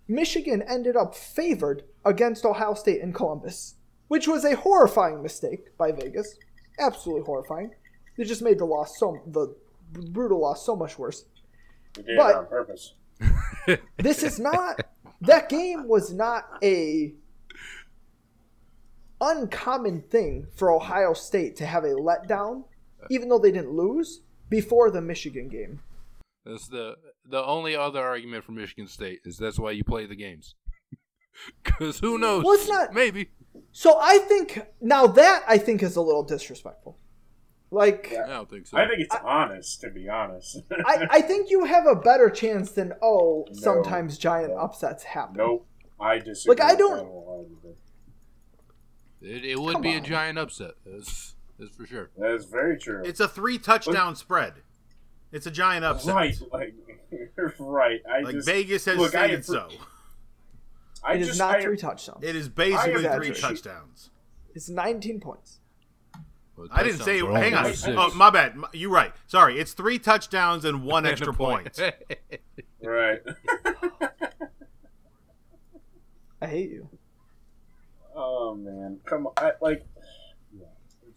Michigan 0.08 0.62
ended 0.68 0.96
up 0.96 1.14
favored 1.14 1.84
against 2.04 2.44
Ohio 2.44 2.74
State 2.74 3.00
in 3.00 3.12
Columbus, 3.12 3.74
which 4.08 4.26
was 4.26 4.44
a 4.44 4.56
horrifying 4.56 5.22
mistake 5.22 5.76
by 5.78 5.92
Vegas. 5.92 6.36
Absolutely 6.78 7.22
horrifying. 7.24 7.70
They 8.16 8.24
just 8.24 8.42
made 8.42 8.58
the 8.58 8.64
loss 8.64 8.98
so 8.98 9.18
the 9.26 9.54
brutal 10.10 10.40
loss 10.40 10.66
so 10.66 10.74
much 10.74 10.98
worse. 10.98 11.24
We 11.96 12.02
did 12.02 12.16
But- 12.16 12.30
it 12.30 12.36
on 12.36 12.46
purpose. 12.46 12.94
This 13.98 14.24
is 14.24 14.40
not 14.40 14.80
that 15.20 15.48
game 15.48 15.86
was 15.86 16.12
not 16.12 16.48
a 16.64 17.14
uncommon 19.20 20.02
thing 20.02 20.46
for 20.54 20.70
Ohio 20.72 21.12
State 21.12 21.56
to 21.56 21.66
have 21.66 21.84
a 21.84 21.90
letdown, 21.94 22.64
even 23.10 23.28
though 23.28 23.38
they 23.38 23.52
didn't 23.52 23.70
lose 23.70 24.22
before 24.52 24.90
the 24.90 25.00
Michigan 25.00 25.48
game. 25.48 25.80
That's 26.44 26.68
the 26.68 26.96
the 27.24 27.42
only 27.44 27.74
other 27.74 28.00
argument 28.02 28.44
for 28.44 28.52
Michigan 28.52 28.86
State 28.86 29.20
is 29.24 29.36
that's 29.38 29.58
why 29.58 29.70
you 29.72 29.82
play 29.84 30.06
the 30.06 30.14
games. 30.16 30.54
Because 31.64 31.98
who 31.98 32.18
knows? 32.18 32.44
Well, 32.44 32.52
it's 32.54 32.68
not- 32.68 32.92
Maybe. 32.92 33.30
So 33.72 33.98
I 33.98 34.18
think 34.18 34.60
now 34.82 35.06
that 35.06 35.42
I 35.48 35.56
think 35.56 35.82
is 35.82 35.96
a 35.96 36.02
little 36.02 36.22
disrespectful. 36.22 36.98
Like 37.70 38.12
I 38.12 38.28
don't 38.28 38.50
think 38.50 38.66
so. 38.66 38.76
I 38.76 38.86
think 38.86 39.00
it's 39.00 39.16
honest, 39.24 39.80
to 39.80 39.88
be 39.90 40.10
honest. 40.10 40.60
I, 40.86 41.06
I 41.10 41.20
think 41.22 41.48
you 41.50 41.64
have 41.64 41.86
a 41.86 41.96
better 41.96 42.28
chance 42.28 42.72
than 42.72 42.92
oh 43.02 43.46
No. 43.50 43.60
sometimes 43.60 44.18
giant 44.18 44.50
No. 44.50 44.58
upsets 44.58 45.04
happen. 45.04 45.36
nope. 45.38 45.66
I 45.98 46.18
disagree. 46.18 46.54
Like, 46.56 46.72
I 46.72 46.74
don't- 46.76 47.08
it, 49.22 49.44
it 49.44 49.58
would 49.58 49.74
Come 49.74 49.82
be 49.82 49.94
a 49.94 50.00
giant 50.02 50.36
upset. 50.38 50.72
That's, 50.84 51.31
that's 51.58 51.74
for 51.76 51.86
sure. 51.86 52.10
That 52.18 52.32
is 52.32 52.44
very 52.46 52.78
true. 52.78 53.02
It's 53.04 53.20
a 53.20 53.28
three 53.28 53.58
touchdown 53.58 54.16
spread. 54.16 54.54
It's 55.30 55.46
a 55.46 55.50
giant 55.50 55.84
upset. 55.84 56.14
right, 56.14 56.36
like, 56.52 56.74
right. 57.58 58.00
I 58.10 58.20
Like 58.20 58.34
just, 58.34 58.48
Vegas 58.48 58.84
has 58.84 58.98
look, 58.98 59.10
stated 59.10 59.40
appre- 59.40 59.44
so. 59.44 59.68
I 61.04 61.14
It 61.14 61.22
is 61.22 61.26
just, 61.28 61.38
not 61.38 61.56
I, 61.56 61.62
three 61.62 61.76
touchdowns. 61.76 62.22
It 62.22 62.36
is 62.36 62.48
basically 62.48 63.08
three 63.08 63.32
touchdowns. 63.32 64.10
It's 64.54 64.68
19 64.68 65.20
points. 65.20 65.58
But 66.56 66.68
I 66.70 66.82
didn't 66.82 67.00
say. 67.00 67.20
touchdowns 67.20 67.84
Hang 67.84 67.96
on. 67.96 68.12
Oh, 68.12 68.14
my 68.14 68.30
bad. 68.30 68.56
You're 68.72 68.90
right. 68.90 69.12
Sorry. 69.26 69.58
It's 69.58 69.72
three 69.72 69.98
touchdowns 69.98 70.64
and 70.64 70.84
one 70.84 71.06
extra 71.06 71.32
point. 71.32 71.80
Right. 72.84 73.20
I 76.40 76.46
hate 76.46 76.70
you. 76.70 76.88
oh 78.14 78.54
man, 78.54 78.98
come 79.06 79.28
on! 79.28 79.32
I, 79.36 79.52
like, 79.60 79.84
yeah, 79.84 79.91
it 79.91 79.91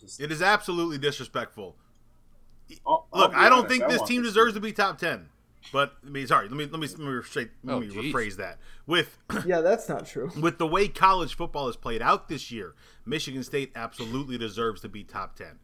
just, 0.05 0.19
It 0.21 0.31
is 0.31 0.41
absolutely 0.41 0.97
disrespectful. 0.97 1.75
I'll- 2.85 3.07
I'll 3.13 3.19
Look, 3.21 3.35
I 3.35 3.49
don't 3.49 3.59
honest, 3.59 3.69
think 3.69 3.83
I 3.83 3.87
this 3.89 3.99
want 3.99 4.09
team 4.09 4.23
deserves 4.23 4.53
to 4.55 4.59
be 4.59 4.71
top 4.73 4.97
ten. 4.97 5.29
But 5.71 5.95
I 6.05 6.09
mean, 6.09 6.27
sorry. 6.27 6.47
Let 6.47 6.57
me 6.57 6.65
let 6.65 6.79
me 6.79 6.87
let 6.87 6.99
me, 6.99 7.05
rephrase, 7.05 7.49
let 7.63 7.73
Oh, 7.75 7.79
me 7.79 7.87
geez. 7.87 8.13
rephrase 8.13 8.35
that. 8.37 8.59
With 8.85 9.17
Yeah, 9.45 9.61
that's 9.61 9.89
not 9.89 10.05
true. 10.05 10.31
with 10.39 10.57
the 10.59 10.67
way 10.67 10.87
college 10.87 11.35
football 11.35 11.67
is 11.69 11.75
played 11.75 12.01
out 12.01 12.27
this 12.27 12.51
year, 12.51 12.75
Michigan 13.05 13.43
State 13.43 13.71
absolutely 13.75 14.37
deserves 14.37 14.81
to 14.81 14.89
be 14.89 15.03
top 15.03 15.35
10. 15.35 15.59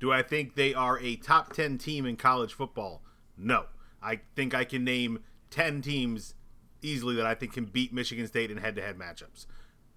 Do 0.00 0.10
I 0.12 0.22
think 0.22 0.54
they 0.56 0.72
are 0.74 0.98
a 1.00 1.16
top 1.16 1.52
10 1.52 1.78
team 1.78 2.06
in 2.06 2.16
college 2.16 2.52
football? 2.54 3.02
No. 3.36 3.66
I 4.02 4.20
think 4.34 4.54
I 4.54 4.64
can 4.64 4.84
name 4.84 5.20
10 5.50 5.80
teams 5.82 6.34
easily 6.80 7.14
that 7.16 7.26
I 7.26 7.34
think 7.34 7.52
can 7.52 7.66
beat 7.66 7.92
Michigan 7.92 8.26
State 8.26 8.50
in 8.50 8.56
head 8.58 8.74
to 8.76 8.82
head 8.82 8.98
matchups. 8.98 9.46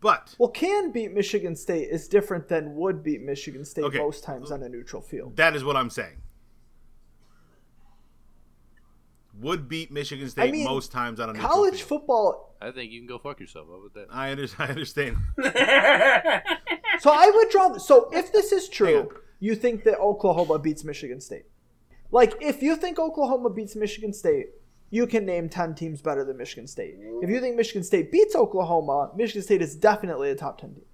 But 0.06 0.36
Well, 0.38 0.50
can 0.50 0.92
beat 0.92 1.14
Michigan 1.16 1.56
State 1.56 1.90
is 1.90 2.08
different 2.08 2.48
than 2.48 2.76
would 2.76 3.02
beat 3.02 3.24
Michigan 3.24 3.66
State 3.66 3.86
Okay. 3.86 3.98
most 3.98 4.24
times 4.24 4.52
on 4.52 4.62
a 4.62 4.70
neutral 4.70 5.02
field. 5.02 5.36
that 5.38 5.56
is 5.56 5.64
what 5.64 5.76
I'm 5.76 5.90
saying. 5.90 6.18
Would 9.40 9.68
beat 9.68 9.92
Michigan 9.92 10.30
State 10.30 10.52
mean, 10.52 10.64
most 10.64 10.92
times 10.92 11.20
on 11.20 11.30
a 11.32 11.34
neutral 11.34 11.50
field. 11.50 11.56
College 11.56 11.76
field. 11.78 11.90
football. 11.90 12.56
I 12.62 12.70
think 12.70 12.92
you 12.92 13.00
can 13.00 13.08
go 13.08 13.18
fuck 13.18 13.40
yourself. 13.40 13.66
How 13.68 13.74
about 13.74 13.94
that? 13.96 14.08
I, 14.12 14.32
under, 14.32 14.48
I 14.60 14.68
understand. 14.68 15.18
So 17.00 17.10
I 17.12 17.30
would 17.34 17.50
draw. 17.50 17.78
So 17.78 18.10
if 18.14 18.32
this 18.32 18.52
is 18.52 18.70
true, 18.70 19.10
you 19.40 19.56
think 19.56 19.84
that 19.86 20.00
Oklahoma 20.00 20.60
beats 20.60 20.84
Michigan 20.86 21.20
State? 21.20 21.46
Like, 22.12 22.36
if 22.42 22.62
you 22.62 22.76
think 22.78 23.00
Oklahoma 23.00 23.50
beats 23.50 23.76
Michigan 23.76 24.14
State, 24.14 24.50
you 24.96 25.06
can 25.06 25.26
name 25.26 25.50
10 25.50 25.76
teams 25.76 26.02
better 26.02 26.24
than 26.24 26.38
Michigan 26.38 26.68
State. 26.68 26.96
If 27.22 27.30
you 27.30 27.42
think 27.42 27.56
Michigan 27.58 27.84
State 27.84 28.12
beats 28.12 28.34
Oklahoma, 28.36 29.12
Michigan 29.16 29.42
State 29.44 29.62
is 29.62 29.76
definitely 29.76 30.30
a 30.32 30.36
top 30.36 30.60
10 30.62 30.74
team. 30.76 30.86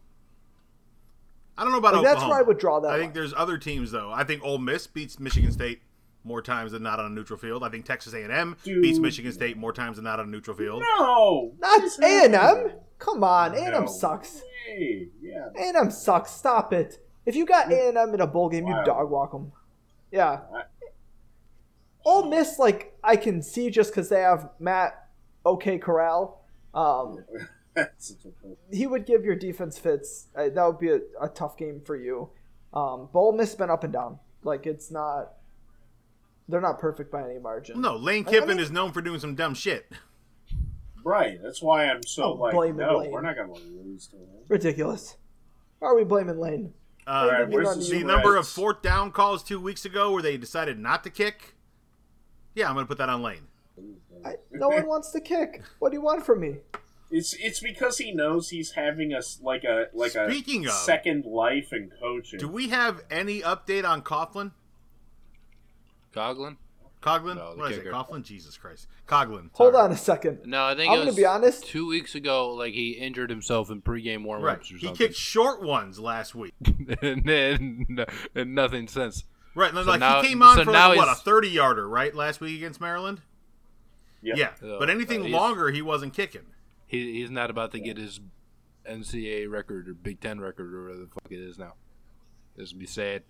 I 1.57 1.63
don't 1.63 1.71
know 1.71 1.77
about 1.77 1.93
Like, 1.93 1.99
Oklahoma. 1.99 2.19
that's 2.21 2.29
where 2.29 2.39
I 2.39 2.41
would 2.41 2.57
draw 2.57 2.79
that 2.79 2.89
I 2.91 2.93
think 2.97 3.09
line. 3.09 3.13
there's 3.13 3.33
other 3.35 3.57
teams 3.57 3.91
though. 3.91 4.11
I 4.11 4.23
think 4.23 4.43
Ole 4.43 4.57
Miss 4.57 4.87
beats 4.87 5.19
Michigan 5.19 5.51
State 5.51 5.81
more 6.23 6.41
times 6.41 6.71
than 6.71 6.81
not 6.83 6.99
on 6.99 7.05
a 7.05 7.09
neutral 7.09 7.37
field. 7.37 7.63
I 7.63 7.69
think 7.69 7.85
Texas 7.85 8.13
A&M 8.13 8.55
Dude. 8.63 8.81
beats 8.81 8.97
Michigan 8.99 9.31
State 9.31 9.57
more 9.57 9.73
times 9.73 9.97
than 9.97 10.05
not 10.05 10.19
on 10.19 10.27
a 10.27 10.31
neutral 10.31 10.55
field. 10.57 10.81
No, 10.97 11.53
Not 11.59 11.83
It's 11.83 11.99
A 11.99 12.25
and 12.25 12.35
M. 12.35 12.71
Come 12.99 13.23
on, 13.23 13.53
A 13.53 13.57
and 13.57 13.75
M 13.75 13.81
No 13.85 13.87
sucks. 13.87 14.41
way. 14.67 15.09
Yeah, 15.21 15.49
A 15.57 15.61
and 15.67 15.77
M 15.77 15.91
sucks. 15.91 16.31
Stop 16.31 16.73
it. 16.73 17.03
If 17.25 17.35
you 17.35 17.45
got 17.45 17.71
A 17.71 17.89
and 17.89 17.97
M 17.97 18.13
in 18.13 18.21
a 18.21 18.27
bowl 18.27 18.49
game, 18.49 18.65
you 18.67 18.75
dog 18.85 19.09
walk 19.11 19.31
them. 19.31 19.51
Yeah. 20.11 20.41
I- 20.55 20.63
Ole 22.05 22.29
Miss, 22.29 22.57
like 22.59 22.97
I 23.03 23.15
can 23.15 23.41
see 23.41 23.69
just 23.69 23.91
because 23.91 24.09
they 24.09 24.21
have 24.21 24.49
Matt 24.59 25.07
OK 25.45 25.77
Corral. 25.77 26.43
Um, 26.73 27.23
That's 27.73 28.09
such 28.09 28.25
a- 28.25 28.75
he 28.75 28.85
would 28.87 29.05
give 29.05 29.23
your 29.23 29.35
defense 29.35 29.77
fits. 29.77 30.27
Uh, 30.35 30.49
that 30.49 30.65
would 30.65 30.79
be 30.79 30.89
a, 30.89 30.99
a 31.21 31.29
tough 31.29 31.57
game 31.57 31.81
for 31.85 31.95
you. 31.95 32.29
Um, 32.73 33.09
but 33.13 33.19
Ole 33.19 33.33
Miss 33.33 33.49
has 33.49 33.55
been 33.57 33.69
up 33.69 33.83
and 33.83 33.93
down. 33.93 34.19
Like 34.43 34.65
it's 34.65 34.91
not. 34.91 35.33
They're 36.49 36.59
not 36.61 36.79
perfect 36.79 37.11
by 37.11 37.23
any 37.23 37.39
margin. 37.39 37.79
No, 37.79 37.95
Lane 37.95 38.25
I- 38.25 38.29
I 38.29 38.31
Kiffin 38.31 38.49
mean- 38.49 38.59
is 38.59 38.71
known 38.71 38.91
for 38.91 39.01
doing 39.01 39.19
some 39.19 39.35
dumb 39.35 39.53
shit. 39.53 39.89
right. 41.03 41.39
That's 41.41 41.61
why 41.61 41.85
I'm 41.85 42.03
so 42.03 42.23
Oh, 42.23 42.33
like, 42.33 42.53
blame 42.53 42.79
it, 42.79 42.83
no, 42.83 42.97
Lane. 42.99 43.11
we're 43.11 43.21
not 43.21 43.35
gonna 43.35 43.53
lose 43.53 44.07
to 44.07 44.17
him. 44.17 44.27
Ridiculous. 44.47 45.15
Why 45.79 45.89
are 45.89 45.95
we 45.95 46.03
blaming 46.03 46.39
Lane? 46.39 46.73
Uh, 47.07 47.09
All 47.09 47.27
right, 47.31 47.49
where's 47.49 47.67
on 47.67 47.79
the 47.79 47.89
the 47.89 48.03
number 48.03 48.35
of 48.35 48.47
fourth 48.47 48.81
down 48.83 49.11
calls 49.11 49.41
two 49.43 49.59
weeks 49.59 49.85
ago 49.85 50.11
where 50.11 50.21
they 50.21 50.37
decided 50.37 50.77
not 50.77 51.03
to 51.05 51.09
kick. 51.09 51.55
Yeah, 52.55 52.67
I'm 52.67 52.73
going 52.75 52.85
to 52.85 52.87
put 52.87 52.97
that 52.97 53.09
on 53.09 53.21
Lane. 53.21 53.47
I, 54.25 54.33
no 54.51 54.69
one 54.69 54.87
wants 54.87 55.11
to 55.11 55.21
kick. 55.21 55.61
What 55.79 55.89
do 55.91 55.95
you 55.97 56.01
want 56.01 56.25
from 56.25 56.41
me? 56.41 56.57
It's 57.09 57.33
it's 57.39 57.59
because 57.59 57.97
he 57.97 58.13
knows 58.13 58.49
he's 58.49 58.71
having 58.71 59.11
a 59.13 59.17
s- 59.17 59.39
like 59.43 59.63
a 59.65 59.87
like 59.93 60.11
Speaking 60.11 60.65
a 60.65 60.69
of- 60.69 60.75
second 60.75 61.25
life 61.25 61.73
in 61.73 61.91
coaching. 61.99 62.39
Do 62.39 62.47
we 62.47 62.69
have 62.69 63.01
any 63.09 63.41
update 63.41 63.83
on 63.83 64.01
Coughlin? 64.01 64.51
Coughlin? 66.13 66.57
Coughlin? 67.01 67.35
No, 67.35 67.53
the 67.55 67.59
what 67.59 67.71
is 67.71 67.77
it? 67.79 67.85
Coughlin? 67.87 68.23
Jesus 68.23 68.57
Christ. 68.57 68.87
Coughlin. 69.07 69.49
Hold 69.53 69.73
sorry. 69.73 69.85
on 69.85 69.91
a 69.91 69.97
second. 69.97 70.39
No, 70.45 70.63
I 70.65 70.75
think 70.75 70.91
I'm 70.91 70.99
gonna 70.99 71.13
be 71.13 71.25
honest. 71.25 71.65
two 71.65 71.87
weeks 71.87 72.15
ago. 72.15 72.53
Like 72.53 72.73
he 72.73 72.91
injured 72.91 73.29
himself 73.29 73.71
in 73.71 73.81
pregame 73.81 74.23
warm-ups 74.23 74.45
Right. 74.45 74.59
or 74.59 74.77
He 74.77 74.85
something, 74.85 74.95
kicked 75.07 75.17
short 75.17 75.63
ones 75.63 75.99
last 75.99 76.35
week. 76.35 76.53
and 77.01 77.23
then 77.25 78.05
and 78.35 78.53
nothing 78.55 78.87
since. 78.87 79.23
Right. 79.55 79.73
So 79.73 79.81
like 79.81 79.99
now- 79.99 80.21
he 80.21 80.29
came 80.29 80.41
on 80.41 80.55
so 80.55 80.63
for 80.63 80.71
now 80.71 80.89
like, 80.89 80.97
what, 80.97 81.09
a 81.09 81.15
30 81.15 81.49
yarder, 81.49 81.87
right? 81.87 82.13
Last 82.13 82.41
week 82.41 82.57
against 82.57 82.79
Maryland? 82.79 83.21
Yeah. 84.21 84.35
Yeah. 84.37 84.51
Yeah, 84.61 84.75
But 84.79 84.89
anything 84.89 85.21
uh, 85.25 85.29
longer, 85.29 85.71
he 85.71 85.81
wasn't 85.81 86.13
kicking. 86.13 86.45
He, 86.87 87.13
he's 87.19 87.31
not 87.31 87.49
about 87.49 87.71
to 87.71 87.79
get 87.79 87.97
his 87.97 88.19
NCAA 88.89 89.49
record 89.49 89.87
or 89.87 89.93
Big 89.93 90.19
Ten 90.19 90.39
record 90.39 90.73
or 90.73 90.83
whatever 90.83 91.01
the 91.01 91.07
fuck 91.07 91.31
it 91.31 91.39
is 91.39 91.57
now. 91.57 91.73
This 92.55 92.71
would 92.71 92.79
be 92.79 92.85
sad. 92.85 93.23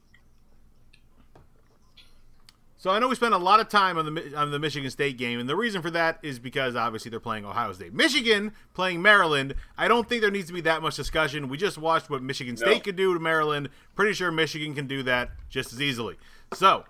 So 2.82 2.90
I 2.90 2.98
know 2.98 3.08
we 3.08 3.14
spent 3.14 3.36
a 3.36 3.38
lot 3.38 3.60
of 3.60 3.70
time 3.70 4.00
on 4.00 4.12
the 4.12 4.34
on 4.36 4.50
the 4.50 4.58
Michigan 4.58 4.90
State 4.90 5.16
game, 5.16 5.40
and 5.40 5.48
the 5.48 5.56
reason 5.56 5.84
for 5.84 5.92
that 5.92 6.18
is 6.24 6.40
because 6.40 6.76
obviously 6.76 7.12
they're 7.12 7.20
playing 7.20 7.46
Ohio 7.46 7.72
State. 7.74 7.94
Michigan 7.94 8.54
playing 8.74 9.04
Maryland. 9.04 9.54
I 9.78 9.88
don't 9.88 10.10
think 10.10 10.24
there 10.24 10.32
needs 10.32 10.48
to 10.48 10.54
be 10.54 10.62
that 10.62 10.82
much 10.82 10.96
discussion. 10.96 11.48
We 11.48 11.58
just 11.58 11.78
watched 11.78 12.10
what 12.10 12.24
Michigan 12.24 12.58
State 12.58 12.78
No. 12.78 12.80
could 12.80 12.96
do 12.96 13.14
to 13.14 13.20
Maryland. 13.20 13.70
Pretty 13.94 14.14
sure 14.14 14.32
Michigan 14.32 14.74
can 14.74 14.88
do 14.88 15.04
that 15.04 15.30
just 15.48 15.72
as 15.72 15.80
easily. 15.80 16.18
So 16.56 16.86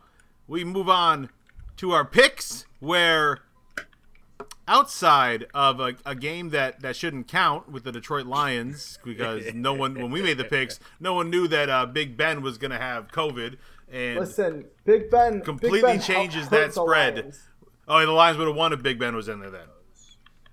we 0.48 0.64
move 0.64 0.88
on 0.88 1.30
to 1.76 1.92
our 1.92 2.06
picks, 2.06 2.66
where 2.80 3.40
outside 4.70 5.46
of 5.54 5.82
a, 5.82 5.96
a 6.06 6.16
game 6.16 6.52
that, 6.52 6.80
that 6.82 6.96
shouldn't 6.96 7.28
count 7.28 7.70
with 7.70 7.84
the 7.84 7.92
Detroit 7.92 8.26
Lions, 8.28 8.98
because 9.04 9.54
no 9.54 9.74
one 9.74 9.96
when 9.96 10.10
we 10.10 10.22
made 10.22 10.38
the 10.38 10.46
picks, 10.46 10.80
no 11.02 11.14
one 11.14 11.30
knew 11.30 11.50
that 11.50 11.70
uh, 11.70 11.86
Big 11.86 12.16
Ben 12.16 12.42
was 12.42 12.58
going 12.58 12.72
to 12.72 12.78
have 12.78 13.10
COVID. 13.10 13.58
And 13.92 14.20
Listen, 14.20 14.66
Big 14.86 15.10
Ben 15.10 15.42
Completely 15.42 15.80
Big 15.82 15.86
ben 15.86 16.02
changes 16.02 16.48
that 16.50 16.74
spread. 16.74 17.16
Lions. 17.16 17.40
Oh, 17.88 18.00
the 18.06 18.12
Lions 18.12 18.38
would 18.38 18.48
have 18.48 18.56
won 18.56 18.72
if 18.74 18.82
Big 18.82 18.98
Ben 19.00 19.16
was 19.16 19.28
in 19.28 19.40
there 19.40 19.50
then. 19.50 19.68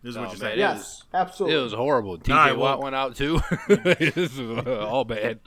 This 0.02 0.10
is 0.10 0.16
Oh, 0.16 0.20
what 0.22 0.30
you're 0.30 0.30
man, 0.30 0.38
saying. 0.38 0.58
yeah. 0.58 0.74
Yes, 0.74 1.02
absolutely. 1.14 1.58
It 1.58 1.62
was 1.62 1.72
horrible. 1.72 2.18
TJ 2.18 2.28
right, 2.34 2.52
well- 2.52 2.76
Watt 2.76 2.82
went 2.82 2.94
out 2.96 3.16
too. 3.16 3.40
this 3.68 4.16
is 4.16 4.40
uh, 4.40 4.86
all 4.88 5.04
bad. 5.04 5.40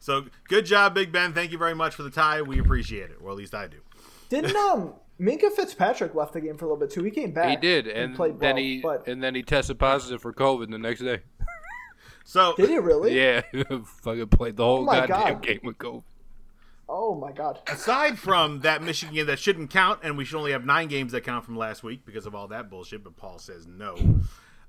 So 0.00 0.26
good 0.48 0.66
job, 0.66 0.94
Big 0.94 1.12
Ben. 1.12 1.32
Thank 1.32 1.52
you 1.52 1.58
very 1.58 1.74
much 1.74 1.94
for 1.94 2.02
the 2.02 2.10
tie. 2.10 2.42
We 2.42 2.58
appreciate 2.58 3.10
it. 3.10 3.16
Or 3.22 3.30
at 3.30 3.36
least 3.36 3.54
I 3.54 3.66
do. 3.68 3.78
Didn't 4.28 4.56
um 4.56 4.94
Minkah 5.20 5.52
Fitzpatrick 5.52 6.14
left 6.14 6.32
the 6.32 6.40
game 6.40 6.56
for 6.56 6.64
a 6.64 6.68
little 6.68 6.80
bit 6.80 6.90
too? 6.90 7.04
He 7.04 7.10
came 7.10 7.32
back. 7.32 7.48
He 7.50 7.56
did, 7.56 7.86
and 7.86 8.16
played 8.16 8.40
then 8.40 8.54
well, 8.56 8.62
he 8.64 8.80
But 8.80 9.06
and 9.06 9.22
then 9.22 9.34
he 9.34 9.42
tested 9.42 9.78
positive 9.78 10.20
for 10.22 10.32
COVID 10.32 10.70
the 10.70 10.78
next 10.78 11.00
day. 11.00 11.20
So 12.24 12.54
did 12.56 12.70
he 12.70 12.78
really? 12.78 13.14
Yeah, 13.20 13.42
fucking 14.02 14.28
played 14.28 14.56
the 14.56 14.64
whole 14.64 14.82
Oh 14.82 14.92
goddamn 14.92 15.34
God. 15.34 15.42
game 15.42 15.60
with 15.62 15.78
COVID. 15.78 16.02
Oh 16.88 17.14
my 17.14 17.32
god. 17.32 17.60
aside 17.66 18.18
from 18.18 18.60
that 18.60 18.82
Michigan 18.82 19.14
game 19.14 19.26
that 19.26 19.38
shouldn't 19.38 19.70
count, 19.70 20.00
and 20.02 20.16
we 20.18 20.24
should 20.24 20.36
only 20.38 20.52
have 20.52 20.64
nine 20.64 20.88
games 20.88 21.12
that 21.12 21.22
count 21.22 21.44
from 21.44 21.56
last 21.56 21.82
week 21.82 22.04
because 22.04 22.26
of 22.26 22.34
all 22.34 22.48
that 22.48 22.68
bullshit, 22.70 23.02
but 23.02 23.16
Paul 23.16 23.38
says 23.38 23.66
no. 23.66 23.96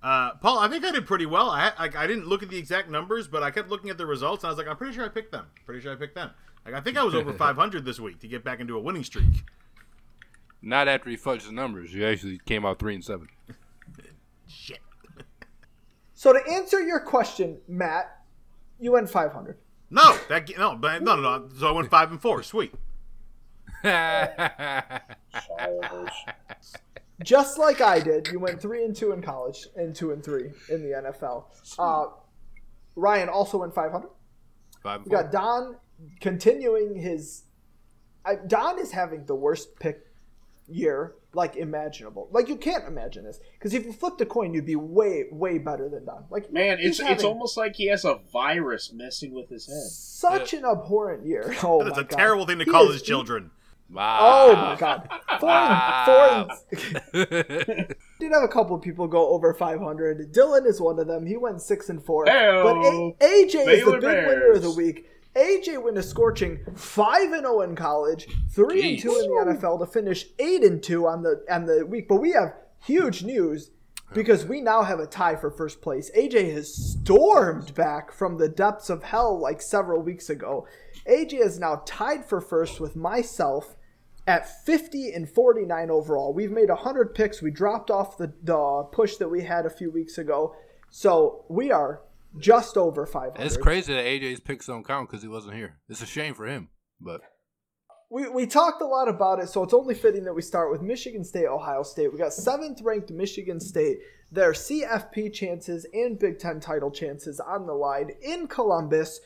Uh, 0.02 0.36
Paul, 0.36 0.60
I 0.60 0.68
think 0.68 0.86
I 0.86 0.92
did 0.92 1.06
pretty 1.08 1.26
well. 1.26 1.50
I, 1.50 1.72
I 1.78 1.90
I 1.96 2.08
didn't 2.08 2.28
look 2.28 2.44
at 2.44 2.50
the 2.50 2.58
exact 2.58 2.90
numbers, 2.90 3.28
but 3.28 3.44
I 3.44 3.52
kept 3.52 3.70
looking 3.70 3.90
at 3.90 3.98
the 3.98 4.06
results, 4.06 4.44
and 4.44 4.50
I 4.50 4.52
was 4.52 4.58
like, 4.58 4.68
I'm 4.68 4.78
pretty 4.78 4.94
sure 4.94 5.04
I 5.04 5.10
picked 5.10 5.32
them. 5.32 5.48
Pretty 5.66 5.82
sure 5.82 5.92
I 5.92 5.96
picked 5.96 6.16
them. 6.16 6.32
Like 6.66 6.74
I 6.76 6.80
think 6.82 6.98
I 6.98 7.04
was 7.04 7.16
over 7.16 7.34
500 7.38 7.84
this 7.86 8.00
week 8.00 8.20
to 8.22 8.28
get 8.28 8.44
back 8.44 8.60
into 8.60 8.76
a 8.78 8.80
winning 8.80 9.04
streak. 9.04 9.44
Not 10.62 10.88
after 10.88 11.10
he 11.10 11.18
fudged 11.18 11.46
the 11.46 11.52
numbers. 11.52 11.92
He 11.92 12.04
actually 12.06 12.40
came 12.46 12.66
out 12.66 12.80
three 12.80 12.96
and 12.96 13.04
seven. 13.04 13.28
Shit. 14.48 14.80
So 16.14 16.34
to 16.34 16.40
answer 16.50 16.80
your 16.82 17.00
question, 17.02 17.58
Matt, 17.68 18.22
you 18.80 18.92
went 18.94 19.10
500. 19.10 19.58
No, 19.90 20.18
that 20.30 20.50
no, 20.58 20.76
but 20.76 21.04
no, 21.04 21.16
no, 21.16 21.38
no. 21.38 21.50
So 21.58 21.68
I 21.68 21.72
went 21.72 21.90
five 21.90 22.12
and 22.12 22.22
four. 22.22 22.44
Sweet. 22.44 22.74
Just 27.24 27.58
like 27.58 27.82
I 27.82 28.00
did, 28.00 28.28
you 28.28 28.40
went 28.40 28.62
three 28.62 28.84
and 28.84 28.96
two 28.96 29.12
in 29.14 29.22
college 29.22 29.68
and 29.76 29.96
two 29.96 30.12
and 30.12 30.24
three 30.24 30.52
in 30.70 30.82
the 30.82 30.90
NFL. 30.90 31.46
Uh, 31.80 32.08
Ryan 32.96 33.30
also 33.30 33.60
went 33.60 33.74
500. 33.74 34.10
Five 34.84 35.06
We 35.06 35.12
got 35.12 35.32
Don 35.32 35.78
continuing 36.20 36.96
his. 36.96 37.44
I, 38.26 38.36
Don 38.48 38.80
is 38.80 38.92
having 38.92 39.26
the 39.26 39.36
worst 39.36 39.80
pick 39.80 40.02
year 40.68 41.16
like 41.36 41.56
imaginable. 41.56 42.28
Like 42.32 42.48
you 42.50 42.56
can't 42.56 42.86
imagine 42.88 43.24
this 43.26 43.40
because 43.54 43.74
if 43.74 43.86
you 43.86 43.94
flipped 43.94 44.20
a 44.22 44.26
coin, 44.26 44.54
you'd 44.54 44.66
be 44.66 44.76
way 44.76 45.26
way 45.32 45.58
better 45.60 45.88
than 45.90 46.06
Don. 46.06 46.26
Like 46.32 46.52
Man, 46.52 46.78
he's 46.80 47.00
it's 47.00 47.10
it's 47.10 47.24
almost 47.24 47.58
like 47.58 47.76
he 47.76 47.88
has 47.88 48.06
a 48.06 48.20
virus 48.34 48.92
messing 48.94 49.34
with 49.34 49.50
his 49.50 49.68
head. 49.68 49.84
such 49.92 50.54
an 50.54 50.66
abhorrent 50.66 51.26
year. 51.26 51.56
Oh 51.64 51.84
That's 51.84 51.98
a 52.00 52.04
God. 52.04 52.18
terrible 52.18 52.46
thing 52.46 52.58
to 52.60 52.66
He 52.66 52.72
call 52.72 52.88
is- 52.88 52.94
his 52.94 53.02
children. 53.04 53.52
Wow. 53.88 54.20
Oh 54.50 54.56
my 54.56 54.76
god. 54.80 55.08
Four 55.40 55.50
and, 55.52 56.52
four 57.14 57.86
did 58.20 58.32
have 58.32 58.42
a 58.44 58.48
couple 58.48 58.76
of 58.76 58.82
people 58.82 59.08
go 59.08 59.30
over 59.30 59.54
500. 59.54 60.34
Dylan 60.34 60.66
is 60.66 60.82
one 60.82 60.98
of 61.00 61.06
them. 61.08 61.26
He 61.28 61.38
went 61.38 61.62
six 61.62 61.90
and 61.90 62.04
four. 62.04 62.26
Heyo. 62.26 62.64
But 62.64 63.26
A- 63.28 63.46
AJ 63.46 63.46
is 63.46 63.54
the 63.54 63.66
Baylor 63.66 64.02
big 64.02 64.28
winner 64.28 64.52
of 64.54 64.62
the 64.64 64.72
week. 64.72 65.06
AJ 65.36 65.84
went 65.84 65.98
a 65.98 66.04
scorching 66.04 66.60
five 66.76 67.34
and 67.34 67.42
zero 67.42 67.62
in 67.62 67.76
college, 67.76 68.28
three 68.50 68.92
and 68.92 69.00
two 69.00 69.10
in 69.10 69.48
the 69.48 69.54
NFL 69.54 69.80
to 69.80 69.86
finish 69.86 70.28
eight 70.40 70.64
and 70.64 70.82
two 70.82 71.08
on 71.08 71.24
the 71.24 71.44
on 71.50 71.66
the 71.66 71.86
week. 71.86 72.08
But 72.08 72.22
we 72.22 72.32
have 72.32 72.54
huge 72.86 73.24
news 73.24 73.72
because 74.14 74.46
we 74.46 74.62
now 74.62 74.84
have 74.84 75.00
a 75.00 75.08
tie 75.08 75.36
for 75.36 75.52
first 75.52 75.82
place. 75.82 76.10
AJ 76.18 76.54
has 76.54 76.74
stormed 76.74 77.74
back 77.76 78.14
from 78.14 78.38
the 78.38 78.48
depths 78.48 78.90
of 78.90 79.04
hell 79.04 79.38
like 79.38 79.62
several 79.62 80.02
weeks 80.02 80.30
ago. 80.30 80.68
AJ 81.10 81.46
is 81.46 81.60
now 81.60 81.82
tied 81.86 82.24
for 82.24 82.40
first 82.40 82.80
with 82.80 82.96
myself 82.96 83.76
at 84.28 84.66
50 84.66 85.12
and 85.12 85.30
49 85.30 85.92
overall. 85.92 86.34
We've 86.34 86.52
made 86.52 86.70
100 86.70 87.14
picks. 87.14 87.42
We 87.42 87.52
dropped 87.52 87.92
off 87.92 88.18
the, 88.18 88.34
the 88.42 88.88
push 88.92 89.18
that 89.18 89.30
we 89.30 89.44
had 89.44 89.66
a 89.66 89.70
few 89.70 89.92
weeks 89.92 90.18
ago. 90.18 90.56
So 90.90 91.44
we 91.50 91.72
are 91.72 92.02
just 92.40 92.78
over 92.78 93.06
500. 93.06 93.44
it's 93.44 93.58
crazy 93.58 93.94
that 93.94 94.06
AJ's 94.06 94.40
picks 94.40 94.68
don't 94.68 94.86
count 94.86 95.10
because 95.10 95.22
he 95.22 95.28
wasn't 95.28 95.56
here. 95.56 95.78
It's 95.90 96.02
a 96.02 96.06
shame 96.06 96.34
for 96.34 96.46
him, 96.46 96.70
but 97.00 97.22
We, 98.10 98.28
we 98.30 98.46
talked 98.46 98.82
a 98.82 98.86
lot 98.86 99.08
about 99.08 99.40
it, 99.40 99.50
so 99.50 99.64
it's 99.64 99.74
only 99.74 99.96
fitting 99.96 100.24
that 100.26 100.34
we 100.34 100.42
start 100.42 100.72
with 100.72 100.82
Michigan 100.82 101.24
State, 101.24 101.48
Ohio 101.48 101.84
State. 101.84 102.12
We 102.12 102.20
got 102.20 102.34
seventh 102.34 102.82
ranked 102.82 103.12
Michigan 103.12 103.60
State, 103.60 103.98
their 104.32 104.52
CFP 104.52 105.34
chances 105.34 105.86
and 105.94 106.20
Big 106.20 106.40
Ten 106.40 106.60
title 106.60 106.92
chances 106.92 107.40
on 107.40 107.66
the 107.66 107.74
line 107.74 108.12
in 108.22 108.48
Columbus. 108.48 109.22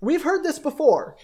We've 0.00 0.22
heard 0.22 0.42
this 0.42 0.58
before, 0.58 1.16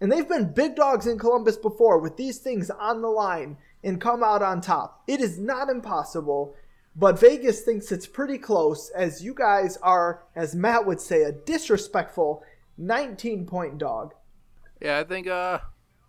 and 0.00 0.10
they've 0.10 0.28
been 0.28 0.52
big 0.52 0.76
dogs 0.76 1.06
in 1.06 1.18
Columbus 1.18 1.56
before 1.56 1.98
with 1.98 2.16
these 2.16 2.38
things 2.38 2.70
on 2.70 3.02
the 3.02 3.08
line 3.08 3.56
and 3.82 4.00
come 4.00 4.22
out 4.22 4.42
on 4.42 4.60
top. 4.60 5.02
It 5.06 5.20
is 5.20 5.38
not 5.38 5.68
impossible, 5.68 6.54
but 6.98 7.20
Vegas 7.20 7.60
thinks 7.60 7.92
it's 7.92 8.08
pretty 8.08 8.38
close, 8.38 8.90
as 8.90 9.22
you 9.22 9.32
guys 9.32 9.76
are, 9.76 10.24
as 10.34 10.56
Matt 10.56 10.84
would 10.84 11.00
say, 11.00 11.22
a 11.22 11.30
disrespectful 11.30 12.42
19 12.76 13.46
point 13.46 13.78
dog. 13.78 14.14
yeah, 14.82 14.98
I 14.98 15.04
think 15.04 15.28
uh, 15.28 15.60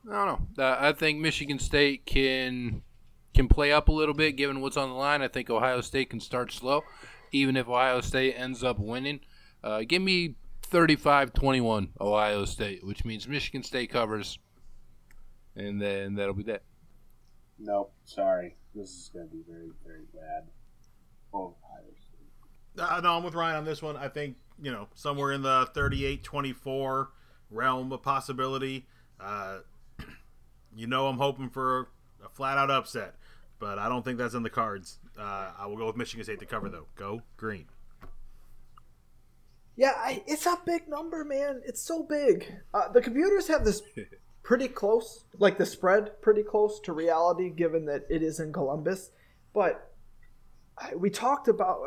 I 0.10 0.26
don't 0.26 0.58
know. 0.58 0.64
Uh, 0.64 0.78
I 0.80 0.94
think 0.94 1.20
Michigan 1.20 1.60
State 1.60 2.08
can 2.08 2.82
can 3.36 3.48
play 3.48 3.72
up 3.72 3.88
a 3.88 3.92
little 3.92 4.16
bit 4.16 4.36
given 4.36 4.62
what's 4.62 4.78
on 4.78 4.90
the 4.90 4.96
line. 4.96 5.22
I 5.22 5.28
think 5.28 5.50
Ohio 5.52 5.82
State 5.82 6.10
can 6.10 6.20
start 6.20 6.52
slow, 6.52 6.84
even 7.32 7.56
if 7.56 7.68
Ohio 7.68 8.02
State 8.02 8.34
ends 8.36 8.64
up 8.64 8.80
winning. 8.80 9.20
Uh, 9.64 9.84
give 9.88 10.02
me 10.02 10.36
35-21 10.72 11.90
Ohio 12.02 12.46
State, 12.46 12.84
which 12.84 13.06
means 13.06 13.28
Michigan 13.28 13.62
State 13.62 13.92
covers, 13.92 14.40
and 15.56 15.80
then 15.80 16.16
that'll 16.16 16.34
be 16.34 16.44
that. 16.44 16.64
Nope, 17.60 17.94
sorry. 18.06 18.56
This 18.74 18.90
is 18.90 19.12
going 19.14 19.28
to 19.28 19.36
be 19.36 19.44
very, 19.48 19.70
very 19.86 20.06
bad. 20.14 20.48
Oh, 21.34 21.56
Ohio 21.64 21.84
State. 21.96 22.82
Uh, 22.82 23.02
no, 23.02 23.18
I'm 23.18 23.24
with 23.24 23.36
Ryan 23.36 23.58
on 23.58 23.66
this 23.66 23.82
one. 23.82 23.98
I 23.98 24.08
think, 24.08 24.38
you 24.62 24.72
know, 24.72 24.88
somewhere 24.96 25.32
in 25.32 25.42
the 25.42 25.70
38 25.74 26.24
24 26.24 27.10
realm 27.52 27.92
of 27.92 28.02
possibility. 28.02 28.88
Uh, 29.20 29.60
you 30.76 30.88
know, 30.88 31.08
I'm 31.08 31.18
hoping 31.18 31.50
for 31.50 31.90
a 32.24 32.30
flat 32.30 32.58
out 32.58 32.72
upset, 32.72 33.16
but 33.60 33.80
I 33.80 33.90
don't 33.90 34.04
think 34.04 34.18
that's 34.18 34.34
in 34.34 34.44
the 34.44 34.50
cards. 34.50 35.00
Uh, 35.18 35.52
I 35.58 35.66
will 35.66 35.78
go 35.78 35.86
with 35.88 35.98
Michigan 35.98 36.24
State 36.24 36.40
to 36.40 36.46
cover, 36.46 36.70
though. 36.70 36.88
Go 36.96 37.22
green. 37.38 37.66
Yeah, 39.76 39.94
I, 39.96 40.24
it's 40.28 40.46
a 40.46 40.58
big 40.66 40.90
number, 40.90 41.24
man. 41.24 41.62
It's 41.66 41.82
so 41.82 42.04
big. 42.04 42.54
Uh, 42.74 42.90
the 42.92 43.02
computers 43.02 43.48
have 43.48 43.64
this 43.64 43.82
pretty 44.44 44.68
close, 44.68 45.24
like 45.38 45.58
the 45.58 45.66
spread, 45.66 46.22
pretty 46.22 46.44
close 46.44 46.82
to 46.82 46.92
reality, 46.92 47.50
given 47.50 47.86
that 47.86 48.06
it 48.10 48.22
is 48.22 48.42
in 48.42 48.52
Columbus. 48.52 49.12
But 49.54 49.64
I, 49.64 49.89
we 50.96 51.10
talked 51.10 51.48
about. 51.48 51.80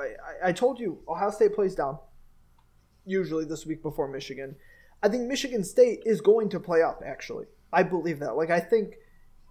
I, 0.43 0.49
I 0.49 0.53
told 0.53 0.79
you 0.79 1.03
Ohio 1.09 1.31
State 1.31 1.55
plays 1.55 1.75
down. 1.75 1.99
Usually 3.05 3.45
this 3.45 3.67
week 3.67 3.83
before 3.83 4.09
Michigan, 4.09 4.55
I 5.03 5.09
think 5.09 5.25
Michigan 5.25 5.65
State 5.65 6.03
is 6.05 6.21
going 6.21 6.49
to 6.51 6.61
play 6.61 6.83
up. 6.83 7.03
Actually, 7.05 7.47
I 7.73 7.83
believe 7.83 8.21
that. 8.21 8.37
Like 8.37 8.51
I 8.51 8.61
think, 8.61 8.95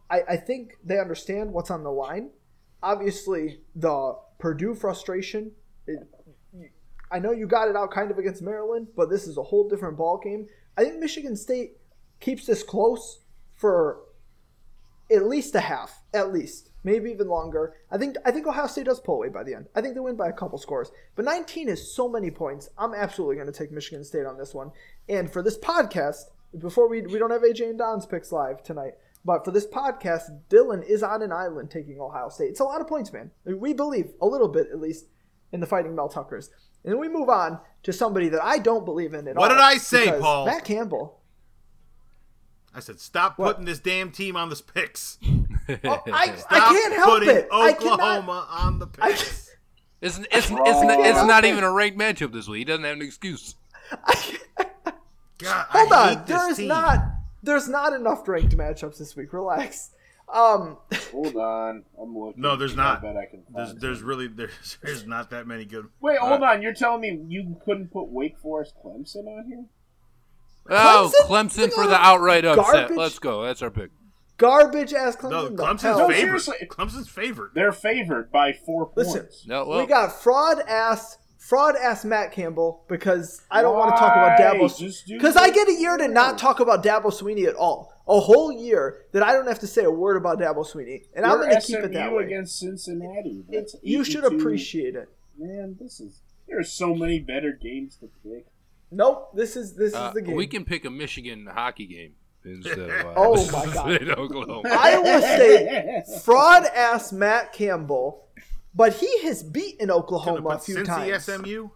I, 0.10 0.22
I 0.30 0.38
think 0.38 0.78
they 0.84 1.00
understand 1.00 1.52
what's 1.52 1.72
on 1.72 1.84
the 1.84 1.92
line. 1.92 2.30
Obviously, 2.82 3.60
the 3.76 4.16
Purdue 4.40 4.74
frustration. 4.74 5.52
It, 5.88 6.00
I 7.12 7.20
know 7.20 7.32
you 7.32 7.46
got 7.46 7.68
it 7.68 7.76
out 7.76 7.92
kind 7.92 8.10
of 8.10 8.18
against 8.18 8.42
Maryland, 8.42 8.88
but 8.96 9.10
this 9.10 9.28
is 9.28 9.38
a 9.38 9.44
whole 9.44 9.68
different 9.68 9.98
ball 9.98 10.18
game. 10.18 10.48
I 10.78 10.86
think 10.86 10.98
Michigan 11.00 11.36
State 11.36 11.74
keeps 12.22 12.46
this 12.46 12.64
close 12.64 13.20
for 13.58 14.00
at 15.12 15.26
least 15.28 15.54
a 15.56 15.60
half, 15.60 16.02
at 16.14 16.32
least, 16.32 16.71
maybe 16.84 17.12
even 17.12 17.28
longer. 17.28 17.76
I 17.90 17.98
think 17.98 18.16
I 18.26 18.32
think 18.32 18.48
Ohio 18.48 18.68
State 18.68 18.86
does 18.86 19.00
pull 19.00 19.16
away 19.16 19.30
by 19.30 19.44
the 19.44 19.54
end. 19.54 19.68
I 19.76 19.82
think 19.82 19.94
they 19.94 20.00
win 20.00 20.16
by 20.16 20.30
a 20.30 20.34
couple 20.34 20.58
scores, 20.58 20.92
but 21.16 21.26
19 21.26 21.70
is 21.70 21.94
so 21.94 22.10
many 22.10 22.32
points. 22.32 22.70
I'm 22.78 22.94
absolutely 22.94 23.36
going 23.36 23.48
to 23.48 23.54
take 23.54 23.72
Michigan 23.72 24.04
State 24.04 24.26
on 24.26 24.38
this 24.38 24.54
one. 24.54 24.72
And 25.10 25.32
for 25.32 25.42
this 25.42 25.58
podcast, 25.58 26.26
before 26.58 26.90
we 26.90 27.02
we 27.02 27.20
don't 27.20 27.32
have 27.32 27.44
AJ 27.44 27.70
and 27.70 27.78
Don's 27.78 28.06
picks 28.06 28.32
live 28.32 28.64
tonight, 28.64 28.94
but 29.24 29.46
for 29.46 29.52
this 29.52 29.68
podcast, 29.68 30.24
Dylan 30.50 30.84
is 30.84 31.04
on 31.04 31.22
an 31.22 31.32
island 31.32 31.70
taking 31.70 32.00
Ohio 32.00 32.30
State. 32.30 32.50
It's 32.50 32.60
a 32.60 32.66
lot 32.66 32.82
of 32.82 32.88
points, 32.88 33.14
man. 33.14 33.32
We 33.46 33.74
believe 33.74 34.14
a 34.22 34.26
little 34.26 34.48
bit 34.48 34.68
at 34.72 34.80
least 34.80 35.06
in 35.52 35.60
the 35.60 35.68
Fighting 35.68 35.96
Mel 35.96 36.10
Tuckers. 36.10 36.50
And 36.84 36.94
then 36.94 37.00
we 37.00 37.10
move 37.10 37.30
on 37.30 37.60
to 37.84 37.94
somebody 37.94 38.30
that 38.30 38.44
I 38.44 38.58
don't 38.58 38.86
believe 38.86 39.14
in 39.14 39.28
at 39.28 39.36
What 39.36 39.52
all. 39.52 39.58
What 39.58 39.62
did 39.62 39.64
I 39.64 39.78
say, 39.78 40.20
Paul? 40.20 40.46
Matt 40.46 40.66
Campbell. 40.66 41.21
I 42.74 42.80
said, 42.80 43.00
stop 43.00 43.38
What? 43.38 43.48
putting 43.54 43.66
this 43.66 43.80
damn 43.80 44.12
team 44.12 44.36
on 44.36 44.50
the 44.50 44.62
picks. 44.74 45.18
Oh, 45.86 46.02
I, 46.12 46.36
Stop 46.36 46.52
I 46.52 46.60
can't 46.74 46.94
help 46.96 47.10
putting 47.20 47.30
it. 47.30 47.48
I 47.52 47.70
Oklahoma 47.72 48.46
cannot. 48.50 48.66
on 48.66 48.80
the 48.80 48.88
I, 49.00 49.12
picks. 49.12 49.52
It's 50.02 50.18
it's 50.18 50.28
it's, 50.32 50.52
Oh, 50.52 50.64
it's, 50.66 51.24
not 51.24 51.44
can't 51.44 51.46
even 51.46 51.64
a 51.64 51.72
ranked 51.72 51.98
matchup 51.98 52.34
this 52.34 52.48
week. 52.50 52.58
He 52.60 52.66
doesn't 52.66 52.84
have 52.84 52.96
an 52.98 53.02
excuse. 53.04 53.56
I, 53.92 54.38
God, 55.38 55.66
hold 55.70 55.94
I 55.94 56.10
hate 56.10 56.18
on. 56.18 56.26
this 56.26 56.28
There's 56.38 56.58
team. 56.58 56.68
not. 56.68 57.00
There's 57.44 57.70
not 57.70 57.94
enough 57.94 58.28
ranked 58.28 58.58
matchups 58.58 58.98
this 58.98 59.16
week. 59.16 59.32
Relax. 59.32 59.92
Um, 60.34 60.78
Hold 61.12 61.36
on. 61.36 61.84
I'm 62.02 62.18
looking. 62.18 62.42
No, 62.42 62.56
there's 62.56 62.74
I 62.74 62.76
not. 62.78 63.02
bet 63.02 63.16
I 63.18 63.26
can 63.28 63.44
There's, 63.54 63.76
there's 63.76 64.02
really 64.02 64.28
there's, 64.28 64.78
there's 64.82 65.06
not 65.06 65.30
that 65.30 65.46
many 65.46 65.64
good. 65.66 65.88
Wait, 66.02 66.18
uh, 66.18 66.26
hold 66.26 66.42
on. 66.44 66.62
You're 66.62 66.74
telling 66.74 67.02
me 67.02 67.20
you 67.28 67.58
couldn't 67.66 67.92
put 67.92 68.06
Wake 68.08 68.38
Forest 68.40 68.76
Clemson 68.84 69.28
on 69.28 69.46
here? 69.48 69.66
Oh, 70.70 71.12
Clemson? 71.24 71.28
Clemson 71.28 71.74
for 71.74 71.88
the 71.88 71.96
outright 71.96 72.46
upset. 72.46 72.66
Garbage? 72.74 72.98
Let's 72.98 73.20
go. 73.20 73.44
That's 73.44 73.62
our 73.62 73.72
pick. 73.72 73.92
garbage 74.38 74.94
ass 74.94 75.16
Clemson. 75.16 75.56
the 75.58 75.64
Clemson's? 75.64 75.84
No, 75.84 76.08
favorite. 76.08 76.42
seriously. 76.42 76.68
Clemson's 76.68 77.10
favorite. 77.10 77.54
They're 77.54 77.72
favored 77.72 78.32
by 78.32 78.54
four 78.54 78.92
Listen, 78.96 79.22
points. 79.22 79.46
No, 79.48 79.66
well, 79.66 79.80
we 79.80 79.88
got 79.88 80.22
fraud 80.22 80.60
ass 80.68 81.18
fraud 81.38 81.76
ass 81.76 82.06
Matt 82.06 82.32
Campbell 82.32 82.86
because 82.88 83.42
I 83.50 83.62
don't 83.62 83.76
want 83.76 83.96
to 83.96 84.00
talk 84.00 84.14
about 84.14 84.40
Why? 84.40 84.68
Dabo 84.68 85.08
because 85.08 85.36
I 85.36 85.50
get 85.50 85.68
a 85.68 85.74
year 85.74 85.98
to 85.98 86.08
not 86.08 86.38
talk 86.38 86.60
about 86.60 86.84
Dabo 86.84 87.06
Swinney 87.06 87.48
at 87.48 87.56
all. 87.56 87.92
A 88.08 88.20
whole 88.20 88.52
year 88.52 89.06
that 89.14 89.24
I 89.24 89.34
don't 89.34 89.48
have 89.48 89.60
to 89.60 89.68
say 89.68 89.84
a 89.84 89.92
word 89.92 90.18
about 90.18 90.40
Dabo 90.40 90.66
Swinney, 90.66 91.04
and 91.16 91.26
I'm 91.26 91.38
going 91.38 91.50
to 91.50 91.62
keep 91.62 91.78
it 91.78 91.94
that 91.94 92.08
SMU 92.08 92.18
way. 92.18 92.26
against 92.26 92.60
Cincinnati. 92.60 93.44
That's 93.50 93.76
you 93.82 94.04
should 94.04 94.24
appreciate 94.24 94.96
it. 94.96 95.08
Man, 95.38 95.78
this 95.80 96.00
is 96.00 96.22
there 96.48 96.60
are 96.60 96.64
so 96.64 96.94
many 96.94 97.20
better 97.20 97.52
games 97.52 97.96
to 97.98 98.10
pick. 98.24 98.46
Nope, 98.92 99.32
this 99.36 99.56
is 99.56 99.74
this 99.76 99.94
uh, 99.96 100.08
is 100.10 100.14
the 100.16 100.22
game. 100.22 100.36
we 100.36 100.48
can 100.48 100.66
pick 100.66 100.86
a 100.86 100.90
Michigan 100.90 101.48
hockey 101.52 101.88
game 101.88 102.14
instead 102.44 102.78
of 102.80 102.90
uh, 102.90 103.14
Oh, 103.16 103.52
my 103.52 103.66
God. 103.74 104.10
Oklahoma. 104.18 104.68
Iowa 104.70 105.22
State 105.22 106.04
fraud 106.24 106.66
ass 106.76 107.14
Matt 107.14 107.54
Campbell, 107.54 108.28
but 108.76 108.94
he 108.96 109.22
has 109.24 109.44
beaten 109.44 109.88
Gonna 109.88 110.00
Oklahoma 110.00 110.50
a 110.50 110.60
few 110.60 110.76
Cincy 110.78 110.86
times. 110.86 111.24
SMU. 111.26 111.70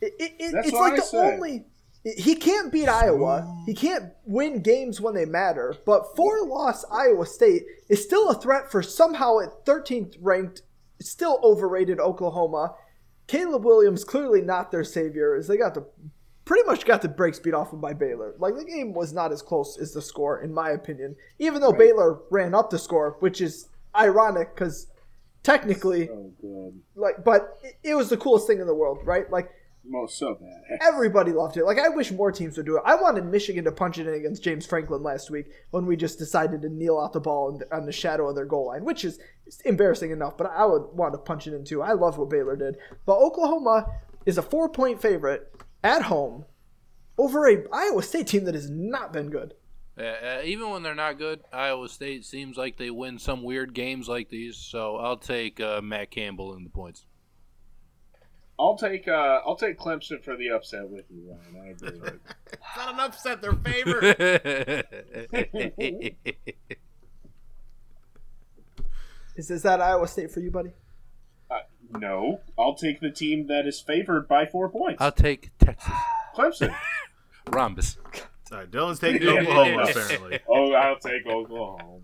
It, 0.00 0.12
it, 0.18 0.32
it- 0.38 0.52
That's 0.52 0.68
it's 0.68 0.72
what 0.74 0.80
like 0.82 0.92
I 0.94 0.96
the 0.96 1.02
said. 1.02 1.34
only. 1.34 1.64
He 2.04 2.34
can't 2.34 2.72
beat 2.72 2.88
Iowa. 2.88 3.62
He 3.64 3.74
can't 3.74 4.12
win 4.24 4.60
games 4.60 5.00
when 5.00 5.14
they 5.14 5.24
matter. 5.24 5.76
But 5.86 6.16
four 6.16 6.44
loss 6.44 6.84
Iowa 6.90 7.24
State 7.24 7.62
is 7.88 8.02
still 8.02 8.28
a 8.28 8.34
threat 8.34 8.72
for 8.72 8.82
somehow 8.82 9.38
at 9.38 9.64
13th 9.64 10.16
ranked, 10.20 10.62
still 11.00 11.38
overrated 11.44 12.00
Oklahoma. 12.00 12.74
Caleb 13.32 13.64
Williams 13.64 14.04
clearly 14.04 14.42
not 14.42 14.70
their 14.70 14.84
savior. 14.84 15.34
As 15.34 15.46
they 15.48 15.56
got 15.56 15.72
the 15.72 15.86
pretty 16.44 16.66
much 16.66 16.84
got 16.84 17.00
the 17.00 17.08
brakes 17.08 17.38
beat 17.38 17.54
off 17.54 17.70
them 17.70 17.80
by 17.80 17.94
Baylor. 17.94 18.34
Like 18.38 18.56
the 18.56 18.64
game 18.64 18.92
was 18.92 19.14
not 19.14 19.32
as 19.32 19.40
close 19.40 19.78
as 19.78 19.94
the 19.94 20.02
score, 20.02 20.42
in 20.42 20.52
my 20.52 20.70
opinion. 20.70 21.16
Even 21.38 21.62
though 21.62 21.72
Baylor 21.72 22.20
ran 22.30 22.54
up 22.54 22.68
the 22.68 22.78
score, 22.78 23.16
which 23.20 23.40
is 23.40 23.68
ironic 23.96 24.54
because 24.54 24.88
technically, 25.42 26.10
Oh, 26.10 26.30
good. 26.42 26.78
like, 26.94 27.24
but 27.24 27.58
it, 27.62 27.76
it 27.82 27.94
was 27.94 28.10
the 28.10 28.18
coolest 28.18 28.46
thing 28.46 28.60
in 28.60 28.66
the 28.66 28.74
world, 28.74 28.98
right? 29.04 29.30
Like 29.30 29.50
Most 29.84 30.16
so 30.16 30.34
bad. 30.34 30.78
everybody 30.80 31.32
loved 31.32 31.56
it. 31.56 31.64
Like 31.64 31.78
I 31.78 31.88
wish 31.88 32.12
more 32.12 32.30
teams 32.30 32.56
would 32.56 32.66
do 32.66 32.76
it. 32.76 32.82
I 32.86 32.94
wanted 32.94 33.24
Michigan 33.24 33.64
to 33.64 33.72
punch 33.72 33.98
it 33.98 34.06
in 34.06 34.14
against 34.14 34.42
James 34.42 34.64
Franklin 34.64 35.02
last 35.02 35.30
week 35.30 35.46
when 35.70 35.86
we 35.86 35.96
just 35.96 36.18
decided 36.18 36.62
to 36.62 36.68
kneel 36.68 37.00
out 37.00 37.12
the 37.12 37.20
ball 37.20 37.50
in 37.50 37.58
the, 37.58 37.76
on 37.76 37.86
the 37.86 37.92
shadow 37.92 38.28
of 38.28 38.36
their 38.36 38.44
goal 38.44 38.68
line, 38.68 38.84
which 38.84 39.04
is 39.04 39.18
embarrassing 39.64 40.10
enough. 40.10 40.36
But 40.36 40.52
I 40.54 40.64
would 40.64 40.92
want 40.92 41.14
to 41.14 41.18
punch 41.18 41.46
it 41.46 41.54
in 41.54 41.64
too. 41.64 41.82
I 41.82 41.92
love 41.92 42.16
what 42.16 42.30
Baylor 42.30 42.56
did. 42.56 42.76
But 43.06 43.18
Oklahoma 43.18 43.86
is 44.24 44.38
a 44.38 44.42
four 44.42 44.68
point 44.68 45.02
favorite 45.02 45.52
at 45.82 46.02
home 46.02 46.44
over 47.18 47.48
a 47.48 47.64
Iowa 47.72 48.02
State 48.02 48.28
team 48.28 48.44
that 48.44 48.54
has 48.54 48.70
not 48.70 49.12
been 49.12 49.30
good. 49.30 49.54
Uh, 49.98 50.40
even 50.44 50.70
when 50.70 50.82
they're 50.82 50.94
not 50.94 51.18
good, 51.18 51.40
Iowa 51.52 51.88
State 51.88 52.24
seems 52.24 52.56
like 52.56 52.78
they 52.78 52.90
win 52.90 53.18
some 53.18 53.42
weird 53.42 53.74
games 53.74 54.08
like 54.08 54.30
these. 54.30 54.56
So 54.56 54.96
I'll 54.96 55.18
take 55.18 55.60
uh, 55.60 55.82
Matt 55.82 56.10
Campbell 56.10 56.56
in 56.56 56.64
the 56.64 56.70
points. 56.70 57.04
I'll 58.62 58.76
take 58.78 59.08
uh, 59.08 59.40
I'll 59.44 59.56
take 59.56 59.76
Clemson 59.76 60.22
for 60.22 60.36
the 60.36 60.50
upset 60.50 60.88
with 60.88 61.06
you, 61.10 61.28
Ryan. 61.28 61.66
I 61.66 61.70
agree. 61.70 62.00
It's 62.52 62.76
not 62.76 62.94
an 62.94 63.00
upset. 63.00 63.42
They're 63.42 63.54
favorite. 63.54 64.86
Is, 69.36 69.50
is 69.50 69.62
that 69.62 69.80
Iowa 69.80 70.06
State 70.06 70.30
for 70.30 70.40
you, 70.40 70.50
buddy? 70.50 70.70
uh, 71.50 71.60
no, 71.98 72.40
I'll 72.58 72.74
take 72.74 73.00
the 73.00 73.10
team 73.10 73.46
that 73.48 73.66
is 73.66 73.80
favored 73.80 74.28
by 74.28 74.44
four 74.46 74.68
points. 74.68 75.00
I'll 75.00 75.10
take 75.10 75.50
Texas. 75.58 75.90
Clemson. 76.36 76.74
Rhombus. 77.50 77.96
Sorry, 78.48 78.66
Dylan's 78.66 78.98
taking 79.00 79.26
Oklahoma 79.26 79.82
apparently. 79.84 80.38
oh, 80.48 80.72
I'll 80.74 80.98
take 80.98 81.26
Oklahoma. 81.26 81.98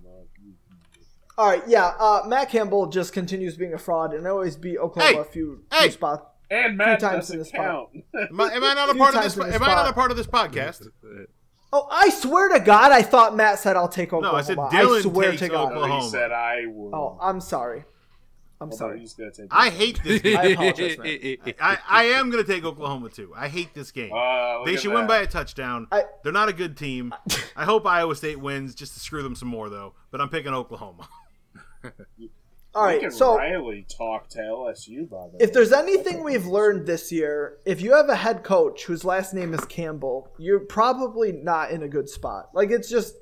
All 1.37 1.49
right, 1.51 1.63
yeah. 1.69 1.93
Uh, 2.01 2.23
Matt 2.27 2.51
Campbell 2.51 2.87
just 2.89 3.13
continues 3.13 3.57
being 3.57 3.75
a 3.75 3.79
fraud 3.79 4.13
and 4.15 4.27
always 4.27 4.57
beat 4.57 4.79
Oklahoma 4.79 5.13
Hey, 5.15 5.21
a 5.21 5.25
few, 5.25 5.63
hey. 5.71 5.83
few 5.83 5.91
spots. 5.93 6.25
And 6.51 6.77
Matt 6.77 7.01
times 7.01 7.31
in 7.31 7.39
doesn't 7.39 7.39
this 7.41 7.49
spot. 7.49 7.91
count. 7.93 8.05
Am 8.31 8.41
I, 8.41 8.53
am 8.55 8.65
I 8.65 8.75
not 8.75 8.91
a 8.91 8.95
part 8.95 9.15
of 9.15 9.23
this? 9.23 9.35
this 9.35 9.55
Am 9.55 9.63
I 9.63 9.67
not 9.75 9.89
a 9.89 9.93
part 9.93 10.11
of 10.11 10.17
this 10.17 10.27
podcast? 10.27 10.87
Oh, 11.73 11.87
I 11.91 12.09
swear 12.09 12.49
to 12.59 12.61
God, 12.61 12.93
I 12.93 13.03
thought 13.03 13.37
Matt 13.37 13.59
said 13.59 13.77
I'll 13.77 13.89
take 13.89 14.13
Oklahoma. 14.13 14.39
I 14.39 14.43
said 14.43 14.57
Dylan 14.57 14.99
I 14.99 15.01
swear 15.03 15.31
takes 15.33 15.43
to 15.43 15.49
God. 15.49 15.73
Oklahoma. 15.73 15.95
No, 15.97 16.01
he 16.01 16.09
said 16.09 16.33
I 16.33 16.63
would. 16.67 16.95
Oh, 16.95 17.19
I'm 17.21 17.41
sorry. 17.43 17.85
I'm 18.61 18.71
Although 18.73 18.77
sorry. 18.77 19.01
He's 19.01 19.13
gonna 19.15 19.31
take 19.31 19.47
I 19.53 19.69
hate 19.71 20.03
this 20.03 20.21
game. 20.23 20.37
I 20.39 20.45
apologize, 20.47 20.99
man. 20.99 21.37
I, 21.61 21.79
I 21.89 22.05
am 22.05 22.31
going 22.31 22.45
to 22.45 22.51
take 22.53 22.65
Oklahoma 22.65 23.09
too. 23.11 23.33
I 23.37 23.47
hate 23.49 23.73
this 23.75 23.93
game. 23.93 24.11
Uh, 24.13 24.65
they 24.65 24.75
at 24.75 24.81
should 24.81 24.93
win 24.93 25.07
by 25.07 25.19
a 25.19 25.27
touchdown. 25.27 25.87
I- 25.93 26.05
They're 26.25 26.33
not 26.33 26.49
a 26.49 26.53
good 26.53 26.77
team. 26.77 27.15
I 27.57 27.65
hope 27.67 27.87
Iowa 27.87 28.17
State 28.17 28.41
wins 28.41 28.75
just 28.75 28.95
to 28.95 29.01
screw 29.01 29.23
them 29.23 29.37
some 29.37 29.49
more, 29.49 29.69
though. 29.69 29.95
But 30.11 30.21
I'm 30.21 30.29
picking 30.29 30.55
Oklahoma. 30.55 31.09
All 32.79 32.85
right, 32.85 33.13
so 33.13 33.37
Riley 33.37 33.85
talk 33.89 34.29
to 34.31 34.39
LSU 34.39 35.11
by 35.11 35.27
the 35.29 35.43
if 35.43 35.51
way. 35.51 35.55
there's 35.55 35.73
anything 35.73 36.23
we've 36.23 36.47
learned 36.47 36.87
this 36.87 37.11
year, 37.11 37.59
if 37.65 37.81
you 37.81 37.93
have 37.95 38.09
a 38.09 38.15
head 38.15 38.45
coach 38.45 38.85
whose 38.85 39.05
last 39.05 39.35
name 39.35 39.53
is 39.53 39.65
Campbell, 39.65 40.31
you're 40.39 40.61
probably 40.61 41.33
not 41.33 41.73
in 41.73 41.83
a 41.83 41.89
good 41.89 42.09
spot. 42.09 42.51
Like 42.55 42.71
it's 42.71 42.89
just, 42.89 43.17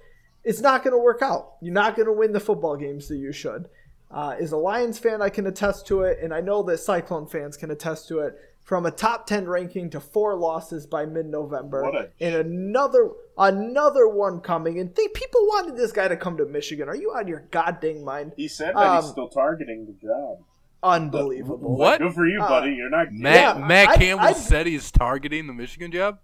it's 0.44 0.60
not 0.60 0.84
going 0.84 0.92
to 0.92 0.98
work 1.02 1.22
out. 1.22 1.54
You're 1.62 1.72
not 1.72 1.96
going 1.96 2.06
to 2.06 2.12
win 2.12 2.32
the 2.32 2.40
football 2.40 2.76
games 2.76 3.08
that 3.08 3.16
you 3.16 3.32
should. 3.32 3.70
Uh, 4.10 4.36
is 4.38 4.52
a 4.52 4.56
Lions 4.58 4.98
fan, 4.98 5.22
I 5.22 5.30
can 5.30 5.46
attest 5.46 5.86
to 5.88 6.02
it, 6.02 6.18
and 6.22 6.34
I 6.34 6.40
know 6.42 6.62
that 6.64 6.78
Cyclone 6.78 7.26
fans 7.26 7.56
can 7.56 7.70
attest 7.70 8.08
to 8.08 8.20
it. 8.20 8.38
From 8.66 8.84
a 8.84 8.90
top 8.90 9.28
ten 9.28 9.46
ranking 9.48 9.90
to 9.90 10.00
four 10.00 10.34
losses 10.34 10.88
by 10.88 11.06
mid-November, 11.06 11.84
What 11.84 11.94
a- 11.94 12.10
and 12.20 12.34
another 12.34 13.10
another 13.38 14.08
one 14.08 14.40
coming. 14.40 14.80
And 14.80 14.92
think 14.92 15.14
people 15.14 15.40
wanted 15.46 15.76
this 15.76 15.92
guy 15.92 16.08
to 16.08 16.16
come 16.16 16.36
to 16.38 16.44
Michigan. 16.46 16.88
Are 16.88 16.96
you 16.96 17.14
out 17.14 17.22
of 17.22 17.28
your 17.28 17.44
goddamn 17.52 18.02
mind? 18.04 18.32
He 18.36 18.48
said 18.48 18.74
that 18.74 18.96
he's 18.96 19.04
Um, 19.04 19.10
still 19.12 19.28
targeting 19.28 19.86
the 19.86 19.92
job. 19.92 20.38
Unbelievable. 20.82 21.76
What? 21.76 22.00
Good 22.00 22.12
for 22.14 22.26
you, 22.26 22.42
Uh, 22.42 22.48
buddy. 22.48 22.72
You're 22.74 22.90
not. 22.90 23.12
Matt 23.12 23.56
Yeah, 23.58 23.64
Matt 23.66 23.88
I- 23.90 23.96
Campbell 23.98 24.26
I- 24.26 24.32
said 24.32 24.66
he's 24.66 24.90
targeting 24.90 25.46
the 25.46 25.54
Michigan 25.54 25.92
job. 25.92 26.18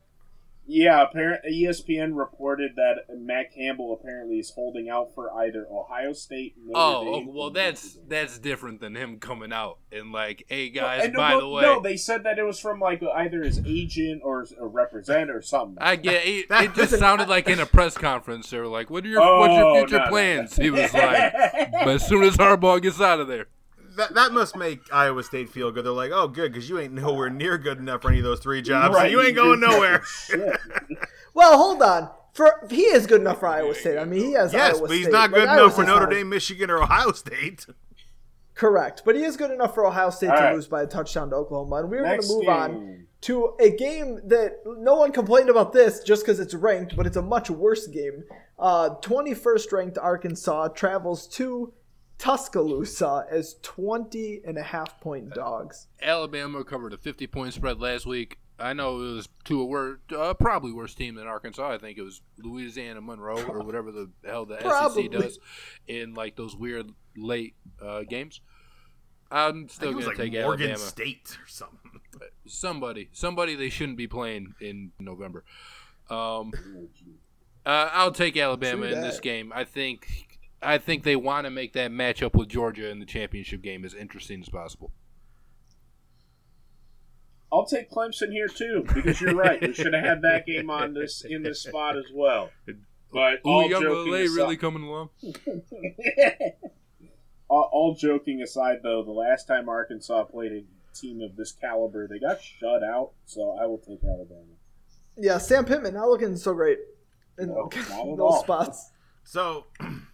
Yeah, 0.65 1.03
apparently 1.03 1.51
ESPN 1.65 2.17
reported 2.17 2.77
that 2.77 3.05
Matt 3.19 3.53
Campbell 3.53 3.99
apparently 4.01 4.39
is 4.39 4.51
holding 4.51 4.89
out 4.89 5.13
for 5.15 5.33
either 5.35 5.67
Ohio 5.71 6.13
State. 6.13 6.55
Notre 6.57 6.73
Oh, 6.77 7.05
Dame, 7.05 7.29
oh, 7.29 7.33
well 7.35 7.51
that's 7.51 7.85
Michigan. 7.85 8.07
that's 8.09 8.39
different 8.39 8.81
than 8.81 8.95
him 8.95 9.19
coming 9.19 9.53
out 9.53 9.79
and 9.91 10.13
like, 10.13 10.45
hey 10.49 10.69
guys, 10.71 11.05
uh, 11.05 11.09
no, 11.09 11.17
by 11.17 11.31
no, 11.33 11.41
the 11.41 11.49
way, 11.49 11.63
no, 11.63 11.81
they 11.81 11.97
said 11.97 12.23
that 12.25 12.39
it 12.39 12.45
was 12.45 12.61
from 12.61 12.79
like 12.79 13.03
either 13.03 13.43
his 13.43 13.61
agent 13.67 14.23
or 14.25 14.47
a 14.61 14.67
representative 14.67 15.35
or 15.35 15.43
something. 15.43 15.79
I 15.81 15.97
get 15.97 16.25
it. 16.27 16.49
That- 16.49 16.65
It 16.65 16.75
just 16.75 16.97
sounded 16.97 17.29
like 17.29 17.49
in 17.49 17.59
a 17.59 17.67
press 17.67 17.99
conference. 17.99 18.49
They 18.49 18.59
were 18.59 18.69
like, 18.69 18.89
"What 18.89 19.05
are 19.05 19.09
your 19.09 19.21
what's 19.39 19.53
Oh, 19.53 19.75
your 19.75 19.81
future 19.83 19.99
no, 19.99 20.05
no. 20.05 20.11
plans?" 20.11 20.57
He 20.57 20.71
was 20.71 20.95
like, 20.95 21.33
"But 21.73 21.89
as 21.89 22.07
soon 22.07 22.23
as 22.23 22.37
Harbaugh 22.37 22.81
gets 22.81 23.01
out 23.01 23.19
of 23.19 23.27
there, 23.27 23.49
That, 23.97 24.15
that 24.15 24.33
must 24.33 24.57
make 24.57 24.81
Iowa 24.93 25.23
State 25.23 25.51
feel 25.51 25.71
good. 25.71 25.85
They're 25.85 25.93
like, 25.93 26.13
oh, 26.13 26.29
good, 26.29 26.53
because 26.53 26.69
you 26.69 26.79
ain't 26.79 26.93
nowhere 26.95 27.31
near 27.31 27.59
good 27.59 27.79
enough 27.79 28.03
for 28.03 28.09
any 28.11 28.19
of 28.19 28.25
those 28.25 28.41
three 28.41 28.63
jobs. 28.63 28.95
So 28.95 29.01
Right, 29.01 29.11
you 29.11 29.21
ain't 29.23 29.35
going 29.37 29.61
nowhere. 29.61 30.03
Well, 31.35 31.57
hold 31.57 31.83
on. 31.83 32.11
For 32.35 32.67
he 32.71 32.83
is 32.83 33.07
good 33.07 33.21
enough 33.23 33.41
for 33.41 33.47
Iowa 33.47 33.75
State. 33.75 33.99
I 33.99 34.05
mean, 34.05 34.21
he 34.23 34.33
has 34.33 34.53
yes, 34.53 34.77
Iowa 34.77 34.89
but 34.89 34.95
he's 34.97 35.05
State. 35.05 35.13
not 35.13 35.31
Like, 35.31 35.41
good 35.41 35.49
Iowa 35.49 35.63
enough 35.63 35.75
for 35.75 35.83
State's 35.83 35.89
Notre 35.89 36.07
Dame, 36.07 36.29
Michigan, 36.29 36.71
or 36.71 36.83
Ohio 36.83 37.13
State. 37.13 37.67
Correct, 38.55 39.03
but 39.05 39.17
he 39.17 39.23
is 39.23 39.37
good 39.39 39.51
enough 39.51 39.75
for 39.75 39.87
Ohio 39.87 40.11
State 40.11 40.29
All 40.31 40.37
to 40.37 40.43
right. 40.43 40.55
lose 40.55 40.67
by 40.69 40.83
a 40.83 40.87
touchdown 40.87 41.31
to 41.31 41.37
Oklahoma. 41.37 41.77
And 41.77 41.91
we're 41.91 42.03
going 42.03 42.21
to 42.21 42.29
move 42.29 42.49
on 42.49 43.07
to 43.23 43.55
a 43.61 43.71
game 43.71 44.21
that 44.29 44.59
no 44.67 44.97
one 44.97 45.11
complained 45.13 45.49
about 45.49 45.73
this 45.73 46.01
just 46.01 46.23
because 46.23 46.39
it's 46.39 46.55
ranked, 46.55 46.95
but 46.97 47.07
it's 47.07 47.17
a 47.17 47.23
much 47.23 47.49
worse 47.51 47.87
game. 47.87 48.25
Uh, 48.59 48.91
21st 49.01 49.73
ranked 49.73 49.99
Arkansas 49.99 50.69
travels 50.69 51.27
to 51.29 51.73
Tuscaloosa 52.23 53.27
as 53.29 53.57
20 53.63 54.43
and 54.47 54.57
a 54.57 54.63
half 54.63 55.01
point 55.01 55.35
dogs. 55.35 55.89
Alabama 56.01 56.63
covered 56.63 56.93
a 56.93 56.97
50 56.97 57.27
point 57.27 57.53
spread 57.53 57.81
last 57.81 58.07
week. 58.07 58.39
I 58.61 58.75
know 58.75 59.01
it 59.01 59.15
was 59.15 59.29
to 59.47 59.61
a 59.61 59.65
wor- 59.65 59.99
uh, 60.17 60.33
probably 60.35 60.71
worse 60.71 60.95
team 60.95 61.17
than 61.17 61.27
Arkansas. 61.27 61.69
I 61.73 61.79
think 61.79 61.99
it 61.99 62.03
was 62.03 62.23
Louisiana 62.39 63.01
Monroe 63.01 63.45
or 63.49 63.63
whatever 63.65 63.91
the 63.91 64.09
hell 64.25 64.47
the 64.47 64.55
Probably. 64.59 65.05
SEC 65.11 65.11
does 65.11 65.41
in 65.89 66.15
like 66.15 66.37
those 66.37 66.55
weird 66.55 66.91
late 67.17 67.57
uh, 67.85 68.03
games. 68.03 68.41
I'm 69.33 69.69
still 69.69 69.89
think 69.89 69.93
it 69.93 69.97
was 69.97 70.05
gonna 70.05 70.19
like 70.19 70.33
take 70.33 70.43
Morgan 70.45 70.71
Alabama. 70.71 70.89
State 70.89 71.39
or 71.45 71.49
something. 71.49 72.01
Somebody, 72.47 73.09
somebody 73.13 73.57
they 73.57 73.69
shouldn't 73.69 73.99
be 73.99 74.07
playing 74.07 74.55
in 74.61 74.93
November. 75.01 75.43
Um, 76.09 76.53
uh, 77.67 77.89
I'll 77.93 78.13
take 78.13 78.37
Alabama 78.37 78.87
in 78.87 79.01
this 79.01 79.19
game. 79.19 79.53
I 79.53 79.65
think 79.65 80.32
I 80.63 80.79
think 80.79 81.03
they 81.03 81.17
want 81.17 81.45
to 81.47 81.51
make 81.51 81.73
that 81.75 81.91
matchup 81.91 82.35
with 82.35 82.49
Georgia 82.49 82.89
in 82.89 82.99
the 83.01 83.07
championship 83.07 83.63
game 83.63 83.85
as 83.85 83.95
interesting 83.95 84.41
as 84.41 84.49
possible. 84.49 84.93
I'll 87.53 87.67
take 87.67 87.91
Clemson 87.91 88.31
here 88.31 88.49
too 88.49 88.85
because 88.95 89.21
you're 89.21 89.35
right. 89.35 89.61
We 89.61 89.75
should 89.75 89.93
have 89.93 90.05
had 90.05 90.23
that 90.23 90.47
game 90.47 90.71
on 90.71 90.95
this 90.95 91.23
in 91.29 91.43
this 91.43 91.63
spot 91.63 91.97
as 91.99 92.07
well. 92.15 92.51
But 93.13 93.41
all 93.45 93.69
joking 93.69 93.89
Uiagalelei 93.89 94.25
aside, 94.25 94.37
really 94.37 94.57
coming 94.57 94.83
along? 94.85 95.11
all, 97.49 97.69
all 97.71 97.95
joking 97.95 98.41
aside, 98.41 98.79
though, 98.83 99.03
the 99.03 99.11
last 99.11 99.47
time 99.47 99.69
Arkansas 99.69 100.25
played 100.25 100.53
a 100.53 100.65
team 100.99 101.21
of 101.21 101.37
this 101.37 101.53
caliber, 101.53 102.09
they 102.09 102.19
got 102.19 102.41
shut 102.43 102.83
out. 102.83 103.11
So 103.27 103.59
I 103.61 103.67
will 103.67 103.77
take 103.79 104.03
Alabama. 104.03 104.55
Yeah, 105.19 105.37
Sam 105.37 105.67
Pittman 105.67 105.93
not 105.93 106.09
looking 106.09 106.37
so 106.37 106.55
great 106.55 106.79
in 107.39 107.49
No, 107.49 107.69
those 107.89 108.19
all. 108.19 108.43
spots. 108.43 108.91
So, 109.25 109.67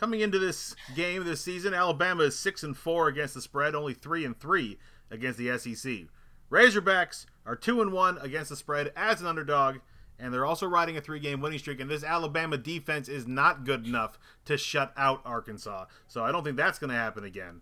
coming 0.00 0.20
into 0.20 0.38
this 0.38 0.74
game 0.96 1.24
this 1.24 1.42
season, 1.42 1.74
Alabama 1.74 2.22
is 2.24 2.38
six 2.38 2.62
and 2.62 2.74
four 2.74 3.06
against 3.08 3.34
the 3.34 3.42
spread, 3.42 3.74
only 3.74 3.92
three 3.92 4.24
and 4.24 4.38
three 4.40 4.78
against 5.10 5.38
the 5.38 5.58
SEC. 5.58 6.06
Razorbacks 6.50 7.26
are 7.44 7.54
two 7.54 7.82
and 7.82 7.92
one 7.92 8.16
against 8.18 8.48
the 8.48 8.56
spread 8.56 8.92
as 8.96 9.20
an 9.20 9.26
underdog, 9.26 9.76
and 10.18 10.32
they're 10.32 10.46
also 10.46 10.66
riding 10.66 10.96
a 10.96 11.02
three-game 11.02 11.42
winning 11.42 11.58
streak. 11.58 11.80
And 11.80 11.90
this 11.90 12.02
Alabama 12.02 12.56
defense 12.56 13.08
is 13.08 13.26
not 13.26 13.64
good 13.64 13.86
enough 13.86 14.18
to 14.46 14.56
shut 14.56 14.92
out 14.96 15.20
Arkansas, 15.26 15.84
so 16.08 16.24
I 16.24 16.32
don't 16.32 16.44
think 16.44 16.56
that's 16.56 16.78
going 16.78 16.90
to 16.90 16.96
happen 16.96 17.24
again. 17.24 17.60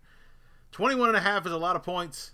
21 0.71 1.09
and 1.09 1.17
a 1.17 1.21
half 1.21 1.45
is 1.45 1.51
a 1.51 1.57
lot 1.57 1.75
of 1.75 1.83
points, 1.83 2.31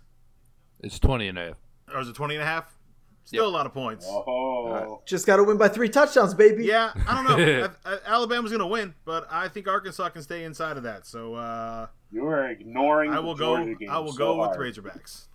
It's 0.82 1.00
20 1.00 1.28
and 1.30 1.40
a 1.40 1.46
half. 1.48 1.56
or 1.94 2.00
is 2.02 2.10
it 2.10 2.16
20 2.16 2.36
and 2.36 2.44
a 2.44 2.46
half? 2.46 2.78
Still 3.26 3.48
a 3.48 3.50
lot 3.50 3.66
of 3.66 3.74
points. 3.74 4.06
Oh, 4.08 5.02
Just 5.06 5.26
got 5.26 5.38
to 5.38 5.44
win 5.44 5.58
by 5.58 5.68
three 5.68 5.90
touchdowns, 5.90 6.34
baby. 6.36 6.64
Yeah, 6.66 6.92
I 7.08 7.24
don't 7.24 7.38
know. 7.38 7.70
I, 7.86 7.94
I, 7.94 7.98
Alabama's 8.06 8.52
going 8.52 8.62
to 8.62 8.68
win, 8.68 8.94
but 9.04 9.28
I 9.32 9.48
think 9.48 9.68
Arkansas 9.68 10.10
can 10.10 10.22
stay 10.22 10.44
inside 10.44 10.78
of 10.78 10.84
that. 10.84 11.08
So 11.08 11.34
uh, 11.34 11.88
you 12.12 12.26
are 12.28 12.48
ignoring. 12.50 13.12
I 13.12 13.16
the 13.16 13.22
will 13.24 13.36
go. 13.36 13.58
Game 13.66 13.78
I 13.90 13.98
will 14.00 14.12
so 14.14 14.18
go 14.20 14.38
with 14.42 14.50
hard. 14.56 14.60
Razorbacks. 14.60 15.26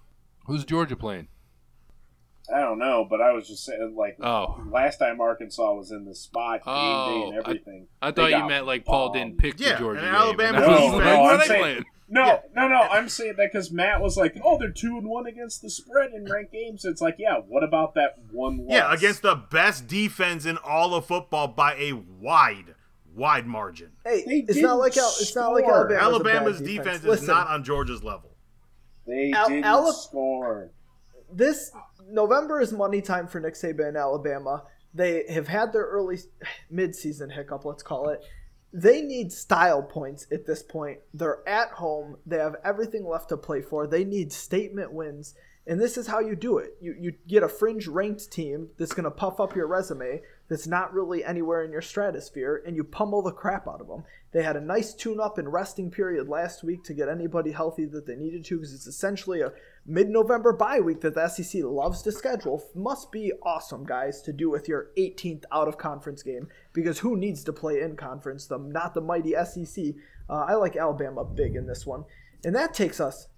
Who's 0.47 0.65
Georgia 0.65 0.95
playing? 0.97 1.27
I 2.55 2.61
don't 2.61 2.79
know, 2.79 3.07
but 3.09 3.21
I 3.21 3.33
was 3.33 3.47
just 3.47 3.65
saying, 3.65 3.95
like, 3.97 4.17
Oh. 4.23 4.61
last 4.71 4.99
time 4.99 5.21
Arkansas 5.21 5.73
was 5.73 5.93
in 5.93 6.05
the 6.05 6.15
spot, 6.17 6.65
game 6.65 6.75
day, 6.75 6.81
Oh, 6.81 7.29
and 7.31 7.39
everything. 7.39 7.87
I 8.03 8.11
they 8.11 8.23
thought 8.23 8.31
you 8.43 8.49
meant 8.49 8.67
like 8.67 8.85
Paul 8.85 9.13
didn't 9.13 9.39
pick 9.39 9.61
Yeah, 9.61 9.75
the 9.75 9.79
Georgia 9.79 10.01
and. 10.01 10.09
Alabama 10.17 10.57
and 10.59 10.65
I 10.65 10.69
was 10.69 10.93
No, 10.93 10.99
I'm 11.01 11.21
are 11.21 11.39
they 11.39 11.45
saying- 11.47 11.61
playing? 11.61 11.85
No, 12.13 12.25
Yeah. 12.27 12.41
no, 12.57 12.67
no. 12.69 12.81
I'm 12.81 13.09
saying 13.09 13.35
that 13.37 13.51
because 13.53 13.71
Matt 13.71 14.01
was 14.01 14.17
like, 14.17 14.37
"Oh, 14.45 14.59
they're 14.59 14.73
two 14.73 14.99
and 14.99 15.09
one 15.09 15.27
against 15.27 15.63
the 15.63 15.71
spread 15.71 16.11
in 16.13 16.25
ranked 16.25 16.53
games." 16.53 16.85
It's 16.85 17.01
like, 17.01 17.15
yeah. 17.19 17.37
What 17.47 17.63
about 17.63 17.95
that 17.95 18.17
one 18.33 18.59
loss? 18.59 18.67
Yeah, 18.69 18.93
against 18.93 19.23
the 19.23 19.37
best 19.37 19.87
defense 19.87 20.45
in 20.45 20.59
all 20.59 20.95
of 20.95 21.07
football 21.07 21.47
by 21.49 21.75
a 21.77 21.93
wide, 21.93 22.75
wide 23.15 23.47
margin. 23.47 23.93
Hey, 24.05 24.25
They 24.27 24.39
it's 24.49 24.59
not 24.59 24.79
like 24.79 24.97
Al- 24.97 25.07
it's 25.21 25.37
not 25.37 25.53
like 25.53 25.65
score. 25.65 25.77
Alabama's, 25.93 26.03
Alabama's 26.03 26.59
bad 26.59 26.67
defense, 26.67 27.05
is 27.05 27.27
not 27.29 27.47
on 27.49 27.63
Georgia's 27.63 28.03
level. 28.03 28.37
they 29.07 29.31
Al- 29.33 29.49
didn't 29.49 29.65
Ala- 29.65 29.93
score. 29.95 30.71
this 31.33 31.71
November 32.09 32.61
is 32.61 32.73
money 32.73 33.01
time 33.01 33.29
for 33.29 33.39
Nick 33.41 33.55
Saban 33.55 33.89
and 33.89 33.97
Alabama. 33.97 34.65
They 34.93 35.25
have 35.33 35.47
had 35.47 35.73
their 35.73 35.85
early 35.85 36.19
mid-season 36.71 37.31
hiccup, 37.31 37.65
let's 37.65 37.83
call 37.85 38.09
it. 38.09 38.21
They 38.73 39.03
need 39.03 39.33
style 39.33 39.83
points 39.83 40.27
at 40.31 40.47
this 40.47 40.63
point. 40.63 41.01
They're 41.13 41.47
at 41.49 41.71
home. 41.71 42.19
They 42.25 42.39
have 42.39 42.57
everything 42.65 43.07
left 43.07 43.31
to 43.31 43.37
play 43.37 43.63
for. 43.63 43.87
They 43.87 44.05
need 44.05 44.33
statement 44.33 44.93
wins. 44.93 45.35
And 45.67 45.81
this 45.81 45.99
is 45.99 46.07
how 46.07 46.21
you 46.21 46.35
do 46.35 46.59
it. 46.59 46.77
You 46.81 46.97
you 46.99 47.15
get 47.29 47.43
a 47.43 47.49
fringe 47.49 47.87
ranked 47.87 48.31
team 48.33 48.71
that's 48.79 48.93
going 48.93 49.05
to 49.05 49.11
puff 49.11 49.41
up 49.41 49.55
your 49.55 49.67
resume 49.67 50.23
that's 50.49 50.67
not 50.67 50.93
really 50.93 51.25
anywhere 51.25 51.63
in 51.63 51.71
your 51.71 51.83
stratosphere 51.83 52.63
and 52.67 52.75
you 52.75 52.83
pummel 52.83 53.23
the 53.23 53.33
crap 53.33 53.69
out 53.69 53.81
of 53.81 53.87
them. 53.87 54.05
They 54.33 54.43
had 54.43 54.57
a 54.57 54.61
nice 54.61 54.95
tune 54.95 55.21
up 55.21 55.39
and 55.39 55.53
resting 55.53 55.91
period 55.91 56.29
last 56.29 56.65
week 56.65 56.83
to 56.85 56.95
get 56.95 57.09
anybody 57.09 57.53
healthy 57.53 57.85
that 57.87 58.07
they 58.07 58.17
needed 58.17 58.45
to 58.47 58.57
because 58.57 58.75
it's 58.75 58.87
essentially 58.87 59.43
a 59.43 59.53
mid-November 59.87 60.53
bye 60.53 60.81
week 60.81 61.01
that 61.01 61.15
the 61.15 61.29
SEC 61.29 61.63
loves 61.65 62.03
to 62.03 62.13
schedule. 62.13 62.63
Must 62.75 63.11
be 63.11 63.33
awesome, 63.43 63.85
guys, 63.85 64.23
to 64.23 64.33
do 64.33 64.51
with 64.51 64.69
your 64.69 64.91
18th 64.97 65.45
out 65.53 65.69
of 65.69 65.79
conference 65.79 66.23
game 66.23 66.49
because 66.73 66.99
who 66.99 67.17
needs 67.17 67.43
to 67.45 67.53
play 67.53 67.81
in 67.81 67.97
conference? 67.97 68.47
The 68.47 68.59
not 68.59 68.95
the 68.95 69.01
mighty 69.01 69.35
SEC. 69.45 69.95
Uh, 70.29 70.45
I 70.49 70.55
like 70.55 70.77
Alabama 70.77 71.25
big 71.25 71.57
in 71.57 71.67
this 71.67 71.87
one, 71.87 72.05
and 72.45 72.55
that 72.55 72.75
takes 72.75 73.01
us 73.01 73.29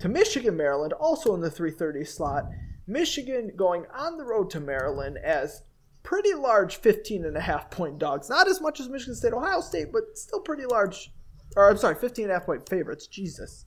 to 0.00 0.08
Michigan, 0.08 0.56
Maryland, 0.56 0.92
also 0.92 1.34
in 1.34 1.40
the 1.40 1.50
3:30 1.50 2.06
slot. 2.06 2.44
Michigan 2.86 3.52
going 3.56 3.86
on 3.94 4.18
the 4.18 4.24
road 4.24 4.50
to 4.50 4.60
Maryland 4.60 5.18
as 5.18 5.62
pretty 6.02 6.34
large 6.34 6.76
15 6.76 7.24
and 7.24 7.36
a 7.36 7.40
half 7.40 7.70
point 7.70 7.98
dogs. 7.98 8.28
Not 8.28 8.48
as 8.48 8.60
much 8.60 8.80
as 8.80 8.88
Michigan 8.88 9.14
State, 9.14 9.32
Ohio 9.32 9.60
State, 9.60 9.92
but 9.92 10.18
still 10.18 10.40
pretty 10.40 10.66
large. 10.66 11.12
Or 11.56 11.70
I'm 11.70 11.76
sorry, 11.76 11.94
15 11.94 12.24
and 12.24 12.32
a 12.32 12.34
half 12.34 12.46
point 12.46 12.68
favorites. 12.68 13.06
Jesus. 13.06 13.66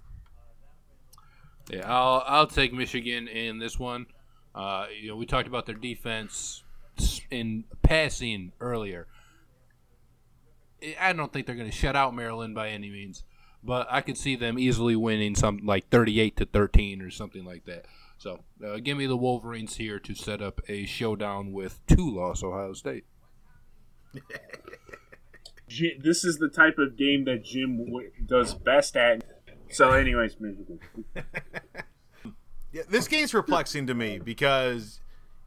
Yeah, 1.70 1.92
I'll 1.92 2.24
I'll 2.26 2.48
take 2.48 2.74
Michigan 2.74 3.28
in 3.28 3.60
this 3.60 3.80
one. 3.80 4.08
Uh, 4.54 4.86
you 5.00 5.10
know, 5.10 5.16
we 5.16 5.26
talked 5.26 5.48
about 5.48 5.66
their 5.66 5.76
defense 5.76 6.64
in 7.32 7.66
passing 7.82 8.54
earlier. 8.60 9.08
I 11.00 11.14
don't 11.14 11.34
think 11.34 11.46
they're 11.46 11.56
going 11.56 11.70
to 11.70 11.76
shut 11.76 11.96
out 11.96 12.16
Maryland 12.16 12.54
by 12.54 12.70
any 12.70 12.90
means, 12.90 13.24
but 13.64 13.88
I 13.90 14.02
could 14.02 14.18
see 14.18 14.36
them 14.36 14.60
easily 14.60 14.96
winning 14.96 15.36
something 15.36 15.66
like 15.66 15.90
38 15.90 16.38
to 16.38 16.46
13 16.46 17.02
or 17.02 17.10
something 17.10 17.44
like 17.44 17.66
that. 17.66 17.86
So, 18.18 18.44
uh, 18.66 18.78
give 18.78 18.98
me 18.98 19.08
the 19.08 19.18
Wolverines 19.18 19.76
here 19.76 20.00
to 20.00 20.14
set 20.14 20.42
up 20.42 20.62
a 20.70 20.86
showdown 20.86 21.52
with 21.52 21.86
two-loss 21.88 22.44
Ohio 22.44 22.74
State. 22.74 23.06
This 26.00 26.24
is 26.24 26.38
the 26.38 26.48
type 26.48 26.78
of 26.78 26.96
game 26.96 27.26
that 27.26 27.44
Jim 27.44 27.88
does 28.24 28.54
best 28.54 28.96
at. 28.96 29.24
So, 29.76 29.92
anyways, 29.92 30.38
Michigan. 30.40 30.80
Yeah, 32.72 32.82
this 32.90 33.08
game's 33.08 33.32
perplexing 33.32 33.88
to 33.88 33.94
me 33.94 34.20
because 34.20 35.00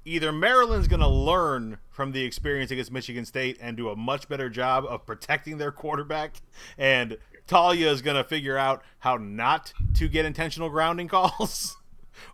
either 0.06 0.32
Maryland's 0.32 0.88
going 0.88 1.00
to 1.02 1.08
learn 1.08 1.76
from 1.90 2.12
the 2.12 2.24
experience 2.24 2.70
against 2.70 2.90
Michigan 2.90 3.26
State 3.26 3.58
and 3.60 3.76
do 3.76 3.90
a 3.90 3.96
much 3.96 4.30
better 4.30 4.48
job 4.48 4.86
of 4.86 5.04
protecting 5.04 5.58
their 5.58 5.70
quarterback 5.70 6.36
and 6.78 7.18
Taulia 7.46 7.88
is 7.88 8.00
going 8.00 8.16
to 8.16 8.24
figure 8.24 8.56
out 8.56 8.82
how 9.00 9.18
not 9.18 9.74
to 9.96 10.08
get 10.08 10.24
intentional 10.24 10.70
grounding 10.70 11.06
calls. 11.08 11.76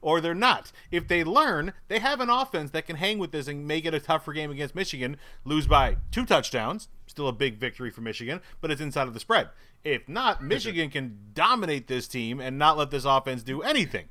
or 0.01 0.21
they're 0.21 0.33
not. 0.33 0.71
If 0.93 1.09
they 1.09 1.25
learn, 1.25 1.73
they 1.89 1.99
have 1.99 2.21
an 2.21 2.31
offense 2.31 2.71
that 2.71 2.87
can 2.87 2.95
hang 2.95 3.19
with 3.19 3.33
this 3.33 3.49
and 3.49 3.67
make 3.67 3.85
it 3.87 3.95
a 3.95 4.01
tougher 4.01 4.33
game 4.33 4.53
against 4.53 4.77
Michigan, 4.77 5.17
lose 5.45 5.67
by 5.67 5.97
two 6.13 6.25
touchdowns, 6.25 6.89
still 7.15 7.29
a 7.29 7.33
big 7.33 7.59
victory 7.59 7.91
for 7.91 8.01
Michigan, 8.01 8.41
but 8.61 8.73
it's 8.73 8.81
inside 8.81 9.07
of 9.07 9.15
the 9.15 9.21
spread. 9.21 9.49
If 9.85 10.09
not, 10.09 10.43
Michigan 10.43 10.91
can 10.91 11.19
dominate 11.33 11.87
this 11.87 12.09
team 12.09 12.41
and 12.41 12.59
not 12.59 12.77
let 12.77 12.91
this 12.91 13.05
offense 13.05 13.45
do 13.45 13.63
anything. 13.63 14.07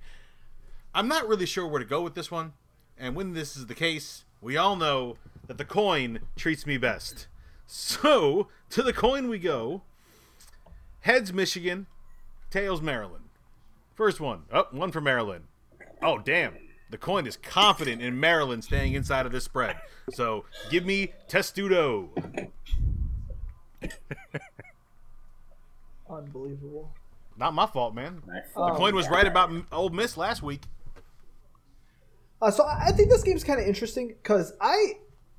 I'm 0.95 1.09
not 1.09 1.27
really 1.27 1.45
sure 1.45 1.67
where 1.67 1.79
to 1.79 1.85
go 1.85 2.01
with 2.01 2.15
this 2.15 2.31
one. 2.31 2.53
And 2.97 3.13
when 3.13 3.33
this 3.33 3.57
is 3.57 3.65
the 3.65 3.75
case, 3.75 4.23
we 4.39 4.55
all 4.55 4.77
know 4.77 5.17
that 5.47 5.57
the 5.57 5.65
coin 5.65 6.19
treats 6.37 6.65
me 6.65 6.77
best. 6.77 7.27
So, 7.65 8.47
to 8.69 8.81
the 8.81 8.93
coin 8.93 9.27
we 9.27 9.39
go. 9.39 9.81
Heads 11.01 11.33
Michigan, 11.33 11.87
tails 12.49 12.81
Maryland. 12.81 13.25
First 13.95 14.21
one. 14.21 14.43
Oh, 14.49 14.67
one 14.71 14.91
for 14.93 15.01
Maryland. 15.01 15.45
Oh, 16.01 16.19
damn. 16.19 16.55
The 16.93 16.99
coin 16.99 17.25
is 17.25 17.37
confident 17.37 18.03
in 18.03 18.19
Maryland 18.19 18.63
staying 18.63 18.93
inside 18.93 19.25
of 19.25 19.31
this 19.31 19.43
spread. 19.45 19.77
So, 20.11 20.45
give 20.69 20.85
me 20.85 21.11
Testudo. 21.27 22.11
Unbelievable. 26.07 26.93
Not 27.35 27.55
my 27.55 27.65
fault, 27.65 27.95
man. 27.95 28.21
My 28.27 28.41
The 28.41 28.47
fault. 28.53 28.75
coin 28.77 28.93
was 28.93 29.09
right 29.09 29.25
about 29.25 29.51
Ole 29.71 29.89
Miss 29.89 30.17
last 30.17 30.43
week. 30.43 30.61
Uh, 32.39 32.51
so 32.51 32.63
I 32.63 32.89
I 32.89 32.91
think 32.91 33.09
this 33.09 33.23
game's 33.23 33.43
kind 33.43 33.59
of 33.59 33.65
interesting 33.65 34.09
because 34.09 34.53
I, 34.61 34.93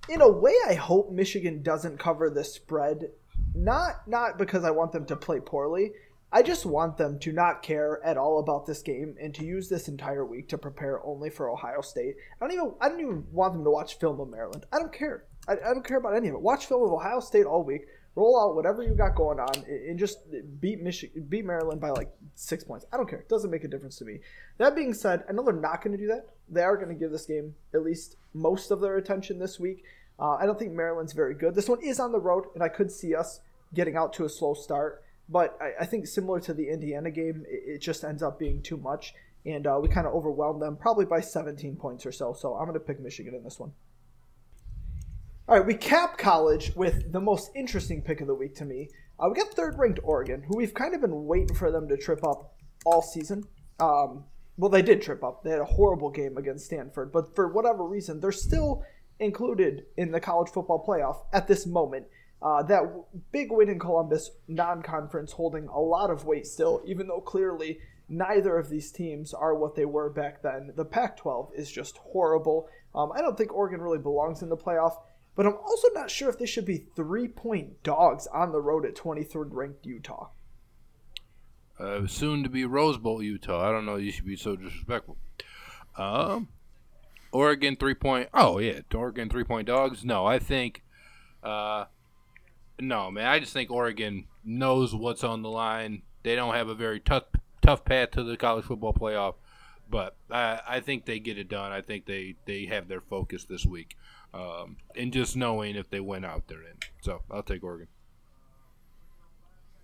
in 0.09 0.21
a 0.23 0.29
way, 0.29 0.55
I 0.67 0.75
hope 0.75 1.13
Michigan 1.13 1.63
doesn't 1.63 2.01
cover 2.01 2.31
the 2.31 2.43
spread. 2.43 3.11
Not 3.55 4.09
not 4.09 4.39
because 4.39 4.65
I 4.65 4.73
want 4.73 4.91
them 4.91 5.07
to 5.07 5.15
play 5.15 5.39
poorly. 5.39 5.93
I 6.35 6.43
just 6.43 6.67
want 6.67 6.97
them 6.97 7.21
to 7.21 7.31
not 7.31 7.63
care 7.63 8.01
at 8.05 8.17
all 8.17 8.41
about 8.41 8.67
this 8.67 8.83
game 8.83 9.15
and 9.23 9.33
to 9.37 9.45
use 9.45 9.69
this 9.69 9.87
entire 9.87 10.27
week 10.27 10.49
to 10.49 10.59
prepare 10.59 11.01
only 11.07 11.31
for 11.31 11.49
Ohio 11.49 11.81
State. 11.81 12.17
I 12.41 12.45
don't 12.45 12.53
even 12.53 12.73
I 12.81 12.89
don't 12.89 13.01
even 13.01 13.25
want 13.31 13.53
them 13.53 13.63
to 13.63 13.71
watch 13.71 14.01
film 14.01 14.19
of 14.19 14.29
Maryland. 14.29 14.67
I 14.73 14.81
don't 14.81 14.93
care. 14.93 15.27
I, 15.47 15.53
I 15.53 15.73
don't 15.73 15.87
care 15.87 15.99
about 15.99 16.17
any 16.17 16.27
of 16.27 16.35
it. 16.35 16.41
Watch 16.41 16.67
film 16.67 16.83
of 16.83 16.91
Ohio 16.91 17.21
State 17.21 17.47
all 17.47 17.63
week. 17.63 17.83
Roll 18.17 18.41
out 18.41 18.57
whatever 18.57 18.83
you 18.83 18.97
got 18.97 19.15
going 19.15 19.39
on 19.39 19.65
and 19.69 19.97
just 19.97 20.19
beat 20.61 20.83
Michigan, 20.83 21.25
beat 21.29 21.45
Maryland 21.45 21.81
by 21.81 21.91
like 21.91 22.13
six 22.35 22.65
points. 22.65 22.85
I 22.93 22.97
don't 22.97 23.09
care. 23.09 23.21
It 23.21 23.29
doesn't 23.29 23.51
make 23.51 23.63
a 23.63 23.69
difference 23.69 23.97
to 23.99 24.05
me. 24.05 24.19
That 24.59 24.75
being 24.75 24.93
said, 24.93 25.23
I 25.29 25.33
know 25.33 25.45
they're 25.45 25.55
not 25.55 25.85
going 25.85 25.97
to 25.97 26.03
do 26.03 26.09
that. 26.09 26.27
They 26.49 26.63
are 26.63 26.77
going 26.77 26.89
to 26.89 26.95
give 26.97 27.13
this 27.13 27.27
game 27.27 27.55
at 27.73 27.85
least 27.85 28.17
most 28.33 28.73
of 28.73 28.81
their 28.81 28.97
attention 28.97 29.39
this 29.39 29.61
week. 29.61 29.85
Uh, 30.19 30.33
I 30.33 30.47
don't 30.47 30.59
think 30.59 30.73
Maryland's 30.73 31.13
very 31.13 31.35
good. 31.35 31.55
This 31.55 31.69
one 31.69 31.81
is 31.81 32.01
on 32.01 32.11
the 32.11 32.19
road, 32.21 32.47
and 32.55 32.63
I 32.63 32.69
could 32.69 32.91
see 32.91 33.15
us 33.15 33.41
getting 33.73 33.97
out 33.97 34.13
to 34.15 34.25
a 34.25 34.29
slow 34.29 34.55
start. 34.55 35.04
But 35.29 35.57
I, 35.61 35.83
I 35.83 35.87
think 35.87 36.07
similar 36.07 36.41
to 36.41 36.55
the 36.55 36.69
Indiana 36.69 37.11
game, 37.11 37.45
it, 37.49 37.77
it 37.77 37.79
just 37.79 38.05
ends 38.05 38.23
up 38.23 38.39
being 38.39 38.63
too 38.63 38.77
much, 38.77 39.15
and 39.47 39.67
uh, 39.67 39.79
we 39.81 39.89
kind 39.89 40.07
of 40.07 40.15
overwhelmed 40.15 40.61
them 40.61 40.77
probably 40.77 41.05
by 41.05 41.21
17 41.21 41.77
points 41.77 42.05
or 42.07 42.13
so. 42.13 42.33
So 42.33 42.55
I'm 42.55 42.67
going 42.67 42.75
to 42.75 42.81
pick 42.81 43.01
Michigan 43.01 43.35
in 43.35 43.43
this 43.43 43.59
one. 43.59 43.73
All 45.47 45.59
right, 45.59 45.67
we 45.67 45.75
cap 45.75 46.17
college 46.17 46.75
with 46.75 47.13
the 47.13 47.21
most 47.21 47.51
interesting 47.55 48.01
pick 48.01 48.21
of 48.23 48.27
the 48.27 48.35
week 48.35 48.55
to 48.57 48.65
me. 48.65 48.89
Uh, 49.19 49.29
we 49.29 49.39
got 49.39 49.53
third-ranked 49.53 50.01
Oregon, 50.03 50.43
who 50.43 50.57
we've 50.57 50.75
kind 50.75 50.95
of 50.95 51.01
been 51.01 51.27
waiting 51.27 51.55
for 51.55 51.71
them 51.71 51.87
to 51.89 51.97
trip 51.97 52.25
up 52.25 52.55
all 52.87 53.03
season. 53.03 53.45
Um, 53.79 54.25
well, 54.57 54.71
they 54.71 54.83
did 54.83 55.03
trip 55.03 55.23
up. 55.23 55.45
They 55.45 55.51
had 55.51 55.61
a 55.61 55.65
horrible 55.67 56.11
game 56.11 56.37
against 56.37 56.67
Stanford, 56.67 57.13
but 57.13 57.35
for 57.35 57.49
whatever 57.49 57.85
reason, 57.85 58.21
they're 58.21 58.33
still 58.33 58.85
included 59.19 59.85
in 59.97 60.11
the 60.13 60.21
college 60.21 60.51
football 60.51 60.85
playoff 60.87 61.25
at 61.33 61.47
this 61.47 61.67
moment. 61.67 62.07
Uh, 62.45 62.63
that 62.63 62.83
big 63.33 63.51
win 63.51 63.71
in 63.71 63.79
Columbus, 63.79 64.31
non-conference, 64.47 65.33
holding 65.33 65.67
a 65.69 65.81
lot 65.81 66.11
of 66.11 66.27
weight 66.27 66.47
still, 66.47 66.83
even 66.85 67.09
though 67.09 67.23
clearly 67.23 67.79
neither 68.07 68.59
of 68.59 68.69
these 68.69 68.93
teams 68.93 69.33
are 69.33 69.55
what 69.55 69.75
they 69.75 69.87
were 69.87 70.11
back 70.11 70.43
then. 70.43 70.71
The 70.77 70.85
Pac-12 70.85 71.55
is 71.57 71.73
just 71.73 71.97
horrible. 71.97 72.69
Um, 72.95 73.13
I 73.13 73.23
don't 73.23 73.39
think 73.39 73.55
Oregon 73.55 73.81
really 73.81 73.99
belongs 73.99 74.43
in 74.43 74.51
the 74.51 74.59
playoff, 74.59 74.93
but 75.35 75.47
I'm 75.47 75.57
also 75.57 75.89
not 75.95 76.11
sure 76.11 76.29
if 76.29 76.39
they 76.39 76.45
should 76.45 76.67
be 76.67 76.85
three-point 76.95 77.83
dogs 77.83 78.27
on 78.27 78.53
the 78.53 78.61
road 78.61 78.85
at 78.85 78.95
23rd 78.95 79.49
ranked 79.51 79.87
Utah. 79.87 80.29
Uh, 81.79 82.07
soon 82.07 82.43
to 82.43 82.51
be 82.51 82.67
Rose 82.67 82.99
Bowl, 82.99 83.23
Utah. 83.23 83.67
I 83.67 83.73
don't 83.73 83.87
know. 83.87 83.97
You 83.97 84.13
should 84.13 84.27
be 84.27 84.37
so 84.37 84.55
disrespectful. 84.55 85.17
Um, 85.97 86.49
Oregon 87.33 87.75
three 87.77 87.95
point. 87.95 88.29
Oh 88.33 88.59
yeah, 88.59 88.81
Oregon 88.95 89.29
three 89.29 89.43
point 89.43 89.67
dogs. 89.67 90.05
No, 90.05 90.25
I 90.25 90.39
think. 90.39 90.85
Uh, 91.43 91.87
no 92.81 93.11
man, 93.11 93.27
I 93.27 93.39
just 93.39 93.53
think 93.53 93.71
Oregon 93.71 94.27
knows 94.45 94.95
what's 94.95 95.25
on 95.25 95.43
the 95.43 95.51
line. 95.51 96.03
They 96.23 96.37
don't 96.37 96.55
have 96.55 96.69
a 96.69 96.75
very 96.75 97.01
tough 97.01 97.25
tough 97.63 97.85
path 97.85 98.13
to 98.13 98.23
the 98.23 98.37
college 98.37 98.65
football 98.65 98.93
playoff, 98.93 99.35
but 99.89 100.17
I, 100.31 100.61
I 100.67 100.81
think 100.81 101.07
they 101.07 101.19
get 101.19 101.39
it 101.39 101.49
done. 101.49 101.73
I 101.73 101.81
think 101.81 102.07
they 102.07 102.37
they 102.47 102.67
have 102.67 102.89
their 102.89 103.01
focus 103.01 103.45
this 103.45 103.65
week, 103.65 103.97
um, 104.33 104.77
and 104.97 105.13
just 105.13 105.37
knowing 105.37 105.77
if 105.77 105.91
they 105.91 106.01
win 106.01 106.25
out, 106.25 106.49
they're 106.49 106.63
in. 106.63 106.79
So 107.01 107.23
I'll 107.31 107.43
take 107.43 107.65
Oregon. 107.65 107.89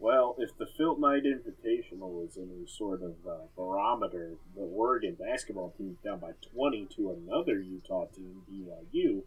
Well, 0.01 0.35
if 0.39 0.57
the 0.57 0.65
Phil 0.65 0.99
Knight 0.99 1.25
Invitational 1.25 2.27
is 2.27 2.39
any 2.39 2.67
sort 2.67 3.03
of 3.03 3.17
uh, 3.29 3.45
barometer, 3.55 4.33
the 4.57 4.63
Oregon 4.63 5.15
basketball 5.21 5.75
team's 5.77 5.99
down 6.03 6.21
by 6.21 6.31
20 6.55 6.89
to 6.97 7.11
another 7.11 7.61
Utah 7.61 8.07
team, 8.07 8.41
BYU. 8.51 9.25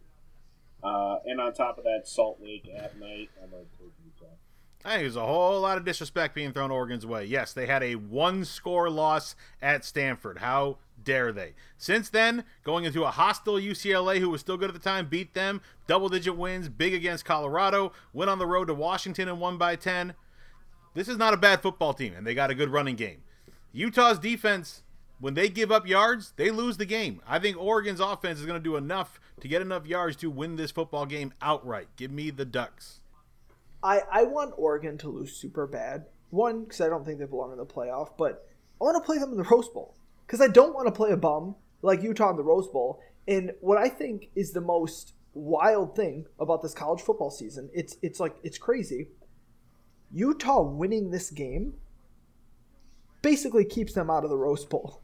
Uh, 0.84 1.16
and 1.24 1.40
on 1.40 1.52
top 1.54 1.78
of 1.78 1.84
that, 1.84 2.02
Salt 2.04 2.38
Lake 2.42 2.68
at 2.76 2.98
night. 3.00 3.30
Utah. 3.40 4.34
I 4.84 4.90
think 4.90 5.02
there's 5.02 5.16
a 5.16 5.24
whole 5.24 5.62
lot 5.62 5.78
of 5.78 5.84
disrespect 5.86 6.34
being 6.34 6.52
thrown 6.52 6.70
Oregon's 6.70 7.06
way. 7.06 7.24
Yes, 7.24 7.54
they 7.54 7.66
had 7.66 7.82
a 7.82 7.94
one 7.94 8.44
score 8.44 8.90
loss 8.90 9.34
at 9.62 9.82
Stanford. 9.82 10.38
How 10.38 10.76
dare 11.02 11.32
they? 11.32 11.54
Since 11.78 12.10
then, 12.10 12.44
going 12.64 12.84
into 12.84 13.04
a 13.04 13.10
hostile 13.10 13.54
UCLA 13.54 14.18
who 14.18 14.28
was 14.28 14.42
still 14.42 14.58
good 14.58 14.68
at 14.68 14.74
the 14.74 14.80
time, 14.80 15.08
beat 15.08 15.32
them, 15.32 15.62
double 15.86 16.10
digit 16.10 16.36
wins, 16.36 16.68
big 16.68 16.92
against 16.92 17.24
Colorado, 17.24 17.92
went 18.12 18.30
on 18.30 18.38
the 18.38 18.46
road 18.46 18.66
to 18.66 18.74
Washington 18.74 19.28
and 19.28 19.40
won 19.40 19.56
by 19.56 19.74
10. 19.74 20.14
This 20.92 21.08
is 21.08 21.16
not 21.16 21.34
a 21.34 21.38
bad 21.38 21.62
football 21.62 21.94
team, 21.94 22.14
and 22.14 22.26
they 22.26 22.34
got 22.34 22.50
a 22.50 22.54
good 22.54 22.68
running 22.68 22.94
game. 22.94 23.22
Utah's 23.72 24.18
defense, 24.18 24.83
when 25.24 25.32
they 25.32 25.48
give 25.48 25.72
up 25.72 25.86
yards, 25.86 26.34
they 26.36 26.50
lose 26.50 26.76
the 26.76 26.84
game. 26.84 27.22
I 27.26 27.38
think 27.38 27.56
Oregon's 27.56 27.98
offense 27.98 28.40
is 28.40 28.44
going 28.44 28.60
to 28.60 28.62
do 28.62 28.76
enough 28.76 29.18
to 29.40 29.48
get 29.48 29.62
enough 29.62 29.86
yards 29.86 30.16
to 30.16 30.28
win 30.28 30.56
this 30.56 30.70
football 30.70 31.06
game 31.06 31.32
outright. 31.40 31.88
Give 31.96 32.10
me 32.10 32.28
the 32.28 32.44
Ducks. 32.44 33.00
I, 33.82 34.02
I 34.12 34.24
want 34.24 34.52
Oregon 34.58 34.98
to 34.98 35.08
lose 35.08 35.34
super 35.34 35.66
bad. 35.66 36.04
One, 36.28 36.64
because 36.64 36.82
I 36.82 36.88
don't 36.88 37.06
think 37.06 37.18
they 37.18 37.24
belong 37.24 37.52
in 37.52 37.56
the 37.56 37.64
playoff, 37.64 38.10
but 38.18 38.46
I 38.78 38.84
want 38.84 39.02
to 39.02 39.06
play 39.06 39.16
them 39.16 39.30
in 39.30 39.38
the 39.38 39.44
Rose 39.44 39.70
Bowl. 39.70 39.96
Because 40.26 40.42
I 40.42 40.48
don't 40.48 40.74
want 40.74 40.88
to 40.88 40.92
play 40.92 41.12
a 41.12 41.16
bum 41.16 41.56
like 41.80 42.02
Utah 42.02 42.28
in 42.28 42.36
the 42.36 42.42
Rose 42.42 42.68
Bowl. 42.68 43.00
And 43.26 43.52
what 43.62 43.78
I 43.78 43.88
think 43.88 44.28
is 44.34 44.52
the 44.52 44.60
most 44.60 45.14
wild 45.32 45.96
thing 45.96 46.26
about 46.38 46.60
this 46.60 46.74
college 46.74 47.00
football 47.00 47.30
season, 47.30 47.70
it's 47.72 47.96
it's 48.02 48.20
like 48.20 48.36
it's 48.42 48.58
crazy. 48.58 49.08
Utah 50.12 50.60
winning 50.60 51.12
this 51.12 51.30
game 51.30 51.76
basically 53.22 53.64
keeps 53.64 53.94
them 53.94 54.10
out 54.10 54.22
of 54.22 54.28
the 54.28 54.36
Rose 54.36 54.66
Bowl. 54.66 55.00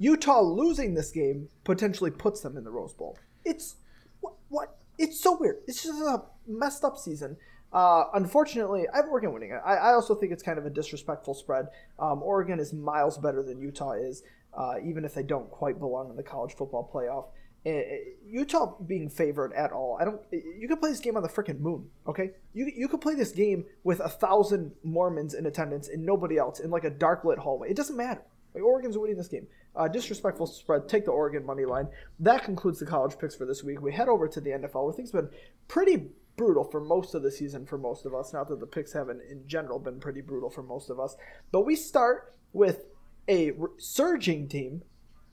Utah 0.00 0.40
losing 0.40 0.94
this 0.94 1.10
game 1.10 1.48
potentially 1.62 2.10
puts 2.10 2.40
them 2.40 2.56
in 2.56 2.64
the 2.64 2.70
Rose 2.70 2.94
Bowl. 2.94 3.18
It's 3.44 3.76
what, 4.20 4.32
what? 4.48 4.78
It's 4.98 5.20
so 5.20 5.36
weird. 5.38 5.58
It's 5.66 5.82
just 5.82 6.00
a 6.00 6.22
messed 6.48 6.84
up 6.84 6.96
season. 6.96 7.36
Uh, 7.70 8.04
unfortunately, 8.14 8.86
I 8.92 8.96
have 8.96 9.06
Oregon 9.08 9.32
winning 9.32 9.50
it. 9.50 9.60
I, 9.64 9.92
also 9.92 10.14
think 10.14 10.32
it's 10.32 10.42
kind 10.42 10.58
of 10.58 10.64
a 10.64 10.70
disrespectful 10.70 11.34
spread. 11.34 11.68
Um, 11.98 12.22
Oregon 12.22 12.58
is 12.58 12.72
miles 12.72 13.18
better 13.18 13.42
than 13.42 13.60
Utah 13.60 13.92
is, 13.92 14.22
uh, 14.54 14.74
even 14.82 15.04
if 15.04 15.14
they 15.14 15.22
don't 15.22 15.50
quite 15.50 15.78
belong 15.78 16.10
in 16.10 16.16
the 16.16 16.22
college 16.22 16.54
football 16.54 16.90
playoff. 16.92 17.28
Uh, 17.64 17.82
Utah 18.26 18.74
being 18.86 19.10
favored 19.10 19.52
at 19.52 19.70
all, 19.70 19.98
I 20.00 20.06
don't. 20.06 20.20
You 20.32 20.66
could 20.66 20.80
play 20.80 20.90
this 20.90 20.98
game 20.98 21.18
on 21.18 21.22
the 21.22 21.28
freaking 21.28 21.60
moon, 21.60 21.90
okay? 22.08 22.30
You 22.54 22.72
you 22.74 22.88
could 22.88 23.02
play 23.02 23.14
this 23.14 23.32
game 23.32 23.66
with 23.84 24.00
a 24.00 24.08
thousand 24.08 24.72
Mormons 24.82 25.34
in 25.34 25.44
attendance 25.44 25.86
and 25.88 26.06
nobody 26.06 26.38
else 26.38 26.58
in 26.58 26.70
like 26.70 26.84
a 26.84 26.90
dark 26.90 27.22
lit 27.22 27.38
hallway. 27.38 27.68
It 27.68 27.76
doesn't 27.76 27.98
matter. 27.98 28.22
Like, 28.54 28.64
Oregon's 28.64 28.98
winning 28.98 29.18
this 29.18 29.28
game. 29.28 29.46
Uh, 29.76 29.86
disrespectful 29.86 30.46
spread. 30.46 30.88
Take 30.88 31.04
the 31.04 31.12
Oregon 31.12 31.46
money 31.46 31.64
line. 31.64 31.88
That 32.18 32.44
concludes 32.44 32.80
the 32.80 32.86
college 32.86 33.16
picks 33.18 33.36
for 33.36 33.46
this 33.46 33.62
week. 33.62 33.80
We 33.80 33.92
head 33.92 34.08
over 34.08 34.26
to 34.26 34.40
the 34.40 34.50
NFL, 34.50 34.84
where 34.84 34.92
things 34.92 35.12
have 35.12 35.30
been 35.30 35.38
pretty 35.68 36.08
brutal 36.36 36.64
for 36.64 36.80
most 36.80 37.14
of 37.14 37.22
the 37.22 37.30
season 37.30 37.66
for 37.66 37.78
most 37.78 38.04
of 38.04 38.14
us. 38.14 38.32
Not 38.32 38.48
that 38.48 38.60
the 38.60 38.66
picks 38.66 38.92
haven't, 38.92 39.20
in 39.30 39.46
general, 39.46 39.78
been 39.78 40.00
pretty 40.00 40.22
brutal 40.22 40.50
for 40.50 40.62
most 40.62 40.90
of 40.90 40.98
us. 40.98 41.16
But 41.52 41.66
we 41.66 41.76
start 41.76 42.34
with 42.52 42.86
a 43.28 43.52
surging 43.78 44.48
team, 44.48 44.82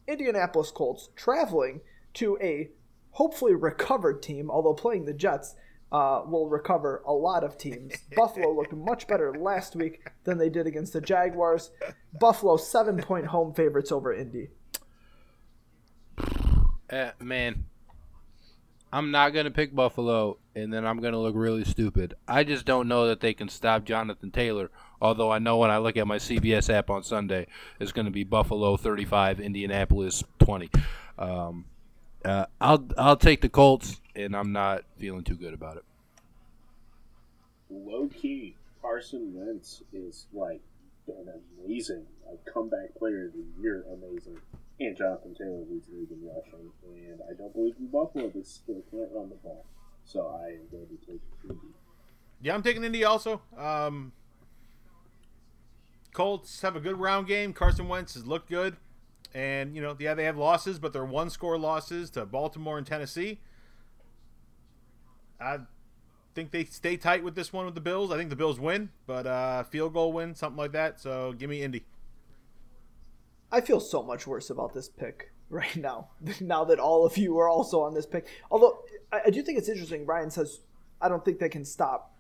Indianapolis 0.07 0.69
Colts, 0.69 1.09
traveling 1.15 1.81
to 2.15 2.37
a 2.41 2.69
hopefully 3.11 3.55
recovered 3.55 4.21
team, 4.21 4.51
although 4.51 4.73
playing 4.73 5.05
the 5.05 5.13
Jets 5.13 5.55
uh, 5.91 6.21
will 6.25 6.47
recover 6.47 7.01
a 7.05 7.13
lot 7.13 7.43
of 7.43 7.57
teams. 7.57 7.93
Buffalo 8.15 8.51
looked 8.51 8.73
much 8.73 9.07
better 9.07 9.33
last 9.33 9.75
week 9.75 10.09
than 10.23 10.37
they 10.37 10.49
did 10.49 10.67
against 10.67 10.93
the 10.93 11.01
Jaguars. 11.01 11.71
Buffalo 12.19 12.57
seven 12.57 12.97
point 12.97 13.27
home 13.27 13.53
favorites 13.53 13.91
over 13.91 14.13
Indy. 14.13 14.49
Uh, 16.89 17.11
man, 17.19 17.65
I'm 18.91 19.11
not 19.11 19.33
gonna 19.33 19.51
pick 19.51 19.75
Buffalo, 19.75 20.37
and 20.57 20.73
then 20.73 20.85
I'm 20.85 20.99
going 20.99 21.13
to 21.13 21.19
look 21.19 21.35
really 21.35 21.63
stupid. 21.63 22.15
I 22.27 22.43
just 22.43 22.65
don't 22.65 22.87
know 22.87 23.07
that 23.07 23.19
they 23.19 23.33
can 23.33 23.47
stop 23.47 23.83
Jonathan 23.83 24.31
Taylor. 24.31 24.71
Although 24.99 25.31
I 25.31 25.37
know 25.37 25.57
when 25.57 25.69
I 25.69 25.77
look 25.77 25.95
at 25.97 26.07
my 26.07 26.17
CBS 26.17 26.73
app 26.73 26.89
on 26.89 27.03
Sunday, 27.03 27.45
it's 27.79 27.91
going 27.91 28.05
to 28.05 28.11
be 28.11 28.23
Buffalo 28.23 28.75
35, 28.75 29.39
Indianapolis 29.39 30.23
20. 30.39 30.71
Um, 31.19 31.65
uh, 32.25 32.47
I'll 32.59 32.87
I'll 32.97 33.17
take 33.17 33.41
the 33.41 33.49
Colts, 33.49 34.01
and 34.17 34.35
I'm 34.35 34.51
not 34.51 34.83
feeling 34.97 35.23
too 35.23 35.35
good 35.35 35.53
about 35.53 35.77
it. 35.77 35.85
Low 37.69 38.07
key, 38.07 38.55
Carson 38.81 39.33
Wentz 39.33 39.83
is 39.93 40.25
like 40.33 40.61
an 41.07 41.29
amazing 41.63 42.05
like 42.27 42.39
comeback 42.51 42.95
player 42.97 43.27
of 43.27 43.33
the 43.33 43.61
year, 43.61 43.85
amazing. 43.93 44.37
And 44.79 44.95
Jonathan 44.95 45.33
Taylor 45.35 45.63
leads 45.69 45.87
the 45.87 45.95
league 45.95 46.11
in 46.11 46.27
rushing, 46.27 46.71
and 46.85 47.19
I 47.29 47.33
don't 47.33 47.53
believe 47.53 47.75
in 47.79 47.87
Buffalo 47.87 48.29
they 48.29 48.43
still 48.43 48.83
can't 48.91 49.09
run 49.13 49.29
the 49.29 49.35
ball. 49.35 49.65
So 50.05 50.27
I 50.41 50.49
am 50.49 50.67
going 50.71 50.87
to 50.87 51.05
take 51.05 51.21
Indy. 51.43 51.73
Yeah, 52.41 52.53
I'm 52.53 52.63
taking 52.63 52.83
Indy 52.83 53.03
also. 53.03 53.41
Um, 53.57 54.13
Colts 56.13 56.61
have 56.61 56.75
a 56.75 56.79
good 56.79 56.99
round 56.99 57.27
game. 57.27 57.53
Carson 57.53 57.87
Wentz 57.87 58.13
has 58.13 58.25
looked 58.25 58.49
good. 58.49 58.77
And, 59.33 59.75
you 59.75 59.81
know, 59.81 59.95
yeah, 59.99 60.13
they 60.13 60.23
have 60.23 60.37
losses, 60.37 60.79
but 60.79 60.93
they're 60.93 61.05
one 61.05 61.29
score 61.29 61.57
losses 61.57 62.09
to 62.11 62.25
Baltimore 62.25 62.77
and 62.77 62.87
Tennessee. 62.87 63.39
I 65.39 65.59
think 66.35 66.51
they 66.51 66.65
stay 66.65 66.97
tight 66.97 67.23
with 67.23 67.35
this 67.35 67.51
one 67.51 67.65
with 67.65 67.75
the 67.75 67.81
Bills. 67.81 68.11
I 68.11 68.17
think 68.17 68.29
the 68.29 68.35
Bills 68.35 68.59
win, 68.59 68.89
but 69.05 69.25
uh, 69.25 69.63
field 69.63 69.93
goal 69.93 70.13
win, 70.13 70.35
something 70.35 70.57
like 70.57 70.71
that. 70.73 70.99
So 70.99 71.33
give 71.33 71.49
me 71.49 71.61
Indy. 71.61 71.85
I 73.51 73.61
feel 73.61 73.79
so 73.79 74.03
much 74.03 74.27
worse 74.27 74.49
about 74.49 74.73
this 74.73 74.89
pick 74.89 75.31
right 75.49 75.75
now. 75.75 76.09
now 76.39 76.63
that 76.65 76.79
all 76.79 77.05
of 77.05 77.17
you 77.17 77.37
are 77.39 77.49
also 77.49 77.81
on 77.81 77.93
this 77.93 78.05
pick. 78.05 78.27
Although 78.51 78.79
I, 79.11 79.29
do 79.29 79.41
think 79.41 79.57
it's 79.57 79.69
interesting. 79.69 80.05
Ryan 80.05 80.29
says, 80.29 80.61
I 81.01 81.09
don't 81.09 81.23
think 81.23 81.39
they 81.39 81.49
can 81.49 81.65
stop 81.65 82.15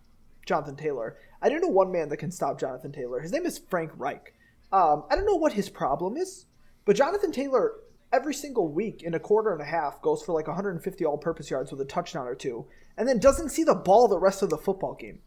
Jonathan 0.45 0.75
Taylor. 0.75 1.17
I 1.41 1.49
don't 1.49 1.61
know 1.61 1.67
one 1.67 1.91
man 1.91 2.09
that 2.09 2.17
can 2.17 2.31
stop 2.31 2.59
Jonathan 2.59 2.91
Taylor. 2.91 3.19
His 3.19 3.31
name 3.31 3.45
is 3.45 3.59
Frank 3.69 3.91
Reich. 3.97 4.33
Um, 4.71 5.03
I 5.09 5.15
don't 5.15 5.25
know 5.25 5.35
what 5.35 5.53
his 5.53 5.69
problem 5.69 6.17
is, 6.17 6.45
but 6.85 6.95
Jonathan 6.95 7.31
Taylor 7.31 7.73
every 8.11 8.33
single 8.33 8.67
week 8.67 9.03
in 9.03 9.13
a 9.13 9.19
quarter 9.19 9.51
and 9.51 9.61
a 9.61 9.65
half 9.65 10.01
goes 10.01 10.23
for 10.23 10.33
like 10.33 10.47
150 10.47 11.05
all-purpose 11.05 11.49
yards 11.49 11.71
with 11.71 11.81
a 11.81 11.85
touchdown 11.85 12.27
or 12.27 12.35
two, 12.35 12.65
and 12.97 13.07
then 13.07 13.19
doesn't 13.19 13.49
see 13.49 13.63
the 13.63 13.75
ball 13.75 14.07
the 14.07 14.19
rest 14.19 14.41
of 14.41 14.49
the 14.49 14.57
football 14.57 14.93
game. 14.93 15.19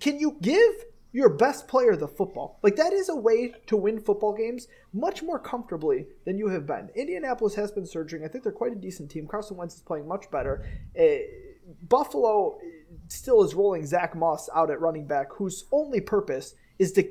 Can 0.00 0.18
you 0.18 0.36
give 0.42 0.84
your 1.12 1.30
best 1.30 1.68
player 1.68 1.96
the 1.96 2.08
football? 2.08 2.58
Like 2.62 2.76
that 2.76 2.92
is 2.92 3.08
a 3.08 3.16
way 3.16 3.54
to 3.66 3.76
win 3.76 4.00
football 4.00 4.34
games 4.34 4.68
much 4.92 5.22
more 5.22 5.38
comfortably 5.38 6.06
than 6.24 6.36
you 6.36 6.48
have 6.48 6.66
been. 6.66 6.90
Indianapolis 6.94 7.54
has 7.54 7.70
been 7.70 7.86
surging. 7.86 8.24
I 8.24 8.28
think 8.28 8.44
they're 8.44 8.52
quite 8.52 8.72
a 8.72 8.76
decent 8.76 9.10
team. 9.10 9.26
Carson 9.26 9.56
Wentz 9.56 9.76
is 9.76 9.82
playing 9.82 10.06
much 10.06 10.30
better. 10.30 10.66
Uh, 10.98 11.04
Buffalo 11.88 12.58
still 13.08 13.42
is 13.44 13.54
rolling 13.54 13.86
Zack 13.86 14.16
Moss 14.16 14.48
out 14.54 14.70
at 14.70 14.80
running 14.80 15.06
back, 15.06 15.32
whose 15.32 15.64
only 15.72 16.00
purpose 16.00 16.54
is 16.78 16.92
to 16.92 17.08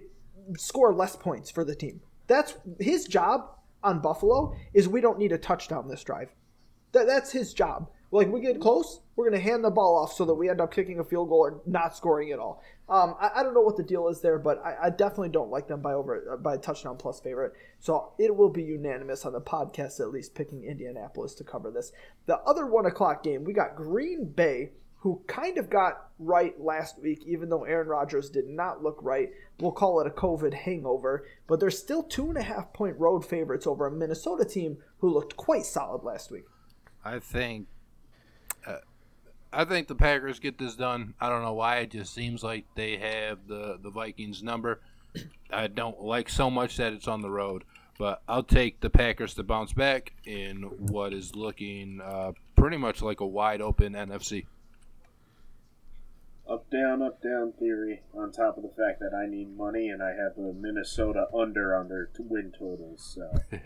score 0.57 0.93
less 0.93 1.15
points 1.15 1.49
for 1.49 1.63
the 1.63 1.75
team. 1.75 2.01
That's 2.27 2.55
his 2.79 3.05
job 3.05 3.56
on 3.87 3.99
Buffalo 3.99 4.55
is 4.73 4.87
we 4.87 5.01
don't 5.01 5.17
need 5.17 5.31
a 5.31 5.37
touchdown 5.37 5.87
this 5.87 6.03
drive. 6.03 6.29
That, 6.91 7.07
that's 7.07 7.31
his 7.31 7.53
job. 7.53 7.89
Like 8.11 8.31
we 8.31 8.39
get 8.39 8.61
close, 8.61 9.01
we're 9.15 9.29
going 9.29 9.41
to 9.41 9.49
hand 9.49 9.63
the 9.63 9.69
ball 9.69 9.97
off 9.97 10.13
so 10.13 10.23
that 10.25 10.33
we 10.33 10.49
end 10.49 10.61
up 10.61 10.73
kicking 10.73 10.99
a 10.99 11.03
field 11.03 11.29
goal 11.29 11.39
or 11.39 11.61
not 11.65 11.95
scoring 11.95 12.31
at 12.31 12.39
all. 12.39 12.63
Um, 12.87 13.15
I, 13.19 13.31
I, 13.35 13.43
don't 13.43 13.53
know 13.53 13.61
what 13.61 13.75
the 13.75 13.83
deal 13.83 14.07
is 14.07 14.21
there, 14.21 14.39
but 14.39 14.63
I, 14.63 14.85
I, 14.87 14.89
definitely 14.91 15.27
don't 15.29 15.51
like 15.51 15.67
them 15.67 15.81
by 15.81 15.91
over 15.91 16.39
by 16.41 16.55
touchdown 16.55 16.95
plus 16.95 17.19
favorite. 17.19 17.51
So 17.79 18.13
it 18.17 18.33
will 18.33 18.49
be 18.49 18.63
unanimous 18.63 19.25
on 19.25 19.33
the 19.33 19.41
podcast 19.41 19.99
at 19.99 20.11
least 20.11 20.35
picking 20.35 20.63
Indianapolis 20.63 21.35
to 21.35 21.43
cover 21.43 21.69
this. 21.69 21.91
The 22.27 22.37
other 22.39 22.65
one 22.65 22.85
o'clock 22.85 23.23
game, 23.23 23.43
we 23.43 23.51
got 23.51 23.75
Green 23.75 24.23
Bay 24.23 24.71
who 24.99 25.21
kind 25.27 25.57
of 25.57 25.69
got 25.69 26.09
right 26.19 26.59
last 26.59 26.99
week, 26.99 27.23
even 27.25 27.49
though 27.49 27.63
Aaron 27.63 27.87
Rodgers 27.87 28.29
did 28.29 28.47
not 28.47 28.83
look 28.83 28.97
right. 29.01 29.29
We'll 29.59 29.71
call 29.71 29.99
it 30.01 30.07
a 30.07 30.11
COVID 30.11 30.53
hangover, 30.53 31.25
but 31.47 31.59
they're 31.59 31.71
still 31.71 32.03
two 32.03 32.29
and 32.29 32.37
a 32.37 32.43
half 32.43 32.73
point 32.73 32.99
road 32.99 33.25
favorites 33.25 33.67
over 33.67 33.85
a 33.85 33.91
Minnesota 33.91 34.45
team 34.45 34.77
who 34.99 35.09
looked 35.09 35.37
quite 35.37 35.65
solid 35.65 36.03
last 36.03 36.31
week. 36.31 36.45
I 37.05 37.19
think, 37.19 37.67
uh, 38.65 38.77
I 39.53 39.65
think 39.65 39.87
the 39.87 39.95
Packers 39.95 40.39
get 40.39 40.57
this 40.57 40.75
done. 40.75 41.13
I 41.21 41.29
don't 41.29 41.43
know 41.43 41.53
why. 41.53 41.77
It 41.77 41.91
just 41.91 42.13
seems 42.13 42.43
like 42.43 42.65
they 42.75 42.97
have 42.97 43.47
the 43.47 43.79
the 43.81 43.91
Vikings 43.91 44.41
number. 44.41 44.81
I 45.51 45.67
don't 45.67 46.01
like 46.01 46.27
so 46.29 46.49
much 46.49 46.77
that 46.77 46.93
it's 46.93 47.07
on 47.07 47.21
the 47.21 47.29
road, 47.29 47.63
but 47.97 48.21
I'll 48.27 48.43
take 48.43 48.81
the 48.81 48.89
Packers 48.89 49.35
to 49.35 49.43
bounce 49.43 49.73
back 49.73 50.13
in 50.25 50.63
what 50.63 51.13
is 51.13 51.35
looking 51.35 52.01
uh, 52.03 52.33
pretty 52.55 52.77
much 52.77 53.01
like 53.01 53.21
a 53.21 53.25
wide 53.25 53.61
open 53.61 53.93
NFC 53.93 54.45
up 56.49 56.69
down 56.69 57.01
up 57.01 57.21
down 57.21 57.53
theory 57.59 58.01
on 58.13 58.31
top 58.31 58.57
of 58.57 58.63
the 58.63 58.69
fact 58.69 58.99
that 58.99 59.13
I 59.13 59.29
need 59.29 59.55
money 59.55 59.89
and 59.89 60.01
I 60.01 60.09
have 60.09 60.37
a 60.37 60.53
Minnesota 60.53 61.27
under 61.33 61.75
under 61.75 62.09
win 62.19 62.51
totals. 62.57 63.15
So 63.15 63.31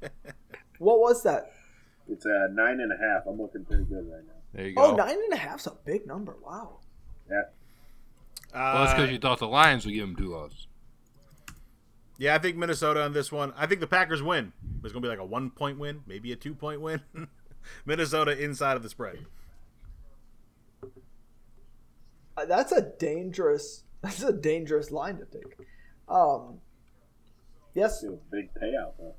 what 0.78 1.00
was 1.00 1.22
that? 1.22 1.52
It's 2.08 2.24
a 2.24 2.48
nine 2.52 2.80
and 2.80 2.92
a 2.92 2.96
half. 2.96 3.26
I'm 3.26 3.40
looking 3.40 3.64
pretty 3.64 3.84
good 3.84 4.08
right 4.10 4.24
now. 4.26 4.32
There 4.54 4.68
you 4.68 4.74
go. 4.74 4.92
Oh, 4.92 4.94
nine 4.94 5.16
and 5.16 5.32
a 5.32 5.36
half's 5.36 5.66
a 5.66 5.72
big 5.84 6.06
number. 6.06 6.36
Wow. 6.44 6.78
Yeah. 7.28 7.42
Uh, 8.54 8.72
well, 8.74 8.84
that's 8.84 8.94
because 8.94 9.10
you 9.10 9.18
thought 9.18 9.38
the 9.38 9.48
Lions 9.48 9.84
would 9.84 9.92
give 9.92 10.06
them 10.06 10.16
two 10.16 10.28
losses. 10.28 10.68
Yeah, 12.18 12.34
I 12.34 12.38
think 12.38 12.56
Minnesota 12.56 13.02
on 13.02 13.12
this 13.12 13.30
one. 13.30 13.52
I 13.56 13.66
think 13.66 13.80
the 13.80 13.86
Packers 13.86 14.22
win. 14.22 14.52
It's 14.82 14.92
going 14.92 15.02
to 15.02 15.06
be 15.06 15.08
like 15.08 15.18
a 15.18 15.24
one 15.24 15.50
point 15.50 15.78
win, 15.78 16.02
maybe 16.06 16.32
a 16.32 16.36
two 16.36 16.54
point 16.54 16.80
win. 16.80 17.02
Minnesota 17.84 18.42
inside 18.42 18.76
of 18.76 18.82
the 18.82 18.88
spread. 18.88 19.26
Uh, 20.82 20.86
that's 22.44 22.72
a 22.72 22.82
dangerous. 22.98 23.82
That's 24.02 24.22
a 24.22 24.32
dangerous 24.32 24.92
line 24.92 25.16
to 25.18 25.24
take. 25.24 25.56
Um, 26.08 26.60
yes, 27.74 28.04
a 28.04 28.10
big 28.30 28.50
payout 28.54 28.92
though. 28.98 29.14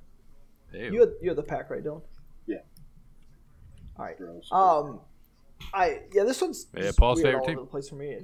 You 0.71 1.01
had, 1.01 1.09
you 1.21 1.29
had 1.29 1.35
the 1.35 1.43
pack 1.43 1.69
right, 1.69 1.83
Dylan. 1.83 2.03
Yeah. 2.45 2.57
All 3.97 4.05
right. 4.05 4.15
Um, 4.51 5.01
I 5.73 6.01
yeah, 6.13 6.23
this 6.23 6.41
one's 6.41 6.67
yeah, 6.77 6.91
Paul's 6.97 7.21
favorite 7.21 7.39
all 7.39 7.45
team. 7.45 7.57
over 7.57 7.65
the 7.65 7.71
place 7.71 7.89
for 7.89 7.95
me. 7.95 8.17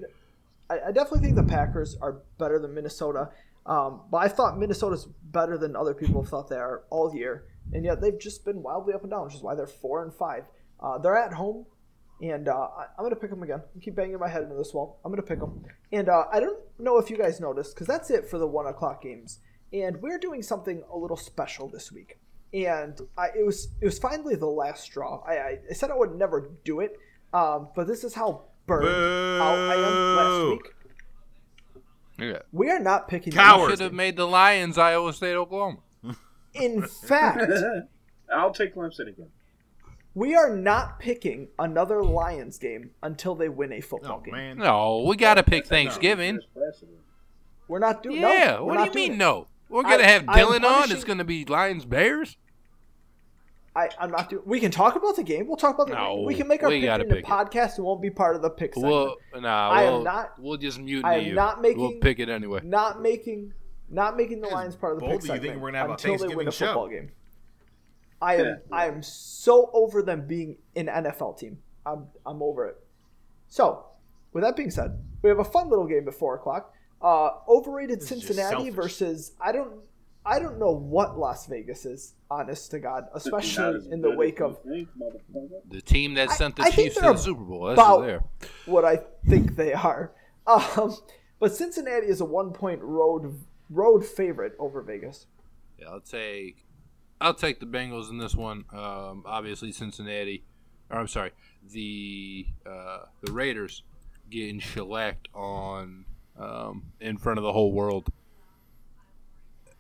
I, 0.70 0.76
I 0.76 0.92
definitely 0.92 1.20
think 1.20 1.36
the 1.36 1.44
Packers 1.44 1.98
are 2.02 2.22
better 2.38 2.60
than 2.60 2.74
Minnesota. 2.74 3.30
Um, 3.66 4.02
but 4.12 4.18
I 4.18 4.28
thought 4.28 4.58
Minnesota's 4.58 5.08
better 5.24 5.58
than 5.58 5.76
other 5.76 5.94
people 5.94 6.22
have 6.22 6.30
thought 6.30 6.50
they 6.50 6.58
are 6.58 6.84
all 6.90 7.14
year, 7.16 7.46
and 7.72 7.86
yet 7.86 8.02
they've 8.02 8.20
just 8.20 8.44
been 8.46 8.62
wildly 8.62 8.94
up 8.94 9.02
and 9.02 9.12
down, 9.12 9.26
which 9.26 9.36
is 9.36 9.42
why 9.42 9.56
they're 9.56 9.68
four 9.68 10.04
and 10.04 10.14
five. 10.14 10.44
Uh, 10.80 10.98
they're 10.98 11.16
at 11.16 11.34
home. 11.34 11.66
And 12.24 12.48
uh, 12.48 12.68
I'm 12.98 13.04
going 13.04 13.10
to 13.10 13.18
pick 13.18 13.30
them 13.30 13.44
again. 13.44 13.62
I 13.76 13.80
keep 13.84 13.96
banging 13.96 14.18
my 14.18 14.30
head 14.30 14.44
into 14.44 14.56
this 14.56 14.74
wall. 14.74 14.98
I'm 15.04 15.12
going 15.12 15.22
to 15.22 15.28
pick 15.28 15.40
them. 15.40 15.66
And 15.92 16.08
uh, 16.08 16.24
I 16.32 16.40
don't 16.40 16.58
know 16.80 16.98
if 16.98 17.10
you 17.10 17.18
guys 17.18 17.42
noticed, 17.42 17.76
because 17.76 17.86
that's 17.86 18.10
it 18.10 18.30
for 18.30 18.38
the 18.38 18.48
1 18.48 18.66
o'clock 18.66 19.04
games. 19.04 19.40
And 19.74 20.02
we're 20.02 20.18
doing 20.18 20.42
something 20.42 20.84
a 20.90 20.98
little 20.98 21.18
special 21.18 21.68
this 21.68 21.92
week. 21.92 22.20
And 22.54 22.98
I, 23.18 23.28
it 23.38 23.46
was 23.46 23.70
it 23.82 23.86
was 23.86 24.00
finally 24.00 24.36
the 24.36 24.46
last 24.46 24.84
straw. 24.84 25.22
I, 25.28 25.34
I, 25.34 25.60
I 25.70 25.74
said 25.74 25.90
I 25.90 25.96
would 25.96 26.16
never 26.16 26.52
do 26.64 26.80
it, 26.82 27.00
um, 27.34 27.70
but 27.76 27.88
this 27.88 28.04
is 28.04 28.14
how 28.14 28.44
burned 28.68 28.88
out 28.88 29.58
I 29.58 29.76
am 29.76 30.16
last 30.16 30.50
week. 30.52 30.74
Yeah. 32.20 32.40
We 32.52 32.70
are 32.70 32.80
not 32.80 33.08
picking. 33.08 33.34
Cowards. 33.34 33.72
should 33.72 33.80
have 33.80 33.92
made 33.92 34.18
the 34.18 34.28
Lions 34.28 34.78
Iowa 34.78 35.14
State 35.14 35.34
Oklahoma. 35.34 35.80
In 36.54 36.84
fact, 36.84 37.52
I'll 38.34 38.54
take 38.54 38.76
Clemson 38.76 39.10
again. 39.10 39.30
We 40.16 40.36
are 40.36 40.56
not 40.56 41.00
picking 41.00 41.48
another 41.58 42.04
Lions 42.04 42.60
game 42.60 42.92
until 43.02 43.34
they 43.34 43.50
win 43.50 43.74
a 43.74 43.82
football 43.82 44.20
oh, 44.20 44.24
game. 44.24 44.34
Man. 44.34 44.58
No, 44.60 45.04
we 45.08 45.16
got 45.16 45.36
to 45.36 45.44
pick 45.44 45.66
Thanksgiving. 45.66 46.40
We're 47.68 47.80
not 47.80 48.04
doing. 48.04 48.22
Yeah, 48.22 48.58
no, 48.58 48.66
what 48.66 48.78
do 48.78 48.84
you 48.86 49.08
mean 49.08 49.14
it. 49.14 49.18
no? 49.18 49.48
We're 49.70 49.82
gonna 49.84 50.04
I, 50.04 50.08
have 50.08 50.24
Dylan 50.24 50.64
on. 50.64 50.92
It's 50.92 51.04
gonna 51.04 51.24
be 51.24 51.46
Lions 51.46 51.86
Bears. 51.86 52.38
I, 53.76 53.90
I'm 54.00 54.12
not 54.12 54.30
doing. 54.30 54.44
We 54.46 54.60
can 54.60 54.70
talk 54.70 54.96
about 54.96 55.16
the 55.16 55.24
game. 55.24 55.48
We'll 55.48 55.58
talk 55.58 55.74
about 55.74 55.88
the 55.88 55.96
no, 55.96 56.18
game. 56.18 56.26
We 56.26 56.36
can 56.36 56.48
make 56.48 56.62
our 56.62 56.70
pick 56.70 56.84
in 56.84 57.00
the 57.00 57.16
pick 57.16 57.26
podcast. 57.26 57.80
It. 57.80 57.82
won't 57.82 58.02
be 58.02 58.12
part 58.12 58.36
of 58.36 58.44
the 58.44 58.52
pick 58.52 58.76
segment. 58.76 58.94
We'll, 58.94 59.42
nah, 59.42 59.70
I 59.72 59.86
we'll, 59.86 59.98
am 59.98 60.04
not. 60.04 60.34
We'll 60.38 60.58
just 60.58 60.78
mute 60.78 61.04
I 61.04 61.16
am 61.16 61.26
you. 61.26 61.34
not 61.34 61.62
making. 61.62 61.82
We'll 61.82 62.00
pick 62.00 62.20
it 62.20 62.30
anyway. 62.30 62.62
Not 62.64 63.02
making. 63.02 63.54
Not 63.90 64.16
making 64.16 64.42
the 64.42 64.48
Lions 64.48 64.76
part 64.76 64.94
of 64.94 65.00
the 65.00 65.08
pick 65.08 65.22
do 65.22 65.28
you 65.28 65.34
segment 65.34 65.52
think 65.54 65.62
we're 65.62 65.70
gonna 65.70 65.78
have 65.80 65.90
a 65.90 65.94
until 65.94 66.18
they 66.18 66.36
win 66.36 66.48
a 66.48 66.52
football 66.52 66.88
game. 66.88 67.12
I 68.24 68.36
am. 68.38 68.58
I 68.72 68.88
am 68.88 69.04
so 69.04 69.70
over 69.74 70.02
them 70.02 70.26
being 70.28 70.58
an 70.76 70.88
NFL 70.88 71.38
team. 71.38 71.60
I'm. 71.86 72.08
I'm 72.26 72.42
over 72.42 72.68
it. 72.68 72.78
So, 73.50 73.86
with 74.32 74.44
that 74.44 74.56
being 74.56 74.72
said, 74.72 74.98
we 75.22 75.30
have 75.30 75.40
a 75.40 75.44
fun 75.44 75.70
little 75.70 75.86
game 75.86 76.08
at 76.08 76.14
four 76.14 76.36
o'clock. 76.36 76.74
Uh, 77.02 77.32
overrated 77.50 78.00
This 78.00 78.08
Cincinnati 78.08 78.70
versus 78.70 79.34
I 79.42 79.52
don't. 79.52 79.72
I 80.26 80.40
don't 80.40 80.58
know 80.58 80.72
what 80.72 81.20
Las 81.20 81.48
Vegas 81.48 81.86
is. 81.86 82.14
Honest 82.32 82.72
to 82.72 82.80
God, 82.80 83.08
especially 83.14 83.92
in 83.92 84.02
the 84.02 84.12
wake 84.12 84.40
of 84.40 84.58
The 84.64 85.82
team 85.82 86.14
that 86.14 86.32
sent 86.32 86.56
the 86.56 86.64
I 86.64 86.70
think 86.72 86.94
Chiefs 86.94 86.96
to 86.96 87.02
the 87.02 87.18
Super 87.18 87.44
Bowl. 87.44 87.66
That's 87.66 87.80
about- 87.80 88.00
who 88.00 88.06
there. 88.08 88.24
what 88.66 88.86
I 88.86 89.00
think 89.28 89.56
they 89.56 89.74
are. 89.74 90.12
Um, 90.46 90.98
but 91.40 91.56
Cincinnati 91.56 92.08
is 92.08 92.20
a 92.20 92.26
one 92.26 92.52
point 92.52 92.82
road 92.82 93.40
road 93.70 94.06
favorite 94.06 94.56
over 94.60 94.82
Vegas. 94.82 95.26
Yeah, 95.80 95.88
I'll 95.88 96.02
take 96.02 96.66
I'll 97.24 97.34
take 97.34 97.60
the 97.60 97.66
Bengals 97.66 98.12
in 98.12 98.20
this 98.20 98.36
one. 98.36 98.66
Um, 98.72 99.24
obviously, 99.26 99.72
Cincinnati 99.72 100.44
or 100.94 101.00
I'm 101.00 101.08
sorry, 101.08 101.32
the 101.72 102.46
uh, 102.66 103.06
the 103.22 103.32
Raiders 103.32 103.84
getting 104.30 104.60
shellacked 104.60 105.28
on 105.34 106.06
um, 106.40 106.84
in 107.02 107.18
front 107.18 107.40
of 107.40 107.44
the 107.44 107.52
whole 107.52 107.72
world. 107.72 108.12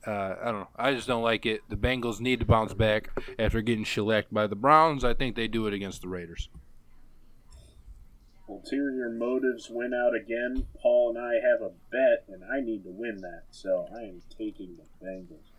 Uh, 0.05 0.35
I 0.41 0.45
don't 0.45 0.59
know. 0.59 0.69
I 0.75 0.93
just 0.93 1.07
don't 1.07 1.23
like 1.23 1.45
it. 1.45 1.61
The 1.69 1.77
Bengals 1.77 2.19
need 2.19 2.41
to 2.41 2.45
bounce 2.45 2.73
back 2.73 3.09
after 3.39 3.61
getting 3.61 3.85
shellacked 3.85 4.33
by 4.33 4.47
the 4.47 4.55
Browns. 4.55 5.05
I 5.05 5.13
think 5.13 5.37
they 5.37 5.47
do 5.47 5.65
it 5.67 5.73
against 5.73 6.01
the 6.01 6.09
Raiders. 6.09 6.49
Ulterior 8.49 9.09
motives 9.09 9.69
win 9.69 9.93
out 9.93 10.13
again. 10.13 10.67
Paul 10.81 11.15
and 11.15 11.25
I 11.25 11.35
have 11.35 11.61
a 11.61 11.71
bet, 11.89 12.25
and 12.27 12.43
I 12.43 12.59
need 12.59 12.83
to 12.83 12.91
win 12.91 13.21
that, 13.21 13.43
so 13.51 13.87
I 13.95 14.01
am 14.01 14.21
taking 14.37 14.75
the 14.75 15.05
Bengals. 15.05 15.52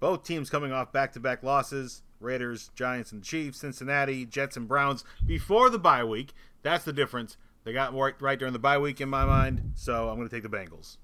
Both 0.00 0.24
teams 0.24 0.50
coming 0.50 0.72
off 0.72 0.92
back 0.92 1.12
to 1.12 1.20
back 1.20 1.42
losses 1.42 2.02
Raiders, 2.20 2.70
Giants, 2.74 3.12
and 3.12 3.22
Chiefs, 3.22 3.60
Cincinnati, 3.60 4.24
Jets, 4.24 4.56
and 4.56 4.66
Browns 4.66 5.04
before 5.26 5.70
the 5.70 5.78
bye 5.78 6.04
week. 6.04 6.32
That's 6.62 6.84
the 6.84 6.92
difference. 6.92 7.36
They 7.64 7.72
got 7.72 7.94
right, 7.94 8.14
right 8.20 8.38
during 8.38 8.52
the 8.52 8.58
bye 8.58 8.78
week 8.78 9.00
in 9.00 9.08
my 9.08 9.24
mind, 9.24 9.72
so 9.74 10.08
I'm 10.08 10.16
going 10.16 10.28
to 10.28 10.34
take 10.34 10.42
the 10.42 10.54
Bengals. 10.54 10.96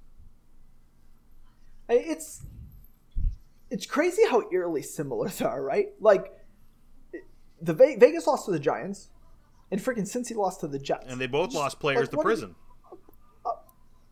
It's 1.88 2.42
it's 3.70 3.86
crazy 3.86 4.22
how 4.28 4.42
eerily 4.52 4.82
similar 4.82 5.28
they 5.28 5.44
are, 5.44 5.62
right? 5.62 5.86
Like 6.00 6.32
the 7.60 7.74
Ve- 7.74 7.96
Vegas 7.96 8.26
lost 8.26 8.46
to 8.46 8.52
the 8.52 8.58
Giants, 8.58 9.08
and 9.70 9.80
freaking 9.80 10.08
Cincy 10.10 10.34
lost 10.36 10.60
to 10.60 10.68
the 10.68 10.78
Jets, 10.78 11.06
and 11.08 11.20
they 11.20 11.26
both 11.26 11.50
Just, 11.50 11.56
lost 11.56 11.80
players 11.80 12.02
like, 12.02 12.10
to 12.10 12.16
prison. 12.18 12.54
uh, 13.44 13.50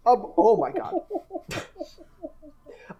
uh, 0.06 0.16
oh 0.36 0.56
my 0.56 0.72
god! 0.72 0.94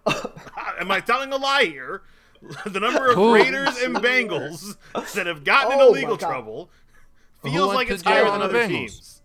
Am 0.79 0.91
I 0.91 0.99
telling 0.99 1.31
a 1.31 1.37
lie 1.37 1.65
here? 1.65 2.03
the 2.65 2.79
number 2.79 3.11
of 3.11 3.17
Raiders 3.17 3.77
and 3.79 3.95
Bengals 3.97 4.77
that 5.13 5.27
have 5.27 5.43
gotten 5.43 5.73
oh 5.73 5.87
into 5.87 5.99
legal 5.99 6.17
trouble 6.17 6.69
feels 7.43 7.73
like 7.73 7.89
it's 7.89 8.03
higher 8.03 8.25
than 8.25 8.41
other 8.41 8.67
teams. 8.67 9.21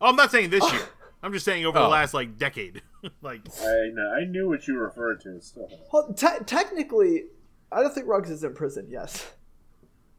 Oh, 0.00 0.08
I'm 0.08 0.16
not 0.16 0.30
saying 0.30 0.50
this 0.50 0.70
year. 0.72 0.82
I'm 1.22 1.32
just 1.32 1.44
saying 1.44 1.64
over 1.66 1.78
oh. 1.78 1.82
the 1.82 1.88
last 1.88 2.14
like 2.14 2.38
decade. 2.38 2.82
like 3.22 3.42
I 3.60 3.90
know, 3.92 4.12
I 4.18 4.24
knew 4.24 4.48
what 4.48 4.66
you 4.66 4.78
referred 4.78 5.20
to. 5.22 5.40
So. 5.40 5.68
Well, 5.92 6.12
te- 6.14 6.44
technically, 6.46 7.24
I 7.70 7.82
don't 7.82 7.94
think 7.94 8.08
Ruggs 8.08 8.30
is 8.30 8.42
in 8.44 8.54
prison. 8.54 8.86
Yes. 8.88 9.30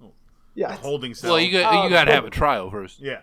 Oh. 0.01 0.13
Yeah. 0.55 0.75
Holding 0.75 1.13
cell. 1.13 1.31
Well, 1.31 1.41
you 1.41 1.51
got 1.51 1.73
you 1.73 1.79
um, 1.79 1.89
got 1.89 2.05
to 2.05 2.13
have 2.13 2.25
a 2.25 2.29
trial 2.29 2.69
first. 2.69 2.99
Yeah. 3.01 3.21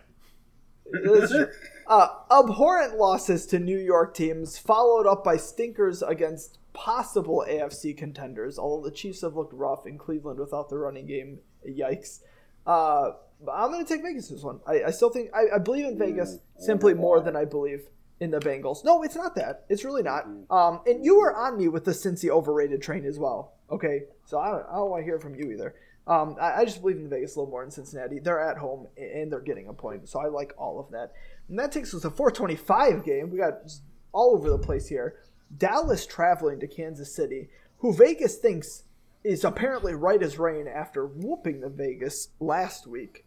Uh, 1.90 2.08
abhorrent 2.30 2.96
losses 2.96 3.46
to 3.46 3.58
New 3.58 3.78
York 3.78 4.14
teams, 4.14 4.56
followed 4.56 5.08
up 5.08 5.24
by 5.24 5.36
stinkers 5.36 6.02
against 6.02 6.58
possible 6.72 7.44
AFC 7.48 7.96
contenders. 7.96 8.58
Although 8.58 8.88
the 8.88 8.94
Chiefs 8.94 9.22
have 9.22 9.34
looked 9.34 9.52
rough 9.52 9.86
in 9.86 9.98
Cleveland 9.98 10.38
without 10.38 10.68
the 10.68 10.78
running 10.78 11.06
game. 11.06 11.40
Yikes. 11.68 12.20
Uh, 12.64 13.10
I'm 13.52 13.72
going 13.72 13.84
to 13.84 13.92
take 13.92 14.02
Vegas 14.02 14.28
this 14.28 14.42
one. 14.42 14.60
I, 14.66 14.84
I 14.84 14.90
still 14.90 15.10
think 15.10 15.30
I, 15.34 15.56
I, 15.56 15.58
believe 15.58 15.84
in 15.84 15.98
Vegas 15.98 16.38
simply 16.58 16.94
more 16.94 17.20
than 17.20 17.34
I 17.34 17.44
believe 17.44 17.88
in 18.20 18.30
the 18.30 18.38
Bengals. 18.38 18.84
No, 18.84 19.02
it's 19.02 19.16
not 19.16 19.34
that. 19.34 19.64
It's 19.68 19.84
really 19.84 20.02
not. 20.02 20.26
Um, 20.50 20.80
and 20.86 21.04
you 21.04 21.18
were 21.18 21.34
on 21.34 21.58
me 21.58 21.68
with 21.68 21.84
the 21.84 21.90
Cincy 21.90 22.28
overrated 22.28 22.82
train 22.82 23.04
as 23.04 23.18
well. 23.18 23.54
Okay, 23.70 24.04
so 24.26 24.38
I 24.38 24.50
don't, 24.50 24.66
I 24.70 24.76
don't 24.76 24.90
want 24.90 25.00
to 25.00 25.04
hear 25.04 25.18
from 25.18 25.34
you 25.34 25.50
either. 25.50 25.74
Um, 26.06 26.36
I, 26.40 26.60
I, 26.60 26.64
just 26.64 26.80
believe 26.80 26.96
in 26.96 27.08
Vegas 27.08 27.36
a 27.36 27.38
little 27.38 27.50
more 27.50 27.62
in 27.62 27.70
Cincinnati. 27.70 28.18
They're 28.18 28.40
at 28.40 28.58
home 28.58 28.88
and 28.96 29.30
they're 29.30 29.40
getting 29.40 29.68
a 29.68 29.72
point, 29.72 30.08
so 30.08 30.18
I 30.18 30.26
like 30.26 30.52
all 30.56 30.80
of 30.80 30.90
that. 30.90 31.12
And 31.48 31.58
that 31.58 31.72
takes 31.72 31.94
us 31.94 32.02
to 32.02 32.10
425 32.10 33.04
game. 33.04 33.30
We 33.30 33.38
got 33.38 33.70
all 34.12 34.34
over 34.34 34.50
the 34.50 34.58
place 34.58 34.88
here. 34.88 35.16
Dallas 35.56 36.06
traveling 36.06 36.58
to 36.60 36.66
Kansas 36.66 37.14
City, 37.14 37.48
who 37.78 37.92
Vegas 37.92 38.36
thinks 38.36 38.84
is 39.22 39.44
apparently 39.44 39.94
right 39.94 40.22
as 40.22 40.38
rain 40.38 40.66
after 40.66 41.06
whooping 41.06 41.60
the 41.60 41.68
Vegas 41.68 42.28
last 42.40 42.86
week. 42.86 43.24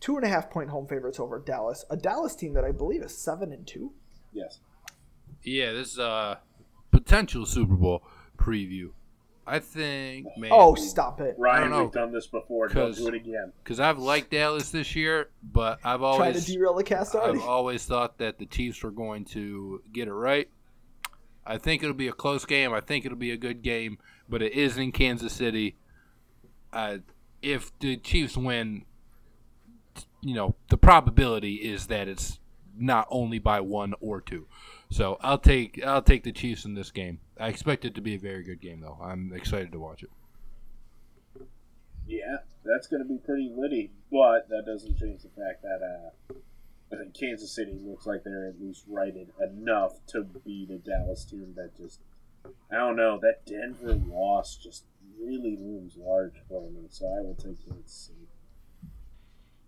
Two 0.00 0.16
and 0.16 0.24
a 0.24 0.28
half 0.28 0.50
point 0.50 0.70
home 0.70 0.86
favorites 0.86 1.20
over 1.20 1.38
Dallas, 1.38 1.84
a 1.88 1.96
Dallas 1.96 2.34
team 2.34 2.54
that 2.54 2.64
I 2.64 2.72
believe 2.72 3.02
is 3.02 3.16
seven 3.16 3.52
and 3.52 3.66
two. 3.66 3.92
Yes. 4.32 4.58
Yeah, 5.42 5.72
this 5.72 5.92
is 5.92 5.98
a 5.98 6.40
potential 6.90 7.46
Super 7.46 7.74
Bowl 7.74 8.02
preview. 8.36 8.90
I 9.46 9.58
think, 9.58 10.26
man. 10.36 10.50
Oh, 10.52 10.74
stop 10.76 11.20
it! 11.20 11.34
Ryan, 11.36 11.76
we've 11.76 11.90
done 11.90 12.12
this 12.12 12.28
before. 12.28 12.68
Don't 12.68 12.94
do 12.94 13.08
it 13.08 13.14
again. 13.14 13.52
Because 13.62 13.80
I've 13.80 13.98
liked 13.98 14.30
Dallas 14.30 14.70
this 14.70 14.94
year, 14.94 15.30
but 15.42 15.80
I've 15.82 16.02
always 16.02 16.32
tried 16.32 16.40
to 16.40 16.52
derail 16.52 16.74
the 16.74 16.84
cast 16.84 17.14
already. 17.14 17.38
I've 17.38 17.44
always 17.44 17.84
thought 17.84 18.18
that 18.18 18.38
the 18.38 18.46
Chiefs 18.46 18.82
were 18.82 18.92
going 18.92 19.24
to 19.26 19.82
get 19.92 20.06
it 20.06 20.12
right. 20.12 20.48
I 21.44 21.58
think 21.58 21.82
it'll 21.82 21.94
be 21.94 22.06
a 22.06 22.12
close 22.12 22.44
game. 22.44 22.72
I 22.72 22.80
think 22.80 23.04
it'll 23.04 23.18
be 23.18 23.32
a 23.32 23.36
good 23.36 23.62
game, 23.62 23.98
but 24.28 24.42
it 24.42 24.52
is 24.52 24.78
in 24.78 24.92
Kansas 24.92 25.32
City. 25.32 25.76
Uh, 26.72 26.98
if 27.42 27.76
the 27.80 27.96
Chiefs 27.96 28.36
win, 28.36 28.84
you 30.20 30.34
know 30.34 30.54
the 30.68 30.76
probability 30.76 31.56
is 31.56 31.88
that 31.88 32.06
it's 32.06 32.38
not 32.78 33.08
only 33.10 33.40
by 33.40 33.60
one 33.60 33.94
or 34.00 34.20
two. 34.20 34.46
So 34.92 35.16
I'll 35.22 35.38
take 35.38 35.82
I'll 35.84 36.02
take 36.02 36.22
the 36.22 36.32
Chiefs 36.32 36.66
in 36.66 36.74
this 36.74 36.90
game. 36.90 37.18
I 37.40 37.48
expect 37.48 37.86
it 37.86 37.94
to 37.94 38.02
be 38.02 38.14
a 38.14 38.18
very 38.18 38.44
good 38.44 38.60
game, 38.60 38.80
though. 38.80 38.98
I'm 39.02 39.32
excited 39.34 39.72
to 39.72 39.78
watch 39.78 40.02
it. 40.02 40.10
Yeah, 42.06 42.38
that's 42.62 42.88
going 42.88 43.02
to 43.02 43.08
be 43.08 43.16
pretty 43.16 43.50
litty, 43.56 43.90
but 44.10 44.50
that 44.50 44.64
doesn't 44.66 44.98
change 44.98 45.22
the 45.22 45.30
fact 45.30 45.62
that 45.62 45.80
uh, 45.82 46.34
I 46.92 46.96
think 46.98 47.14
Kansas 47.18 47.50
City 47.50 47.78
looks 47.82 48.04
like 48.04 48.22
they're 48.22 48.46
at 48.46 48.60
least 48.60 48.84
righted 48.86 49.28
enough 49.40 49.94
to 50.08 50.24
beat 50.24 50.68
a 50.70 50.76
Dallas 50.76 51.24
team 51.24 51.54
that 51.56 51.74
just 51.74 52.00
I 52.70 52.76
don't 52.76 52.96
know 52.96 53.18
that 53.22 53.46
Denver 53.46 53.94
loss 53.94 54.56
just 54.56 54.84
really 55.18 55.56
looms 55.58 55.96
large 55.96 56.34
for 56.50 56.68
me. 56.70 56.88
So 56.90 57.06
I 57.06 57.22
will 57.22 57.34
take 57.34 57.66
Kansas 57.66 58.10
City. 58.10 58.28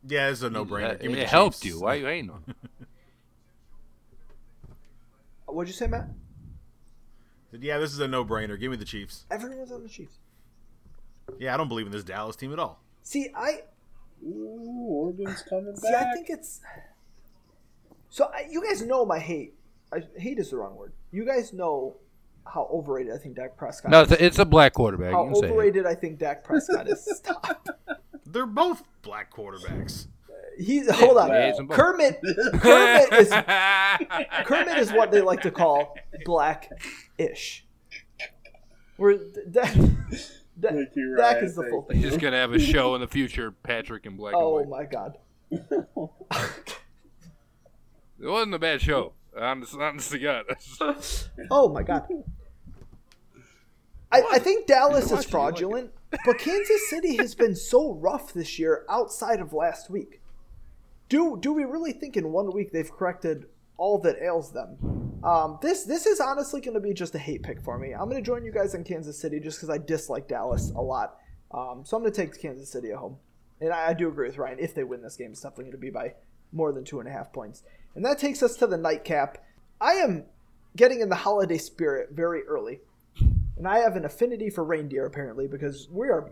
Yeah, 0.07 0.29
it's 0.29 0.43
a 0.43 0.51
no-brainer. 0.51 1.03
It, 1.03 1.11
it 1.17 1.29
helped 1.29 1.65
you. 1.65 1.81
Why 1.81 1.95
you 1.95 2.09
ain't 2.09 2.31
on? 2.31 2.55
What'd 5.47 5.69
you 5.69 5.75
say, 5.75 5.87
Matt? 5.87 6.09
Yeah, 7.53 7.79
this 7.79 7.93
is 7.93 8.01
a 8.01 8.09
no-brainer. 8.09 8.59
Give 8.59 8.71
me 8.71 8.77
the 8.77 8.85
Chiefs. 8.85 9.27
Everyone's 9.31 9.71
on 9.71 9.83
the 9.83 9.89
Chiefs. 9.89 10.19
Yeah, 11.39 11.55
I 11.55 11.57
don't 11.57 11.69
believe 11.69 11.87
in 11.87 11.93
this 11.93 12.05
Dallas 12.05 12.37
team 12.37 12.53
at 12.53 12.59
all. 12.59 12.81
See, 13.03 13.31
I. 13.35 13.63
Ooh, 14.27 14.87
Oregon's 14.89 15.43
coming 15.49 15.73
back. 15.73 15.77
See, 15.77 15.93
back. 15.93 16.07
I 16.07 16.15
think 16.15 16.31
it's. 16.31 16.61
So 18.11 18.31
I, 18.33 18.47
you 18.51 18.63
guys 18.63 18.83
know 18.83 19.05
my 19.05 19.19
hate. 19.19 19.55
I, 19.93 20.03
hate 20.17 20.39
is 20.39 20.51
the 20.51 20.57
wrong 20.57 20.77
word. 20.77 20.93
You 21.13 21.25
guys 21.25 21.53
know 21.53 21.97
how 22.47 22.69
overrated 22.73 23.13
I 23.13 23.19
think 23.19 23.37
Dak 23.37 23.57
Prescott. 23.57 23.91
Is. 23.91 23.93
No, 23.93 24.03
it's 24.03 24.13
a, 24.13 24.25
it's 24.25 24.39
a 24.39 24.45
black 24.45 24.75
quarterback. 24.75 25.13
How 25.13 25.31
overrated 25.35 25.87
I 25.87 25.95
think 25.95 26.19
Dak 26.19 26.45
Prescott 26.45 26.89
is. 26.89 27.05
Stop. 27.17 27.69
They're 28.27 28.47
both 28.47 28.83
black 29.03 29.33
quarterbacks. 29.33 30.07
He's 30.59 30.91
hold 30.91 31.19
on. 31.19 31.69
Kermit. 31.69 32.21
Kermit 32.55 33.13
is 33.13 33.31
Kermit 34.45 34.79
is 34.79 34.93
what 34.93 35.11
they 35.11 35.21
like 35.21 35.43
to 35.43 35.51
call 35.51 35.97
black-ish. 36.25 37.65
Where 38.97 39.19
Dak, 39.51 39.75
Dak, 40.59 40.75
Dak 41.17 41.43
is 41.43 41.57
the 41.57 41.67
full 41.69 41.83
thing. 41.83 41.99
He's 41.99 42.17
gonna 42.17 42.37
have 42.37 42.53
a 42.53 42.61
show 42.61 42.95
in 42.95 43.01
the 43.01 43.09
future, 43.09 43.51
Patrick 43.51 44.07
and 44.07 44.17
black. 44.17 44.35
Oh 44.37 44.65
my 44.65 44.85
god. 44.85 45.19
It 48.21 48.29
wasn't 48.29 48.55
a 48.55 48.59
bad 48.59 48.81
show. 48.81 49.13
Honest, 49.39 49.75
honest 49.75 50.11
to 50.13 50.19
God. 50.19 50.47
oh 51.51 51.69
my 51.69 51.83
God. 51.83 52.07
I, 54.11 54.23
I 54.33 54.39
think 54.39 54.67
Dallas 54.67 55.11
is 55.11 55.25
fraudulent, 55.25 55.91
but 56.25 56.39
Kansas 56.39 56.89
City 56.89 57.17
has 57.17 57.35
been 57.35 57.55
so 57.55 57.93
rough 57.93 58.33
this 58.33 58.59
year 58.59 58.87
outside 58.89 59.41
of 59.41 59.53
last 59.53 59.91
week. 59.91 60.23
Do 61.09 61.39
do 61.41 61.53
we 61.53 61.65
really 61.65 61.93
think 61.93 62.17
in 62.17 62.33
one 62.33 62.53
week 62.53 62.73
they've 62.73 62.91
corrected 62.91 63.47
all 63.77 63.99
that 64.01 64.17
ails 64.23 64.53
them? 64.53 65.21
Um, 65.23 65.59
this 65.63 65.85
this 65.85 66.07
is 66.07 66.21
honestly 66.21 66.61
going 66.61 66.75
to 66.75 66.81
be 66.81 66.93
just 66.93 67.15
a 67.15 67.19
hate 67.19 67.43
pick 67.43 67.61
for 67.61 67.79
me. 67.79 67.93
I'm 67.93 68.09
going 68.09 68.23
to 68.23 68.27
join 68.27 68.45
you 68.45 68.53
guys 68.53 68.75
in 68.75 68.85
Kansas 68.85 69.19
City 69.19 69.41
just 69.41 69.59
because 69.59 69.71
I 69.71 69.79
dislike 69.79 70.29
Dallas 70.29 70.71
a 70.71 70.81
lot. 70.81 71.17
Um, 71.53 71.83
so 71.85 71.97
I'm 71.97 72.03
going 72.03 72.13
to 72.13 72.21
take 72.21 72.41
Kansas 72.41 72.71
City 72.71 72.91
at 72.91 72.97
home, 72.97 73.17
and 73.61 73.73
I, 73.73 73.89
I 73.89 73.95
do 73.95 74.09
agree 74.09 74.29
with 74.29 74.39
Ryan. 74.39 74.59
If 74.59 74.75
they 74.75 74.85
win 74.85 75.03
this 75.03 75.17
game, 75.17 75.31
it's 75.31 75.41
definitely 75.41 75.65
going 75.65 75.73
to 75.73 75.79
be 75.79 75.91
by 75.91 76.15
more 76.53 76.73
than 76.73 76.85
two 76.85 77.01
and 77.01 77.09
a 77.09 77.13
half 77.13 77.33
points. 77.33 77.63
And 77.95 78.05
that 78.05 78.19
takes 78.19 78.43
us 78.43 78.57
to 78.57 78.67
the 78.67 78.77
nightcap. 78.77 79.39
I 79.81 79.95
am 79.95 80.25
getting 80.77 81.01
in 81.01 81.09
the 81.09 81.17
holiday 81.17 81.59
spirit 81.59 82.11
very 82.13 82.43
early. 82.45 82.81
And 83.57 83.69
I 83.69 83.79
have 83.79 83.97
an 83.97 84.05
affinity 84.05 84.51
for 84.51 84.65
reindeer 84.65 85.07
apparently 85.07 85.47
because 85.47 85.89
we 85.91 86.09
are 86.09 86.29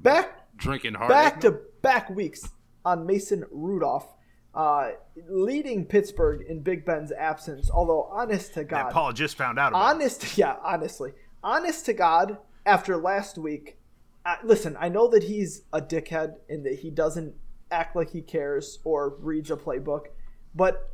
back 0.00 0.38
drinking 0.56 0.94
hard 0.94 1.08
back 1.08 1.40
to 1.40 1.58
back 1.82 2.08
weeks 2.08 2.40
on 2.84 3.06
Mason 3.06 3.44
Rudolph, 3.50 4.06
uh, 4.54 4.92
leading 5.28 5.86
Pittsburgh 5.86 6.44
in 6.46 6.60
Big 6.60 6.84
Ben's 6.84 7.12
absence. 7.12 7.70
Although 7.70 8.08
honest 8.12 8.54
to 8.54 8.64
God, 8.64 8.86
yeah, 8.86 8.92
Paul 8.92 9.12
just 9.12 9.36
found 9.36 9.58
out. 9.58 9.72
honest, 9.72 10.24
it. 10.24 10.38
yeah, 10.38 10.56
honestly, 10.62 11.12
honest 11.42 11.86
to 11.86 11.92
God, 11.92 12.38
after 12.66 12.96
last 12.96 13.38
week, 13.38 13.78
uh, 14.24 14.36
listen, 14.44 14.76
I 14.78 14.88
know 14.88 15.08
that 15.08 15.24
he's 15.24 15.62
a 15.72 15.80
dickhead 15.80 16.34
and 16.48 16.64
that 16.64 16.80
he 16.80 16.90
doesn't 16.90 17.34
act 17.70 17.96
like 17.96 18.10
he 18.10 18.22
cares 18.22 18.78
or 18.84 19.16
reads 19.18 19.50
a 19.50 19.56
playbook, 19.56 20.06
but 20.54 20.90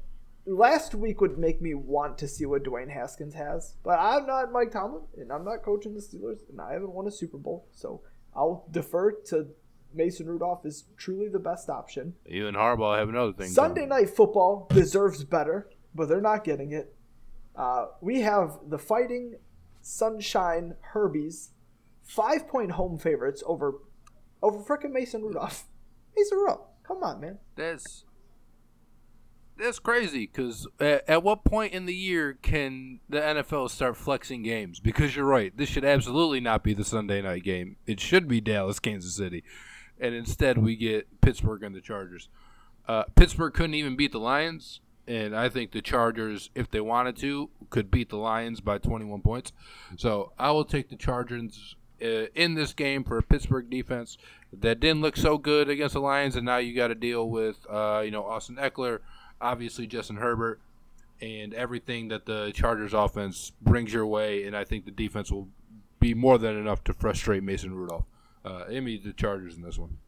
last 0.47 0.94
week 0.94 1.20
would 1.20 1.39
make 1.39 1.60
me 1.60 1.74
want 1.74 2.16
to 2.19 2.28
see 2.28 2.47
what 2.47 2.65
Dwayne 2.65 2.90
Haskins 2.90 3.35
has, 3.35 3.74
but 3.82 3.98
I'm 3.98 4.27
not 4.27 4.52
Mike 4.52 4.70
Tomlin, 4.70 5.02
and 5.19 5.31
I'm 5.31 5.44
not 5.44 5.62
coaching 5.62 5.94
the 5.94 6.01
Steelers, 6.01 6.48
and 6.48 6.60
I 6.60 6.73
haven't 6.73 6.93
won 6.93 7.06
a 7.06 7.10
Super 7.10 7.36
Bowl, 7.36 7.66
so 7.73 8.01
I'll 8.35 8.66
defer 8.70 9.12
to 9.27 9.48
Mason 9.94 10.27
Rudolph 10.27 10.65
is 10.65 10.85
truly 10.97 11.28
the 11.28 11.39
best 11.39 11.69
option. 11.69 12.15
You 12.27 12.47
and 12.48 12.56
Harbaugh 12.56 12.98
have 12.98 13.09
another 13.09 13.32
thing. 13.32 13.48
Sunday 13.48 13.86
going. 13.86 13.90
night 13.90 14.10
football 14.10 14.69
deserves 14.73 15.24
better, 15.24 15.69
but 15.94 16.09
they're 16.09 16.20
not 16.20 16.44
getting 16.44 16.73
it. 16.73 16.94
Uh, 17.56 17.86
we 18.01 18.20
have 18.20 18.59
the 18.69 18.78
Fighting 18.78 19.36
Sunshine 19.81 20.74
Herbies, 20.93 21.51
five 22.02 22.47
point 22.47 22.73
home 22.73 22.98
favorites 22.98 23.43
over 23.47 23.74
over 24.43 24.59
frickin' 24.59 24.93
Mason 24.93 25.23
Rudolph. 25.23 25.65
Mason 26.16 26.39
Rudolph, 26.39 26.66
come 26.85 27.02
on, 27.02 27.20
man. 27.20 27.39
That's 27.56 28.05
that's 29.59 29.78
crazy. 29.78 30.27
Because 30.27 30.66
at, 30.78 31.09
at 31.09 31.23
what 31.23 31.44
point 31.44 31.73
in 31.73 31.86
the 31.86 31.94
year 31.94 32.39
can 32.40 33.01
the 33.09 33.20
NFL 33.20 33.70
start 33.70 33.97
flexing 33.97 34.43
games? 34.43 34.81
Because 34.81 35.16
you're 35.16 35.24
right, 35.24 35.56
this 35.56 35.69
should 35.69 35.85
absolutely 35.85 36.40
not 36.40 36.62
be 36.62 36.74
the 36.74 36.85
Sunday 36.85 37.20
night 37.20 37.43
game. 37.43 37.77
It 37.86 38.01
should 38.01 38.28
be 38.28 38.40
Dallas, 38.40 38.78
Kansas 38.78 39.16
City, 39.16 39.43
and 40.01 40.15
instead 40.15 40.59
we 40.59 40.77
get 40.77 41.20
Pittsburgh 41.20 41.62
and 41.62 41.75
the 41.75 41.81
Chargers. 41.81 42.29
Uh, 42.87 43.05
Pittsburgh 43.15 43.53
couldn't 43.53 43.75
even 43.75 43.97
beat 43.97 44.12
the 44.12 44.20
Lions, 44.20 44.81
and 45.07 45.37
I 45.37 45.49
think 45.49 45.73
the 45.73 45.83
Chargers, 45.83 46.51
if 46.55 46.70
they 46.70 46.81
wanted 46.81 47.16
to, 47.19 47.51
could 47.70 47.91
beat 47.91 48.09
the 48.09 48.16
Lions 48.16 48.61
by 48.61 48.79
21 48.79 49.20
points. 49.20 49.53
So 49.97 50.33
I 50.39 50.51
will 50.51 50.65
take 50.65 50.89
the 50.89 50.97
Chargers 50.97 51.77
uh, 52.03 52.27
in 52.35 52.55
this 52.55 52.73
game 52.73 53.05
for 53.05 53.19
a 53.19 53.23
Pittsburgh 53.23 53.69
defense 53.69 54.16
that 54.53 54.81
didn't 54.81 55.03
look 55.03 55.16
so 55.16 55.37
good 55.37 55.69
against 55.69 55.95
the 55.95 56.01
Lions, 56.01 56.37
and 56.37 56.47
now 56.47 56.59
you 56.59 56.75
got 56.75 56.89
to 56.89 56.95
deal 56.95 57.29
with 57.29 57.57
uh, 57.69 58.03
you 58.05 58.11
know 58.11 58.25
Austin 58.25 58.57
Ekeler, 58.57 59.01
obviously 59.41 59.87
Justin 59.87 60.16
Herbert, 60.16 60.61
and 61.20 61.53
everything 61.55 62.09
that 62.09 62.27
the 62.27 62.53
Chargers 62.55 62.95
offense 62.95 63.53
brings 63.61 63.93
your 63.93 64.07
way, 64.07 64.45
and 64.45 64.57
I 64.57 64.65
think 64.65 64.85
the 64.85 64.91
defense 64.91 65.31
will 65.31 65.49
be 66.01 66.15
more 66.15 66.39
than 66.39 66.57
enough 66.57 66.85
to 66.85 66.93
frustrate 66.93 67.43
Mason 67.43 67.75
Rudolph. 67.75 68.05
Uh, 68.49 68.65
give 68.65 68.83
me 68.83 68.97
the 68.97 69.12
Chargers 69.12 69.57
in 69.57 69.62
this 69.62 69.77
one. 69.77 69.99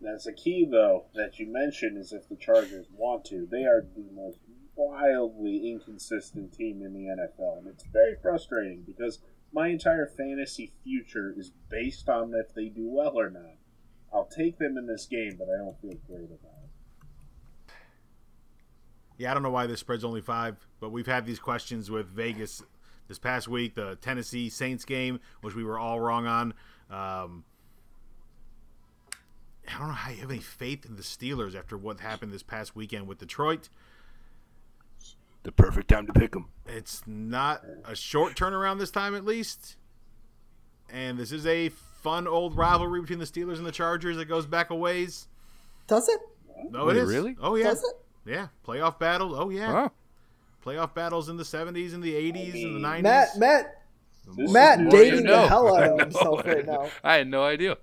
That's 0.00 0.26
a 0.26 0.32
key, 0.32 0.66
though, 0.70 1.06
that 1.14 1.38
you 1.38 1.50
mentioned 1.50 1.96
is 1.96 2.12
if 2.12 2.28
the 2.28 2.36
Chargers 2.36 2.86
want 2.92 3.24
to. 3.26 3.48
They 3.50 3.64
are 3.64 3.80
the 3.80 4.10
most 4.12 4.38
wildly 4.76 5.70
inconsistent 5.70 6.52
team 6.52 6.82
in 6.82 6.92
the 6.92 7.04
NFL, 7.04 7.58
and 7.58 7.66
it's 7.68 7.84
very 7.84 8.16
frustrating 8.20 8.82
because 8.86 9.20
my 9.52 9.68
entire 9.68 10.06
fantasy 10.06 10.72
future 10.82 11.32
is 11.34 11.52
based 11.70 12.08
on 12.08 12.34
if 12.34 12.54
they 12.54 12.66
do 12.66 12.88
well 12.88 13.18
or 13.18 13.30
not. 13.30 13.56
I'll 14.12 14.26
take 14.26 14.58
them 14.58 14.76
in 14.76 14.86
this 14.86 15.06
game, 15.06 15.36
but 15.38 15.48
I 15.48 15.56
don't 15.56 15.80
feel 15.80 15.98
great 16.06 16.26
about 16.26 16.58
it. 16.64 17.72
Yeah, 19.16 19.30
I 19.30 19.34
don't 19.34 19.42
know 19.42 19.50
why 19.50 19.66
this 19.66 19.80
spread's 19.80 20.04
only 20.04 20.20
five, 20.20 20.56
but 20.80 20.90
we've 20.90 21.06
had 21.06 21.24
these 21.24 21.38
questions 21.38 21.90
with 21.90 22.08
Vegas 22.08 22.62
this 23.08 23.18
past 23.18 23.48
week, 23.48 23.74
the 23.74 23.96
Tennessee 24.00 24.48
Saints 24.48 24.84
game, 24.84 25.20
which 25.42 25.54
we 25.54 25.64
were 25.64 25.78
all 25.78 26.00
wrong 26.00 26.26
on. 26.26 26.54
Um, 26.92 27.44
I 29.68 29.78
don't 29.78 29.88
know 29.88 29.94
how 29.94 30.10
you 30.10 30.18
have 30.20 30.30
any 30.30 30.40
faith 30.40 30.84
in 30.84 30.96
the 30.96 31.02
Steelers 31.02 31.56
after 31.56 31.76
what 31.76 32.00
happened 32.00 32.32
this 32.32 32.42
past 32.42 32.76
weekend 32.76 33.06
with 33.06 33.18
Detroit. 33.18 33.68
The 35.44 35.52
perfect 35.52 35.88
time 35.88 36.06
to 36.06 36.12
pick 36.12 36.32
them. 36.32 36.48
It's 36.66 37.02
not 37.06 37.62
a 37.84 37.96
short 37.96 38.34
turnaround 38.36 38.78
this 38.78 38.90
time, 38.90 39.14
at 39.14 39.24
least. 39.24 39.76
And 40.90 41.18
this 41.18 41.32
is 41.32 41.46
a 41.46 41.70
fun 41.70 42.28
old 42.28 42.56
rivalry 42.56 43.00
between 43.00 43.18
the 43.18 43.24
Steelers 43.24 43.56
and 43.56 43.66
the 43.66 43.72
Chargers 43.72 44.16
that 44.18 44.26
goes 44.26 44.46
back 44.46 44.70
a 44.70 44.74
ways. 44.74 45.28
Does 45.86 46.08
it? 46.08 46.20
No, 46.70 46.84
Wait, 46.86 46.96
it 46.96 47.02
is. 47.04 47.08
really? 47.08 47.36
Oh 47.40 47.56
yeah, 47.56 47.64
Does 47.64 47.82
it? 47.82 48.30
yeah. 48.30 48.48
Playoff 48.66 48.98
battle. 48.98 49.34
Oh 49.34 49.48
yeah, 49.48 49.72
Wow. 49.72 49.92
playoff 50.64 50.94
battles 50.94 51.28
in 51.28 51.36
the 51.36 51.42
'70s 51.44 51.92
and 51.94 52.02
the 52.02 52.12
'80s 52.14 52.64
and 52.64 52.76
the 52.76 52.88
'90s. 52.88 53.02
Matt, 53.02 53.28
Matt, 53.38 53.64
This 53.64 53.81
Matt 54.36 54.78
is 54.80 54.82
more 54.84 54.90
dating 54.92 55.26
the 55.26 55.46
hell 55.48 55.76
out 55.76 55.82
of 55.92 55.98
himself 56.00 56.46
right 56.46 56.64
now. 56.66 56.88
I 57.02 57.14
had 57.14 57.28
no 57.28 57.42
idea. 57.44 57.76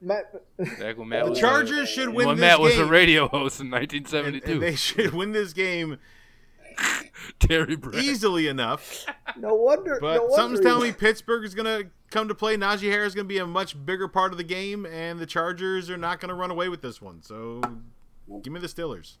Matt, 0.00 0.32
Back 0.78 0.98
when 0.98 1.08
Matt 1.10 1.24
The 1.24 1.30
was 1.30 1.38
Chargers 1.40 1.88
should 1.88 2.08
a, 2.08 2.10
win 2.10 2.26
when 2.28 2.36
this 2.36 2.42
Matt 2.42 2.60
was 2.60 2.76
a 2.78 2.84
radio 2.84 3.28
host 3.28 3.60
in 3.60 3.70
1972. 3.70 4.52
and 4.52 4.62
they 4.62 4.74
should 4.76 5.14
win 5.14 5.32
this 5.32 5.52
game 5.54 5.98
Terry 7.38 7.76
Brett. 7.76 8.02
easily 8.04 8.46
enough. 8.46 9.06
no 9.38 9.54
wonder. 9.54 9.98
But 10.00 10.16
no 10.16 10.20
wonder 10.24 10.36
something's 10.36 10.60
he- 10.60 10.64
telling 10.66 10.82
me 10.88 10.92
Pittsburgh 10.92 11.44
is 11.44 11.54
going 11.54 11.64
to 11.84 11.90
come 12.10 12.28
to 12.28 12.34
play. 12.34 12.56
Najee 12.56 12.90
Harris 12.90 13.08
is 13.08 13.14
going 13.14 13.24
to 13.24 13.28
be 13.28 13.38
a 13.38 13.46
much 13.46 13.84
bigger 13.86 14.06
part 14.06 14.32
of 14.32 14.38
the 14.38 14.44
game, 14.44 14.84
and 14.84 15.18
the 15.18 15.26
Chargers 15.26 15.88
are 15.88 15.96
not 15.96 16.20
going 16.20 16.28
to 16.28 16.34
run 16.34 16.50
away 16.50 16.68
with 16.68 16.82
this 16.82 17.00
one. 17.00 17.22
So 17.22 17.62
give 18.42 18.52
me 18.52 18.60
the 18.60 18.66
Steelers. 18.68 19.16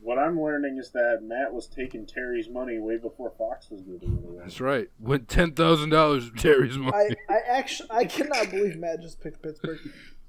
What 0.00 0.18
I'm 0.18 0.40
learning 0.40 0.78
is 0.78 0.90
that 0.92 1.20
Matt 1.22 1.52
was 1.52 1.66
taking 1.66 2.06
Terry's 2.06 2.48
money 2.48 2.78
way 2.78 2.98
before 2.98 3.32
Fox 3.36 3.68
was 3.70 3.82
giving 3.82 4.16
it 4.16 4.24
away. 4.24 4.38
That's 4.42 4.60
right. 4.60 4.88
Went 5.00 5.28
ten 5.28 5.52
thousand 5.52 5.90
dollars 5.90 6.26
of 6.26 6.36
Terry's 6.36 6.78
money. 6.78 7.16
I, 7.28 7.34
I 7.34 7.38
actually 7.58 7.90
I 7.90 8.04
cannot 8.04 8.50
believe 8.50 8.76
Matt 8.76 9.00
just 9.02 9.20
picked 9.20 9.42
Pittsburgh. 9.42 9.78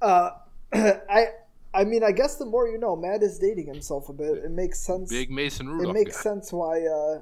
Uh, 0.02 0.32
I 0.74 1.28
I 1.74 1.84
mean 1.84 2.04
I 2.04 2.12
guess 2.12 2.38
the 2.38 2.46
more 2.46 2.68
you 2.68 2.80
know, 2.80 2.96
Matt 2.96 3.22
is 3.22 3.38
dating 3.38 3.68
himself 3.68 4.10
a 4.10 4.14
bit. 4.14 4.38
It 4.44 4.52
makes 4.52 4.80
sense. 4.80 5.10
Big 5.10 5.30
Mason 5.30 5.70
Rudolph. 5.70 5.96
it 5.96 6.00
makes 6.00 6.18
guy. 6.18 6.24
sense 6.24 6.52
why. 6.52 6.80
Uh, 6.80 7.22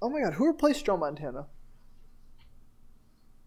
oh 0.00 0.08
my 0.10 0.20
God, 0.20 0.34
who 0.34 0.46
replaced 0.46 0.86
Joe 0.86 0.96
Montana? 0.96 1.46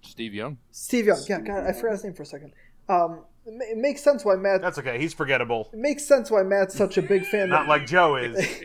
Steve 0.02 0.34
Young. 0.34 0.58
Steve 0.72 1.08
Young. 1.08 1.20
Yeah, 1.28 1.40
God, 1.40 1.66
I 1.66 1.74
forgot 1.74 1.94
his 1.94 2.04
name 2.04 2.14
for 2.14 2.24
a 2.24 2.28
second. 2.28 2.52
Um, 2.88 3.24
it, 3.46 3.78
makes 3.78 4.02
sense 4.02 4.26
why 4.26 4.36
Matt. 4.36 4.62
That's 4.62 4.78
okay. 4.80 5.00
He's 5.00 5.14
forgettable. 5.14 5.70
it 5.72 5.80
makes 5.80 6.06
sense 6.06 6.32
why 6.32 6.44
Matt's 6.44 6.76
such 6.76 6.98
a 6.98 7.02
big 7.02 7.26
fan. 7.26 7.50
Not 7.50 7.64
of, 7.64 7.68
like 7.68 7.86
Joe 7.86 8.16
is. 8.16 8.36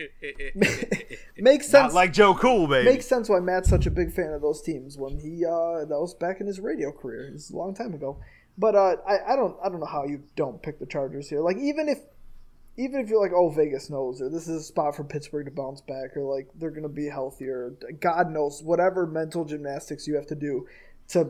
makes 1.37 1.67
sense. 1.67 1.93
Not 1.93 1.93
like 1.93 2.13
Joe 2.13 2.33
Cool, 2.33 2.67
baby. 2.67 2.89
makes 2.89 3.05
sense 3.05 3.29
why 3.29 3.39
Matt's 3.39 3.69
such 3.69 3.85
a 3.85 3.91
big 3.91 4.11
fan 4.11 4.33
of 4.33 4.41
those 4.41 4.61
teams 4.61 4.97
when 4.97 5.19
he 5.19 5.45
uh, 5.45 5.85
that 5.85 5.89
was 5.89 6.13
back 6.13 6.41
in 6.41 6.47
his 6.47 6.59
radio 6.59 6.91
career. 6.91 7.31
It's 7.33 7.51
a 7.51 7.55
long 7.55 7.73
time 7.73 7.93
ago. 7.93 8.17
But 8.57 8.75
uh, 8.75 8.95
I, 9.07 9.33
I 9.33 9.35
don't 9.35 9.55
I 9.63 9.69
don't 9.69 9.79
know 9.79 9.85
how 9.85 10.05
you 10.05 10.23
don't 10.35 10.61
pick 10.61 10.79
the 10.79 10.85
Chargers 10.85 11.29
here. 11.29 11.41
Like 11.41 11.57
even 11.57 11.87
if 11.87 11.99
even 12.77 13.01
if 13.01 13.09
you're 13.09 13.21
like 13.21 13.33
oh 13.33 13.49
Vegas 13.49 13.89
knows 13.89 14.21
or 14.21 14.29
this 14.29 14.47
is 14.47 14.61
a 14.61 14.63
spot 14.63 14.95
for 14.95 15.03
Pittsburgh 15.03 15.45
to 15.45 15.51
bounce 15.51 15.81
back 15.81 16.15
or 16.17 16.23
like 16.23 16.47
they're 16.55 16.71
gonna 16.71 16.89
be 16.89 17.07
healthier. 17.07 17.73
God 17.99 18.31
knows 18.31 18.61
whatever 18.63 19.05
mental 19.05 19.45
gymnastics 19.45 20.07
you 20.07 20.15
have 20.15 20.27
to 20.27 20.35
do 20.35 20.67
to 21.09 21.29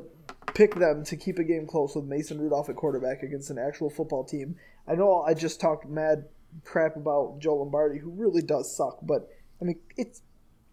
pick 0.54 0.76
them 0.76 1.04
to 1.06 1.16
keep 1.16 1.40
a 1.40 1.44
game 1.44 1.68
close 1.68 1.96
with 1.96 2.06
Mason 2.06 2.40
Rudolph 2.40 2.70
at 2.70 2.76
quarterback 2.76 3.24
against 3.24 3.50
an 3.50 3.58
actual 3.58 3.90
football 3.90 4.24
team. 4.24 4.56
I 4.88 4.96
know 4.96 5.22
I 5.22 5.34
just 5.34 5.60
talked 5.60 5.88
mad 5.88 6.26
crap 6.66 6.96
about 6.96 7.40
Joe 7.40 7.58
Lombardi, 7.58 8.00
who 8.00 8.12
really 8.12 8.42
does 8.42 8.76
suck, 8.76 9.00
but 9.04 9.30
I 9.62 9.66
mean 9.66 9.80
it's 9.98 10.22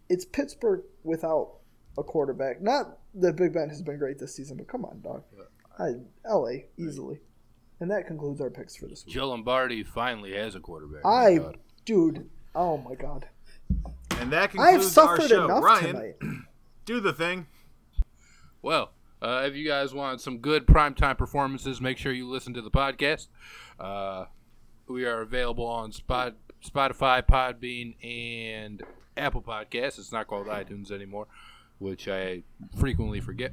it's 0.09 0.25
Pittsburgh 0.25 0.83
without 1.05 1.59
a 1.97 2.03
quarterback. 2.03 2.61
Not 2.63 2.99
that 3.15 3.37
Big 3.37 3.53
Ben 3.53 3.69
has 3.69 3.83
been 3.83 3.99
great 3.99 4.19
this 4.19 4.35
season, 4.35 4.57
but 4.57 4.69
come 4.69 4.85
on, 4.85 5.01
dog. 5.01 5.23
I, 5.79 5.93
LA 6.29 6.65
easily, 6.77 7.21
and 7.79 7.91
that 7.91 8.07
concludes 8.07 8.41
our 8.41 8.51
picks 8.51 8.77
for 8.77 8.87
this 8.87 9.05
week. 9.07 9.15
Joe 9.15 9.29
Lombardi 9.29 9.85
finally 9.85 10.35
has 10.35 10.55
a 10.55 10.61
quarterback. 10.61 11.07
I, 11.07 11.37
God. 11.37 11.59
dude, 11.85 12.29
oh 12.55 12.79
my 12.79 12.95
god, 12.95 13.29
and 14.19 14.33
that 14.33 14.51
I 14.59 14.73
have 14.73 14.81
concludes 14.81 14.99
our 14.99 15.21
show. 15.21 15.45
enough 15.45 15.63
Ryan, 15.63 15.95
tonight. 15.95 16.15
do 16.85 17.01
the 17.01 17.13
thing. 17.13 17.47
Well, 18.61 18.91
uh, 19.23 19.45
if 19.47 19.55
you 19.55 19.67
guys 19.67 19.93
want 19.93 20.21
some 20.21 20.39
good 20.39 20.67
primetime 20.67 21.19
performances, 21.19 21.81
make 21.81 21.99
sure 21.99 22.13
you 22.13 22.29
listen 22.29 22.55
to 22.55 22.63
the 22.63 22.71
podcast. 22.71 23.29
Uh, 23.79 24.27
we 24.87 25.05
are 25.05 25.21
available 25.21 25.67
on 25.67 25.93
Spot, 25.93 26.35
Spotify, 26.65 27.23
Podbean, 27.23 27.95
and 28.03 28.83
Apple 29.17 29.43
Podcasts. 29.43 29.99
It's 29.99 30.13
not 30.13 30.27
called 30.27 30.47
iTunes 30.47 30.91
anymore, 30.91 31.27
which 31.79 32.09
I 32.09 32.43
frequently 32.79 33.21
forget. 33.21 33.53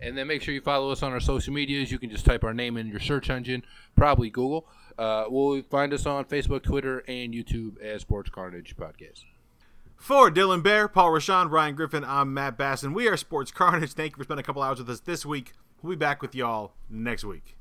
And 0.00 0.18
then 0.18 0.26
make 0.26 0.42
sure 0.42 0.52
you 0.52 0.60
follow 0.60 0.90
us 0.90 1.02
on 1.02 1.12
our 1.12 1.20
social 1.20 1.52
medias. 1.52 1.92
You 1.92 1.98
can 1.98 2.10
just 2.10 2.24
type 2.24 2.42
our 2.42 2.54
name 2.54 2.76
in 2.76 2.88
your 2.88 3.00
search 3.00 3.30
engine, 3.30 3.64
probably 3.96 4.30
Google. 4.30 4.66
Uh, 4.98 5.24
we'll 5.28 5.62
find 5.62 5.92
us 5.92 6.06
on 6.06 6.24
Facebook, 6.24 6.62
Twitter, 6.62 7.04
and 7.06 7.32
YouTube 7.32 7.80
as 7.80 8.02
Sports 8.02 8.30
Carnage 8.30 8.76
Podcast. 8.76 9.24
For 10.02 10.32
Dylan 10.32 10.64
Bear, 10.64 10.88
Paul 10.88 11.12
Rashawn, 11.12 11.48
Ryan 11.48 11.76
Griffin, 11.76 12.02
I'm 12.02 12.34
Matt 12.34 12.58
Basson. 12.58 12.92
We 12.92 13.06
are 13.06 13.16
Sports 13.16 13.52
Carnage. 13.52 13.92
Thank 13.92 14.14
you 14.14 14.16
for 14.16 14.24
spending 14.24 14.42
a 14.42 14.44
couple 14.44 14.60
hours 14.60 14.80
with 14.80 14.90
us 14.90 14.98
this 14.98 15.24
week. 15.24 15.52
We'll 15.80 15.92
be 15.92 15.96
back 15.96 16.20
with 16.20 16.34
y'all 16.34 16.72
next 16.90 17.22
week. 17.22 17.56